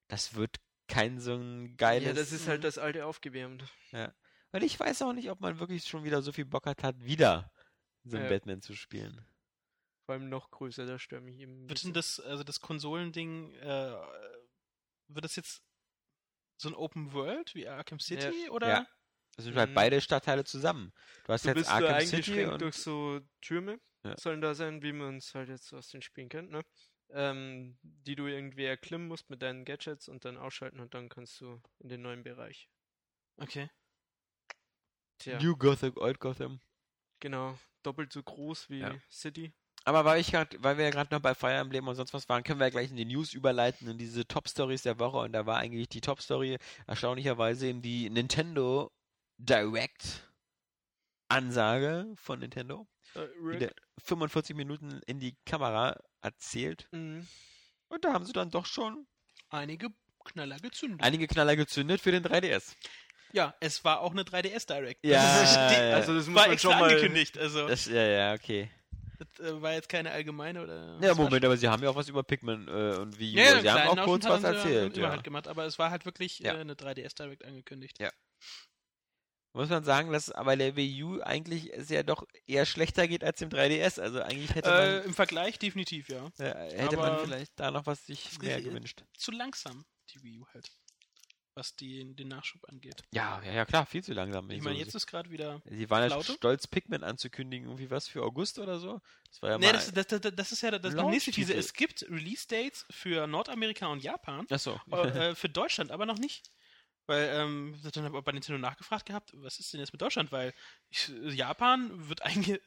[0.08, 0.56] das wird
[0.88, 2.06] kein so ein geiles.
[2.08, 3.64] Ja, das ist halt das alte aufgewärmt.
[4.52, 7.02] Und ich weiß auch nicht, ob man wirklich schon wieder so viel Bock hat, hat
[7.02, 7.50] wieder
[8.04, 8.28] so ein Ja.
[8.28, 9.24] Batman zu spielen.
[10.04, 11.66] Vor allem noch größer, da stört mich eben.
[11.66, 13.96] Wird denn das, also das Konsolending, äh,
[15.08, 15.62] wird das jetzt
[16.58, 18.68] so ein Open World wie Arkham City oder?
[18.68, 18.86] Ja.
[19.36, 19.74] Das sind halt Mhm.
[19.74, 20.92] beide Stadtteile zusammen.
[21.24, 24.16] Du hast Du jetzt bist Arkham City und durch so Türme, Ja.
[24.18, 26.64] sollen da sein, wie man es halt jetzt aus den Spielen kennt, ne?
[27.10, 31.40] Ähm, die du irgendwie erklimmen musst mit deinen Gadgets und dann ausschalten und dann kannst
[31.40, 32.68] du in den neuen Bereich.
[33.36, 33.70] Okay.
[35.18, 36.60] Tja, New Gotham, Old Gotham.
[37.20, 37.59] genau.
[37.82, 38.94] Doppelt so groß wie Ja.
[39.10, 39.52] City.
[39.85, 42.28] Aber weil ich grad, weil wir ja gerade noch bei Fire Emblem und sonst was
[42.31, 45.18] waren, können wir ja gleich in die News überleiten in diese Top Stories der Woche
[45.18, 46.56] und da war eigentlich die Top Story
[46.86, 48.90] erstaunlicherweise eben die Nintendo
[49.36, 50.26] Direct
[51.28, 53.59] Ansage von Nintendo, Äh, die Rick?
[53.61, 53.73] der
[54.05, 57.27] 45 Minuten in die Kamera erzählt Mhm.
[57.89, 59.07] und da haben sie dann doch schon
[59.51, 59.89] Einige
[60.24, 61.03] Knaller gezündet.
[61.03, 62.74] einige Knaller gezündet für den 3DS.
[63.32, 65.05] ja, es war auch eine 3DS Direct.
[65.05, 65.97] Ja, das ist, ja, die, ja.
[65.97, 66.89] Also das muss war man extra schon mal.
[66.91, 67.39] angekündigt.
[67.39, 68.70] Also Das, ja, ja, okay.
[69.19, 70.99] das äh, war jetzt keine allgemeine oder.
[71.03, 73.39] Ja, Moment, aber sie haben ja auch was über Pikmin äh, und Wii U.
[73.39, 74.97] Ja, ja, sie haben auch kurz was erzählt.
[74.97, 75.11] Ja.
[75.11, 76.55] halt gemacht, aber es war halt wirklich Ja.
[76.55, 77.99] äh, eine 3DS Direct angekündigt.
[78.01, 78.11] Ja.
[79.56, 83.22] Muss man sagen, dass aber der Wii U eigentlich es ja doch eher schlechter geht
[83.22, 84.01] als dem 3DS.
[84.01, 86.26] Also eigentlich hätte Äh, man, Im Vergleich definitiv, ja.
[86.39, 89.05] äh, hätte man aber- vielleicht da noch was sich mehr Äh, gewünscht.
[89.16, 90.70] Zu langsam, die Wii U halt.
[91.56, 93.05] Was die, den Nachschub angeht.
[93.12, 94.48] Ja, ja, ja, klar, viel zu langsam.
[94.48, 94.97] wenn Ich so meine, jetzt sehe.
[94.97, 95.62] ist gerade wieder.
[95.66, 99.01] Sie waren ja stolz, Pikmin anzukündigen, irgendwie was für August oder so.
[99.31, 99.72] Das war ja Nee, mal.
[99.74, 101.32] das, das, das, das ist ja das, nächste.
[101.32, 101.55] Fiese.
[101.55, 104.81] Es gibt Release-Dates für Nordamerika und Japan, Achso.
[104.90, 106.51] äh, äh, für Deutschland aber noch nicht.
[107.06, 110.32] Weil, ähm, dann habe ich bei Nintendo nachgefragt gehabt, was ist denn jetzt mit Deutschland?
[110.32, 110.55] Weil
[110.89, 112.60] ich, Japan wird einge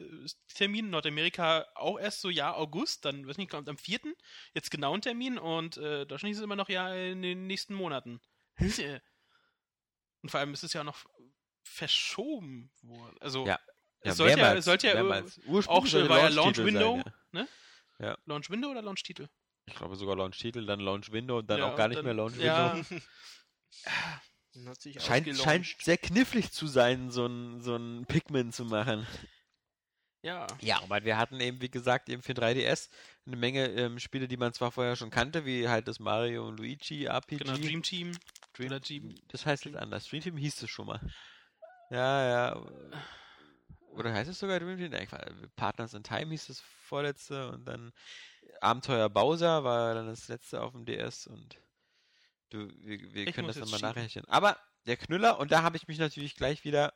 [0.54, 4.00] Termin, Nordamerika auch erst so ja August, dann weiß nicht, kommt am 4.
[4.54, 8.22] jetzt genau ein Termin und äh, Deutschland ist immer noch ja in den nächsten Monaten.
[10.24, 11.06] Und vor allem ist es ja auch noch
[11.64, 13.16] verschoben worden.
[13.20, 13.60] Also Ja.
[14.02, 15.38] es sollte ja- mehrmals, es sollte ja mehrmals.
[15.46, 17.48] Ursprünglich auch schon war ja Launch Window, sein, ne?
[18.00, 18.18] Ja.
[18.26, 19.28] Launch Window oder Launch Titel?
[19.70, 22.46] Ich glaube sogar Launch-Titel, dann Launch-Window und dann Ja, auch gar nicht dann- mehr Launch-Window.
[22.48, 23.04] Ja, Dann hat sich
[25.02, 29.06] Scheint, scheint sehr knifflig zu sein, so ein, so ein Pikmin zu machen.
[30.24, 30.48] ja.
[30.62, 32.90] Ja, aber wir hatten eben, wie gesagt, eben für 3DS
[33.26, 36.58] eine Menge ähm, Spiele, die man zwar vorher schon kannte, wie halt das Mario und
[36.58, 37.38] Luigi RPG.
[37.38, 38.12] Genau, Dream Team.
[38.54, 40.08] Dream- Dream- Das heißt jetzt anders.
[40.08, 41.02] Dream Team hieß es schon mal.
[41.92, 42.66] Ja, ja.
[43.92, 44.90] Oder heißt es sogar Dream Team?
[44.92, 45.08] Nein,
[45.56, 47.92] Partners in Time hieß das vorletzte und dann
[48.62, 51.58] Abenteuer Bowser war dann das letzte auf dem DS und
[52.50, 54.26] du, wir, wir können das dann jetzt mal nachrechnen.
[54.28, 56.94] Aber der Knüller, und da habe ich mich natürlich gleich wieder,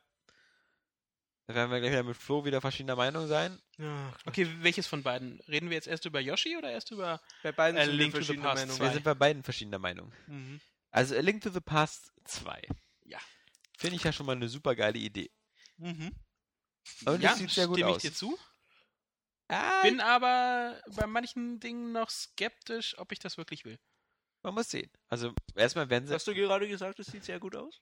[1.46, 3.60] da werden wir gleich wieder mit Flo wieder verschiedener Meinung sein.
[3.78, 5.40] Ja, Okay, welches von beiden?
[5.48, 7.20] Reden wir jetzt erst über Yoshi oder erst über.
[7.42, 8.68] bei beiden wir Link to the Past Meinungen.
[8.80, 8.92] Wir Zwei.
[8.94, 10.12] sind bei beiden verschiedener Meinung.
[10.26, 10.60] Mhm.
[10.90, 12.62] Also A Link to the Past 2.
[13.04, 13.18] Ja.
[13.76, 15.30] Finde ich ja schon mal eine super geile Idee.
[15.78, 16.12] Mhm.
[17.06, 18.04] Und ja, es sieht sehr gut stimme aus.
[18.04, 18.38] ich dir zu.
[19.48, 23.78] Ah, Bin aber bei manchen Dingen noch skeptisch, ob ich das wirklich will.
[24.42, 24.90] Man muss sehen.
[25.08, 27.78] Also erstmal werden sie Hast du gerade gesagt, es sieht sehr gut aus?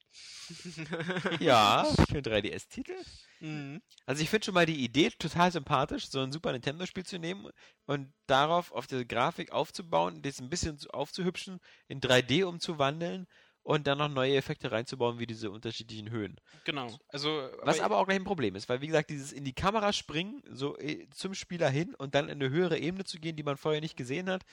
[1.40, 2.94] ja für einen 3DS-Titel.
[3.40, 3.80] Mhm.
[4.06, 7.48] Also ich finde schon mal die Idee total sympathisch, so ein Super Nintendo-Spiel zu nehmen
[7.86, 13.26] und darauf auf der Grafik aufzubauen, das ein bisschen zu- aufzuhübschen, in 3D umzuwandeln
[13.62, 16.36] und dann noch neue Effekte reinzubauen, wie diese unterschiedlichen Höhen.
[16.64, 16.98] Genau.
[17.08, 19.92] Also, Was aber auch gleich ein Problem ist, weil wie gesagt, dieses in die Kamera
[19.92, 23.42] springen, so äh, zum Spieler hin und dann in eine höhere Ebene zu gehen, die
[23.42, 24.44] man vorher nicht gesehen hat,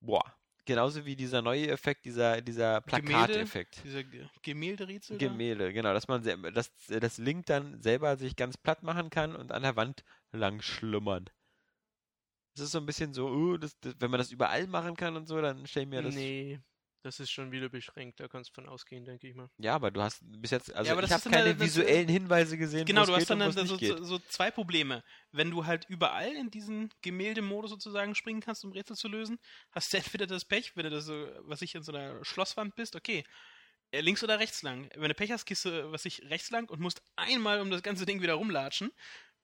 [0.00, 0.34] boah.
[0.66, 3.84] Genauso wie dieser neue Effekt, dieser, dieser Plakateffekt.
[3.84, 5.16] Diese Ge- Gemälderätsel.
[5.18, 6.22] Gemälde, genau, dass man
[6.52, 10.60] dass das Link dann selber sich ganz platt machen kann und an der Wand lang
[10.60, 11.26] schlummern.
[12.56, 15.16] Das ist so ein bisschen so, uh, das, das, wenn man das überall machen kann
[15.16, 16.14] und so, dann stell ich mir das.
[16.14, 16.58] nee,
[17.06, 19.48] das ist schon wieder beschränkt, da kannst du von ausgehen, denke ich mal.
[19.58, 22.08] Ja, aber du hast bis jetzt, also aber ich das habe keine ja- das- visuellen
[22.08, 25.02] Hinweise gesehen, Genau, du hast dann, nicht so, so zwei Probleme.
[25.32, 29.38] Wenn du halt überall in diesen Gemäldemodus sozusagen springen kannst, um Rätsel zu lösen,
[29.72, 32.74] hast du entweder das Pech, wenn du da so, was ich in so einer Schlosswand
[32.74, 33.24] bist, okay,
[33.92, 34.90] äh, links oder rechts lang.
[34.96, 37.82] Wenn du Pech hast, gehst du, was ich, rechts lang und musst einmal um das
[37.82, 38.90] ganze Ding wieder rumlatschen,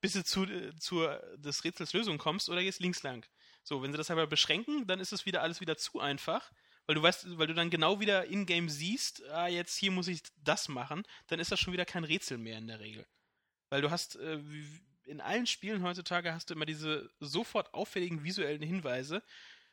[0.01, 3.25] bis du zu, äh, zur des Rätsels Lösung kommst oder gehst links lang.
[3.63, 6.51] So, wenn sie das aber beschränken, dann ist es wieder alles wieder zu einfach.
[6.87, 10.23] Weil du weißt, weil du dann genau wieder in-game siehst, ah, jetzt hier muss ich
[10.43, 13.07] das machen, dann ist das schon wieder kein Rätsel mehr in der Regel.
[13.71, 18.23] Weil du hast, äh, wie- in allen Spielen heutzutage hast du immer diese sofort auffälligen
[18.25, 19.23] visuellen Hinweise.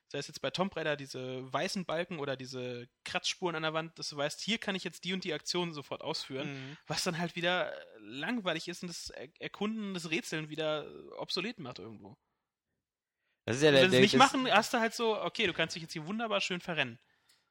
[0.08, 3.98] Sei es jetzt bei Tomb Raider diese weißen Balken oder diese Kratzspuren an der Wand,
[4.00, 6.78] dass du weißt, hier kann ich jetzt die und die Aktion sofort ausführen, Mhm.
[6.88, 10.88] was dann halt wieder langweilig ist und das Er- Erkunden des Rätseln wieder
[11.20, 12.18] obsolet macht irgendwo.
[13.50, 15.48] Das ist ja Und der, wenn sie es nicht machen, hast du halt so, okay,
[15.48, 17.00] du kannst dich jetzt hier wunderbar schön verrennen.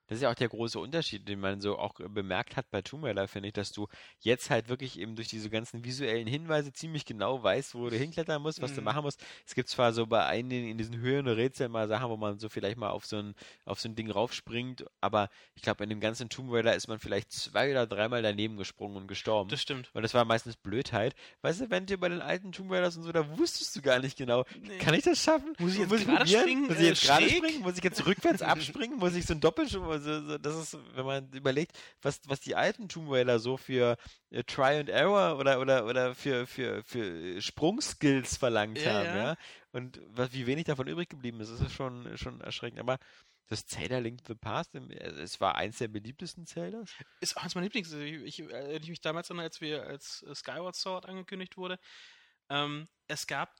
[0.09, 3.05] Das ist ja auch der große Unterschied, den man so auch bemerkt hat bei Tomb
[3.05, 3.87] Raider, finde ich, dass du
[4.21, 8.43] jetzt halt wirklich eben durch diese ganzen visuellen Hinweise ziemlich genau weißt, wo du hinklettern
[8.43, 8.87] musst, was du Mhm.
[8.87, 9.25] machen musst.
[9.47, 12.49] Es gibt zwar so bei einigen in diesen höheren Rätseln mal Sachen, wo man so
[12.49, 16.01] vielleicht mal auf so ein, auf so ein Ding raufspringt, aber ich glaube, in dem
[16.01, 19.51] ganzen Tomb Raider ist man vielleicht zwei oder dreimal daneben gesprungen und gestorben.
[19.51, 19.91] Das stimmt.
[19.95, 21.15] Und das war meistens Blödheit.
[21.43, 23.99] Weißt du, wenn du bei den alten Tomb Raiders und so, da wusstest du gar
[23.99, 24.79] nicht genau, Nee.
[24.79, 25.53] kann ich das schaffen?
[25.59, 27.61] Muss ich jetzt Muss gerade springen, Muss ich jetzt äh, gerade springen?
[27.63, 28.99] Muss ich jetzt rückwärts abspringen?
[28.99, 29.98] Muss ich so ein Doppelschwung?
[30.07, 33.97] Also, so, das ist, wenn man überlegt, was, was die alten Tomb Raider so für
[34.31, 39.17] äh, Try and Error oder, oder, oder für, für, für Sprungskills verlangt Ja, haben, ja.
[39.17, 39.37] ja.
[39.73, 42.81] Und was, wie wenig davon übrig geblieben ist, das ist schon, schon erschreckend.
[42.81, 42.99] Aber
[43.49, 44.81] das Zelda Link to the Past, äh,
[45.21, 46.91] es war eins der beliebtesten Zeldas.
[47.21, 47.93] Ist auch eins meiner Lieblings.
[47.93, 51.79] Ich, ich erinnere mich damals an, als wir als äh, Skyward Sword angekündigt wurde.
[52.51, 53.57] Ähm, es gab,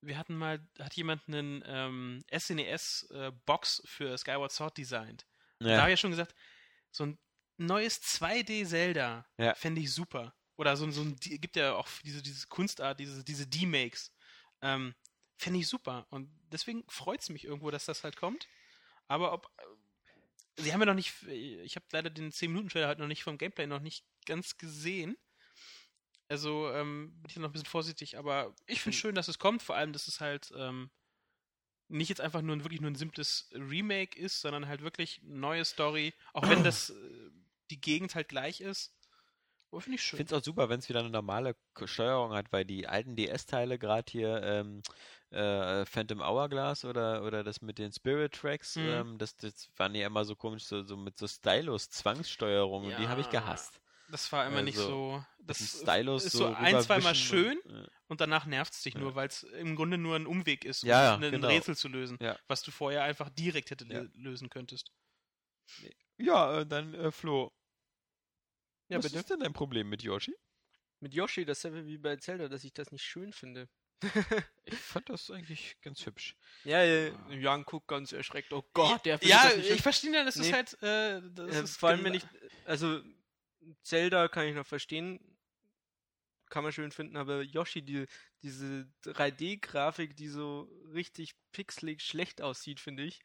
[0.00, 5.26] wir hatten mal, hat jemand einen ähm, SNES-Box für Skyward Sword designt.
[5.58, 6.34] Da habe ich ja schon gesagt,
[6.90, 7.18] so ein
[7.56, 9.54] neues 2D-Zelda Ja.
[9.54, 10.34] fände ich super.
[10.56, 14.12] Oder so, ein- so ein, gibt ja auch diese, diese Kunstart, diese, diese D-Makes.
[14.62, 14.94] Ähm,
[15.36, 16.06] fände ich super.
[16.10, 18.48] Und deswegen freut es mich irgendwo, dass das halt kommt.
[19.08, 19.46] Aber ob.
[19.58, 19.62] äh,
[20.58, 21.22] Sie haben ja noch nicht.
[21.24, 25.18] Ich habe leider den 10-Minuten-Trailer halt noch nicht vom Gameplay noch nicht ganz gesehen.
[26.28, 29.38] Also ähm, bin ich noch ein bisschen vorsichtig, aber ich finde es schön, dass es
[29.38, 29.62] kommt.
[29.62, 30.90] Vor allem, dass es halt ähm,
[31.88, 36.14] nicht jetzt einfach nur wirklich nur ein simples Remake ist, sondern halt wirklich neue Story.
[36.32, 36.94] Auch wenn das äh,
[37.70, 38.92] die Gegend halt gleich ist.
[39.70, 40.18] Aber finde ich schön.
[40.18, 43.78] finde es auch super, wenn es wieder eine normale Steuerung hat, weil die alten DS-Teile,
[43.78, 44.82] gerade hier ähm,
[45.30, 48.88] äh, Phantom Hourglass oder, oder das mit den Spirit Tracks, Mhm.
[48.88, 53.08] ähm, das, das waren ja immer so komisch, so, so mit so Stylus-Zwangssteuerung und die
[53.08, 53.40] habe ich Ja.
[53.40, 53.80] gehasst.
[54.08, 55.24] Das war immer nicht Also, so.
[55.38, 58.82] Das Das ist Stylus ist so ein, zweimal schön Und, äh, und danach nervt es
[58.82, 59.00] dich Ja.
[59.00, 61.48] nur, weil es im Grunde nur ein Umweg ist, um Ja, ja, ein genau.
[61.48, 62.38] Rätsel zu lösen, Ja.
[62.48, 64.00] was du vorher einfach direkt hätte Ja.
[64.00, 64.90] lö- lösen könntest.
[66.18, 67.52] ja, äh, dann äh, Flo.
[68.88, 69.18] Ja, was bitte.
[69.18, 70.34] ist denn dein Problem mit Yoshi?
[71.00, 73.68] Mit Yoshi dasselbe wie bei Zelda, dass ich das nicht schön finde.
[74.68, 76.36] Ich fand das eigentlich ganz hübsch.
[76.64, 78.52] Ja, ja, Jan guckt ganz erschreckt.
[78.52, 80.52] Oh Gott, der ja, das nicht ich verstehe ja, das ist Nee.
[80.54, 80.82] halt.
[80.82, 82.24] Äh, das Äh, ist vor allem, gel- wenn ich,
[82.64, 83.00] also
[83.82, 85.20] Zelda kann ich noch verstehen,
[86.48, 88.06] kann man schön finden, aber Yoshi, die,
[88.42, 93.20] diese 3D-Grafik, die so richtig pixelig schlecht aussieht, finde ich,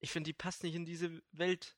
[0.00, 1.76] ich finde, die passt nicht in diese Welt,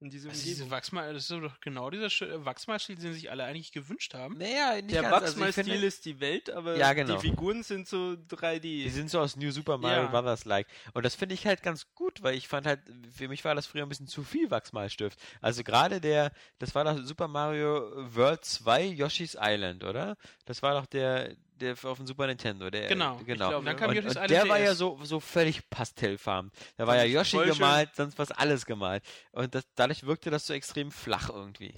[0.00, 3.44] in diese Also diese Wachsmal, das ist doch genau dieser schö- Wachsmalstil, den sich alle
[3.44, 4.38] eigentlich gewünscht haben.
[4.38, 5.04] Naja, nicht Der.
[5.12, 7.16] Also Wachsmalstil finde, ist die Welt, aber Ja, genau.
[7.16, 8.60] die Figuren sind so 3D.
[8.60, 10.06] Die sind so aus New Super Mario Ja.
[10.08, 10.66] Brothers like.
[10.94, 12.80] Und das finde ich halt ganz gut, weil ich fand halt,
[13.14, 15.18] für mich war das früher ein bisschen zu viel Wachsmalstift.
[15.40, 20.16] Also gerade der, das war doch Super Mario World 2 Yoshi's Island, oder?
[20.46, 22.70] Das war doch der, der auf dem Super Nintendo.
[22.70, 23.48] Der, Genau, ich genau.
[23.48, 23.78] glaub, Und dann ja.
[23.78, 26.50] kam und, Yoshi's und der war ja so, so völlig pastellfarben.
[26.76, 29.04] Da war ja Yoshi gemalt, sonst was alles gemalt.
[29.32, 31.74] Und das, dadurch wirkte das so extrem flach irgendwie.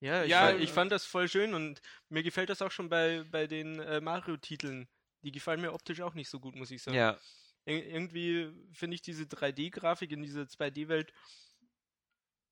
[0.00, 2.70] Ja, ich, Ja, fand, äh, ich fand das voll schön und mir gefällt das auch
[2.70, 4.88] schon bei, bei den äh, Mario-Titeln.
[5.22, 6.96] Die gefallen mir optisch auch nicht so gut, muss ich sagen.
[6.96, 7.18] Ja.
[7.66, 11.12] Ir irgendwie finde ich diese 3D-Grafik in dieser 2D-Welt,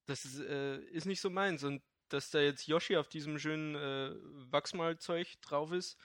[0.04, 1.64] das ist, äh, ist nicht so meins.
[1.64, 4.14] Und dass da jetzt Yoshi auf diesem schönen äh,
[4.50, 5.96] Wachsmalzeug drauf ist,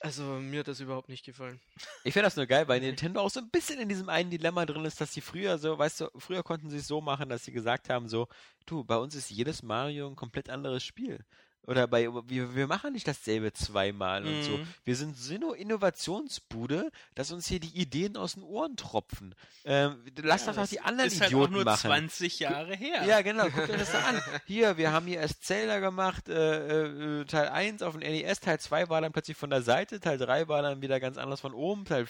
[0.00, 1.60] Also mir hat das überhaupt nicht gefallen.
[2.04, 4.64] Ich finde das nur geil, weil Nintendo auch so ein bisschen in diesem einen Dilemma
[4.64, 7.44] drin ist, dass sie früher so, weißt du, früher konnten sie es so machen, dass
[7.44, 8.28] sie gesagt haben, so,
[8.66, 11.24] du, bei uns ist jedes Mario ein komplett anderes Spiel.
[11.66, 14.56] Oder bei, wir, wir machen nicht dasselbe zweimal und so.
[14.56, 14.66] Mhm.
[14.84, 19.34] Wir sind so eine Innovationsbude, dass uns hier die Ideen aus den Ohren tropfen.
[19.66, 21.88] Ähm, lass Ja, doch die anderen ist halt Idioten auch nur machen.
[21.88, 23.04] 20 Jahre her.
[23.04, 24.22] Ja, genau, guckt euch das da an.
[24.46, 28.58] Hier, wir haben hier erst Zelda gemacht, äh, äh, Teil 1 auf dem NES, Teil
[28.58, 31.52] 2 war dann plötzlich von der Seite, Teil 3 war dann wieder ganz anders von
[31.52, 32.06] oben, Teil,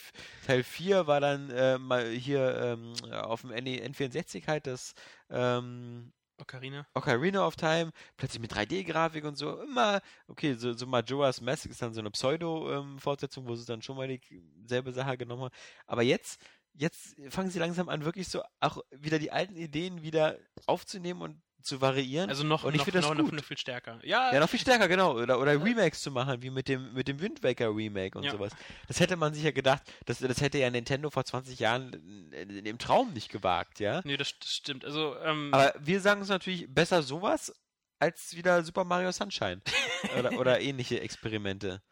[0.47, 4.95] Teil 4 war dann äh, mal hier ähm, auf dem NE N64 halt das
[5.31, 6.87] ähm, Ocarina.
[6.95, 11.83] Ocarina of Time, plötzlich mit 3D-Grafik und so, immer, okay, so, so Majora's Mask ist
[11.83, 15.55] dann so eine Pseudo-Fortsetzung, wo sie dann schon mal dieselbe Sache genommen haben.
[15.87, 16.41] Aber jetzt,
[16.75, 21.43] jetzt fangen sie langsam an, wirklich so auch wieder die alten Ideen wieder aufzunehmen und
[21.63, 22.31] zu variieren.
[22.31, 23.33] Also noch, Und ich noch, finde das noch, gut.
[23.33, 23.99] noch viel stärker.
[24.03, 25.15] Ja, ja, noch viel stärker, genau.
[25.19, 28.31] Oder, oder Remakes zu machen, wie mit dem, mit dem Wind Waker Remake und Ja.
[28.33, 28.53] sowas.
[28.87, 32.79] Das hätte man sich ja gedacht, das, das hätte ja Nintendo vor 20 Jahren im
[32.79, 34.01] Traum nicht gewagt, ja.
[34.05, 34.85] nee, das, das stimmt.
[34.85, 37.53] Also, ähm, Aber wir sagen uns natürlich besser sowas
[37.99, 39.61] als wieder Super Mario Sunshine
[40.19, 41.83] oder, oder ähnliche Experimente.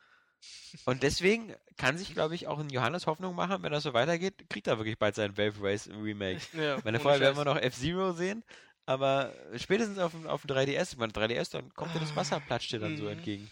[0.85, 4.49] Und deswegen kann sich, glaube ich, auch ein Johannes Hoffnung machen, wenn das so weitergeht,
[4.49, 6.41] kriegt er wirklich bald sein Wave Race Remake.
[6.53, 8.45] Ja, Meine vorher werden wir noch F-Zero sehen,
[8.87, 12.41] aber spätestens auf, dem- auf dem 3DS, ich meine 3DS, dann kommt dir das Wasser,
[12.41, 13.11] platscht dir dann so Mhm.
[13.11, 13.51] entgegen.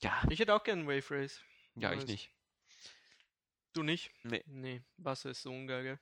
[0.00, 1.40] Ja, Ich hätte auch gern Wave Race.
[1.76, 2.30] ja, ich nicht.
[3.74, 4.10] Du nicht?
[4.24, 4.42] Nee.
[4.46, 5.98] Nee, Wasser ist so ungeil, gell?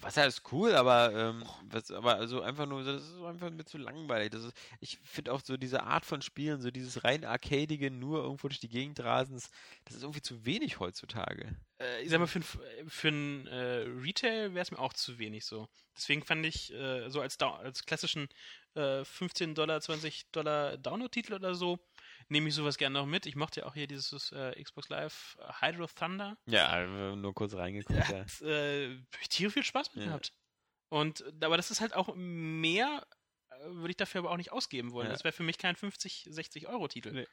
[0.00, 3.76] Wasser ist cool, aber, ähm, was, aber also einfach nur, das ist einfach mir zu
[3.78, 4.30] langweilig.
[4.30, 8.22] Das ist, ich finde auch so diese Art von Spielen, so dieses rein arcadige, nur
[8.22, 9.50] irgendwo durch die Gegend rasens,
[9.84, 11.54] das ist irgendwie zu wenig heutzutage.
[11.78, 15.18] äh, ich sag mal, für, ein- für ein äh, Retail wäre es mir auch zu
[15.18, 15.68] wenig so.
[15.96, 18.28] Deswegen fand ich äh, so als, als klassischen
[18.74, 21.78] äh, 15 Dollar, 20 Dollar Download-Titel oder so,
[22.28, 23.26] nehme ich sowas gerne noch mit.
[23.26, 26.36] Ich mochte ja auch hier dieses äh, Xbox Live äh, Hydro Thunder.
[26.46, 28.08] Ja, äh, nur kurz reingeguckt, ja.
[28.08, 28.96] Hat äh,
[29.28, 30.08] tierisch viel Spaß mit Ja.
[30.10, 30.32] gehabt.
[30.88, 33.06] Und aber das ist halt auch mehr,
[33.50, 35.06] äh, würde ich dafür aber auch nicht ausgeben wollen.
[35.06, 35.12] Ja.
[35.12, 37.12] Das wäre für mich kein 50, 60 Euro Titel.
[37.12, 37.26] Nee.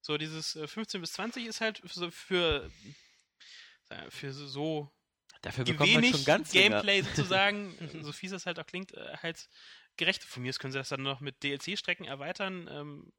[0.00, 2.70] So dieses äh, 15 bis 20 ist halt so für
[3.88, 4.90] äh, für so-
[5.42, 9.16] Dafür bekommt man wenig schon ganz Gameplay sozusagen, so fies das halt auch klingt, äh,
[9.22, 9.48] halt
[9.96, 10.24] gerecht.
[10.24, 12.68] Von mir aus können sie das dann noch mit DLC-Strecken erweitern.
[12.72, 13.12] Ähm,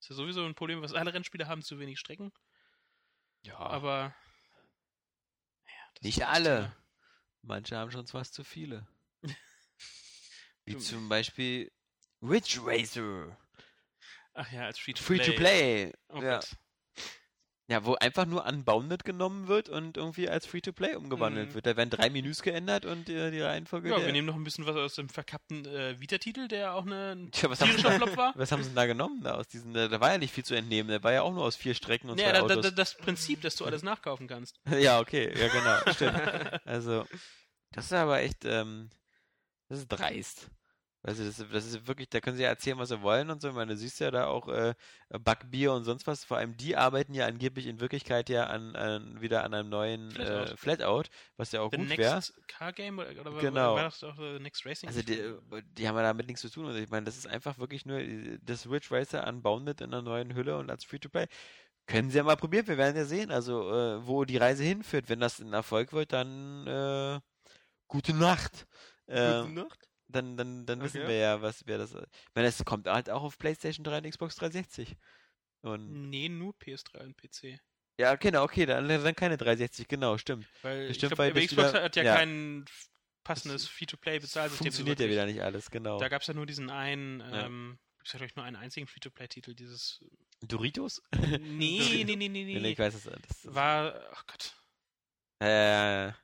[0.00, 2.32] ist ja sowieso ein Problem, was alle Rennspiele haben, zu wenig Strecken.
[3.42, 4.14] Ja, Aber
[5.66, 5.72] ja,
[6.02, 6.60] Nicht alle.
[6.60, 6.76] Thema.
[7.42, 8.86] manche haben schon fast zu viele.
[10.64, 11.70] Wie zum Beispiel
[12.22, 13.36] Ridge Racer.
[14.34, 15.18] Ach ja, als Free-to-Play.
[15.18, 15.92] Free to Play.
[16.08, 16.36] Oh ja.
[16.38, 16.56] Gott.
[17.70, 21.54] Ja, wo einfach nur Unbounded genommen wird und irgendwie als Free to Play umgewandelt Mhm.
[21.54, 21.66] wird.
[21.66, 23.90] Da werden drei Menüs geändert und äh, die Reihenfolge.
[23.90, 27.12] Ja, wir nehmen noch ein bisschen was aus dem verkappten äh, Vita-Titel, der auch eine,
[27.14, 28.32] ein Tja, was tierischer Flop war.
[28.36, 29.20] was haben sie denn da genommen?
[29.22, 30.88] Da, aus diesen, da, da war ja nicht viel zu entnehmen.
[30.88, 32.62] Der war ja auch nur aus vier Strecken und Ja, zwei da, Autos.
[32.62, 34.58] da, das Prinzip, dass du alles nachkaufen kannst.
[34.78, 36.18] ja, okay, ja genau, stimmt.
[36.64, 37.04] Also,
[37.72, 38.88] das ist aber echt, ähm,
[39.68, 40.48] das ist dreist.
[41.08, 43.40] Also das, ist- das ist wirklich, da können sie ja erzählen, was sie wollen und
[43.42, 43.48] so.
[43.48, 44.74] Ich meine, du siehst ja da auch äh,
[45.08, 46.24] Backbier und sonst was.
[46.24, 50.10] Vor allem die arbeiten ja angeblich in Wirklichkeit ja an, an wieder an einem neuen
[50.10, 50.52] Flatout.
[50.52, 51.02] Äh, Flatout,
[51.36, 52.22] was ja auch The gut Next wäre.
[52.46, 53.74] Car Game oder, oder Genau.
[53.74, 54.88] war das auch The Next Racing?
[54.88, 55.22] Also die,
[55.72, 56.66] die haben ja damit nichts zu tun.
[56.66, 60.02] Also ich meine, das ist einfach wirklich nur äh, das Ridge Racer unbounded in einer
[60.02, 61.26] neuen Hülle und als Free-to-Play.
[61.86, 65.08] Können sie ja mal probieren, wir werden ja sehen, also äh, wo die Reise hinführt.
[65.08, 67.18] Wenn das ein Erfolg wird, dann äh,
[67.86, 68.66] gute Nacht.
[69.06, 69.87] Äh, Gute Nacht.
[70.08, 71.08] Dann dann, dann wissen Okay.
[71.08, 71.94] wir ja, was wer das.
[71.94, 74.96] Ich meine, es kommt halt auch auf PlayStation 3 und Xbox 360.
[75.62, 77.58] Und Nee, nur PS3 und PC.
[77.98, 80.46] ja, genau, okay, dann, dann keine 360, genau, stimmt.
[80.62, 82.14] Weil Bestimmt, ich glaub, weil Xbox wieder- hat ja, ja.
[82.16, 82.64] kein
[83.24, 84.66] passendes Free-to-Play-Bezahlsystem.
[84.66, 85.98] Funktioniert ja wieder nicht alles, genau.
[85.98, 87.46] Da gab es ja nur diesen einen, Ja.
[87.46, 90.00] ähm, gibt's ja glaube ich nur einen einzigen Free-to-Play-Titel, dieses
[90.40, 91.02] Doritos?
[91.40, 92.60] Nee, nee, nee, nee, nee.
[92.60, 93.02] Nee, ich weiß es.
[93.02, 94.54] Das, das, War, ach Gott,
[95.40, 96.14] äh, mir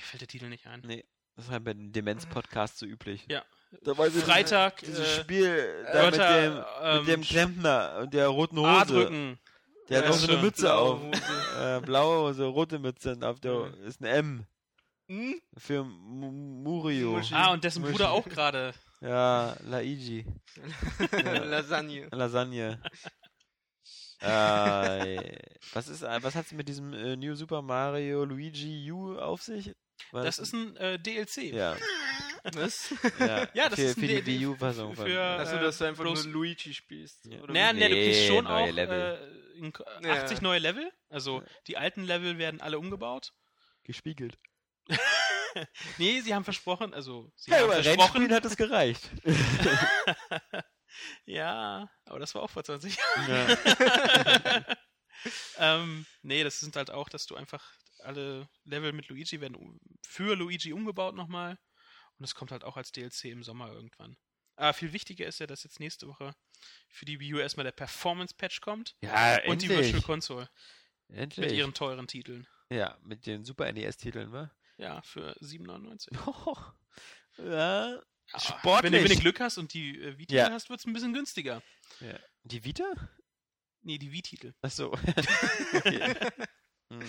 [0.00, 0.80] fällt der Titel nicht ein.
[0.86, 1.04] Nee,
[1.38, 3.24] das ist halt bei den Demenz-Podcasts so üblich.
[3.30, 3.44] Ja.
[3.82, 7.98] Da war dieses- Freitag, Dieses äh, Spiel da mit Wörter, dem, ähm, mit dem Klempner
[8.02, 8.68] und der roten Hose.
[8.68, 9.38] A drücken.
[9.88, 10.42] Der hat Ja, noch so eine.
[10.42, 11.00] Mütze Blaue auf.
[11.02, 11.22] Hose.
[11.76, 13.82] Äh, blaue Hose, rote Mütze und auf der Mhm.
[13.86, 14.46] ist ein M
[15.08, 15.40] Hm?
[15.56, 17.20] für Mu- Murio.
[17.32, 17.92] Ah, und dessen Muschi.
[17.92, 18.74] Bruder auch gerade.
[19.00, 20.26] Ja, Laigi.
[21.44, 22.08] Lasagne.
[22.10, 22.80] Lasagne.
[24.20, 25.38] äh,
[25.72, 29.72] was ist, was hat's mit diesem äh, New Super Mario Luigi U auf sich?
[30.12, 31.52] Was- Das ist ein äh, DLC.
[31.52, 31.76] ja,
[32.54, 32.94] Was?
[33.18, 34.94] ja, Ja, das für, ist ein für die Wii U-Fassung.
[34.94, 37.24] für- Achso, dass du einfach bloß- nur Luigi spielst.
[37.26, 37.40] Ja.
[37.40, 37.78] oder Naja, wie?
[37.80, 39.52] nee, du kriegst Nee, schon neue auch Level.
[39.54, 39.72] äh, in-
[40.02, 40.22] Ja.
[40.22, 40.90] 80 neue Level.
[41.10, 43.32] Also die alten Level werden alle umgebaut.
[43.84, 44.38] gespiegelt.
[45.96, 48.32] Nee, sie haben versprochen, also sie Ja, haben aber versprochen.
[48.32, 49.10] Hat es gereicht.
[51.26, 53.26] ja, aber das war auch vor 20 ja.
[53.26, 54.64] Jahren.
[55.58, 57.64] ähm, nee, das sind halt auch, dass du einfach
[58.08, 61.58] alle Level mit Luigi werden für Luigi umgebaut nochmal.
[62.18, 64.16] Und es kommt halt auch als DLC im Sommer irgendwann.
[64.56, 66.34] Aber viel wichtiger ist ja, dass jetzt nächste Woche
[66.88, 70.50] für die Wii U erstmal der Performance-Patch kommt Ja, und die Virtual Console
[71.08, 71.46] endlich.
[71.46, 72.48] mit ihren teuren Titeln.
[72.70, 74.50] ja, mit den Super NES-Titeln, wa?
[74.78, 76.08] Ja, für 7,99.
[77.38, 77.44] ja.
[77.44, 78.02] Ja,
[78.40, 78.92] Sportlich.
[78.92, 80.50] Wenn du, wenn du Glück hast und die äh, Wii-Titel Ja.
[80.50, 81.62] hast, wird es ein bisschen günstiger.
[82.00, 82.18] ja.
[82.42, 82.84] Die Vita?
[83.82, 84.54] Nee, die Wii-Titel.
[84.60, 84.92] Achso.
[85.72, 86.14] okay.
[86.92, 87.00] Hm.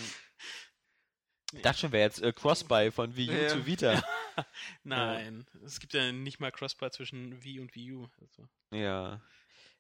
[1.54, 3.48] Ich dachte schon, wäre jetzt äh, Crossbuy von Wii U Ja.
[3.50, 4.04] zu Vita.
[4.84, 8.08] Nein, es gibt ja nicht mal Crossbar zwischen Wii und Wii U.
[8.22, 8.48] Also.
[8.72, 9.22] ja.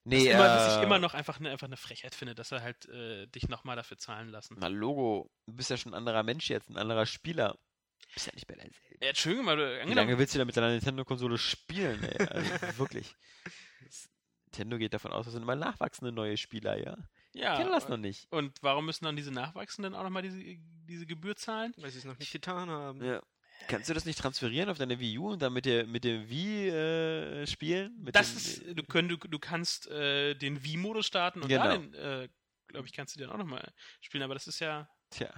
[0.05, 2.63] Nee, immer, was ich äh, immer noch einfach eine, einfach eine Frechheit finde, dass er
[2.63, 4.55] halt äh, dich nochmal dafür zahlen lassen.
[4.57, 7.59] Na, Logo, du bist ja schon ein anderer Mensch jetzt, ein anderer Spieler.
[8.07, 8.77] Du bist ja nicht mehr derselbe.
[9.01, 12.27] Ja, Entschuldigung, mal, du, Wie angenommen, lange willst du da mit deiner Nintendo-Konsole spielen, ey?
[12.27, 13.13] Also, wirklich.
[13.85, 14.09] Das,
[14.45, 16.97] Nintendo geht davon aus, das sind immer nachwachsende neue Spieler, ja?
[17.33, 18.31] Ich ja, kenne das noch nicht.
[18.31, 21.73] und warum müssen dann diese Nachwachsenden auch nochmal diese, diese Gebühr zahlen?
[21.77, 23.03] Weil sie es noch nicht getan haben.
[23.03, 23.21] Ja.
[23.67, 26.29] Kannst du das nicht transferieren auf deine Wii U und dann mit der mit dem
[26.29, 27.93] Wii äh, spielen?
[28.01, 31.73] Mit Das dem, ist, du, können, du, du kannst äh, den Wii-Modus starten und da
[31.75, 31.77] Genau.
[31.77, 32.29] den, äh,
[32.67, 33.69] glaube ich, kannst du den auch nochmal
[34.01, 35.29] spielen, aber das ist ja, Tja.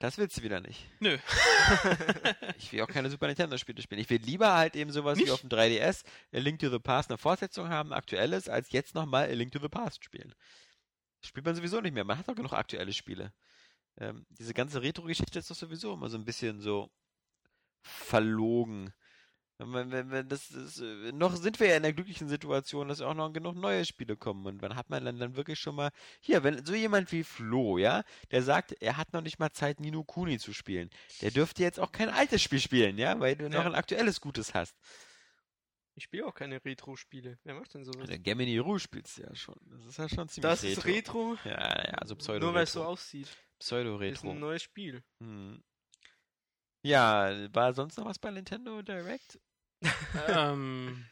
[0.00, 0.88] Das willst du wieder nicht.
[1.00, 1.18] nö.
[2.58, 4.00] Ich will auch keine Super Nintendo-Spiele spielen.
[4.00, 5.32] Ich will lieber halt eben sowas wie Nicht?
[5.32, 9.28] auf dem 3DS A Link to the Past eine Fortsetzung haben, aktuelles, als jetzt nochmal
[9.28, 10.34] A Link to the Past spielen.
[11.24, 12.04] Spielt man sowieso nicht mehr.
[12.04, 13.32] Man hat doch genug aktuelle Spiele.
[13.98, 16.90] Ähm, diese ganze Retro-Geschichte ist doch sowieso immer so ein bisschen so
[17.82, 18.92] verlogen.
[19.60, 23.00] Wenn, wenn, wenn das, das, äh, noch sind wir ja in der glücklichen Situation, dass
[23.00, 24.46] auch noch genug neue Spiele kommen.
[24.46, 25.90] Und wann hat man dann, dann wirklich schon mal.
[26.20, 29.80] Hier, wenn so jemand wie Flo, ja, der sagt, er hat noch nicht mal Zeit,
[29.80, 30.90] Nino Kuni zu spielen,
[31.22, 33.66] der dürfte jetzt auch kein altes Spiel spielen, ja, weil du noch Ja.
[33.66, 34.76] ein aktuelles Gutes hast.
[35.98, 37.40] Ich spiele auch keine Retro-Spiele.
[37.42, 38.08] Wer macht denn sowas?
[38.08, 39.56] Der Gemini Rouge spielst du ja schon.
[39.64, 42.72] Das ist ja schon ziemlich Das ist Retro, Ja, ja, so pseudo nur weil es
[42.72, 43.26] so aussieht.
[43.26, 44.34] Das ist ein Pseudo-Retro.
[44.34, 45.02] neues Spiel.
[45.20, 45.60] Hm.
[46.82, 49.40] Ja, war sonst noch was bei Nintendo Direct?
[50.28, 51.04] ähm,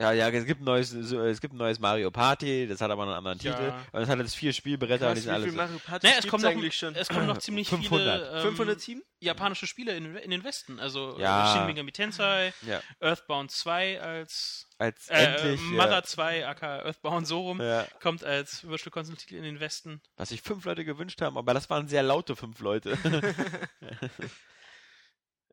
[0.00, 3.04] Ja, ja, es gibt ein neues, es gibt ein neues Mario Party, das hat aber
[3.04, 3.52] noch einen anderen Ja.
[3.54, 3.74] Titel.
[3.92, 6.06] Und es hat jetzt vier Spielbretter und die sind wie alle viel so- Mario Party
[6.06, 6.94] naja, es kommen noch, eigentlich schon?
[6.94, 8.26] es kommen noch ziemlich 500.
[8.28, 9.02] viele ähm, 507?
[9.20, 10.80] japanische Spiele in, in den Westen.
[10.80, 11.52] Also Ja.
[11.52, 15.60] äh, Shin Megami Tensei, Ja, Earthbound 2 als als äh, endlich.
[15.60, 19.60] Mother 2 aka Earthbound so rum ja, ja, kommt als Virtual Console Titel in den
[19.60, 20.00] Westen.
[20.16, 22.96] was sich fünf Leute gewünscht haben, aber das waren sehr laute fünf Leute.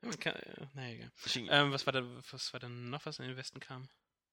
[0.02, 1.12] Man kann, äh, naja, egal.
[1.50, 2.02] Ähm, was war da,
[2.32, 3.90] was war denn noch, was in den Westen kam?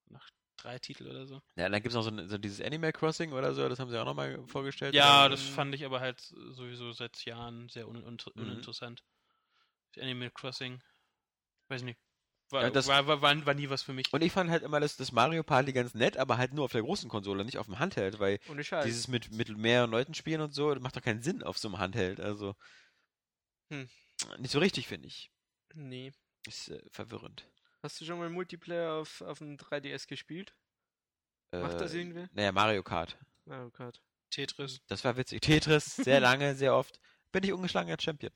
[0.09, 0.27] Noch
[0.57, 1.41] drei Titel oder so.
[1.57, 3.91] ja, dann gibt es noch so, ein- so dieses Animal Crossing oder so, das haben
[3.91, 4.95] sie auch nochmal vorgestellt.
[4.95, 8.43] Ja, das fand ich aber halt sowieso seit Jahren sehr un un Mhm.
[8.43, 9.03] uninteressant.
[9.99, 10.83] Animal Crossing.
[11.69, 11.99] Weiß nicht.
[12.51, 14.13] War, Ja, das- war, war, war, war nie was für mich.
[14.13, 16.73] Und ich fand halt immer das, das Mario Party ganz nett, aber halt nur auf
[16.73, 18.39] der großen Konsole, nicht auf dem Handheld, weil
[18.85, 21.69] dieses mit, mit mehreren Leuten spielen und so, das macht doch keinen Sinn auf so
[21.69, 22.21] einem Handheld.
[22.21, 22.55] Also
[23.71, 23.89] Hm.
[24.39, 25.31] nicht so richtig, finde ich.
[25.75, 26.13] Nee.
[26.47, 27.49] Ist äh, verwirrend.
[27.85, 30.55] Hast du schon mal Multiplayer auf, auf dem 3DS gespielt?
[31.53, 32.31] Macht das Äh, irgendwer?
[32.33, 33.19] Naja, Mario Kart.
[33.45, 34.01] Mario Kart.
[34.31, 34.81] Tetris.
[34.87, 35.43] Das war witzig.
[35.43, 36.99] Tetris, sehr lange, sehr oft.
[37.31, 38.33] Bin ich ungeschlagener Champion,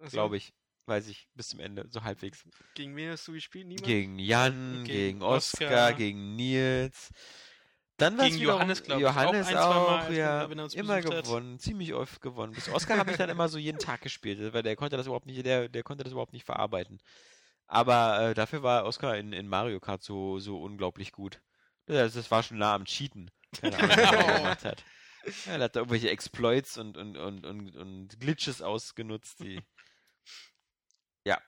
[0.00, 0.54] Achso, glaube ich.
[0.86, 2.42] Weiß ich, bis zum Ende, so halbwegs.
[2.74, 3.66] Gegen wen hast du gespielt?
[3.66, 3.86] Niemand?
[3.86, 5.92] Gegen Jan, Gegen gegen Oscar, Oscar.
[5.92, 7.10] gegen Nils.
[7.98, 10.40] Dann Gegen wiederum- Johannes, glaub ich, auch Johannes ein, zwei auch, Mal, ja.
[10.42, 11.24] er immer besucht hat.
[11.26, 12.52] gewonnen, ziemlich oft gewonnen.
[12.54, 15.26] Bis Oscar habe ich dann immer so jeden Tag gespielt, weil der konnte das überhaupt
[15.26, 16.98] nicht, der, der konnte das überhaupt nicht verarbeiten.
[17.66, 21.40] Aber äh, dafür war Oscar in, in Mario Kart so, so unglaublich gut.
[21.86, 23.30] Das, das war schon nah am Cheaten.
[23.60, 24.84] Keine Ahnung, was er gemacht hat.
[25.46, 29.60] Ja, er hat da irgendwelche Exploits und, und, und, und, und Glitches ausgenutzt, die
[31.24, 31.40] ja,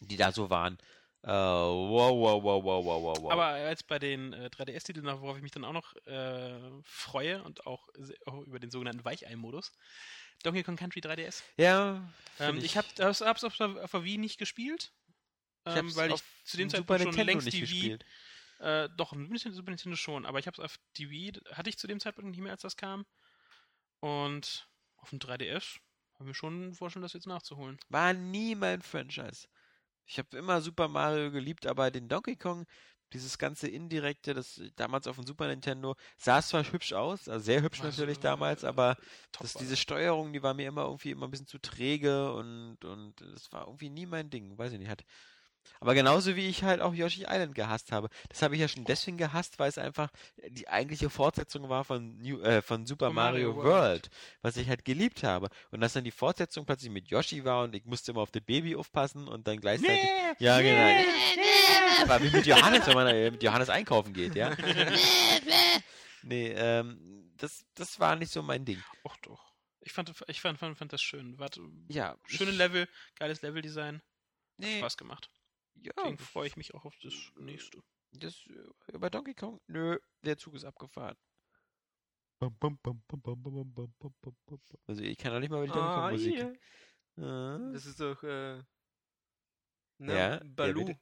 [0.00, 0.78] die da so waren.
[1.22, 3.32] Äh, wow, wow, wow, wow, wow, wow, wow.
[3.32, 7.66] Aber als bei den äh, 3DS-Titeln, worauf ich mich dann auch noch äh, freue und
[7.66, 7.88] auch,
[8.26, 9.72] auch über den sogenannten Weichei-Modus.
[10.44, 11.42] Donkey Kong Country 3DS.
[11.56, 12.08] ja,
[12.38, 14.97] Ähm, find ich habe es auf, auf, der- Wii nicht gespielt, ich
[15.64, 18.04] ähm, weil ich zu dem Super Zeitpunkt schon Nintendo längst nicht die Wii, gespielt.
[18.58, 21.70] äh, doch, ein bisschen Super Nintendo schon, aber ich habe es auf die Wii, hatte
[21.70, 23.06] ich zu dem Zeitpunkt nicht mehr, als das kam.
[24.00, 25.80] Und auf dem 3DS
[26.18, 27.78] haben wir schon vorstellen, das jetzt nachzuholen.
[27.88, 29.48] War nie mein Franchise.
[30.04, 32.66] Ich habe immer Super Mario geliebt, aber den Donkey Kong,
[33.12, 37.62] dieses ganze indirekte, das damals auf dem Super Nintendo, sah zwar hübsch aus, also sehr
[37.62, 38.96] hübsch Also, natürlich damals, äh, aber
[39.32, 42.84] Top das, diese Steuerung, die war mir immer irgendwie immer ein bisschen zu träge und,
[42.84, 44.90] und das war irgendwie nie mein Ding, weiß ich nicht.
[44.90, 45.04] Hat,
[45.80, 48.08] aber genauso wie ich halt auch Yoshi Island gehasst habe.
[48.28, 50.10] Das habe ich ja schon deswegen gehasst, weil es einfach
[50.48, 53.66] die eigentliche Fortsetzung war von, New, äh, von Super Von Mario, Mario World.
[53.68, 54.10] World.
[54.42, 55.48] was ich halt geliebt habe.
[55.70, 58.42] Und dass dann die Fortsetzung plötzlich mit Yoshi war und ich musste immer auf das
[58.42, 60.08] Baby aufpassen und dann gleichzeitig.
[60.38, 62.08] Ja, genau.
[62.08, 64.56] War wie mit Johannes, wenn man äh, mit Johannes einkaufen geht, ja.
[66.22, 68.82] nee, ähm, das, das war nicht so mein Ding.
[69.04, 69.48] Och doch.
[69.80, 71.38] Ich fand, ich fand, fand, fand das schön.
[71.38, 72.88] Warte, Ja, schöne Level,
[73.18, 74.02] geiles Leveldesign.
[74.58, 75.30] Nee, Spaß gemacht.
[75.82, 75.92] Ja.
[75.96, 77.82] Deswegen freue ich mich auch auf das äh, nächste.
[78.12, 79.60] Das äh, über Donkey Kong?
[79.66, 81.16] Nö, der Zug ist abgefahren.
[82.40, 82.52] Also
[85.02, 86.60] ich kann doch nicht mal mit Donkey ah, Kong Musik.
[87.18, 87.72] Yeah.
[87.72, 88.62] Das ist doch äh,
[89.98, 90.14] ne?
[90.14, 90.88] ja, Balu.
[90.88, 90.94] Ja,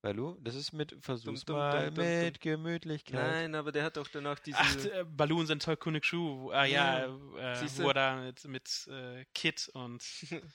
[0.00, 3.14] Balu, das ist mit Versuch dum, dum, mal dum, mit Gemütlichkeit.
[3.14, 6.50] Nein, aber der hat doch danach diese Ach, äh, Baloo und sein Toy Schuh.
[6.50, 7.62] Ah ja, ja.
[7.62, 10.02] Äh, wo er da mit, mit äh, Kit und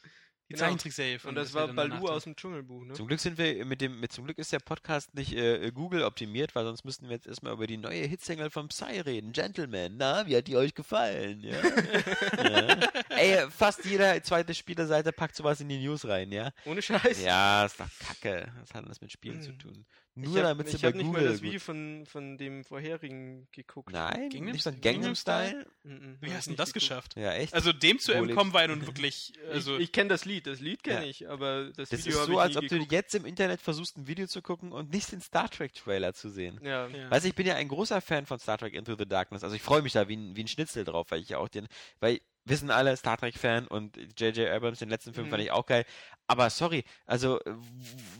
[0.49, 0.65] die Genau.
[0.65, 2.93] Zeichentrickserie von und das wer war Baloo danach aus dem Dschungelbuch, ne?
[2.93, 6.03] Zum Glück sind wir mit dem, mit zum Glück ist der Podcast nicht äh, Google
[6.03, 9.31] optimiert, weil sonst müssten wir jetzt erstmal über die neue Hitsingle von Psy reden.
[9.31, 11.41] Gentlemen, na, wie hat die euch gefallen?
[11.41, 11.55] Ja?
[12.43, 12.77] ja.
[13.09, 16.51] Ey, fast jeder zweite Spielerseite packt sowas in die News rein, ja?
[16.65, 17.21] Ohne Scheiß.
[17.23, 18.51] Ja, ist doch kacke.
[18.59, 19.59] Was hat denn das mit Spielen zu Mhm.
[19.59, 19.85] tun?
[20.15, 21.23] Ich Nur hab, damit sie ich bei hab nicht Google.
[21.23, 23.91] mal das Video von, von dem vorherigen geguckt.
[23.91, 24.81] Nein, Gangnam nicht von Style?
[24.81, 25.65] Gangnam Gangnam Style.
[25.83, 26.73] Mhm, Wie hab hast ich du denn nicht das geguckt.
[26.73, 27.15] geschafft?
[27.15, 27.53] Ja, echt.
[27.55, 29.33] Also dem zu entkommen war ja nun wirklich.
[29.51, 31.09] Also, ich ich kenne das Lied, das Lied kenne Ja.
[31.09, 32.91] ich, aber das, das Video ist habe so, ich als ob du geguckt.
[32.91, 36.29] jetzt im Internet versuchst, ein Video zu gucken und nicht den Star Trek Trailer zu
[36.29, 36.59] sehen.
[36.63, 36.87] Ja.
[36.89, 37.09] ja.
[37.09, 39.43] Weißt du, ich bin ja ein großer Fan von Star Trek Into the Darkness.
[39.43, 41.49] Also ich freue mich da wie ein, wie ein Schnitzel drauf, weil ich ja auch
[41.49, 41.67] den,
[41.99, 44.49] weil wissen alle Star Trek Fan und J.J.
[44.49, 45.31] Abrams den letzten Film Mhm.
[45.31, 45.85] fand ich auch geil.
[46.25, 47.39] Aber sorry, also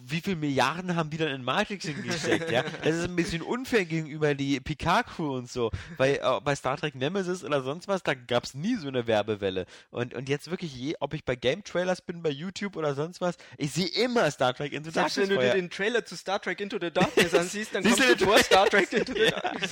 [0.06, 2.64] wie viel Milliarden haben die dann in Matrix hingesteckt, ja?
[2.84, 5.72] Das ist ein bisschen unfair gegenüber die Picard-Crew und so.
[5.98, 9.08] Weil äh, bei Star Trek Nemesis oder sonst was, da gab es nie so eine
[9.08, 9.66] Werbewelle.
[9.90, 13.38] Und, und jetzt wirklich je, ob ich bei Game-Trailers bin, bei YouTube oder sonst was,
[13.58, 16.42] ich sehe immer Star Trek Into the Darkness wenn du dir den Trailer zu Star
[16.42, 19.40] Trek Into the Darkness ansiehst, dann Siehst kommst du vor Star Trek Into the Ja.
[19.40, 19.72] Darkness.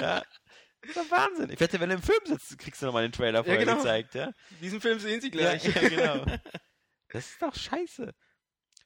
[0.00, 0.22] ja.
[0.82, 1.50] Das ist doch Wahnsinn.
[1.50, 3.76] Ich wette, wenn du im Film sitzt, kriegst du nochmal den Trailer vorher genau.
[3.76, 4.32] gezeigt, ja?
[4.60, 5.64] Diesen Film sehen sie Ja, gleich.
[5.64, 6.24] ja, genau.
[7.12, 8.14] Das ist doch scheiße.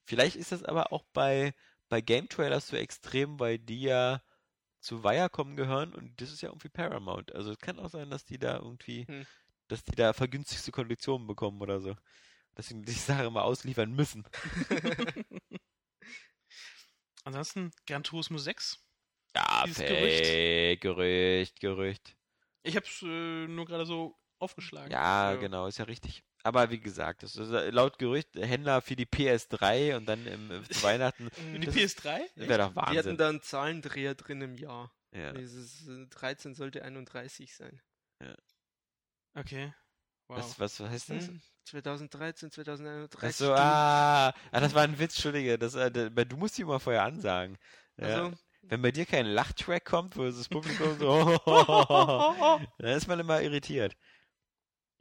[0.07, 1.53] Vielleicht ist das aber auch bei,
[1.91, 4.23] bei Game-Trailers so extrem, weil die ja
[4.81, 7.35] zu Viacom gehören und das ist ja irgendwie Paramount.
[7.35, 9.27] Also es kann auch sein, dass die da irgendwie, Hm.
[9.69, 11.95] dass die da vergünstigste Konditionen bekommen oder so.
[12.57, 14.25] Deswegen die Sache mal ausliefern müssen.
[17.25, 18.84] ansonsten Gran Turismo 6.
[19.37, 22.17] Ja, Dieses fake, Gerücht, Gerücht.
[22.63, 24.91] Ich hab's äh, nur gerade so aufgeschlagen.
[24.91, 25.37] Ja, Ja.
[25.41, 26.23] genau, ist ja richtig.
[26.43, 30.51] Aber wie gesagt, das ist äh, laut Gerücht Händler für die PS3 und dann im,
[30.51, 32.21] äh, zu Weihnachten Für die Das- PS3?
[32.37, 33.17] wäre doch Die hatten Wahnsinn.
[33.17, 34.93] da einen Zahlendreher drin im Jahr.
[35.13, 35.33] Ja.
[35.33, 37.81] Dieses äh, 13 sollte 31 sein.
[39.37, 39.73] Okay.
[40.29, 40.39] Wow.
[40.39, 41.27] Was, was, heißt das?
[41.27, 43.29] Hm, 2013, 2031.
[43.29, 45.59] Achso, ah, ah, das war ein Witz, Entschuldige.
[45.59, 47.59] Das, äh, du musst die mal vorher ansagen.
[47.97, 48.07] Ja.
[48.07, 48.37] Also,
[48.69, 51.39] Wenn bei dir kein Lachtrack kommt, wo das Publikum so,
[52.79, 53.95] dann ist man immer irritiert.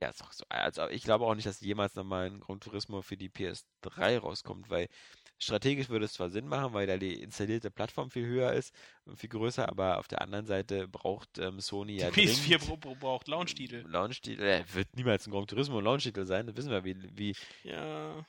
[0.01, 0.43] Ja, ist auch so.
[0.49, 4.69] Also ich glaube auch nicht, dass jemals nochmal ein Gran Turismo für die PS3 rauskommt,
[4.69, 4.87] weil
[5.39, 8.73] strategisch würde es zwar Sinn machen, weil da die installierte Plattform viel höher ist
[9.05, 12.67] und viel größer, aber auf der anderen Seite braucht ähm, Sony ja die PS4 dringend
[12.67, 13.83] bra- bra- braucht Launch-Titel.
[13.87, 14.41] Launch-Titel.
[14.41, 18.25] Äh, wird niemals ein Gran Turismo Launch-Titel sein, das wissen wir, wie, wie Ja.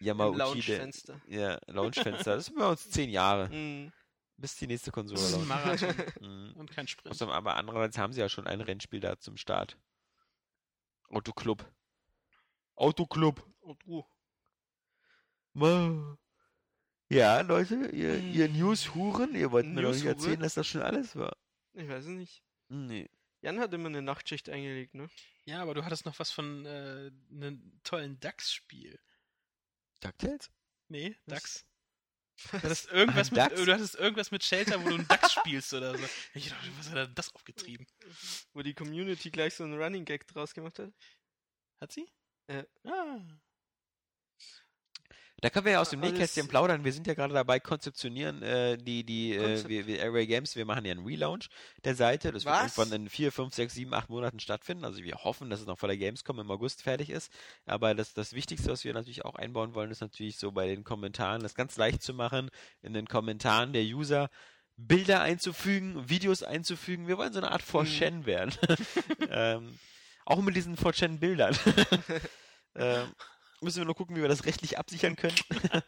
[0.00, 1.20] Yamauchi, Launchfenster.
[1.26, 2.36] ja, Launchfenster.
[2.36, 3.92] Das sind bei uns zehn Jahre, Hm.
[4.38, 5.46] Bis die nächste Konsole launcht.
[5.48, 6.52] Marathon Mhm.
[6.56, 7.10] und kein Sprint.
[7.12, 9.76] Außerdem, aber andererseits haben sie ja schon ein Rennspiel da zum Start.
[11.10, 11.70] Autoclub.
[12.74, 13.44] Autoclub.
[13.86, 14.04] Oh.
[15.52, 16.16] Ma.
[17.10, 18.32] Ja, Leute, ihr, Mm.
[18.34, 21.36] ihr News-Huren, ihr wollt mir doch nicht erzählen, dass das schon alles war.
[21.72, 22.42] Ich weiß es nicht.
[22.68, 23.08] Nee.
[23.40, 25.08] Jan hat immer eine Nachtschicht eingelegt, ne?
[25.46, 28.98] Ja, aber du hattest noch was von äh, einem tollen DAX-Spiel.
[30.00, 30.50] DuckTales?
[30.88, 31.34] Nee, Was?
[31.34, 31.66] DAX.
[32.52, 35.96] Du hattest, irgendwas mit, du hattest irgendwas mit Shelter, wo du einen DAX spielst oder
[35.98, 36.04] so.
[36.34, 37.86] Ich dachte, was hat er denn das aufgetrieben?
[38.52, 40.92] Wo die Community gleich so einen Running Gag draus gemacht hat.
[41.80, 42.08] Hat sie?
[42.48, 42.64] Ja.
[42.84, 43.20] Ah.
[45.40, 46.84] Da können wir ja aus dem Nähkästchen plaudern.
[46.84, 50.64] Wir sind ja gerade dabei, konzeptionieren, äh, die, die, äh, wir, wir, Airway Games, wir
[50.64, 51.48] machen ja einen Relaunch
[51.84, 52.32] der Seite.
[52.32, 52.76] Das Was?
[52.76, 54.84] wird irgendwann in vier, fünf, sechs, sieben, acht Monaten stattfinden.
[54.84, 57.32] Also wir hoffen, dass es noch vor der Gamescom im August fertig ist.
[57.66, 60.82] Aber das, das Wichtigste, was wir natürlich auch einbauen wollen, ist natürlich so bei den
[60.82, 62.50] Kommentaren, das ganz leicht zu machen,
[62.82, 64.30] in den Kommentaren der User
[64.76, 67.08] Bilder einzufügen, Videos einzufügen.
[67.08, 68.52] Wir wollen so eine Art 4chan werden.
[69.30, 69.78] ähm,
[70.24, 71.56] auch mit diesen 4chan-Bildern.
[72.76, 73.08] ähm,
[73.62, 75.36] müssen wir nur gucken, wie wir das rechtlich absichern können.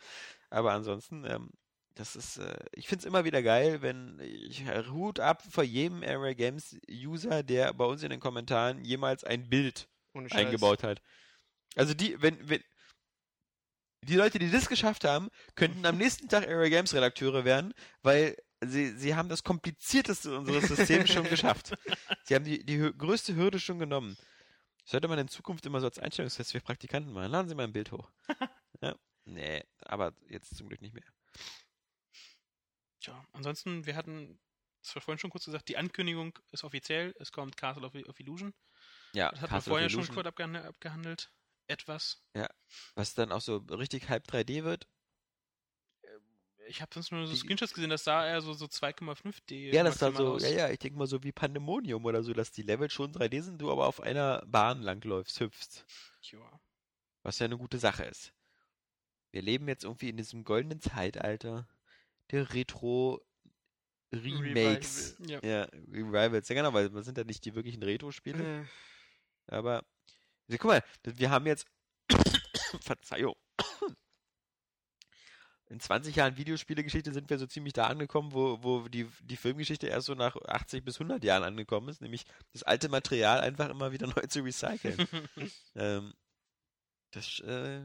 [0.51, 1.51] Aber ansonsten, ähm,
[1.95, 6.03] das ist, äh, ich finde es immer wieder geil, wenn ich Hut ab vor jedem
[6.03, 9.89] Area Games User, der bei uns in den Kommentaren jemals ein Bild
[10.31, 11.01] eingebaut hat.
[11.77, 12.63] Also die, wenn, wenn
[14.03, 18.37] die Leute, die das geschafft haben, könnten am nächsten Tag Area Games Redakteure werden, weil
[18.65, 21.75] sie, sie haben das komplizierteste unseres Systems schon geschafft.
[22.25, 24.17] Sie haben die, die größte Hürde schon genommen.
[24.91, 27.31] Sollte man in Zukunft immer so als Einstellungstest für Praktikanten machen.
[27.31, 28.11] Laden Sie mal ein Bild hoch.
[28.81, 28.97] ja.
[29.25, 31.05] Nee, aber jetzt zum Glück nicht mehr.
[32.99, 34.41] Tja, ansonsten, wir hatten
[34.83, 38.19] Das war vorhin schon kurz gesagt, die Ankündigung ist offiziell, es kommt Castle of, of
[38.19, 38.53] Illusion.
[39.13, 41.31] Ja, Das hat man vorher schon kurz abgehandelt.
[41.69, 42.21] Etwas.
[42.97, 44.89] Was dann auch so richtig halb 3D wird.
[46.71, 49.73] Ich habe sonst nur so Die- Screenshots gesehen, das sah eher so, so 2,5D.
[49.73, 50.43] Ja, das sah so, aus.
[50.45, 53.43] ja, ja, ich denke mal so wie Pandemonium oder so, dass die Level schon 3D
[53.43, 55.85] sind, du aber auf einer Bahn langläufst, hüpfst.
[56.23, 56.39] Ja.
[57.23, 58.33] Was ja eine gute Sache ist.
[59.33, 61.69] Wir leben jetzt irgendwie in diesem goldenen Zeitalter
[62.31, 63.21] der Retro
[64.13, 65.17] Remakes.
[65.27, 65.41] Ja.
[65.45, 66.49] Ja, Revivals.
[66.49, 68.63] Ja, genau, weil das sind ja nicht die wirklichen Retro-Spiele.
[68.63, 68.65] Äh,
[69.55, 69.85] Aber,
[70.49, 71.67] also, guck mal, wir haben jetzt,
[72.81, 73.37] Verzeihung,
[75.71, 79.87] in 20 Jahren Videospielegeschichte sind wir so ziemlich da angekommen, wo, wo die, die Filmgeschichte
[79.87, 83.93] erst so nach 80 bis 100 Jahren angekommen ist, nämlich das alte Material einfach immer
[83.93, 85.07] wieder neu zu recyceln.
[85.77, 86.13] ähm,
[87.13, 87.83] das äh,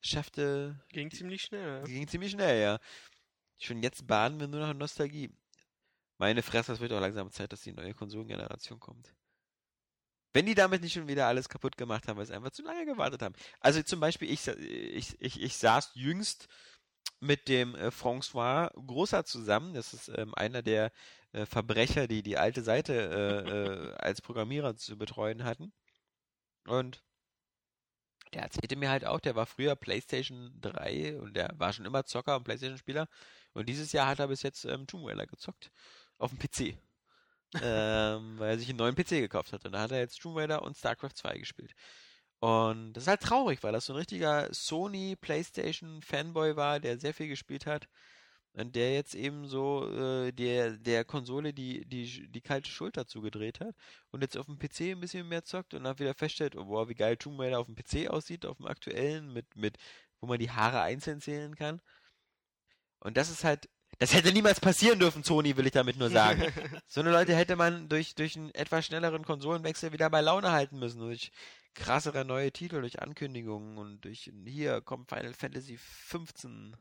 [0.00, 1.78] schaffte, ging ziemlich schnell.
[1.78, 1.84] Ja.
[1.84, 2.78] ging ziemlich schnell, ja.
[3.58, 5.30] Schon jetzt baden wir nur noch in Nostalgie.
[6.18, 9.14] Meine Fresse, es wird auch langsam Zeit, dass die neue Konsolengeneration kommt.
[10.32, 12.86] Wenn die damit nicht schon wieder alles kaputt gemacht haben, weil sie einfach zu lange
[12.86, 13.36] gewartet haben.
[13.60, 16.48] Also zum Beispiel, ich, ich, ich, ich saß jüngst
[17.20, 19.74] mit dem äh, François Großer zusammen.
[19.74, 20.92] Das ist ähm, einer der
[21.32, 25.72] äh, Verbrecher, die die alte Seite äh, äh, als Programmierer zu betreuen hatten.
[26.66, 27.02] Und
[28.32, 32.04] der erzählte mir halt auch, der war früher PlayStation 3 und der war schon immer
[32.04, 33.08] Zocker und PlayStation-Spieler.
[33.52, 35.70] Und dieses Jahr hat er bis jetzt ähm, Tomb Raider gezockt.
[36.18, 36.76] Auf dem PC.
[37.62, 39.64] ähm, weil er sich einen neuen PC gekauft hat.
[39.64, 41.74] Und da hat er jetzt Tomb Raider und StarCraft 2 gespielt.
[42.40, 46.98] Und das ist halt traurig, weil das so ein richtiger Sony PlayStation Fanboy war, der
[46.98, 47.88] sehr viel gespielt hat.
[48.56, 53.58] Und der jetzt eben so äh, der, der Konsole die, die, die kalte Schulter zugedreht
[53.58, 53.74] hat
[54.12, 56.88] und jetzt auf dem PC ein bisschen mehr zockt und dann wieder feststellt, oh, boah,
[56.88, 59.76] wie geil Tomb Raider auf dem PC aussieht, auf dem aktuellen, mit, mit,
[60.20, 61.82] wo man die Haare einzeln zählen kann.
[63.00, 66.42] Und das ist halt, das hätte niemals passieren dürfen, Sony, will ich damit nur sagen.
[66.86, 70.78] so eine Leute hätte man durch, durch einen etwas schnelleren Konsolenwechsel wieder bei Laune halten
[70.78, 71.32] müssen, durch
[71.74, 76.76] krassere neue Titel, durch Ankündigungen und durch, hier kommt Final Fantasy 15.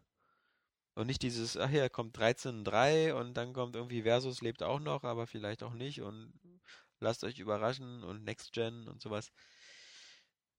[0.96, 5.04] Und nicht dieses, ach hier kommt 13.3 und dann kommt irgendwie Versus lebt auch noch,
[5.04, 6.34] aber vielleicht auch nicht und
[7.00, 9.32] lasst euch überraschen und Next Gen und sowas.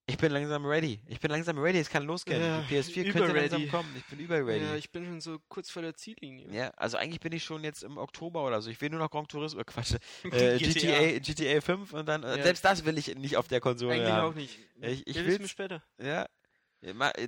[0.06, 1.00] Ich bin langsam ready.
[1.06, 2.38] Ich bin langsam ready, es kann losgehen.
[2.42, 3.70] Ja, die PS4 über könnte langsam ready.
[3.70, 3.94] kommen.
[3.96, 4.62] Ich bin über ready.
[4.64, 6.46] Ja, ich bin schon so kurz vor der Ziellinie.
[6.52, 8.68] Ja, also eigentlich bin ich schon jetzt im Oktober oder so.
[8.68, 9.94] Ich will nur noch Gran Turismo, äh, Quatsch,
[10.24, 12.42] äh, GTA, GTA 5 und dann, äh, Ja.
[12.42, 14.30] selbst das will ich nicht auf der Konsole Eigentlich haben.
[14.32, 14.58] auch nicht.
[14.82, 15.82] Ich- ich Will will's- mir später.
[15.98, 16.26] Ja.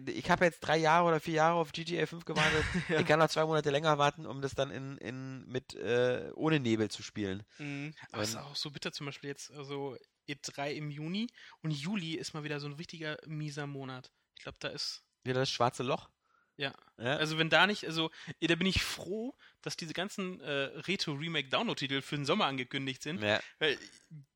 [0.07, 2.63] Ich habe jetzt drei Jahre oder vier Jahre auf GTA 5 gewartet.
[2.91, 3.01] Ja.
[3.01, 6.61] Ich kann noch zwei Monate länger warten, um das dann in, in mit äh, ohne
[6.61, 7.43] Nebel zu spielen.
[7.57, 7.95] Mhm.
[8.13, 9.97] Aber es ist auch so bitter zum Beispiel jetzt, also
[10.29, 11.29] E3 im Juni
[11.63, 14.13] und Juli ist mal wieder so ein richtiger mieser Monat.
[14.37, 16.09] Ich glaube, da ist, Wieder das schwarze Loch.
[16.57, 16.75] Ja.
[16.99, 17.17] Ja.
[17.17, 18.11] Also wenn da nicht, also
[18.41, 20.51] eh, da bin ich froh, dass diese ganzen äh,
[20.87, 23.23] Retro-Remake-Download-Titel für den Sommer angekündigt sind.
[23.23, 23.41] ja.
[23.59, 23.79] Weil,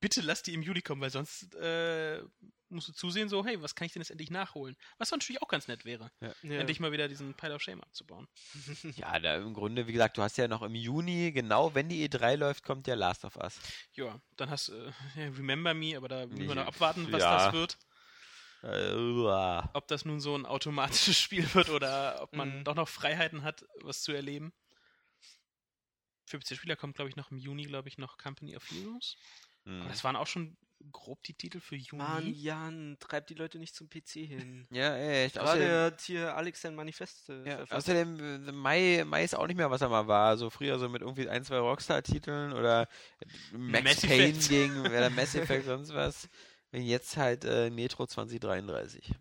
[0.01, 2.22] bitte lass die im Juli kommen, weil sonst äh,
[2.70, 4.76] musst du zusehen, so, hey, was kann ich denn jetzt endlich nachholen?
[4.98, 6.32] Was natürlich auch ganz nett wäre, Ja.
[6.42, 8.28] endlich mal wieder diesen Pile of Shame abzubauen.
[8.97, 12.09] ja, da im Grunde, wie gesagt, du hast ja noch im Juni, genau wenn die
[12.09, 13.59] E3 läuft, kommt ja Last of Us.
[13.94, 17.20] Ja, dann hast du äh, ja, Remember Me, aber da müssen wir noch abwarten, was
[17.20, 17.47] ja.
[17.47, 17.78] das wird.
[18.62, 22.64] Ob das nun so ein automatisches Spiel wird oder ob man Mhm.
[22.64, 24.52] doch noch Freiheiten hat, was zu erleben.
[26.26, 29.16] Für PC-Spieler kommt, glaube ich, noch im Juni, glaube ich, noch Company of Heroes.
[29.64, 29.80] Hm.
[29.80, 30.56] Aber das waren auch schon
[30.92, 32.02] grob die Titel für Juni.
[32.02, 34.66] Mann, Jan, treib die Leute nicht zum PC hin.
[34.70, 35.34] Ja, echt.
[35.34, 39.46] Gerade Außerdem, hat hier Alex sein Manifest äh, ja, außerdem äh, Mai, Mai ist auch
[39.46, 40.36] nicht mehr, was er mal war.
[40.38, 42.88] So früher so mit irgendwie ein, zwei Rockstar-Titeln oder
[43.52, 44.48] Max Mass Payne Effect.
[44.48, 46.28] gegen oder Mass Effect, sonst was.
[46.72, 49.12] Und jetzt halt äh, Metro 2033.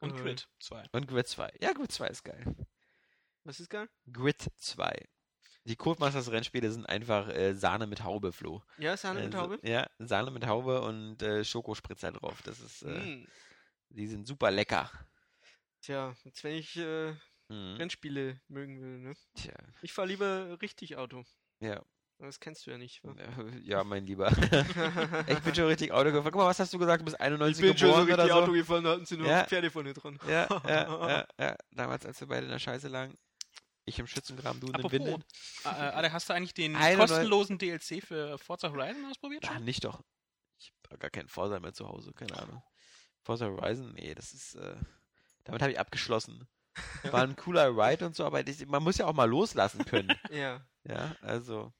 [0.00, 0.84] Und Äh, Grid 2.
[0.92, 1.52] Und Grid 2.
[1.60, 2.44] Ja, Grid 2 ist geil.
[3.44, 3.88] Was ist geil?
[4.12, 4.94] Grid 2.
[5.64, 8.62] Die Codemasters Rennspiele sind einfach äh, Sahne mit Haube, Flo.
[8.78, 9.58] Ja, Sahne mit Äh, Haube?
[9.62, 12.42] Ja, Sahne mit Haube und äh, Schokospritzer drauf.
[12.42, 13.26] Das ist, äh, Mm.
[13.88, 14.90] die sind super lecker.
[15.80, 17.14] Tja, jetzt wenn ich äh,
[17.48, 17.76] Mhm.
[17.76, 19.14] Rennspiele mögen will, ne?
[19.34, 21.24] Tja, Ich fahr lieber richtig Auto.
[21.60, 21.82] ja.
[22.18, 23.12] Das kennst du ja nicht, wa?
[23.12, 24.30] Äh, Ja, mein Lieber.
[25.26, 26.32] ich bin schon richtig Auto gefahren.
[26.32, 27.00] Guck mal, was hast du gesagt?
[27.00, 28.42] Du bist 91 Ich bin schon so geboren oder richtig so?
[28.42, 29.44] Auto gefahren, da hatten sie nur Ja.
[29.44, 30.18] Pferde vorne dran.
[30.28, 31.56] Ja, ja, ja, ja.
[31.72, 33.16] Damals, als wir beide in der Scheiße lagen.
[33.86, 35.24] Ich im Schützengraben, du in den Windeln.
[35.64, 39.44] äh, äh, Alec, hast du eigentlich den Eine kostenlosen DLC für Forza Horizon ausprobiert?
[39.46, 39.64] Ah, Schon?
[39.64, 40.00] nicht doch.
[40.58, 42.62] Ich habe gar keinen Forza mehr zu Hause, keine Ahnung.
[43.22, 44.76] Forza Horizon, nee, das ist, äh,
[45.44, 46.48] damit habe ich abgeschlossen.
[47.10, 50.12] War ein cooler Ride und so, aber das, man muss ja auch mal loslassen können.
[50.30, 50.64] Ja.
[50.84, 51.72] ja, also.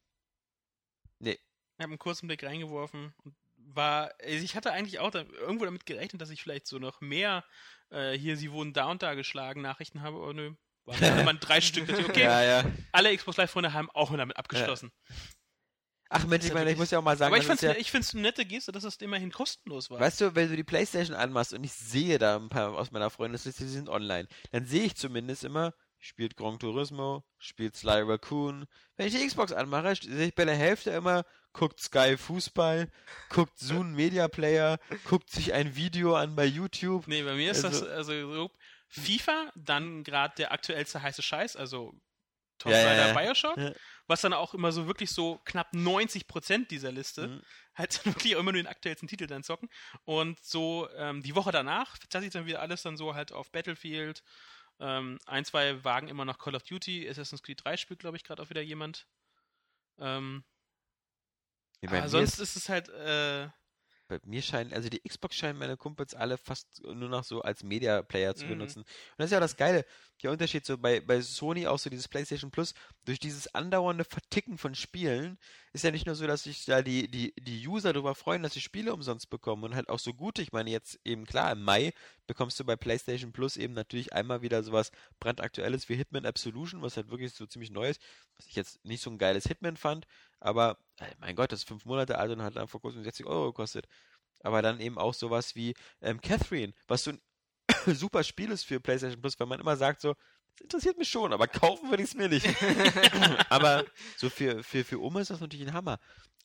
[1.76, 5.64] Ich habe einen kurzen Blick reingeworfen und war, also ich hatte eigentlich auch da, irgendwo
[5.64, 7.44] damit gerechnet, dass ich vielleicht so noch mehr
[7.90, 10.54] äh, hier, sie wurden da und da geschlagen Nachrichten habe, aber nö.
[10.84, 11.88] Waren mal drei Stück.
[11.88, 12.64] ich, Okay, Ja, ja.
[12.92, 14.92] alle Xbox Live-Freunde haben auch damit abgeschlossen.
[16.10, 18.12] Ach Mensch, ich ja meine, ich muss ja auch mal sagen, Aber ich ist find's,
[18.12, 19.98] ja, eine nette Geste, dass es immerhin kostenlos war.
[19.98, 23.10] Weißt du, wenn du die Playstation anmachst und ich sehe da ein paar aus meiner
[23.10, 28.66] Freundesliste, die sind online, dann sehe ich zumindest immer, spielt Gran Turismo, spielt Sly Raccoon.
[28.96, 32.90] Wenn ich die Xbox anmache, sehe ich bei der Hälfte immer, guckt Sky Fußball,
[33.30, 37.06] guckt Zoom Media Player, guckt sich ein Video an bei YouTube.
[37.08, 38.50] Nee, bei mir ist Also- das also so
[38.88, 41.94] FIFA, dann gerade der aktuellste heiße Scheiß, also
[42.58, 43.12] Tomb Ja, Raider ja.
[43.14, 43.72] Bioshock, Ja.
[44.06, 47.42] was dann auch immer so wirklich so knapp 90% dieser Liste Mhm.
[47.74, 49.68] halt wirklich auch immer nur den aktuellsten Titel dann zocken.
[50.04, 54.22] Und so ähm, die Woche danach sich dann wieder alles dann so halt auf Battlefield.
[54.80, 58.24] Ähm, ein, zwei Wagen immer noch Call of Duty, Assassin's Creed 3 spielt, glaube ich,
[58.24, 59.06] gerade auch wieder jemand.
[59.98, 60.44] Ähm,
[61.90, 63.48] Nee, aber sonst ist, ist es halt, äh,
[64.06, 67.62] bei mir scheinen, also die Xbox scheinen meine Kumpels alle fast nur noch so als
[67.62, 68.50] Media Player zu Mhm.
[68.50, 68.80] benutzen.
[68.80, 69.86] Und das ist ja auch das Geile.
[70.22, 72.74] Der Unterschied so bei, bei Sony auch so dieses PlayStation Plus,
[73.06, 75.38] durch dieses andauernde Verticken von Spielen,
[75.74, 78.54] ist ja nicht nur so, dass sich da die, die, die User darüber freuen, dass
[78.54, 80.40] sie Spiele umsonst bekommen und halt auch so gute.
[80.40, 81.92] Ich meine, jetzt eben klar, im Mai
[82.28, 86.96] bekommst du bei PlayStation Plus eben natürlich einmal wieder sowas brandaktuelles wie Hitman Absolution, was
[86.96, 88.00] halt wirklich so ziemlich neu ist,
[88.36, 90.06] was ich jetzt nicht so ein geiles Hitman fand,
[90.38, 90.78] aber
[91.18, 93.88] mein Gott, das ist fünf Monate alt und hat dann vor kurzem 60 Euro gekostet.
[94.42, 97.20] Aber dann eben auch sowas wie ähm, Catherine, was so ein
[97.96, 100.14] super Spiel ist für PlayStation Plus, weil man immer sagt so,
[100.54, 102.46] das interessiert mich schon, aber kaufen würde ich es mir nicht.
[103.50, 103.84] aber
[104.16, 105.98] so für, für, für Oma ist das natürlich ein Hammer.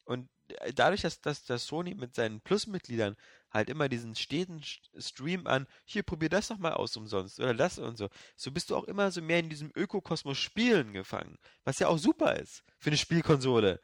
[0.05, 3.15] Und äh, dadurch, dass, dass, dass Sony mit seinen Plus-Mitgliedern
[3.51, 4.61] halt immer diesen steten
[4.97, 8.69] Stream an, hier, probier das doch mal aus umsonst oder das und so, so bist
[8.69, 12.63] du auch immer so mehr in diesem Ökokosmos Spielen gefangen, was ja auch super ist
[12.79, 13.79] für eine Spielkonsole.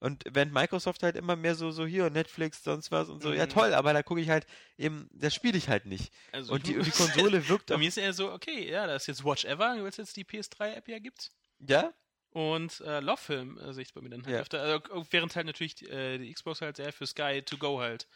[0.00, 3.46] Und während Microsoft halt immer mehr so, so hier, Netflix, sonst was und so, ja
[3.46, 3.48] Mhm.
[3.48, 4.46] toll, aber da gucke ich halt
[4.76, 6.12] eben, das spiele ich halt nicht.
[6.32, 8.86] also Und die, und die Konsole wirkt Bei auch, mir ist eher so, okay, ja,
[8.86, 11.30] da ist jetzt Watch Ever, weil es jetzt die PS3-App ja gibt.
[11.68, 11.92] ja?
[12.30, 14.40] Und äh, Love Film äh, sehe ich bei mir dann halt Ja.
[14.40, 14.60] öfter.
[14.60, 18.06] Also, während halt natürlich äh, die Xbox halt sehr für Sky to go halt.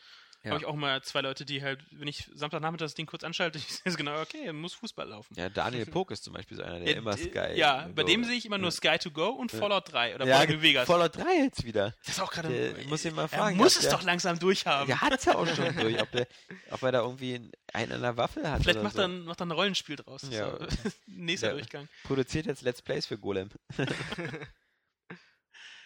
[0.45, 0.51] Ja.
[0.51, 3.59] Habe ich auch mal zwei Leute, die halt, wenn ich Samstagnachmittag das Ding kurz anschalte,
[3.59, 5.35] ich sehe es genau, okay, muss Fußball laufen.
[5.37, 7.57] Ja, Daniel Pog ist zum Beispiel so einer, der Ja, immer d- Sky.
[7.59, 8.73] Ja, bei dem sehe ich immer nur.
[8.73, 10.87] Sky to go und Fallout 3 oder ja, Fallout New Vegas.
[10.89, 11.95] Fallout 3 jetzt wieder.
[12.01, 12.75] das ist auch gerade.
[12.89, 13.57] Muss ihn mal er fragen.
[13.57, 14.89] muss ob es der, doch langsam durchhaben.
[14.89, 16.27] Der hat's ja auch schon durch, ob, der,
[16.71, 18.63] ob er da irgendwie einen an der Waffel hat.
[18.63, 19.03] Vielleicht macht, so.
[19.03, 20.23] er, ein- macht er ein Rollenspiel draus.
[20.29, 20.59] Ja.
[21.07, 21.53] Nächster.
[21.53, 21.89] Durchgang.
[22.03, 23.49] Produziert jetzt Let's Plays für Golem.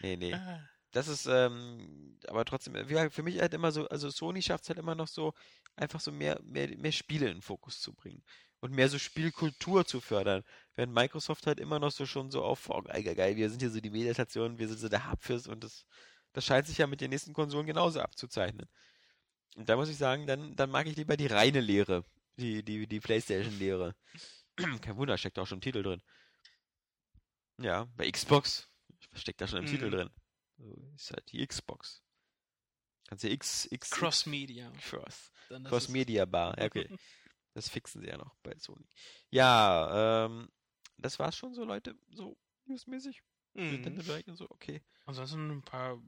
[0.01, 0.33] nee, nee.
[0.35, 0.61] Ah.
[0.97, 4.65] Das ist, ähm, aber trotzdem, wie gesagt, für mich halt immer so, also Sony schafft
[4.65, 5.35] es halt immer noch so,
[5.77, 8.23] einfach so mehr, mehr, mehr Spiele in den Fokus zu bringen.
[8.61, 10.43] Und mehr so Spielkultur zu fördern.
[10.75, 13.61] Während Microsoft halt immer noch so schon so auf, oh, geil, geil, geil, wir sind
[13.61, 15.85] hier so die Mediastation, wir sind so der Hub fürs und das,
[16.33, 18.67] das scheint sich ja mit den nächsten Konsolen genauso abzuzeichnen.
[19.57, 22.05] Und da muss ich sagen, dann, dann mag ich lieber die reine Lehre.
[22.39, 23.95] Die, die, die Playstation-Lehre.
[24.81, 26.03] Kein Wunder, steckt auch schon im Titel drin.
[27.59, 28.69] Ja, bei Xbox
[29.15, 29.71] steckt da schon im Mhm.
[29.71, 30.11] Titel drin.
[30.59, 32.03] So ist halt die Xbox.
[33.09, 34.73] Kannst du X, X, Cross Media.
[34.89, 35.31] Cross,
[35.65, 36.57] Cross Media Bar.
[36.59, 36.89] Okay.
[37.55, 38.87] Das fixen sie ja noch bei Sony.
[39.31, 40.53] Ja, ähm,
[40.99, 41.97] das war's schon so, Leute.
[42.11, 43.23] So newsmäßig.
[43.55, 44.37] Mhm.
[44.37, 44.83] So, okay.
[45.07, 45.99] Ansonsten ein paar.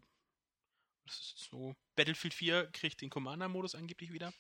[1.07, 1.75] Das ist so.
[1.97, 4.35] Battlefield 4 kriegt den Commander-Modus angeblich wieder.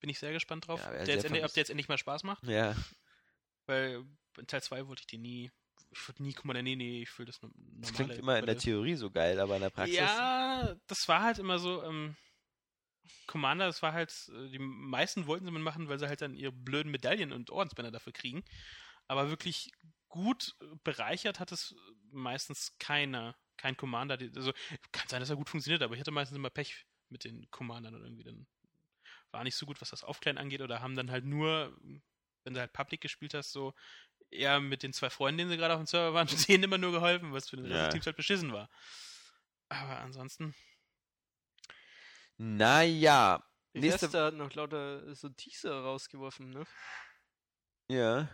[0.00, 0.80] Bin ich sehr gespannt drauf.
[0.80, 2.44] Ja, der sehr jetzt endlich, ob der jetzt endlich mal Spaß macht.
[2.44, 2.76] Ja,
[3.64, 4.04] Weil
[4.36, 5.50] in Teil 2 wollte ich die nie.
[5.96, 7.80] Ich würde nie Commander, nee, nee, ich will das no- normale.
[7.80, 9.96] das klingt immer in der Theorie so geil, aber in der Praxis.
[9.96, 11.82] Ja, das war halt immer so.
[11.84, 12.16] Ähm,
[13.26, 14.12] Commander, das war halt.
[14.34, 17.50] äh, Die meisten wollten sie mal machen, weil sie halt dann ihre blöden Medaillen und
[17.50, 18.44] Ordensbänder dafür kriegen.
[19.06, 19.70] Aber wirklich
[20.08, 21.74] gut äh, bereichert hat es
[22.10, 23.36] meistens keiner.
[23.56, 24.18] Kein Commander.
[24.34, 24.52] Also,
[24.92, 27.94] kann sein, dass er gut funktioniert, aber ich hatte meistens immer Pech mit den Commandern
[27.94, 28.46] oder irgendwie dann.
[29.30, 31.76] War nicht so gut, was das Aufklären angeht, oder haben dann halt nur,
[32.44, 33.74] wenn du halt Public gespielt hast, so
[34.34, 36.92] eher mit den zwei Freunden, denen sie gerade auf dem Server waren, denen immer nur
[36.92, 37.84] geholfen, was für den Rest Ja.
[37.86, 38.68] des Teams halt beschissen war.
[39.68, 40.54] Aber ansonsten.
[42.36, 43.42] Naja.
[43.72, 44.06] Nächste.
[44.06, 46.64] Bethesda hat noch lauter so Teaser rausgeworfen, ne?
[47.88, 48.28] Ja.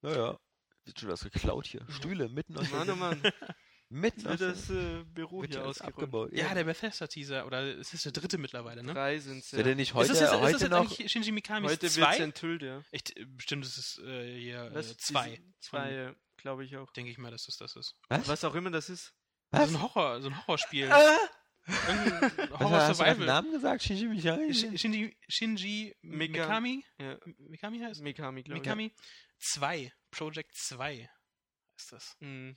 [0.00, 0.38] Naja.
[0.84, 1.86] Wird schon was geklaut hier.
[1.90, 3.22] Stühle mitten aus Mann, oh Mann.
[3.92, 5.92] Mitten wird der- das äh, Büro wird hier ja ausgeräumt.
[5.94, 6.32] abgebaut.
[6.32, 8.94] Ja, der Bethesda-Teaser, oder es ist der dritte mittlerweile, ne?
[8.94, 11.08] Drei sind Wird er nicht heute, ist das jetzt, heute ist das noch?
[11.08, 12.14] Shinji Mikami Heute wird 2?
[12.14, 12.82] es enthüllt, ja.
[12.90, 14.90] Echt, äh, bestimmt ist es äh, hier Was?
[14.92, 15.28] äh, 2.
[15.30, 16.90] Diese- Zwei, glaube ich auch.
[16.92, 17.96] Denke ich mal, dass es das ist.
[18.08, 18.26] Was?
[18.28, 19.14] Was auch immer das ist.
[19.50, 19.70] Was?
[19.70, 20.90] So ein Horror, so ein Horrorspiel.
[20.90, 21.18] Ah!
[21.66, 23.24] Irgendein Was hast du.
[23.24, 23.82] Namen gesagt?
[23.82, 24.50] Shinji Mikami?
[24.52, 26.84] Sh- Shinji, Shinji Mika- Mikami?
[26.98, 27.18] Ja.
[27.38, 28.00] Mikami heißt?
[28.00, 28.64] Mikami, glaube ich.
[28.64, 28.92] Mikami
[29.38, 29.92] 2.
[30.10, 31.08] Project 2
[31.76, 32.16] ist das.
[32.20, 32.56] Mhm.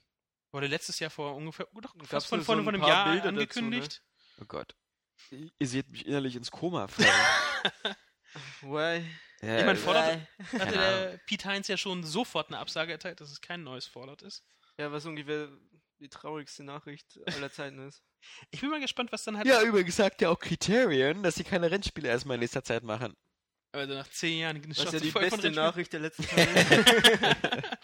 [0.55, 2.83] Wurde letztes Jahr vor ungefähr, doch, Gab's fast von, nur so von, ein von einem
[2.85, 3.39] Jahr Bilder dazu, ne?
[3.41, 4.01] angekündigt.
[4.41, 4.73] Oh Gott.
[5.59, 7.09] Ihr seht mich innerlich ins Koma fallen.
[8.61, 9.05] Why?
[9.41, 10.17] ja, Ich mein, Fallout-
[10.53, 13.85] äh, Hatte der Pete Heinz ja schon sofort eine Absage erteilt, dass es kein neues
[13.85, 14.45] Fallout ist.
[14.79, 15.49] Ja, was ungefähr
[15.99, 18.01] die traurigste Nachricht aller Zeiten ist.
[18.49, 19.45] Ich bin mal gespannt, was dann halt.
[19.45, 23.13] Ja, übrigens sagt ja auch Criterion, dass sie keine Rennspiele erstmal in nächster Zeit machen.
[23.73, 25.51] Also nach zehn Jahren Was ja die von beste.
[25.51, 27.77] Nachricht der letzten Tage.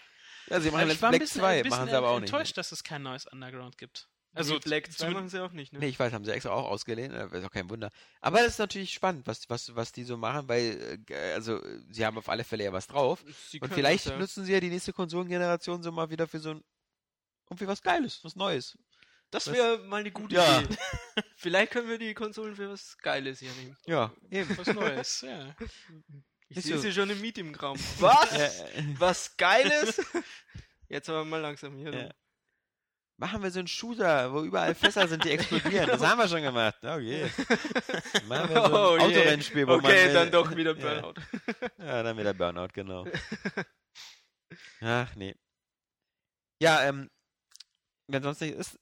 [0.48, 2.30] Ja, sie machen jetzt ich Black bisschen, 2, ein bisschen machen sie aber auch nicht.
[2.32, 4.08] enttäuscht, dass es kein neues Underground gibt.
[4.34, 5.78] also Also Black 2 zumindest- machen sie auch nicht, ne?
[5.80, 7.90] Nee, ich weiß, haben sie extra auch ausgelehnt, äh, ist auch kein Wunder.
[8.20, 11.80] Aber das ist natürlich spannend, was, was, was die so machen, weil, äh, also, äh,
[11.90, 13.24] sie haben auf alle Fälle ja was drauf.
[13.50, 14.18] Sie Und vielleicht das, ja.
[14.18, 16.64] nutzen sie ja die nächste Konsolengeneration so mal wieder für so ein,
[17.50, 18.78] irgendwie was Geiles, was Neues.
[19.30, 20.60] Das wäre mal eine gute Ja.
[20.60, 20.76] Idee.
[21.36, 23.76] Vielleicht können wir die Konsolen für was Geiles hier nehmen.
[23.86, 24.56] Ja, eben.
[24.58, 25.54] was Neues, ja.
[26.52, 26.82] Ich Ist sehe so.
[26.82, 27.78] sie schon im Meetingraum.
[27.98, 28.32] Was?
[28.32, 30.02] Äh, Was Geiles?
[30.88, 31.94] Jetzt aber mal langsam hier.
[31.94, 32.10] Ja.
[33.16, 35.86] machen wir so einen Shooter, wo überall Fässer sind, die explodieren.
[35.86, 36.76] Das haben wir schon gemacht.
[36.82, 37.30] Okay.
[38.28, 39.04] Machen wir so ein Oh je.
[39.04, 39.86] Autorennspiel, wo man...
[39.86, 41.00] Okay, äh, dann doch wieder ja.
[41.00, 41.14] Burnout.
[41.78, 43.06] Ja, dann wieder Burnout, genau.
[44.82, 45.34] Ach, nee.
[46.60, 47.08] Ja, ähm,
[48.08, 48.78] wenn sonst nicht ist,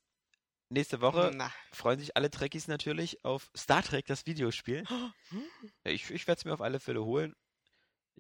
[0.71, 4.83] nächste Woche Na, freuen sich alle Trekkies natürlich auf Star Trek, das Videospiel.
[5.85, 7.37] Ja, ich ich werde es mir auf alle Fälle holen.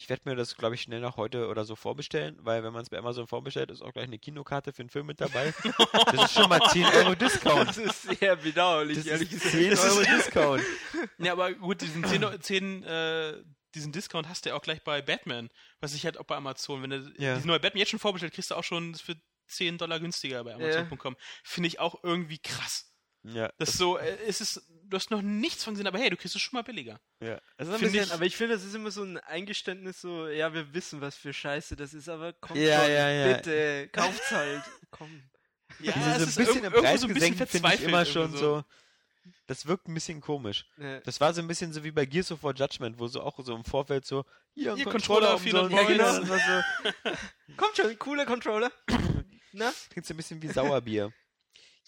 [0.00, 2.80] Ich werde mir das, glaube ich, schnell noch heute oder so vorbestellen, weil wenn man
[2.82, 5.52] es bei Amazon vorbestellt, ist auch gleich eine Kinokarte für einen Film mit dabei.
[6.12, 7.68] Das ist schon mal 10 Euro Discount.
[7.68, 9.50] das ist sehr bedauerlich, Das ehrlich gesagt.
[9.52, 10.62] 10 Euro Discount.
[11.18, 13.42] Ja, aber gut, diesen 10, 10 äh,
[13.74, 15.50] diesen Discount hast du ja auch gleich bei Batman,
[15.80, 17.34] was ich halt auch bei Amazon, wenn du Ja.
[17.34, 19.16] diesen neue Batman jetzt schon vorbestellt, kriegst du auch schon für
[19.48, 21.16] 10 Dollar günstiger bei Amazon.com.
[21.44, 22.89] Finde ich auch irgendwie krass.
[23.22, 26.08] Ja, Das ist so, äh, es ist, du hast noch nichts von gesehen, aber hey,
[26.10, 26.98] du kriegst es schon mal billiger.
[27.20, 27.38] ja.
[27.58, 30.00] Es ist ein Find bisschen, ich- Aber ich finde, das ist immer so ein Eingeständnis,
[30.00, 33.36] so, ja, wir wissen, was für Scheiße das ist, aber komm Ja, schon, ja, ja.
[33.36, 35.22] bitte, kauft's halt, komm.
[35.80, 37.56] Ja, diese es so ist ein bisschen im irgendwo Preis so ein bisschen gesenkt finde
[37.56, 38.64] ich verzweifelt immer schon irgendwie so.
[39.46, 40.66] Das wirkt ein bisschen komisch.
[40.78, 41.00] Ja.
[41.00, 43.38] Das war so ein bisschen so wie bei Gears of War Judgment, wo so auch
[43.44, 44.24] so im Vorfeld so,
[44.54, 45.90] hier ein Hier, Controller, Controller auf so 400 ein Euro.
[45.90, 46.26] ja, genau.
[46.26, 46.42] das
[47.04, 47.10] so,
[47.56, 48.72] Kommt schon, cooler Controller.
[49.52, 49.72] Na?
[49.90, 51.12] klingt so ein bisschen wie Sauerbier.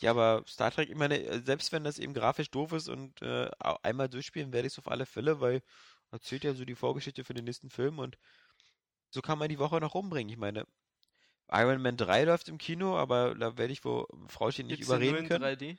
[0.02, 3.22] Ja, aber Star Trek, ich meine, äh, selbst wenn das eben grafisch doof ist und
[3.22, 3.48] äh,
[3.82, 5.62] einmal durchspielen, werde ich es auf alle Fälle, weil
[6.10, 8.18] erzählt ja so die Vorgeschichte für den nächsten Film und
[9.10, 10.30] so kann man die Woche noch rumbringen.
[10.32, 10.66] Ich meine,
[11.52, 15.42] Iron Man 3 läuft im Kino, aber da werde ich wohl Frauchen nicht überreden können.
[15.42, 15.78] 3D?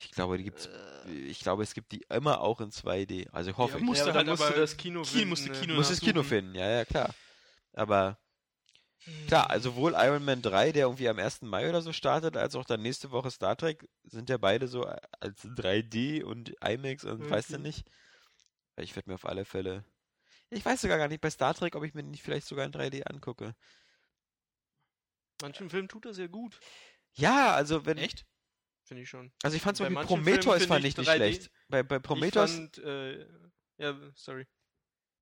[0.00, 0.66] Ich glaube, die gibt's,
[1.06, 3.28] Äh, ich glaube, es gibt die immer auch in 2D.
[3.32, 3.86] Also ich hoffe Ja, ich.
[3.86, 5.60] musst ja, du halt dann musst du aber das Kino Kino- finden, musst du ne?
[5.60, 7.14] Kino Muss das Kino finden, ja, ja, klar.
[7.74, 8.18] Aber
[9.26, 11.42] klar, also sowohl Iron Man 3, der irgendwie am 1.
[11.42, 14.84] Mai oder so startet, als auch dann nächste Woche Star Trek, sind ja beide so
[15.20, 17.86] als 3D und IMAX und weißt du nicht.
[18.76, 19.84] Ich werde mir auf alle Fälle.
[20.50, 22.72] Ich weiß sogar gar nicht bei Star Trek, ob ich mir nicht vielleicht sogar in
[22.72, 23.54] 3D angucke.
[25.42, 26.58] Manchen Filmen tut das ja gut,
[27.14, 27.98] Ja, also wenn.
[27.98, 28.24] Echt?
[28.84, 29.32] finde ich schon.
[29.42, 31.50] Also ich fand zum Bei Beispiel Prometheus fand ich ich nicht 3D schlecht.
[31.68, 32.50] Bei, bei Prometheus.
[32.50, 33.26] Ich fand, äh,
[33.78, 34.46] ja, sorry.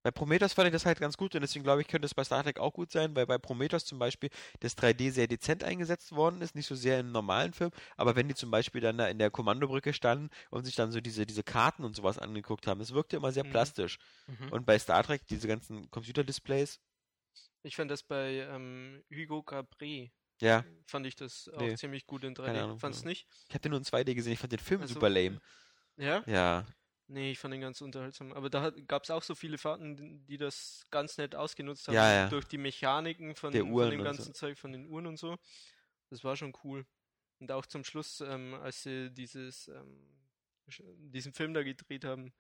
[0.03, 2.25] Bei Prometheus fand ich das halt ganz gut und deswegen glaube ich, könnte es bei
[2.25, 4.31] Star Trek auch gut sein, weil bei Prometheus zum Beispiel
[4.61, 8.29] das 3D sehr dezent eingesetzt worden ist, nicht so sehr im normalen Film, aber wenn
[8.29, 11.43] die zum Beispiel dann da in der Kommandobrücke standen und sich dann so diese, diese
[11.45, 13.51] Karten und sowas angeguckt haben, es wirkte immer sehr Mhm.
[13.51, 13.99] plastisch.
[14.27, 14.53] Mhm.
[14.53, 16.81] Und bei Star Trek, diese ganzen Computerdisplays,
[17.63, 20.11] Ich fand das bei ähm, Hugo Cabret,
[20.41, 21.77] ja, fand ich das auch Nee.
[21.77, 22.47] ziemlich gut in 3D.
[22.47, 23.09] Keine Ahnung, Fand's ja.
[23.09, 23.29] nicht?
[23.49, 25.41] ich habe den nur in 2D gesehen, ich fand den Film Also, super lame.
[25.97, 26.25] Ja?
[26.27, 26.67] Ja,
[27.13, 28.33] Nee, ich fand den ganz unterhaltsam.
[28.33, 31.95] Aber da gab es auch so viele Fahrten, die das ganz nett ausgenutzt haben.
[31.95, 32.29] Ja, ja.
[32.29, 34.33] Durch die Mechaniken von, von dem ganzen so.
[34.33, 35.37] Zeug, von den Uhren und so.
[36.09, 36.87] Das war schon cool.
[37.39, 40.07] Und auch zum Schluss, ähm, als sie dieses, ähm,
[41.11, 42.33] diesen Film da gedreht haben,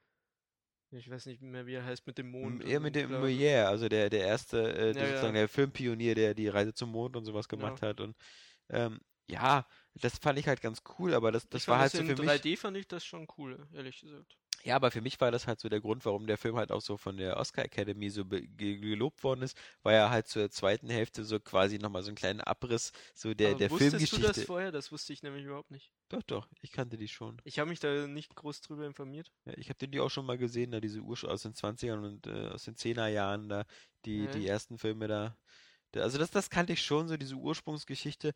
[0.90, 2.65] ich weiß nicht mehr, wie er heißt, mit dem Mond.
[2.65, 5.09] eher mit dem Molière, also der, der erste, äh, der ja.
[5.09, 7.65] sozusagen der Filmpionier, der die Reise zum Mond und sowas Genau.
[7.65, 8.16] gemacht hat und
[8.69, 12.07] ähm, ja, das fand ich halt ganz cool, aber das, das war halt so in
[12.07, 12.31] für mich.
[12.31, 14.36] 3D fand ich das schon cool, ehrlich gesagt.
[14.64, 16.80] Ja, aber für mich war das halt so der Grund, warum der Film halt auch
[16.80, 21.24] so von der Oscar Academy so gelobt worden ist, weil er halt zur zweiten Hälfte
[21.24, 24.22] so quasi nochmal so einen kleinen Abriss so der, Aber der wusstest du Filmgeschichte.
[24.22, 24.70] das vorher?
[24.70, 25.90] Das wusste ich nämlich überhaupt nicht.
[26.09, 27.39] Doch, doch, ich kannte die schon.
[27.44, 29.32] Ich habe mich da nicht groß drüber informiert.
[29.47, 32.26] Ja, ich habe die auch schon mal gesehen, da diese Ursch aus den 20ern und
[32.26, 33.64] äh, aus den 10er Jahren, da
[34.05, 34.32] die, Ja.
[34.32, 35.36] die ersten Filme da.
[35.93, 38.32] da also das, das kannte ich schon, so diese Ursprungsgeschichte,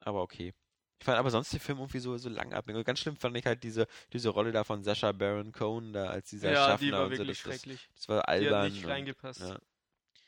[0.00, 0.54] aber okay.
[1.02, 2.76] Ich fand aber sonst den Film irgendwie so, so langatmig.
[2.76, 6.10] Und ganz schlimm fand ich halt diese, diese Rolle da von Sascha Baron Cohen da
[6.10, 7.18] als dieser ja, Schaffner die war und so.
[7.18, 7.88] wirklich Das, das, schrecklich.
[7.96, 8.62] das war Die albern.
[8.66, 9.40] hat nicht und- reingepasst.
[9.40, 9.58] ja.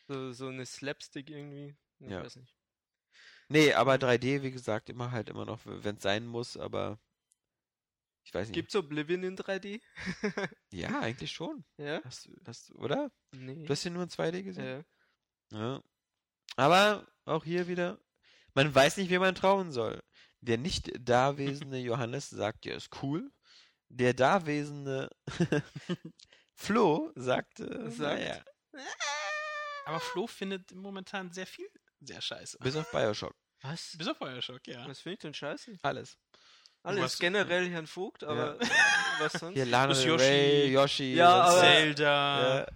[0.09, 1.77] So, so eine Slapstick irgendwie.
[2.01, 2.25] Ich Ja.
[2.25, 2.57] weiß nicht.
[3.49, 6.99] Nee, aber 3D, wie gesagt, immer halt immer noch, wenn es sein muss, aber
[8.25, 8.55] ich weiß nicht.
[8.55, 9.81] Gibt's Oblivion in 3D?
[10.73, 11.65] Ja, eigentlich schon.
[11.77, 12.03] ja?
[12.03, 13.13] Hast, du- hast, oder?
[13.31, 13.63] Nee.
[13.65, 14.85] Du hast ihn nur in 2D gesehen?
[15.53, 15.57] ja.
[15.57, 15.83] Ja.
[16.57, 18.01] Aber auch hier wieder,
[18.55, 20.03] man weiß nicht, wem man trauen soll.
[20.47, 23.31] Der nicht dawesende Johannes sagt, ja, ist cool.
[23.89, 25.09] Der dawesende
[26.55, 28.19] Flo sagte, Sagt?
[28.21, 28.45] naja,
[29.87, 31.66] Aber Flo findet momentan sehr viel
[32.01, 32.59] sehr scheiße.
[32.61, 33.35] bis auf Bioshock.
[33.62, 33.95] Was?
[33.97, 34.87] Bis auf Bioshock, ja.
[34.87, 35.79] Was finde ich denn scheiße?
[35.83, 36.19] Alles.
[36.83, 38.66] Alles Was- generell Herrn Vogt, aber äh,
[39.21, 39.55] was sonst?
[39.55, 40.11] Hier Lana Yoshi.
[40.25, 41.15] Rey, Yoshi.
[41.15, 42.59] Ja, aber- Zelda.
[42.61, 42.66] Ja,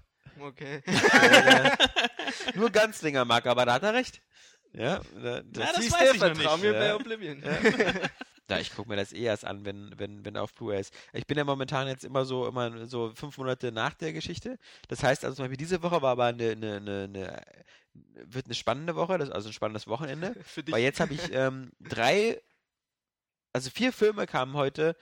[0.40, 0.82] Okay.
[0.86, 1.77] ja, ja.
[2.55, 4.23] Nur Ganzlinger mag, aber da hat er recht.
[4.73, 6.65] Ja, da, das, Ja, das Siehst weiß du, ich noch vertrau nicht.
[6.65, 6.78] mir Ja.
[6.78, 7.43] bei Oblivion.
[8.49, 10.95] Ja, ich gucke mir das eh erst an, wenn, wenn, wenn er auf Blu-ray ist.
[11.12, 14.59] Ich bin ja momentan jetzt immer so, immer so fünf Monate nach der Geschichte.
[14.89, 17.43] Das heißt also zum Beispiel diese Woche war aber eine, eine, eine, eine
[18.31, 20.35] wird eine spannende Woche, das, also ein spannendes Wochenende.
[20.45, 20.73] Für dich.
[20.74, 22.40] Weil jetzt habe ich ähm, drei,
[23.53, 24.97] also vier Filme kamen heute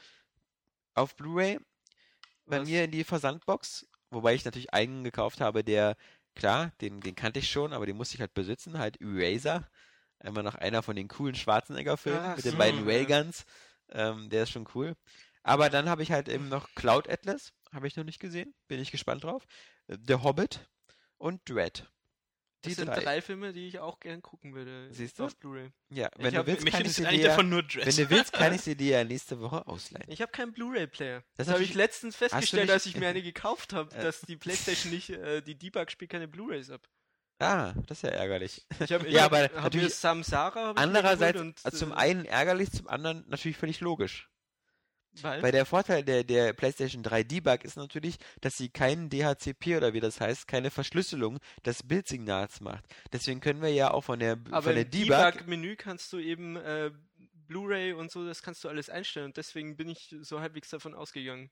[0.94, 1.58] auf Blu-ray
[2.46, 2.68] bei Was?
[2.68, 5.96] mir in die Versandbox, wobei ich natürlich einen gekauft habe, der,
[6.36, 9.68] klar, den, den kannte ich schon, aber den musste ich halt besitzen, halt Eraser.
[10.22, 12.86] Immer noch einer von den coolen Schwarzenegger-Filmen Ach mit den so, beiden ja.
[12.86, 13.44] Railguns.
[13.90, 14.96] Ähm, der ist schon cool.
[15.42, 18.80] Aber dann habe ich halt eben noch Cloud Atlas, habe ich noch nicht gesehen, bin
[18.80, 19.46] ich gespannt drauf.
[19.86, 20.68] Äh, The Hobbit
[21.18, 21.86] und Dread.
[22.64, 23.00] Die Das sind drei.
[23.00, 23.22] drei.
[23.22, 24.88] Filme, die ich auch gern gucken würde.
[24.90, 25.24] Siehst du?
[25.24, 25.70] Auf Blu-ray.
[25.90, 27.96] Ja, Ich wenn du hab- willst, kann ich ich dir, davon nur wenn Dress.
[27.96, 30.10] du willst, kann ich sie dir ja nächste Woche ausleihen.
[30.10, 31.22] Ich habe keinen Blu-ray-Player.
[31.36, 34.90] Das Das habe ich letztens festgestellt, als ich mir eine gekauft habe, dass die PlayStation
[34.92, 36.88] nicht, äh, die Debug spielt keine Blu-rays ab.
[37.38, 38.66] Ah, das ist ja ärgerlich.
[38.80, 41.96] Ich habe Ja, hab, aber hab natürlich- Samsara hab ich Andererseits, und, also zum äh,
[41.96, 44.30] einen ärgerlich, zum anderen natürlich völlig logisch.
[45.22, 49.76] Weil, Weil der Vorteil der, der PlayStation 3 Debug ist natürlich, dass sie keinen DHCP
[49.76, 52.84] oder wie das heißt, keine Verschlüsselung des Bildsignals macht.
[53.12, 56.18] Deswegen können wir ja auch von der, aber von der im Debug, Debug-Menü kannst du
[56.18, 56.90] eben äh,
[57.48, 60.94] Blu-ray und so, das kannst du alles einstellen und deswegen bin ich so halbwegs davon
[60.94, 61.50] ausgegangen.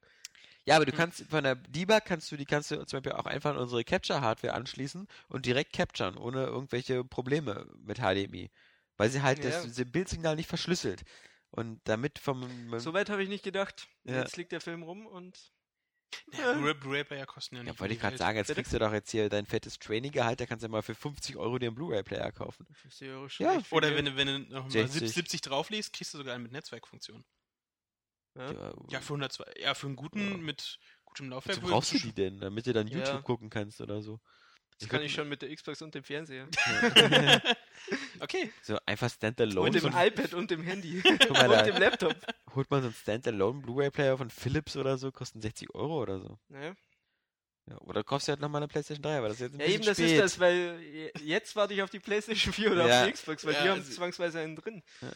[0.66, 0.98] ja, aber du Hm.
[0.98, 3.84] kannst von der Debug kannst du die kannst du zum Beispiel auch einfach an unsere
[3.84, 8.50] Capture-Hardware anschließen und direkt capturen, ohne irgendwelche Probleme mit HDMI.
[8.96, 9.48] Weil sie halt Ja.
[9.62, 11.02] das, das Bildsignal nicht verschlüsselt.
[11.56, 13.86] Und damit vom, Soweit habe ich nicht gedacht.
[14.02, 14.20] Ja.
[14.22, 15.52] Jetzt liegt der Film rum und
[16.32, 17.72] Ja, Blu- Blu-ray-Player kosten ja nicht.
[17.74, 18.60] Ja, wollte ich gerade sagen, jetzt Bitte?
[18.62, 21.36] kriegst du doch jetzt hier dein fettes Training-Gehalt, da kannst du ja mal für 50
[21.36, 22.66] Euro dir einen Blu-ray-Player kaufen.
[22.72, 23.60] 50 Euro schon Ja.
[23.70, 25.12] Oder wenn, du- wenn du noch mal 60.
[25.12, 27.24] 70 drauflegst, kriegst du sogar einen mit Netzwerkfunktion.
[28.36, 28.74] Ja.
[28.88, 30.36] Ja, für 102, ja, für einen guten Ja.
[30.38, 31.58] mit gutem Laufwerk.
[31.62, 32.40] Wozu brauchst du die denn?
[32.40, 32.98] Damit du dann Ja.
[32.98, 34.20] YouTube gucken kannst oder so.
[34.80, 36.46] Das kann ich schon mit der Xbox und dem Fernseher.
[38.20, 38.50] Okay.
[38.62, 39.66] So einfach Standalone.
[39.66, 41.02] Und dem so iPad und dem Handy.
[41.30, 42.14] mal und dem Laptop.
[42.54, 46.38] holt man so einen Standalone Blu-ray-Player von Philips oder so, kosten 60 Euro oder so.
[46.48, 46.74] Ja,
[47.66, 49.66] Ja, oder kaufst du halt nochmal eine PlayStation 3, aber das ist jetzt ein ja
[49.66, 50.10] bisschen eben, das spät.
[50.12, 53.00] ist das, weil je- jetzt warte ich auf die PlayStation 4 oder Ja.
[53.00, 54.82] auf die Xbox, weil Ja, die haben also- zwangsweise einen drin.
[55.02, 55.08] Ja.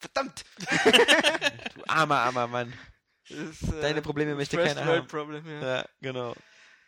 [0.00, 0.44] Verdammt!
[1.74, 2.72] Du armer, armer Mann.
[3.28, 5.06] Ist, äh, Deine Probleme möchte keiner World haben.
[5.08, 5.76] Problem, ja.
[5.78, 6.34] Ja, genau.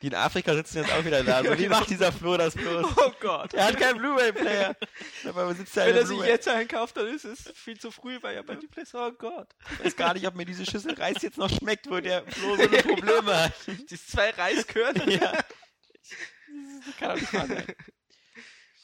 [0.03, 1.43] Die in Afrika sitzen jetzt auch wieder da.
[1.43, 2.87] So, wie macht dieser Flo das bloß?
[2.97, 3.55] Oh Gott.
[3.55, 4.77] Er hat keinen Blu-ray-Player.
[5.23, 8.57] Wenn er sich jetzt einen kauft, dann ist es viel zu früh, weil er bei
[8.57, 9.49] die PlayStation, oh Gott.
[9.73, 12.57] Ich weiß gar nicht, ob mir diese Schüssel Reis jetzt noch schmeckt, wo der Flo
[12.57, 13.53] so eine Probleme hat.
[13.67, 15.09] Die zwei Reiskörner.
[15.09, 15.33] Ja.
[15.33, 17.65] Das kann doch nicht wahr sein.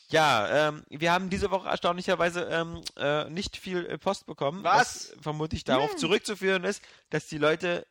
[0.08, 4.62] Ja, ähm, wir haben diese Woche erstaunlicherweise ähm, äh, nicht viel äh, Post bekommen.
[4.62, 5.14] Was?
[5.22, 7.86] vermutlich darauf zurückzuführen ist, dass die Leute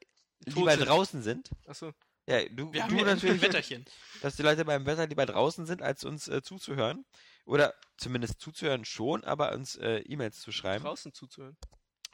[0.46, 0.86] Tot lieber sind.
[0.88, 1.50] draußen sind.
[1.66, 1.94] Achso.
[2.32, 3.84] Ja, du, Wir haben du ja natürlich, Wetterchen.
[4.22, 7.06] dass die Leute beim Wetter lieber draußen sind, als uns äh, zuzuhören.
[7.46, 10.86] Oder zumindest zuzuhören schon, aber uns äh, E-Mails zu schreiben.
[10.86, 11.58] Draußen zuzuhören.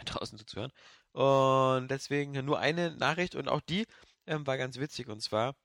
[0.06, 0.72] draußen zuzuhören.
[1.12, 3.86] Und deswegen nur eine Nachricht und auch die
[4.26, 5.56] ähm, war ganz witzig und zwar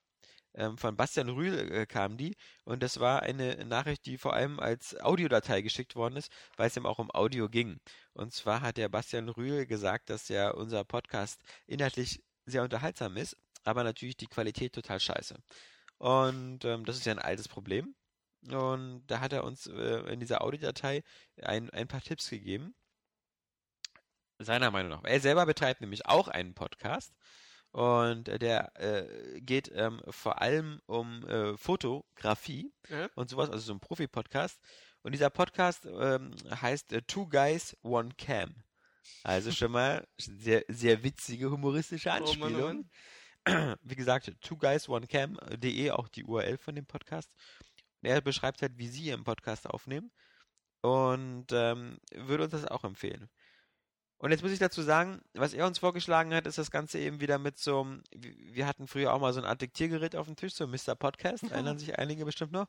[0.54, 4.60] ähm, von Bastian Rühl äh, kam die und das war eine Nachricht, die vor allem
[4.60, 7.78] als Audiodatei geschickt worden ist, weil es ihm auch um Audio ging.
[8.12, 13.36] Und zwar hat der Bastian Rühl gesagt, dass ja unser Podcast inhaltlich sehr unterhaltsam ist,
[13.64, 15.36] aber natürlich die Qualität total scheiße.
[15.98, 17.94] Und ähm, das ist ja ein altes Problem.
[18.51, 21.05] Und da hat er uns äh, in dieser Audiodatei
[21.43, 22.74] ein, ein paar Tipps gegeben.
[24.39, 25.05] Seiner Meinung nach.
[25.05, 27.14] Er selber betreibt nämlich auch einen Podcast.
[27.70, 33.09] Und der äh, geht ähm, vor allem um äh, Fotografie Ja.
[33.14, 34.60] und sowas, also so ein Profi-Podcast.
[35.02, 38.55] Und dieser Podcast ähm, heißt äh, Two Guys, One Cam.
[39.22, 42.76] Also schon mal sehr, sehr witzige, humoristische Oh Mann, oh Anspielung.
[42.76, 42.90] Mann.
[43.82, 47.31] Wie gesagt, two guys, one cam.de, auch die URL von dem Podcast.
[48.02, 50.10] Und er beschreibt halt, wie sie ihren Podcast aufnehmen
[50.81, 53.28] und ähm, würde uns das auch empfehlen.
[54.19, 57.20] Und jetzt muss ich dazu sagen, was er uns vorgeschlagen hat, ist das Ganze eben
[57.20, 60.55] wieder mit so wir hatten früher auch mal so ein Art Diktiergerät auf dem Tisch,
[60.55, 60.94] so Mr.
[60.94, 62.69] Podcast, erinnern sich einige bestimmt noch.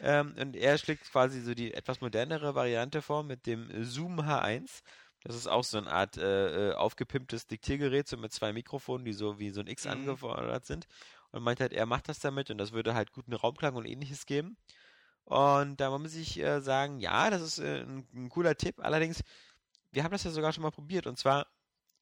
[0.00, 4.82] Ähm, und er schlägt quasi so die etwas modernere Variante vor mit dem Zoom H1.
[5.22, 9.12] Das ist auch so eine Art äh, äh, aufgepimptes Diktiergerät, so mit zwei Mikrofonen, die
[9.12, 9.90] so wie so ein X Mhm.
[9.92, 10.86] angefordert sind.
[11.32, 14.26] Und meint halt, er macht das damit und das würde halt guten Raumklang und ähnliches
[14.26, 14.56] geben.
[15.24, 18.80] Und da muss ich äh, sagen, ja, das ist äh, ein, ein cooler Tipp.
[18.80, 19.22] Allerdings,
[19.92, 21.06] wir haben das ja sogar schon mal probiert.
[21.06, 21.46] Und zwar,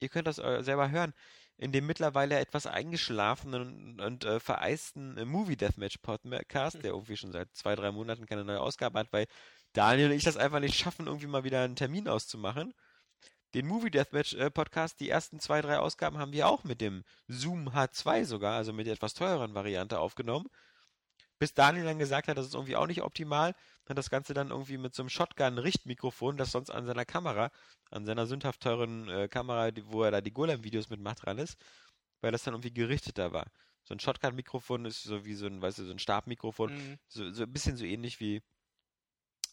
[0.00, 1.12] ihr könnt das äh, selber hören,
[1.58, 7.32] in dem mittlerweile etwas eingeschlafenen und, und äh, vereisten Movie Deathmatch Podcast, der irgendwie schon
[7.32, 9.26] seit zwei, drei Monaten keine neue Ausgabe hat, weil
[9.72, 12.72] Daniel und ich das einfach nicht schaffen, irgendwie mal wieder einen Termin auszumachen.
[13.54, 17.04] Den Movie Deathmatch äh, Podcast, die ersten zwei, drei Ausgaben haben wir auch mit dem
[17.28, 20.48] Zoom H2 sogar, also mit der etwas teureren Variante aufgenommen.
[21.38, 23.54] Bis Daniel dann gesagt hat, das ist irgendwie auch nicht optimal,
[23.88, 27.50] hat das Ganze dann irgendwie mit so einem Shotgun-Richtmikrofon, das sonst an seiner Kamera,
[27.90, 31.56] an seiner sündhaft teuren äh, Kamera, die, wo er da die Golem-Videos mitmacht, dran ist,
[32.20, 33.50] weil das dann irgendwie gerichteter war.
[33.84, 36.98] So ein Shotgun-Mikrofon ist so wie so ein, weißt du, so ein Stabmikrofon, Mhm.
[37.06, 38.42] so, so ein bisschen so ähnlich wie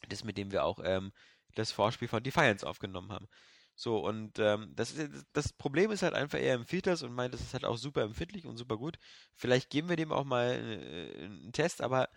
[0.09, 1.13] das, mit dem wir auch ähm,
[1.53, 3.27] das Vorspiel von Defiance aufgenommen haben.
[3.75, 7.33] So, und ähm, das, ist, das Problem ist halt einfach, er empfiehlt das und meint,
[7.33, 8.97] das ist halt auch super empfindlich und super gut.
[9.35, 12.09] Vielleicht geben wir dem auch mal äh, einen Test, aber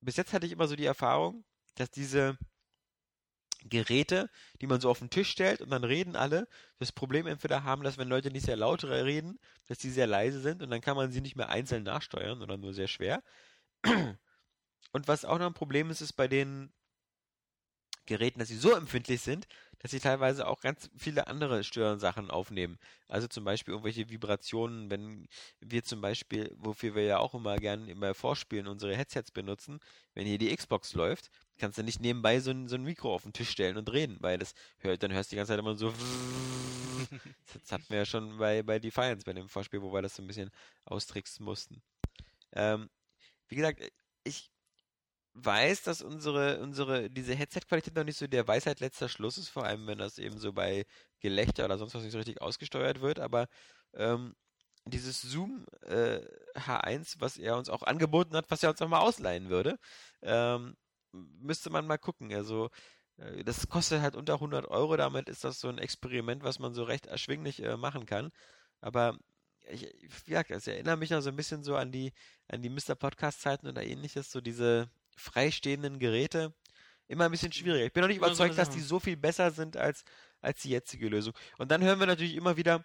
[0.00, 1.44] bis jetzt hatte ich immer so die Erfahrung,
[1.76, 2.36] dass diese
[3.64, 4.28] Geräte,
[4.60, 6.48] die man so auf den Tisch stellt und dann reden alle,
[6.78, 9.38] das Problem entweder haben, dass wenn Leute nicht sehr laut reden,
[9.68, 12.56] dass die sehr leise sind und dann kann man sie nicht mehr einzeln nachsteuern oder
[12.56, 13.22] nur sehr schwer.
[14.92, 16.72] Und was auch noch ein Problem ist, ist bei den
[18.06, 19.46] Geräten, dass sie so empfindlich sind,
[19.78, 22.78] dass sie teilweise auch ganz viele andere Störsachen aufnehmen.
[23.08, 25.28] Also zum Beispiel irgendwelche Vibrationen, wenn
[25.60, 29.80] wir zum Beispiel, wofür wir ja auch immer gerne immer vorspielen, unsere Headsets benutzen,
[30.14, 33.24] wenn hier die Xbox läuft, kannst du nicht nebenbei so ein, so ein Mikro auf
[33.24, 35.76] den Tisch stellen und reden, weil das hört, dann hörst du die ganze Zeit immer
[35.76, 35.92] so.
[37.52, 40.22] Das hatten wir ja schon bei, bei Defiance, bei dem Vorspiel, wo wir das so
[40.22, 40.50] ein bisschen
[40.84, 41.82] austricksen mussten.
[42.52, 42.88] Ähm,
[43.48, 43.82] wie gesagt,
[44.24, 44.51] ich
[45.34, 49.64] weiß, dass unsere, unsere, diese Headset-Qualität noch nicht so der Weisheit letzter Schluss ist, vor
[49.64, 50.84] allem wenn das eben so bei
[51.20, 53.46] Gelächter oder sonst was nicht so richtig ausgesteuert wird, aber
[53.94, 54.34] ähm,
[54.84, 56.20] dieses Zoom äh,
[56.54, 59.78] H1, was er uns auch angeboten hat, was er uns nochmal ausleihen würde,
[60.22, 60.76] ähm,
[61.12, 62.32] müsste man mal gucken.
[62.34, 62.70] Also
[63.18, 66.74] äh, das kostet halt unter 100 Euro, damit ist das so ein Experiment, was man
[66.74, 68.30] so recht erschwinglich äh, machen kann.
[68.80, 69.16] Aber
[69.70, 69.82] ich,
[70.26, 72.12] ja, ich erinnere mich noch so ein bisschen so an die,
[72.48, 72.94] an die Mr.
[72.96, 76.54] Podcast-Zeiten oder ähnliches, so diese freistehenden Geräte.
[77.08, 77.84] Immer ein bisschen schwieriger.
[77.84, 80.04] Ich bin noch nicht überzeugt, dass die so viel besser sind als,
[80.40, 81.34] als die jetzige Lösung.
[81.58, 82.84] Und dann hören wir natürlich immer wieder,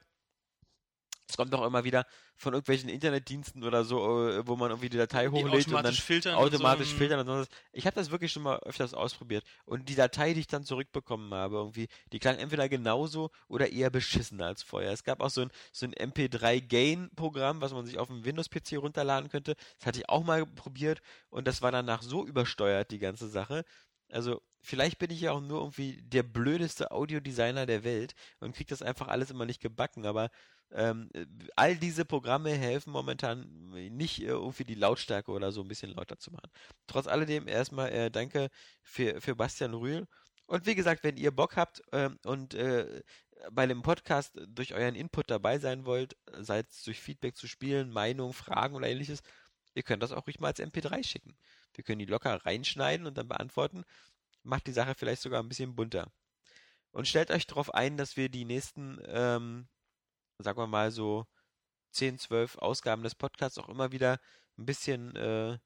[1.27, 2.05] es kommt auch immer wieder
[2.35, 5.85] von irgendwelchen Internetdiensten oder so, äh, wo man irgendwie die Datei Die hochlädt und dann
[5.85, 6.35] automatisch filtern.
[6.35, 7.51] und automatisch so, ähm, filtern und sonst.
[7.51, 7.57] was.
[7.73, 9.43] Ich habe das wirklich schon mal öfters ausprobiert.
[9.65, 13.89] Und die Datei, die ich dann zurückbekommen habe, irgendwie, die klang entweder genauso oder eher
[13.89, 14.91] beschissener als vorher.
[14.91, 19.29] Es gab auch so ein, so ein MP3-Gain-Programm, was man sich auf dem Windows-PC runterladen
[19.29, 19.55] könnte.
[19.79, 23.63] Das hatte ich auch mal probiert und das war danach so übersteuert, die ganze Sache.
[24.09, 28.67] Also, vielleicht bin ich ja auch nur irgendwie der blödeste Audiodesigner der Welt und krieg
[28.67, 30.29] das einfach alles immer nicht gebacken, aber
[30.71, 31.25] ähm, äh,
[31.55, 36.19] all diese Programme helfen momentan nicht äh, irgendwie die Lautstärke oder so ein bisschen lauter
[36.19, 36.49] zu machen.
[36.85, 38.49] Trotz alledem erstmal äh, danke
[38.83, 40.05] für, für Bastian Rühl.
[40.47, 43.01] Und wie gesagt, wenn ihr Bock habt ähm, und äh,
[43.51, 47.89] bei dem Podcast durch euren Input dabei sein wollt, sei es durch Feedback zu Spielen,
[47.89, 49.21] Meinung, Fragen oder ähnliches,
[49.75, 51.37] ihr könnt das auch ruhig mal als MP3 schicken.
[51.73, 53.85] Wir können die locker reinschneiden und dann beantworten.
[54.47, 56.11] Macht die Sache vielleicht sogar ein bisschen bunter.
[56.91, 59.67] Und stellt euch darauf ein, dass wir die nächsten ähm,
[60.39, 61.25] sagen wir mal so
[61.91, 64.19] 10, 12 Ausgaben des Podcasts auch immer wieder
[64.57, 65.57] ein bisschen äh,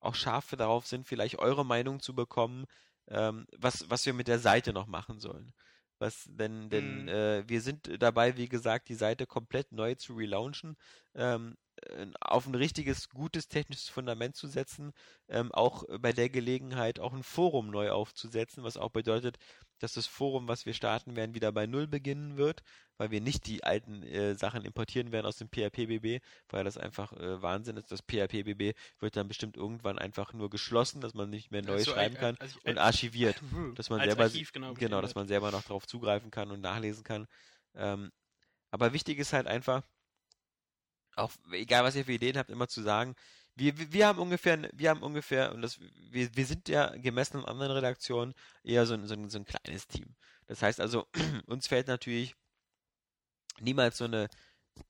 [0.00, 2.66] auch scharf darauf sind, vielleicht eure Meinung zu bekommen,
[3.08, 5.52] ähm, was, was wir mit der Seite noch machen sollen.
[6.02, 7.08] Was, denn, denn Mhm.
[7.08, 10.76] äh, wir sind dabei, wie gesagt, die Seite komplett neu zu relaunchen,
[11.14, 14.92] ähm, äh, auf ein richtiges, gutes technisches Fundament zu setzen,
[15.28, 19.38] ähm, auch bei der Gelegenheit auch ein Forum neu aufzusetzen, was auch bedeutet,
[19.82, 22.62] dass das Forum, was wir starten werden, wieder bei Null beginnen wird,
[22.98, 27.12] weil wir nicht die alten äh, Sachen importieren werden aus dem PHPBB, weil das einfach
[27.14, 27.90] äh, Wahnsinn ist.
[27.90, 31.92] Das PHPBB wird dann bestimmt irgendwann einfach nur geschlossen, dass man nicht mehr neu Also
[31.92, 33.40] schreiben kann also- und archiviert,
[33.76, 37.02] dass man selber Archiv, genau, genau, dass man selber noch darauf zugreifen kann und nachlesen
[37.04, 37.26] kann.
[37.74, 38.12] Ähm,
[38.70, 39.82] aber wichtig ist halt einfach,
[41.16, 43.14] auch egal was ihr für Ideen habt, immer zu sagen,
[43.54, 45.78] wir, wir, haben ungefähr, wir haben ungefähr, und das,
[46.10, 49.44] wir, wir sind ja gemessen an anderen Redaktionen eher so ein, so ein, so ein
[49.44, 50.14] kleines Team.
[50.46, 51.06] Das heißt also,
[51.46, 52.34] uns fällt natürlich
[53.60, 54.28] niemals so eine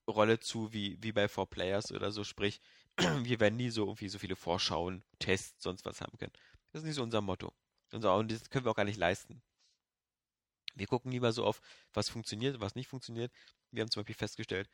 [0.06, 2.60] Rolle zu wie, wie bei 4Players oder so, sprich,
[2.96, 6.32] wir werden nie so irgendwie so viele Vorschauen, Tests, sonst was haben können.
[6.72, 7.52] Das ist nicht so unser Motto.
[7.92, 9.42] Unser, und das können wir auch gar nicht leisten.
[10.74, 11.60] Wir gucken lieber so auf,
[11.92, 13.32] was funktioniert, was nicht funktioniert.
[13.70, 14.70] Wir haben zum Beispiel festgestellt,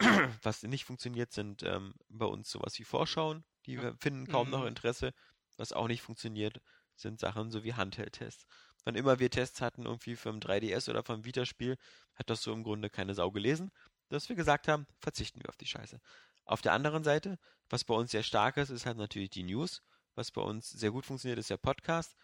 [0.42, 4.60] was nicht funktioniert, sind ähm, bei uns sowas wie Vorschauen, die wir finden kaum noch
[4.62, 4.68] Mhm.
[4.68, 5.12] Interesse.
[5.56, 6.60] Was auch nicht funktioniert,
[6.96, 8.46] sind Sachen so wie Handheld-Tests.
[8.84, 11.76] Wann immer wir Tests hatten, irgendwie vom 3DS oder vom Vita-Spiel,
[12.14, 13.70] hat das so im Grunde keine Sau gelesen,
[14.08, 15.98] dass wir gesagt haben, verzichten wir auf die Scheiße.
[16.44, 19.82] Auf der anderen Seite, was bei uns sehr stark ist, ist halt natürlich die News.
[20.14, 22.16] Was bei uns sehr gut funktioniert, ist der Podcast.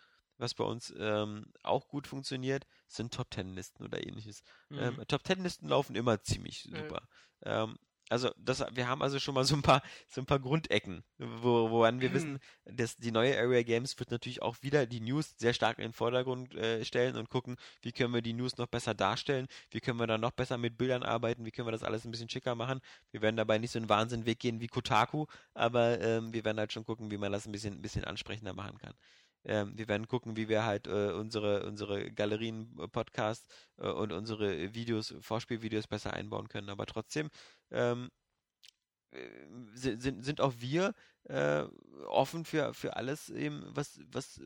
[0.43, 4.43] Was bei uns ähm, auch gut funktioniert, sind Top Ten Listen oder ähnliches.
[4.71, 4.79] Mhm.
[4.79, 7.07] Ähm, Top Ten Listen laufen immer ziemlich super.
[7.43, 7.79] Ähm,
[8.09, 11.71] also das, wir haben also schon mal so ein paar, so ein paar Grundecken, wo,
[11.71, 15.55] woran wir wissen, dass die neue Area Games wird natürlich auch wieder die News sehr
[15.55, 18.93] stark in den Vordergrund äh, stellen und gucken, wie können wir die News noch besser
[18.93, 22.05] darstellen, wie können wir da noch besser mit Bildern arbeiten, wie können wir das alles
[22.05, 22.81] ein bisschen schicker machen.
[23.13, 26.73] Wir werden dabei nicht so einen Wahnsinnweg gehen wie Kotaku, aber ähm, wir werden halt
[26.73, 28.95] schon gucken, wie man das ein bisschen, ein bisschen ansprechender machen kann.
[29.45, 33.49] Ähm, wir werden gucken, wie wir halt äh, unsere, unsere Galerien-Podcasts
[33.79, 36.69] äh, und unsere Videos, Vorspielvideos besser einbauen können.
[36.69, 37.29] Aber trotzdem
[37.71, 38.11] ähm,
[39.11, 39.19] äh,
[39.75, 40.95] sind, sind auch wir
[41.25, 41.65] äh,
[42.07, 44.41] offen für, für alles eben, was, was,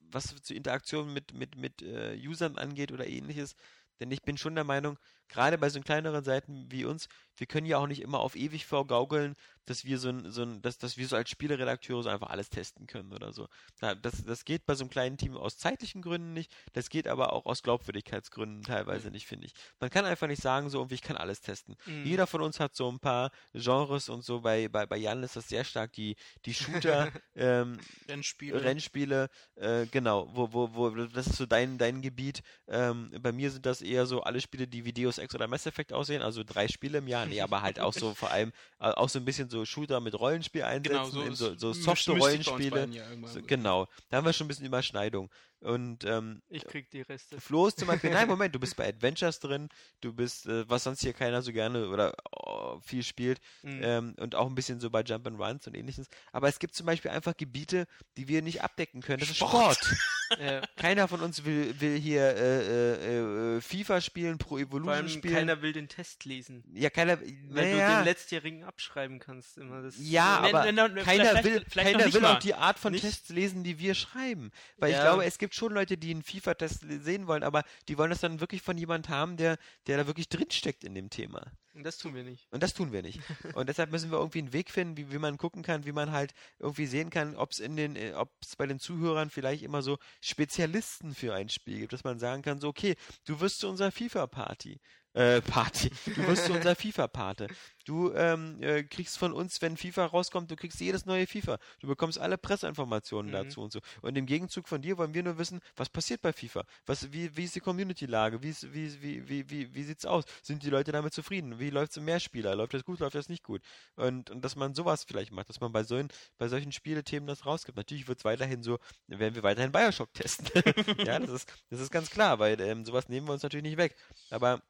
[0.00, 3.54] was zur Interaktion mit, mit, mit äh, Usern angeht oder ähnliches.
[4.00, 4.98] Denn ich bin schon der Meinung,
[5.28, 8.66] gerade bei so kleineren Seiten wie uns, wir können ja auch nicht immer auf ewig
[8.66, 9.36] vorgaukeln,
[9.66, 12.50] dass wir so ein, so ein dass, dass wir so als Spieleredakteure so einfach alles
[12.50, 13.48] testen können oder so.
[13.80, 17.32] Das, das geht bei so einem kleinen Team aus zeitlichen Gründen nicht, das geht aber
[17.32, 19.54] auch aus Glaubwürdigkeitsgründen teilweise nicht, finde ich.
[19.80, 21.76] Man kann einfach nicht sagen, so irgendwie, ich kann alles testen.
[21.86, 22.04] Mhm.
[22.04, 25.36] Jeder von uns hat so ein paar Genres und so, bei, bei, bei Jan ist
[25.36, 27.78] das sehr stark die, die Shooter, ähm,
[28.08, 32.42] Rennspiele, Rennspiele äh, genau, wo, wo, wo, das ist so dein, dein Gebiet.
[32.68, 35.66] Ähm, bei mir sind das eher so alle Spiele, die wie Deus Ex oder Mass
[35.66, 38.84] Effect aussehen, also drei Spiele im Jahr, nee, aber halt auch so vor allem, äh,
[38.84, 42.88] auch so ein bisschen so Shooter mit Rollenspiel einsetzen, genau, so, so, so softe Rollenspiele.
[43.26, 45.30] So, genau, da haben wir schon ein bisschen Überschneidung.
[45.64, 47.40] Und ähm, ich krieg die Reste.
[47.40, 49.70] Flo ist zum Beispiel, nein, Moment, du bist bei Adventures drin,
[50.02, 53.80] du bist, äh, was sonst hier keiner so gerne oder oh, viel spielt, mhm.
[53.82, 56.08] ähm, und auch ein bisschen so bei Jump and Runs und ähnliches.
[56.32, 57.86] Aber es gibt zum Beispiel einfach Gebiete,
[58.18, 59.20] die wir nicht abdecken können.
[59.20, 59.80] Das Sport.
[59.80, 60.00] ist Sport.
[60.38, 60.62] Ja.
[60.76, 65.34] Keiner von uns will, will hier äh, äh, äh FIFA spielen, Pro Evolution spielen.
[65.34, 66.64] Keiner will den Test lesen.
[66.74, 67.18] Ja, keiner.
[67.20, 67.90] Weil ja.
[67.90, 69.82] du den letztjährigen abschreiben kannst immer.
[69.82, 70.62] Das ja, aber
[71.02, 73.02] keiner will, keiner will auch die Art von nicht?
[73.02, 74.50] Tests lesen, die wir schreiben.
[74.78, 74.98] Weil ja.
[74.98, 78.20] ich glaube, es gibt schon Leute, die einen FIFA-Test sehen wollen, aber die wollen das
[78.20, 81.52] dann wirklich von jemand haben, der, der da wirklich drinsteckt in dem Thema.
[81.74, 82.46] Und das tun wir nicht.
[82.52, 83.20] Und das tun wir nicht.
[83.54, 86.12] Und deshalb müssen wir irgendwie einen Weg finden, wie, wie man gucken kann, wie man
[86.12, 89.62] halt irgendwie sehen kann, ob es in den, äh, ob es bei den Zuhörern vielleicht
[89.64, 92.94] immer so Spezialisten für ein Spiel gibt, dass man sagen kann, so, okay,
[93.24, 94.80] du wirst zu unserer FIFA-Party
[95.14, 95.90] äh, Party.
[96.04, 97.46] Du wirst zu unser FIFA-Pate.
[97.84, 101.58] Du ähm, äh, kriegst von uns, wenn FIFA rauskommt, du kriegst jedes neue FIFA.
[101.80, 103.34] Du bekommst alle Presseinformationen mhm.
[103.34, 103.80] dazu und so.
[104.02, 106.64] Und im Gegenzug von dir wollen wir nur wissen, was passiert bei FIFA?
[106.86, 108.42] Was, wie, wie ist die Community-Lage?
[108.42, 110.24] Wie, wie, wie, wie, wie, wie sieht's aus?
[110.42, 111.58] Sind die Leute damit zufrieden?
[111.58, 112.54] Wie läuft's im Mehrspieler?
[112.54, 113.00] Läuft das gut?
[113.00, 113.62] Läuft das nicht gut?
[113.96, 116.08] Und, und dass man sowas vielleicht macht, dass man bei solchen,
[116.38, 117.76] bei solchen Spielethemen das rausgibt.
[117.76, 120.46] Natürlich wird's weiterhin so, werden wir weiterhin Bioshock testen.
[121.04, 123.76] ja, das ist, das ist ganz klar, weil ähm, sowas nehmen wir uns natürlich nicht
[123.76, 123.94] weg.
[124.30, 124.62] Aber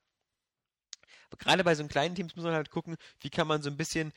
[1.39, 4.13] gerade bei so kleinen Teams muss man halt gucken, wie kann man so ein bisschen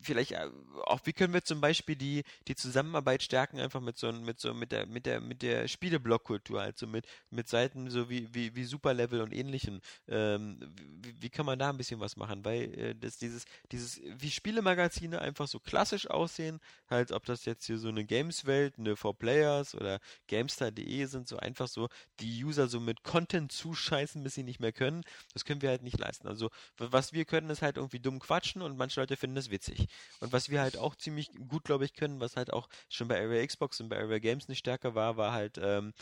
[0.00, 0.50] vielleicht äh,
[0.84, 4.54] auch, wie können wir zum Beispiel die, die Zusammenarbeit stärken, einfach mit so mit so
[4.54, 8.64] mit der mit der mit der Spieleblockkultur, also mit mit Seiten so wie wie, wie
[8.64, 9.80] Superlevel und ähnlichen.
[10.08, 10.58] Ähm,
[11.02, 12.44] wie, wie kann man da ein bisschen was machen?
[12.44, 17.66] Weil äh, das dieses dieses wie Spielemagazine einfach so klassisch aussehen, halt ob das jetzt
[17.66, 21.88] hier so eine Games-Welt, eine 4Players oder Gamestar.de sind, so einfach so
[22.20, 25.02] die User so mit Content zuscheißen, bis sie nicht mehr können.
[25.32, 26.28] Das können wir halt nicht leisten.
[26.28, 29.88] Also was wir können, ist halt irgendwie dumm quatschen und manche Leute finden das witzig.
[30.20, 33.20] Und was wir halt auch ziemlich gut, glaube ich, können, was halt auch schon bei
[33.20, 35.92] Area Xbox und bei Area Games nicht stärker war, war halt ähm,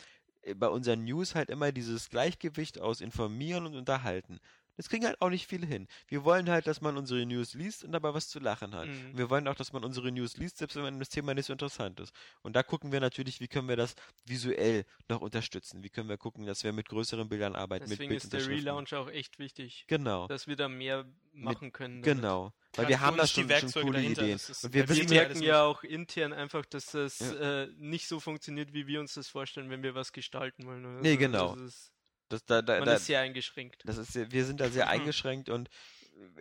[0.56, 4.38] bei unseren News halt immer dieses Gleichgewicht aus informieren und unterhalten.
[4.76, 5.88] Das kriegen halt auch nicht viele hin.
[6.08, 8.86] Wir wollen halt, dass man unsere News liest und dabei was zu lachen hat.
[8.86, 9.16] Mhm.
[9.16, 12.00] Wir wollen auch, dass man unsere News liest, selbst wenn das Thema nicht so interessant
[12.00, 12.12] ist.
[12.42, 13.94] Und da gucken wir natürlich, wie können wir das
[14.24, 15.82] visuell noch unterstützen.
[15.82, 17.86] Wie können wir gucken, dass wir mit größeren Bildern arbeiten.
[17.88, 19.84] Deswegen mit ist der Relaunch auch echt wichtig.
[19.88, 20.26] Genau.
[20.26, 22.02] Dass wir da mehr machen können.
[22.02, 22.18] Damit.
[22.18, 22.52] Genau.
[22.74, 24.22] Weil wir haben da schon, schon coole dahinter.
[24.22, 24.38] Ideen.
[24.62, 27.62] Und wir, wir merken ja auch intern einfach, dass das ja.
[27.62, 30.84] äh, nicht so funktioniert, wie wir uns das vorstellen, wenn wir was gestalten wollen.
[30.84, 31.56] Also nee, genau.
[31.56, 31.92] Das
[32.28, 33.82] das, da, da, Man da, ist sehr eingeschränkt.
[33.84, 35.68] Das ist, wir sind da sehr eingeschränkt und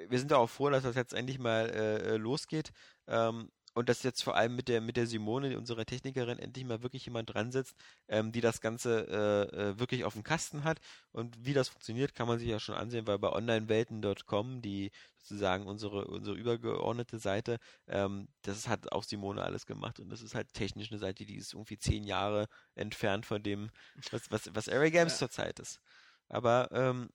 [0.07, 2.71] wir sind da auch froh, dass das jetzt endlich mal äh, losgeht.
[3.07, 6.81] Ähm, und dass jetzt vor allem mit der mit der Simone, unserer Technikerin, endlich mal
[6.81, 7.75] wirklich jemand dran sitzt,
[8.07, 10.79] ähm, die das Ganze äh, äh, wirklich auf dem Kasten hat.
[11.11, 15.67] Und wie das funktioniert, kann man sich ja schon ansehen, weil bei onlinewelten.com, die sozusagen
[15.67, 20.53] unsere unsere übergeordnete Seite, ähm, das hat auch Simone alles gemacht und das ist halt
[20.53, 23.69] technisch eine Seite, die ist irgendwie zehn Jahre entfernt von dem,
[24.11, 25.27] was was was Area Games ja.
[25.27, 25.81] zurzeit ist.
[26.29, 27.09] Aber ähm,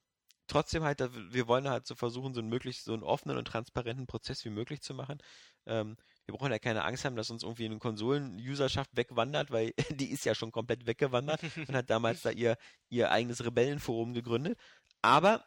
[0.51, 1.01] trotzdem halt,
[1.33, 4.51] wir wollen halt so versuchen, so einen möglichst so einen offenen und transparenten Prozess wie
[4.51, 5.19] möglich zu machen.
[5.67, 5.97] Ähm,
[6.27, 10.25] wir brauchen ja keine Angst haben, dass uns irgendwie eine Konsolen-Userschaft wegwandert, weil die ist
[10.25, 12.57] ja schon komplett weggewandert und hat damals da ihr,
[12.89, 14.59] ihr eigenes Rebellenforum gegründet.
[15.03, 15.45] Aber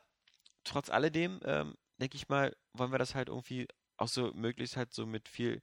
[0.64, 3.68] trotz alledem, ähm, denke ich mal, wollen wir das halt irgendwie
[3.98, 5.62] auch so möglichst halt so mit viel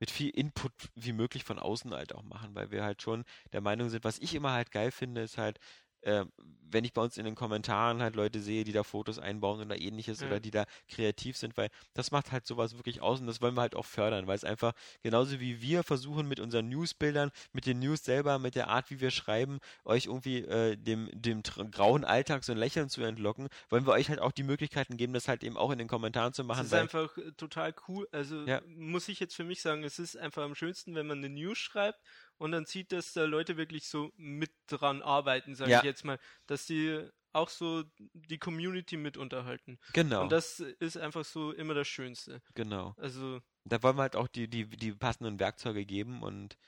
[0.00, 3.60] mit viel Input wie möglich von außen halt auch machen, weil wir halt schon der
[3.60, 5.58] Meinung sind, was ich immer halt geil finde, ist halt,
[6.02, 6.24] äh,
[6.70, 9.80] wenn ich bei uns in den Kommentaren halt Leute sehe, die da Fotos einbauen oder
[9.80, 10.26] ähnliches Ja.
[10.26, 13.54] oder die da kreativ sind, weil das macht halt sowas wirklich aus und das wollen
[13.56, 14.72] wir halt auch fördern, weil es einfach
[15.02, 19.00] genauso wie wir versuchen mit unseren Newsbildern, mit den News selber, mit der Art, wie
[19.00, 23.86] wir schreiben, euch irgendwie äh, dem, dem grauen Alltag so ein Lächeln zu entlocken, wollen
[23.86, 26.44] wir euch halt auch die Möglichkeiten geben, das halt eben auch in den Kommentaren zu
[26.44, 26.66] machen.
[26.66, 28.06] ist weil- einfach äh, total cool.
[28.12, 28.60] Also Ja.
[28.66, 31.56] muss ich jetzt für mich sagen, es ist einfach am schönsten, wenn man eine News
[31.56, 31.98] schreibt
[32.38, 35.76] und dann sieht, dass da Leute wirklich so mit dran arbeiten, sage Ja.
[35.76, 37.84] ich jetzt mal, dass die auch so
[38.14, 39.78] die Community mit unterhalten.
[39.92, 42.42] genau, Und das ist einfach so immer das Schönste.
[42.54, 42.96] genau.
[42.96, 46.58] Also da wollen wir halt auch die, die, die passenden Werkzeuge geben und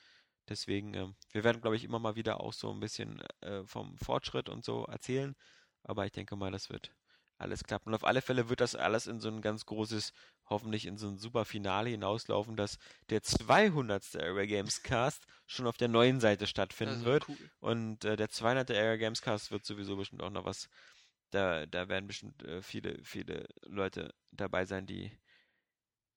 [0.49, 3.97] deswegen, ähm, wir werden, glaube ich, immer mal wieder auch so ein bisschen äh, vom
[3.99, 5.35] Fortschritt und so erzählen,
[5.83, 6.93] aber ich denke mal, das wird
[7.41, 7.89] alles klappen.
[7.89, 10.13] Und auf alle Fälle wird das alles in so ein ganz großes,
[10.49, 12.77] hoffentlich in so ein super Finale hinauslaufen, dass
[13.09, 14.15] der 200.
[14.15, 17.37] Area Games Cast schon auf der neuen Seite stattfinden wird cool.
[17.59, 18.71] und äh, der 200.
[18.71, 20.69] Area Games Cast wird sowieso bestimmt auch noch was,
[21.31, 25.11] da, da werden bestimmt äh, viele, viele Leute dabei sein, die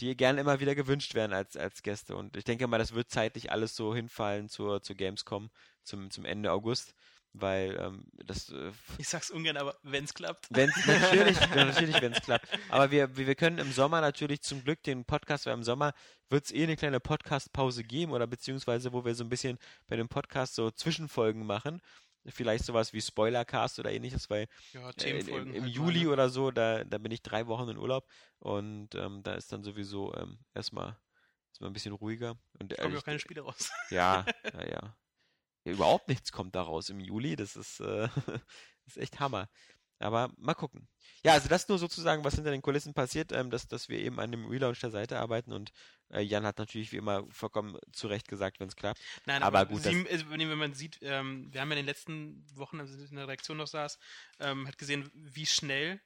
[0.01, 2.17] die gerne immer wieder gewünscht werden als, als Gäste.
[2.17, 5.51] Und ich denke mal, das wird zeitlich alles so hinfallen zur, zur Gamescom
[5.85, 6.95] zum, zum Ende August,
[7.35, 10.47] weil ähm, das äh, Ich sag's ungern, aber wenn's klappt.
[10.51, 12.49] wenn natürlich, natürlich, wenn es klappt.
[12.71, 15.93] Aber wir, wir können im Sommer natürlich zum Glück den Podcast, weil im Sommer
[16.31, 19.59] wird es eh eine kleine Podcast-Pause geben oder beziehungsweise wo wir so ein bisschen
[19.89, 21.83] bei dem Podcast so Zwischenfolgen machen.
[22.27, 26.11] Vielleicht sowas wie Spoilercast oder ähnliches, weil Ja, äh, im, im halt Juli mal, ne?
[26.13, 28.09] oder so, da, da bin ich drei Wochen in Urlaub
[28.39, 30.97] und ähm, da ist dann sowieso ähm, erstmal,
[31.51, 32.39] erstmal ein bisschen ruhiger.
[32.59, 33.71] Und Kommen ja auch keine Spiele raus.
[33.91, 34.25] ja,
[34.55, 34.97] ja, ja.
[35.65, 37.37] Ja, Überhaupt nichts kommt daraus im Juli.
[37.37, 38.09] Das ist, äh,
[38.87, 39.49] ist echt Hammer.
[39.99, 40.89] Aber mal gucken.
[41.25, 44.21] Ja, also das nur sozusagen, was hinter den Kulissen passiert, ähm, dass, dass wir eben
[44.21, 45.73] an dem Relaunch der Seite arbeiten und
[46.11, 49.01] äh, Jan hat natürlich wie immer vollkommen zu Recht gesagt, wenn es klappt.
[49.25, 51.83] Nein, Aber aber, gut, Sie, also, wenn wenn man sieht, ähm, wir haben ja in
[51.83, 53.99] den letzten Wochen, als ich in der Redaktion noch saß,
[54.41, 56.01] ähm, hat gesehen, wie schnell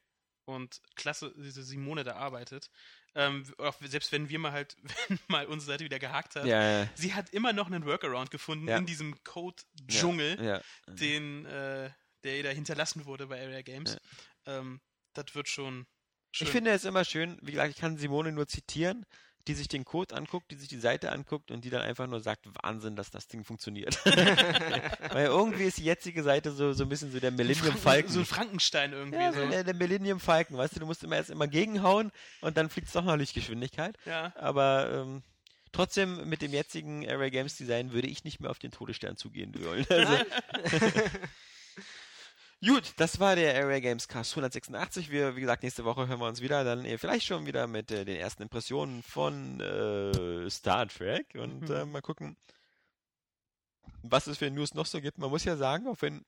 [0.45, 2.71] und klasse diese Simone da arbeitet.
[3.15, 3.45] Ähm,
[3.81, 4.77] selbst wenn wir mal halt,
[5.09, 8.31] wenn mal unsere Seite wieder gehakt hat, Ja, ja, sie hat immer noch einen Workaround
[8.31, 8.77] gefunden Ja.
[8.77, 11.91] in diesem Code-Dschungel, den, äh,
[12.25, 13.97] der ihr da hinterlassen wurde bei Area Games.
[14.47, 14.81] Ähm,
[15.15, 15.87] das wird schon
[16.33, 16.47] schön.
[16.47, 19.05] Ich finde es immer schön, wie gesagt, ich kann Simone nur zitieren,
[19.49, 22.21] die sich den Code anguckt, die sich die Seite anguckt und die dann einfach nur
[22.21, 23.99] sagt, Wahnsinn, dass das Ding funktioniert.
[25.13, 28.13] Weil irgendwie ist die jetzige Seite so, so ein bisschen so der Millennium Falcon.
[28.13, 29.19] So ein Frankenstein irgendwie.
[29.19, 32.13] Ja, so der, der Millennium Falcon, weißt du, du musst immer erst immer gegenhauen
[32.43, 33.97] und dann fliegt es doch noch Lichtgeschwindigkeit.
[34.05, 34.33] Ja.
[34.37, 35.23] Aber ähm,
[35.73, 39.55] trotzdem mit dem jetzigen Area Games Design würde ich nicht mehr auf den Todesstern zugehen
[39.65, 39.87] wollen.
[39.89, 40.13] Also,
[42.65, 45.11] Gut, das war der Area Games Cast 186.
[45.11, 47.93] Wir, wie gesagt, nächste Woche hören wir uns wieder, dann äh, vielleicht schon wieder mit
[47.93, 52.37] äh, den ersten Impressionen von äh, Star Trek und äh, mal gucken,
[54.03, 55.19] was es für News noch so gibt.
[55.19, 56.25] Man muss ja sagen, auch wenn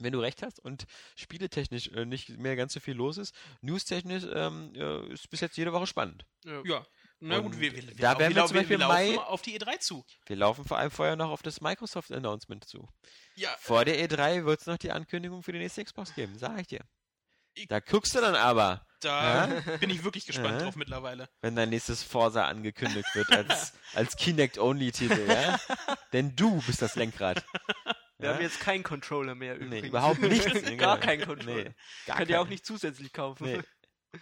[0.00, 4.24] wenn du recht hast und spieletechnisch äh, nicht mehr ganz so viel los ist, newstechnisch
[4.32, 6.24] ähm, äh, ist bis jetzt jede Woche spannend.
[6.44, 6.62] Ja.
[6.64, 6.86] Ja.
[7.22, 9.58] Na gut, wir, wir, wir, da werden wir zum Beispiel wir laufen Mai- auf die
[9.60, 10.04] E3 zu.
[10.26, 12.88] Wir laufen vor allem vorher noch auf das Microsoft-Announcement zu.
[13.34, 16.58] Ja, Vor der E3 wird es noch die Ankündigung für die nächste Xbox geben, sag
[16.60, 16.80] ich dir.
[17.54, 19.46] Ich- Da guckst du dann aber, da
[19.80, 20.64] bin ich wirklich gespannt Ja.
[20.64, 21.28] drauf mittlerweile.
[21.42, 25.60] wenn dein nächstes Forza angekündigt wird als, als Kinect-Only-Titel, ja?
[26.14, 27.44] Denn du bist das Lenkrad.
[28.18, 28.34] Wir Ja?
[28.34, 29.82] haben jetzt keinen Controller mehr übrigens.
[29.82, 30.46] Nee, überhaupt nichts.
[30.78, 31.64] Gar keinen Controller.
[31.64, 31.74] Nee,
[32.06, 33.44] gar Könnt ihr auch nicht zusätzlich kaufen.
[33.44, 33.60] Nee.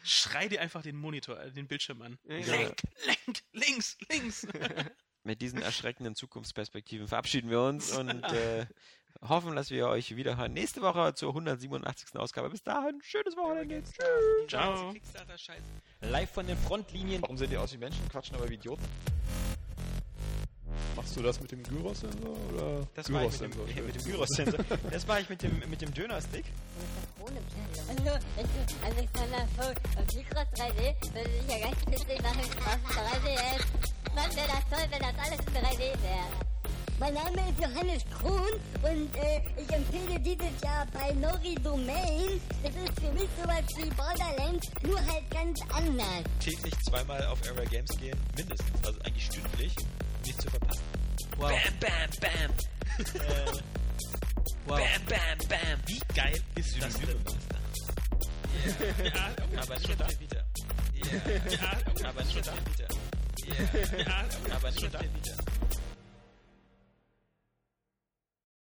[0.02, 2.19] Schrei dir einfach den Monitor, äh, den Bildschirm an.
[2.24, 2.36] Ja.
[2.36, 4.47] Lenk, lenk, links, links.
[5.24, 8.66] Mit diesen erschreckenden Zukunftsperspektiven verabschieden wir uns und äh,
[9.23, 12.16] hoffen, dass wir euch wieder hören nächste Woche zur 187.
[12.16, 12.51] Ausgabe.
[12.51, 13.82] Bis dahin, schönes Wochenende.
[13.82, 14.48] Tschüss.
[14.48, 14.94] Ciao.
[16.01, 17.23] Live von den Frontlinien.
[17.23, 18.85] Warum sehen die aus wie Menschen, quatschen aber wie Idioten?
[20.96, 24.64] Machst du das mit dem Gyros-Sensor oder Das mache ich mit dem, dem Gyros-Sensor.
[24.90, 26.44] Das mache ich mit dem, mit dem Döner-Stick.
[27.88, 32.96] Hallo, ich bin Alexander Vogt und Mikros 3D würde ich ja ganz witzig machen auf
[32.96, 33.64] 3DS.
[34.14, 36.48] Mann, wäre das toll, wenn das alles in 3D wäre.
[37.00, 42.40] Mein Name ist Johannes Krohn und äh, ich empfehle dieses Jahr bei Nori Domain.
[42.60, 46.24] Das ist für mich sowas wie Borderlands, nur halt ganz anders.
[46.40, 49.74] Täglich zweimal auf Area Games gehen, mindestens, also eigentlich stündlich,
[50.24, 50.82] nicht zu verpassen.
[51.36, 51.51] Wow.
[51.51, 52.51] Bam, bam, bam.
[53.23, 53.62] Äh,
[54.66, 54.78] Bam,
[55.09, 55.78] bam, bam.
[55.86, 57.24] Wie geil ist das denn?
[59.05, 59.31] Ja,
[59.62, 60.45] aber nicht auf der Vita.
[61.51, 62.86] ja, Aber nicht auf der Vita.
[63.99, 64.24] ja,
[64.57, 65.35] Aber nicht auf der Vita.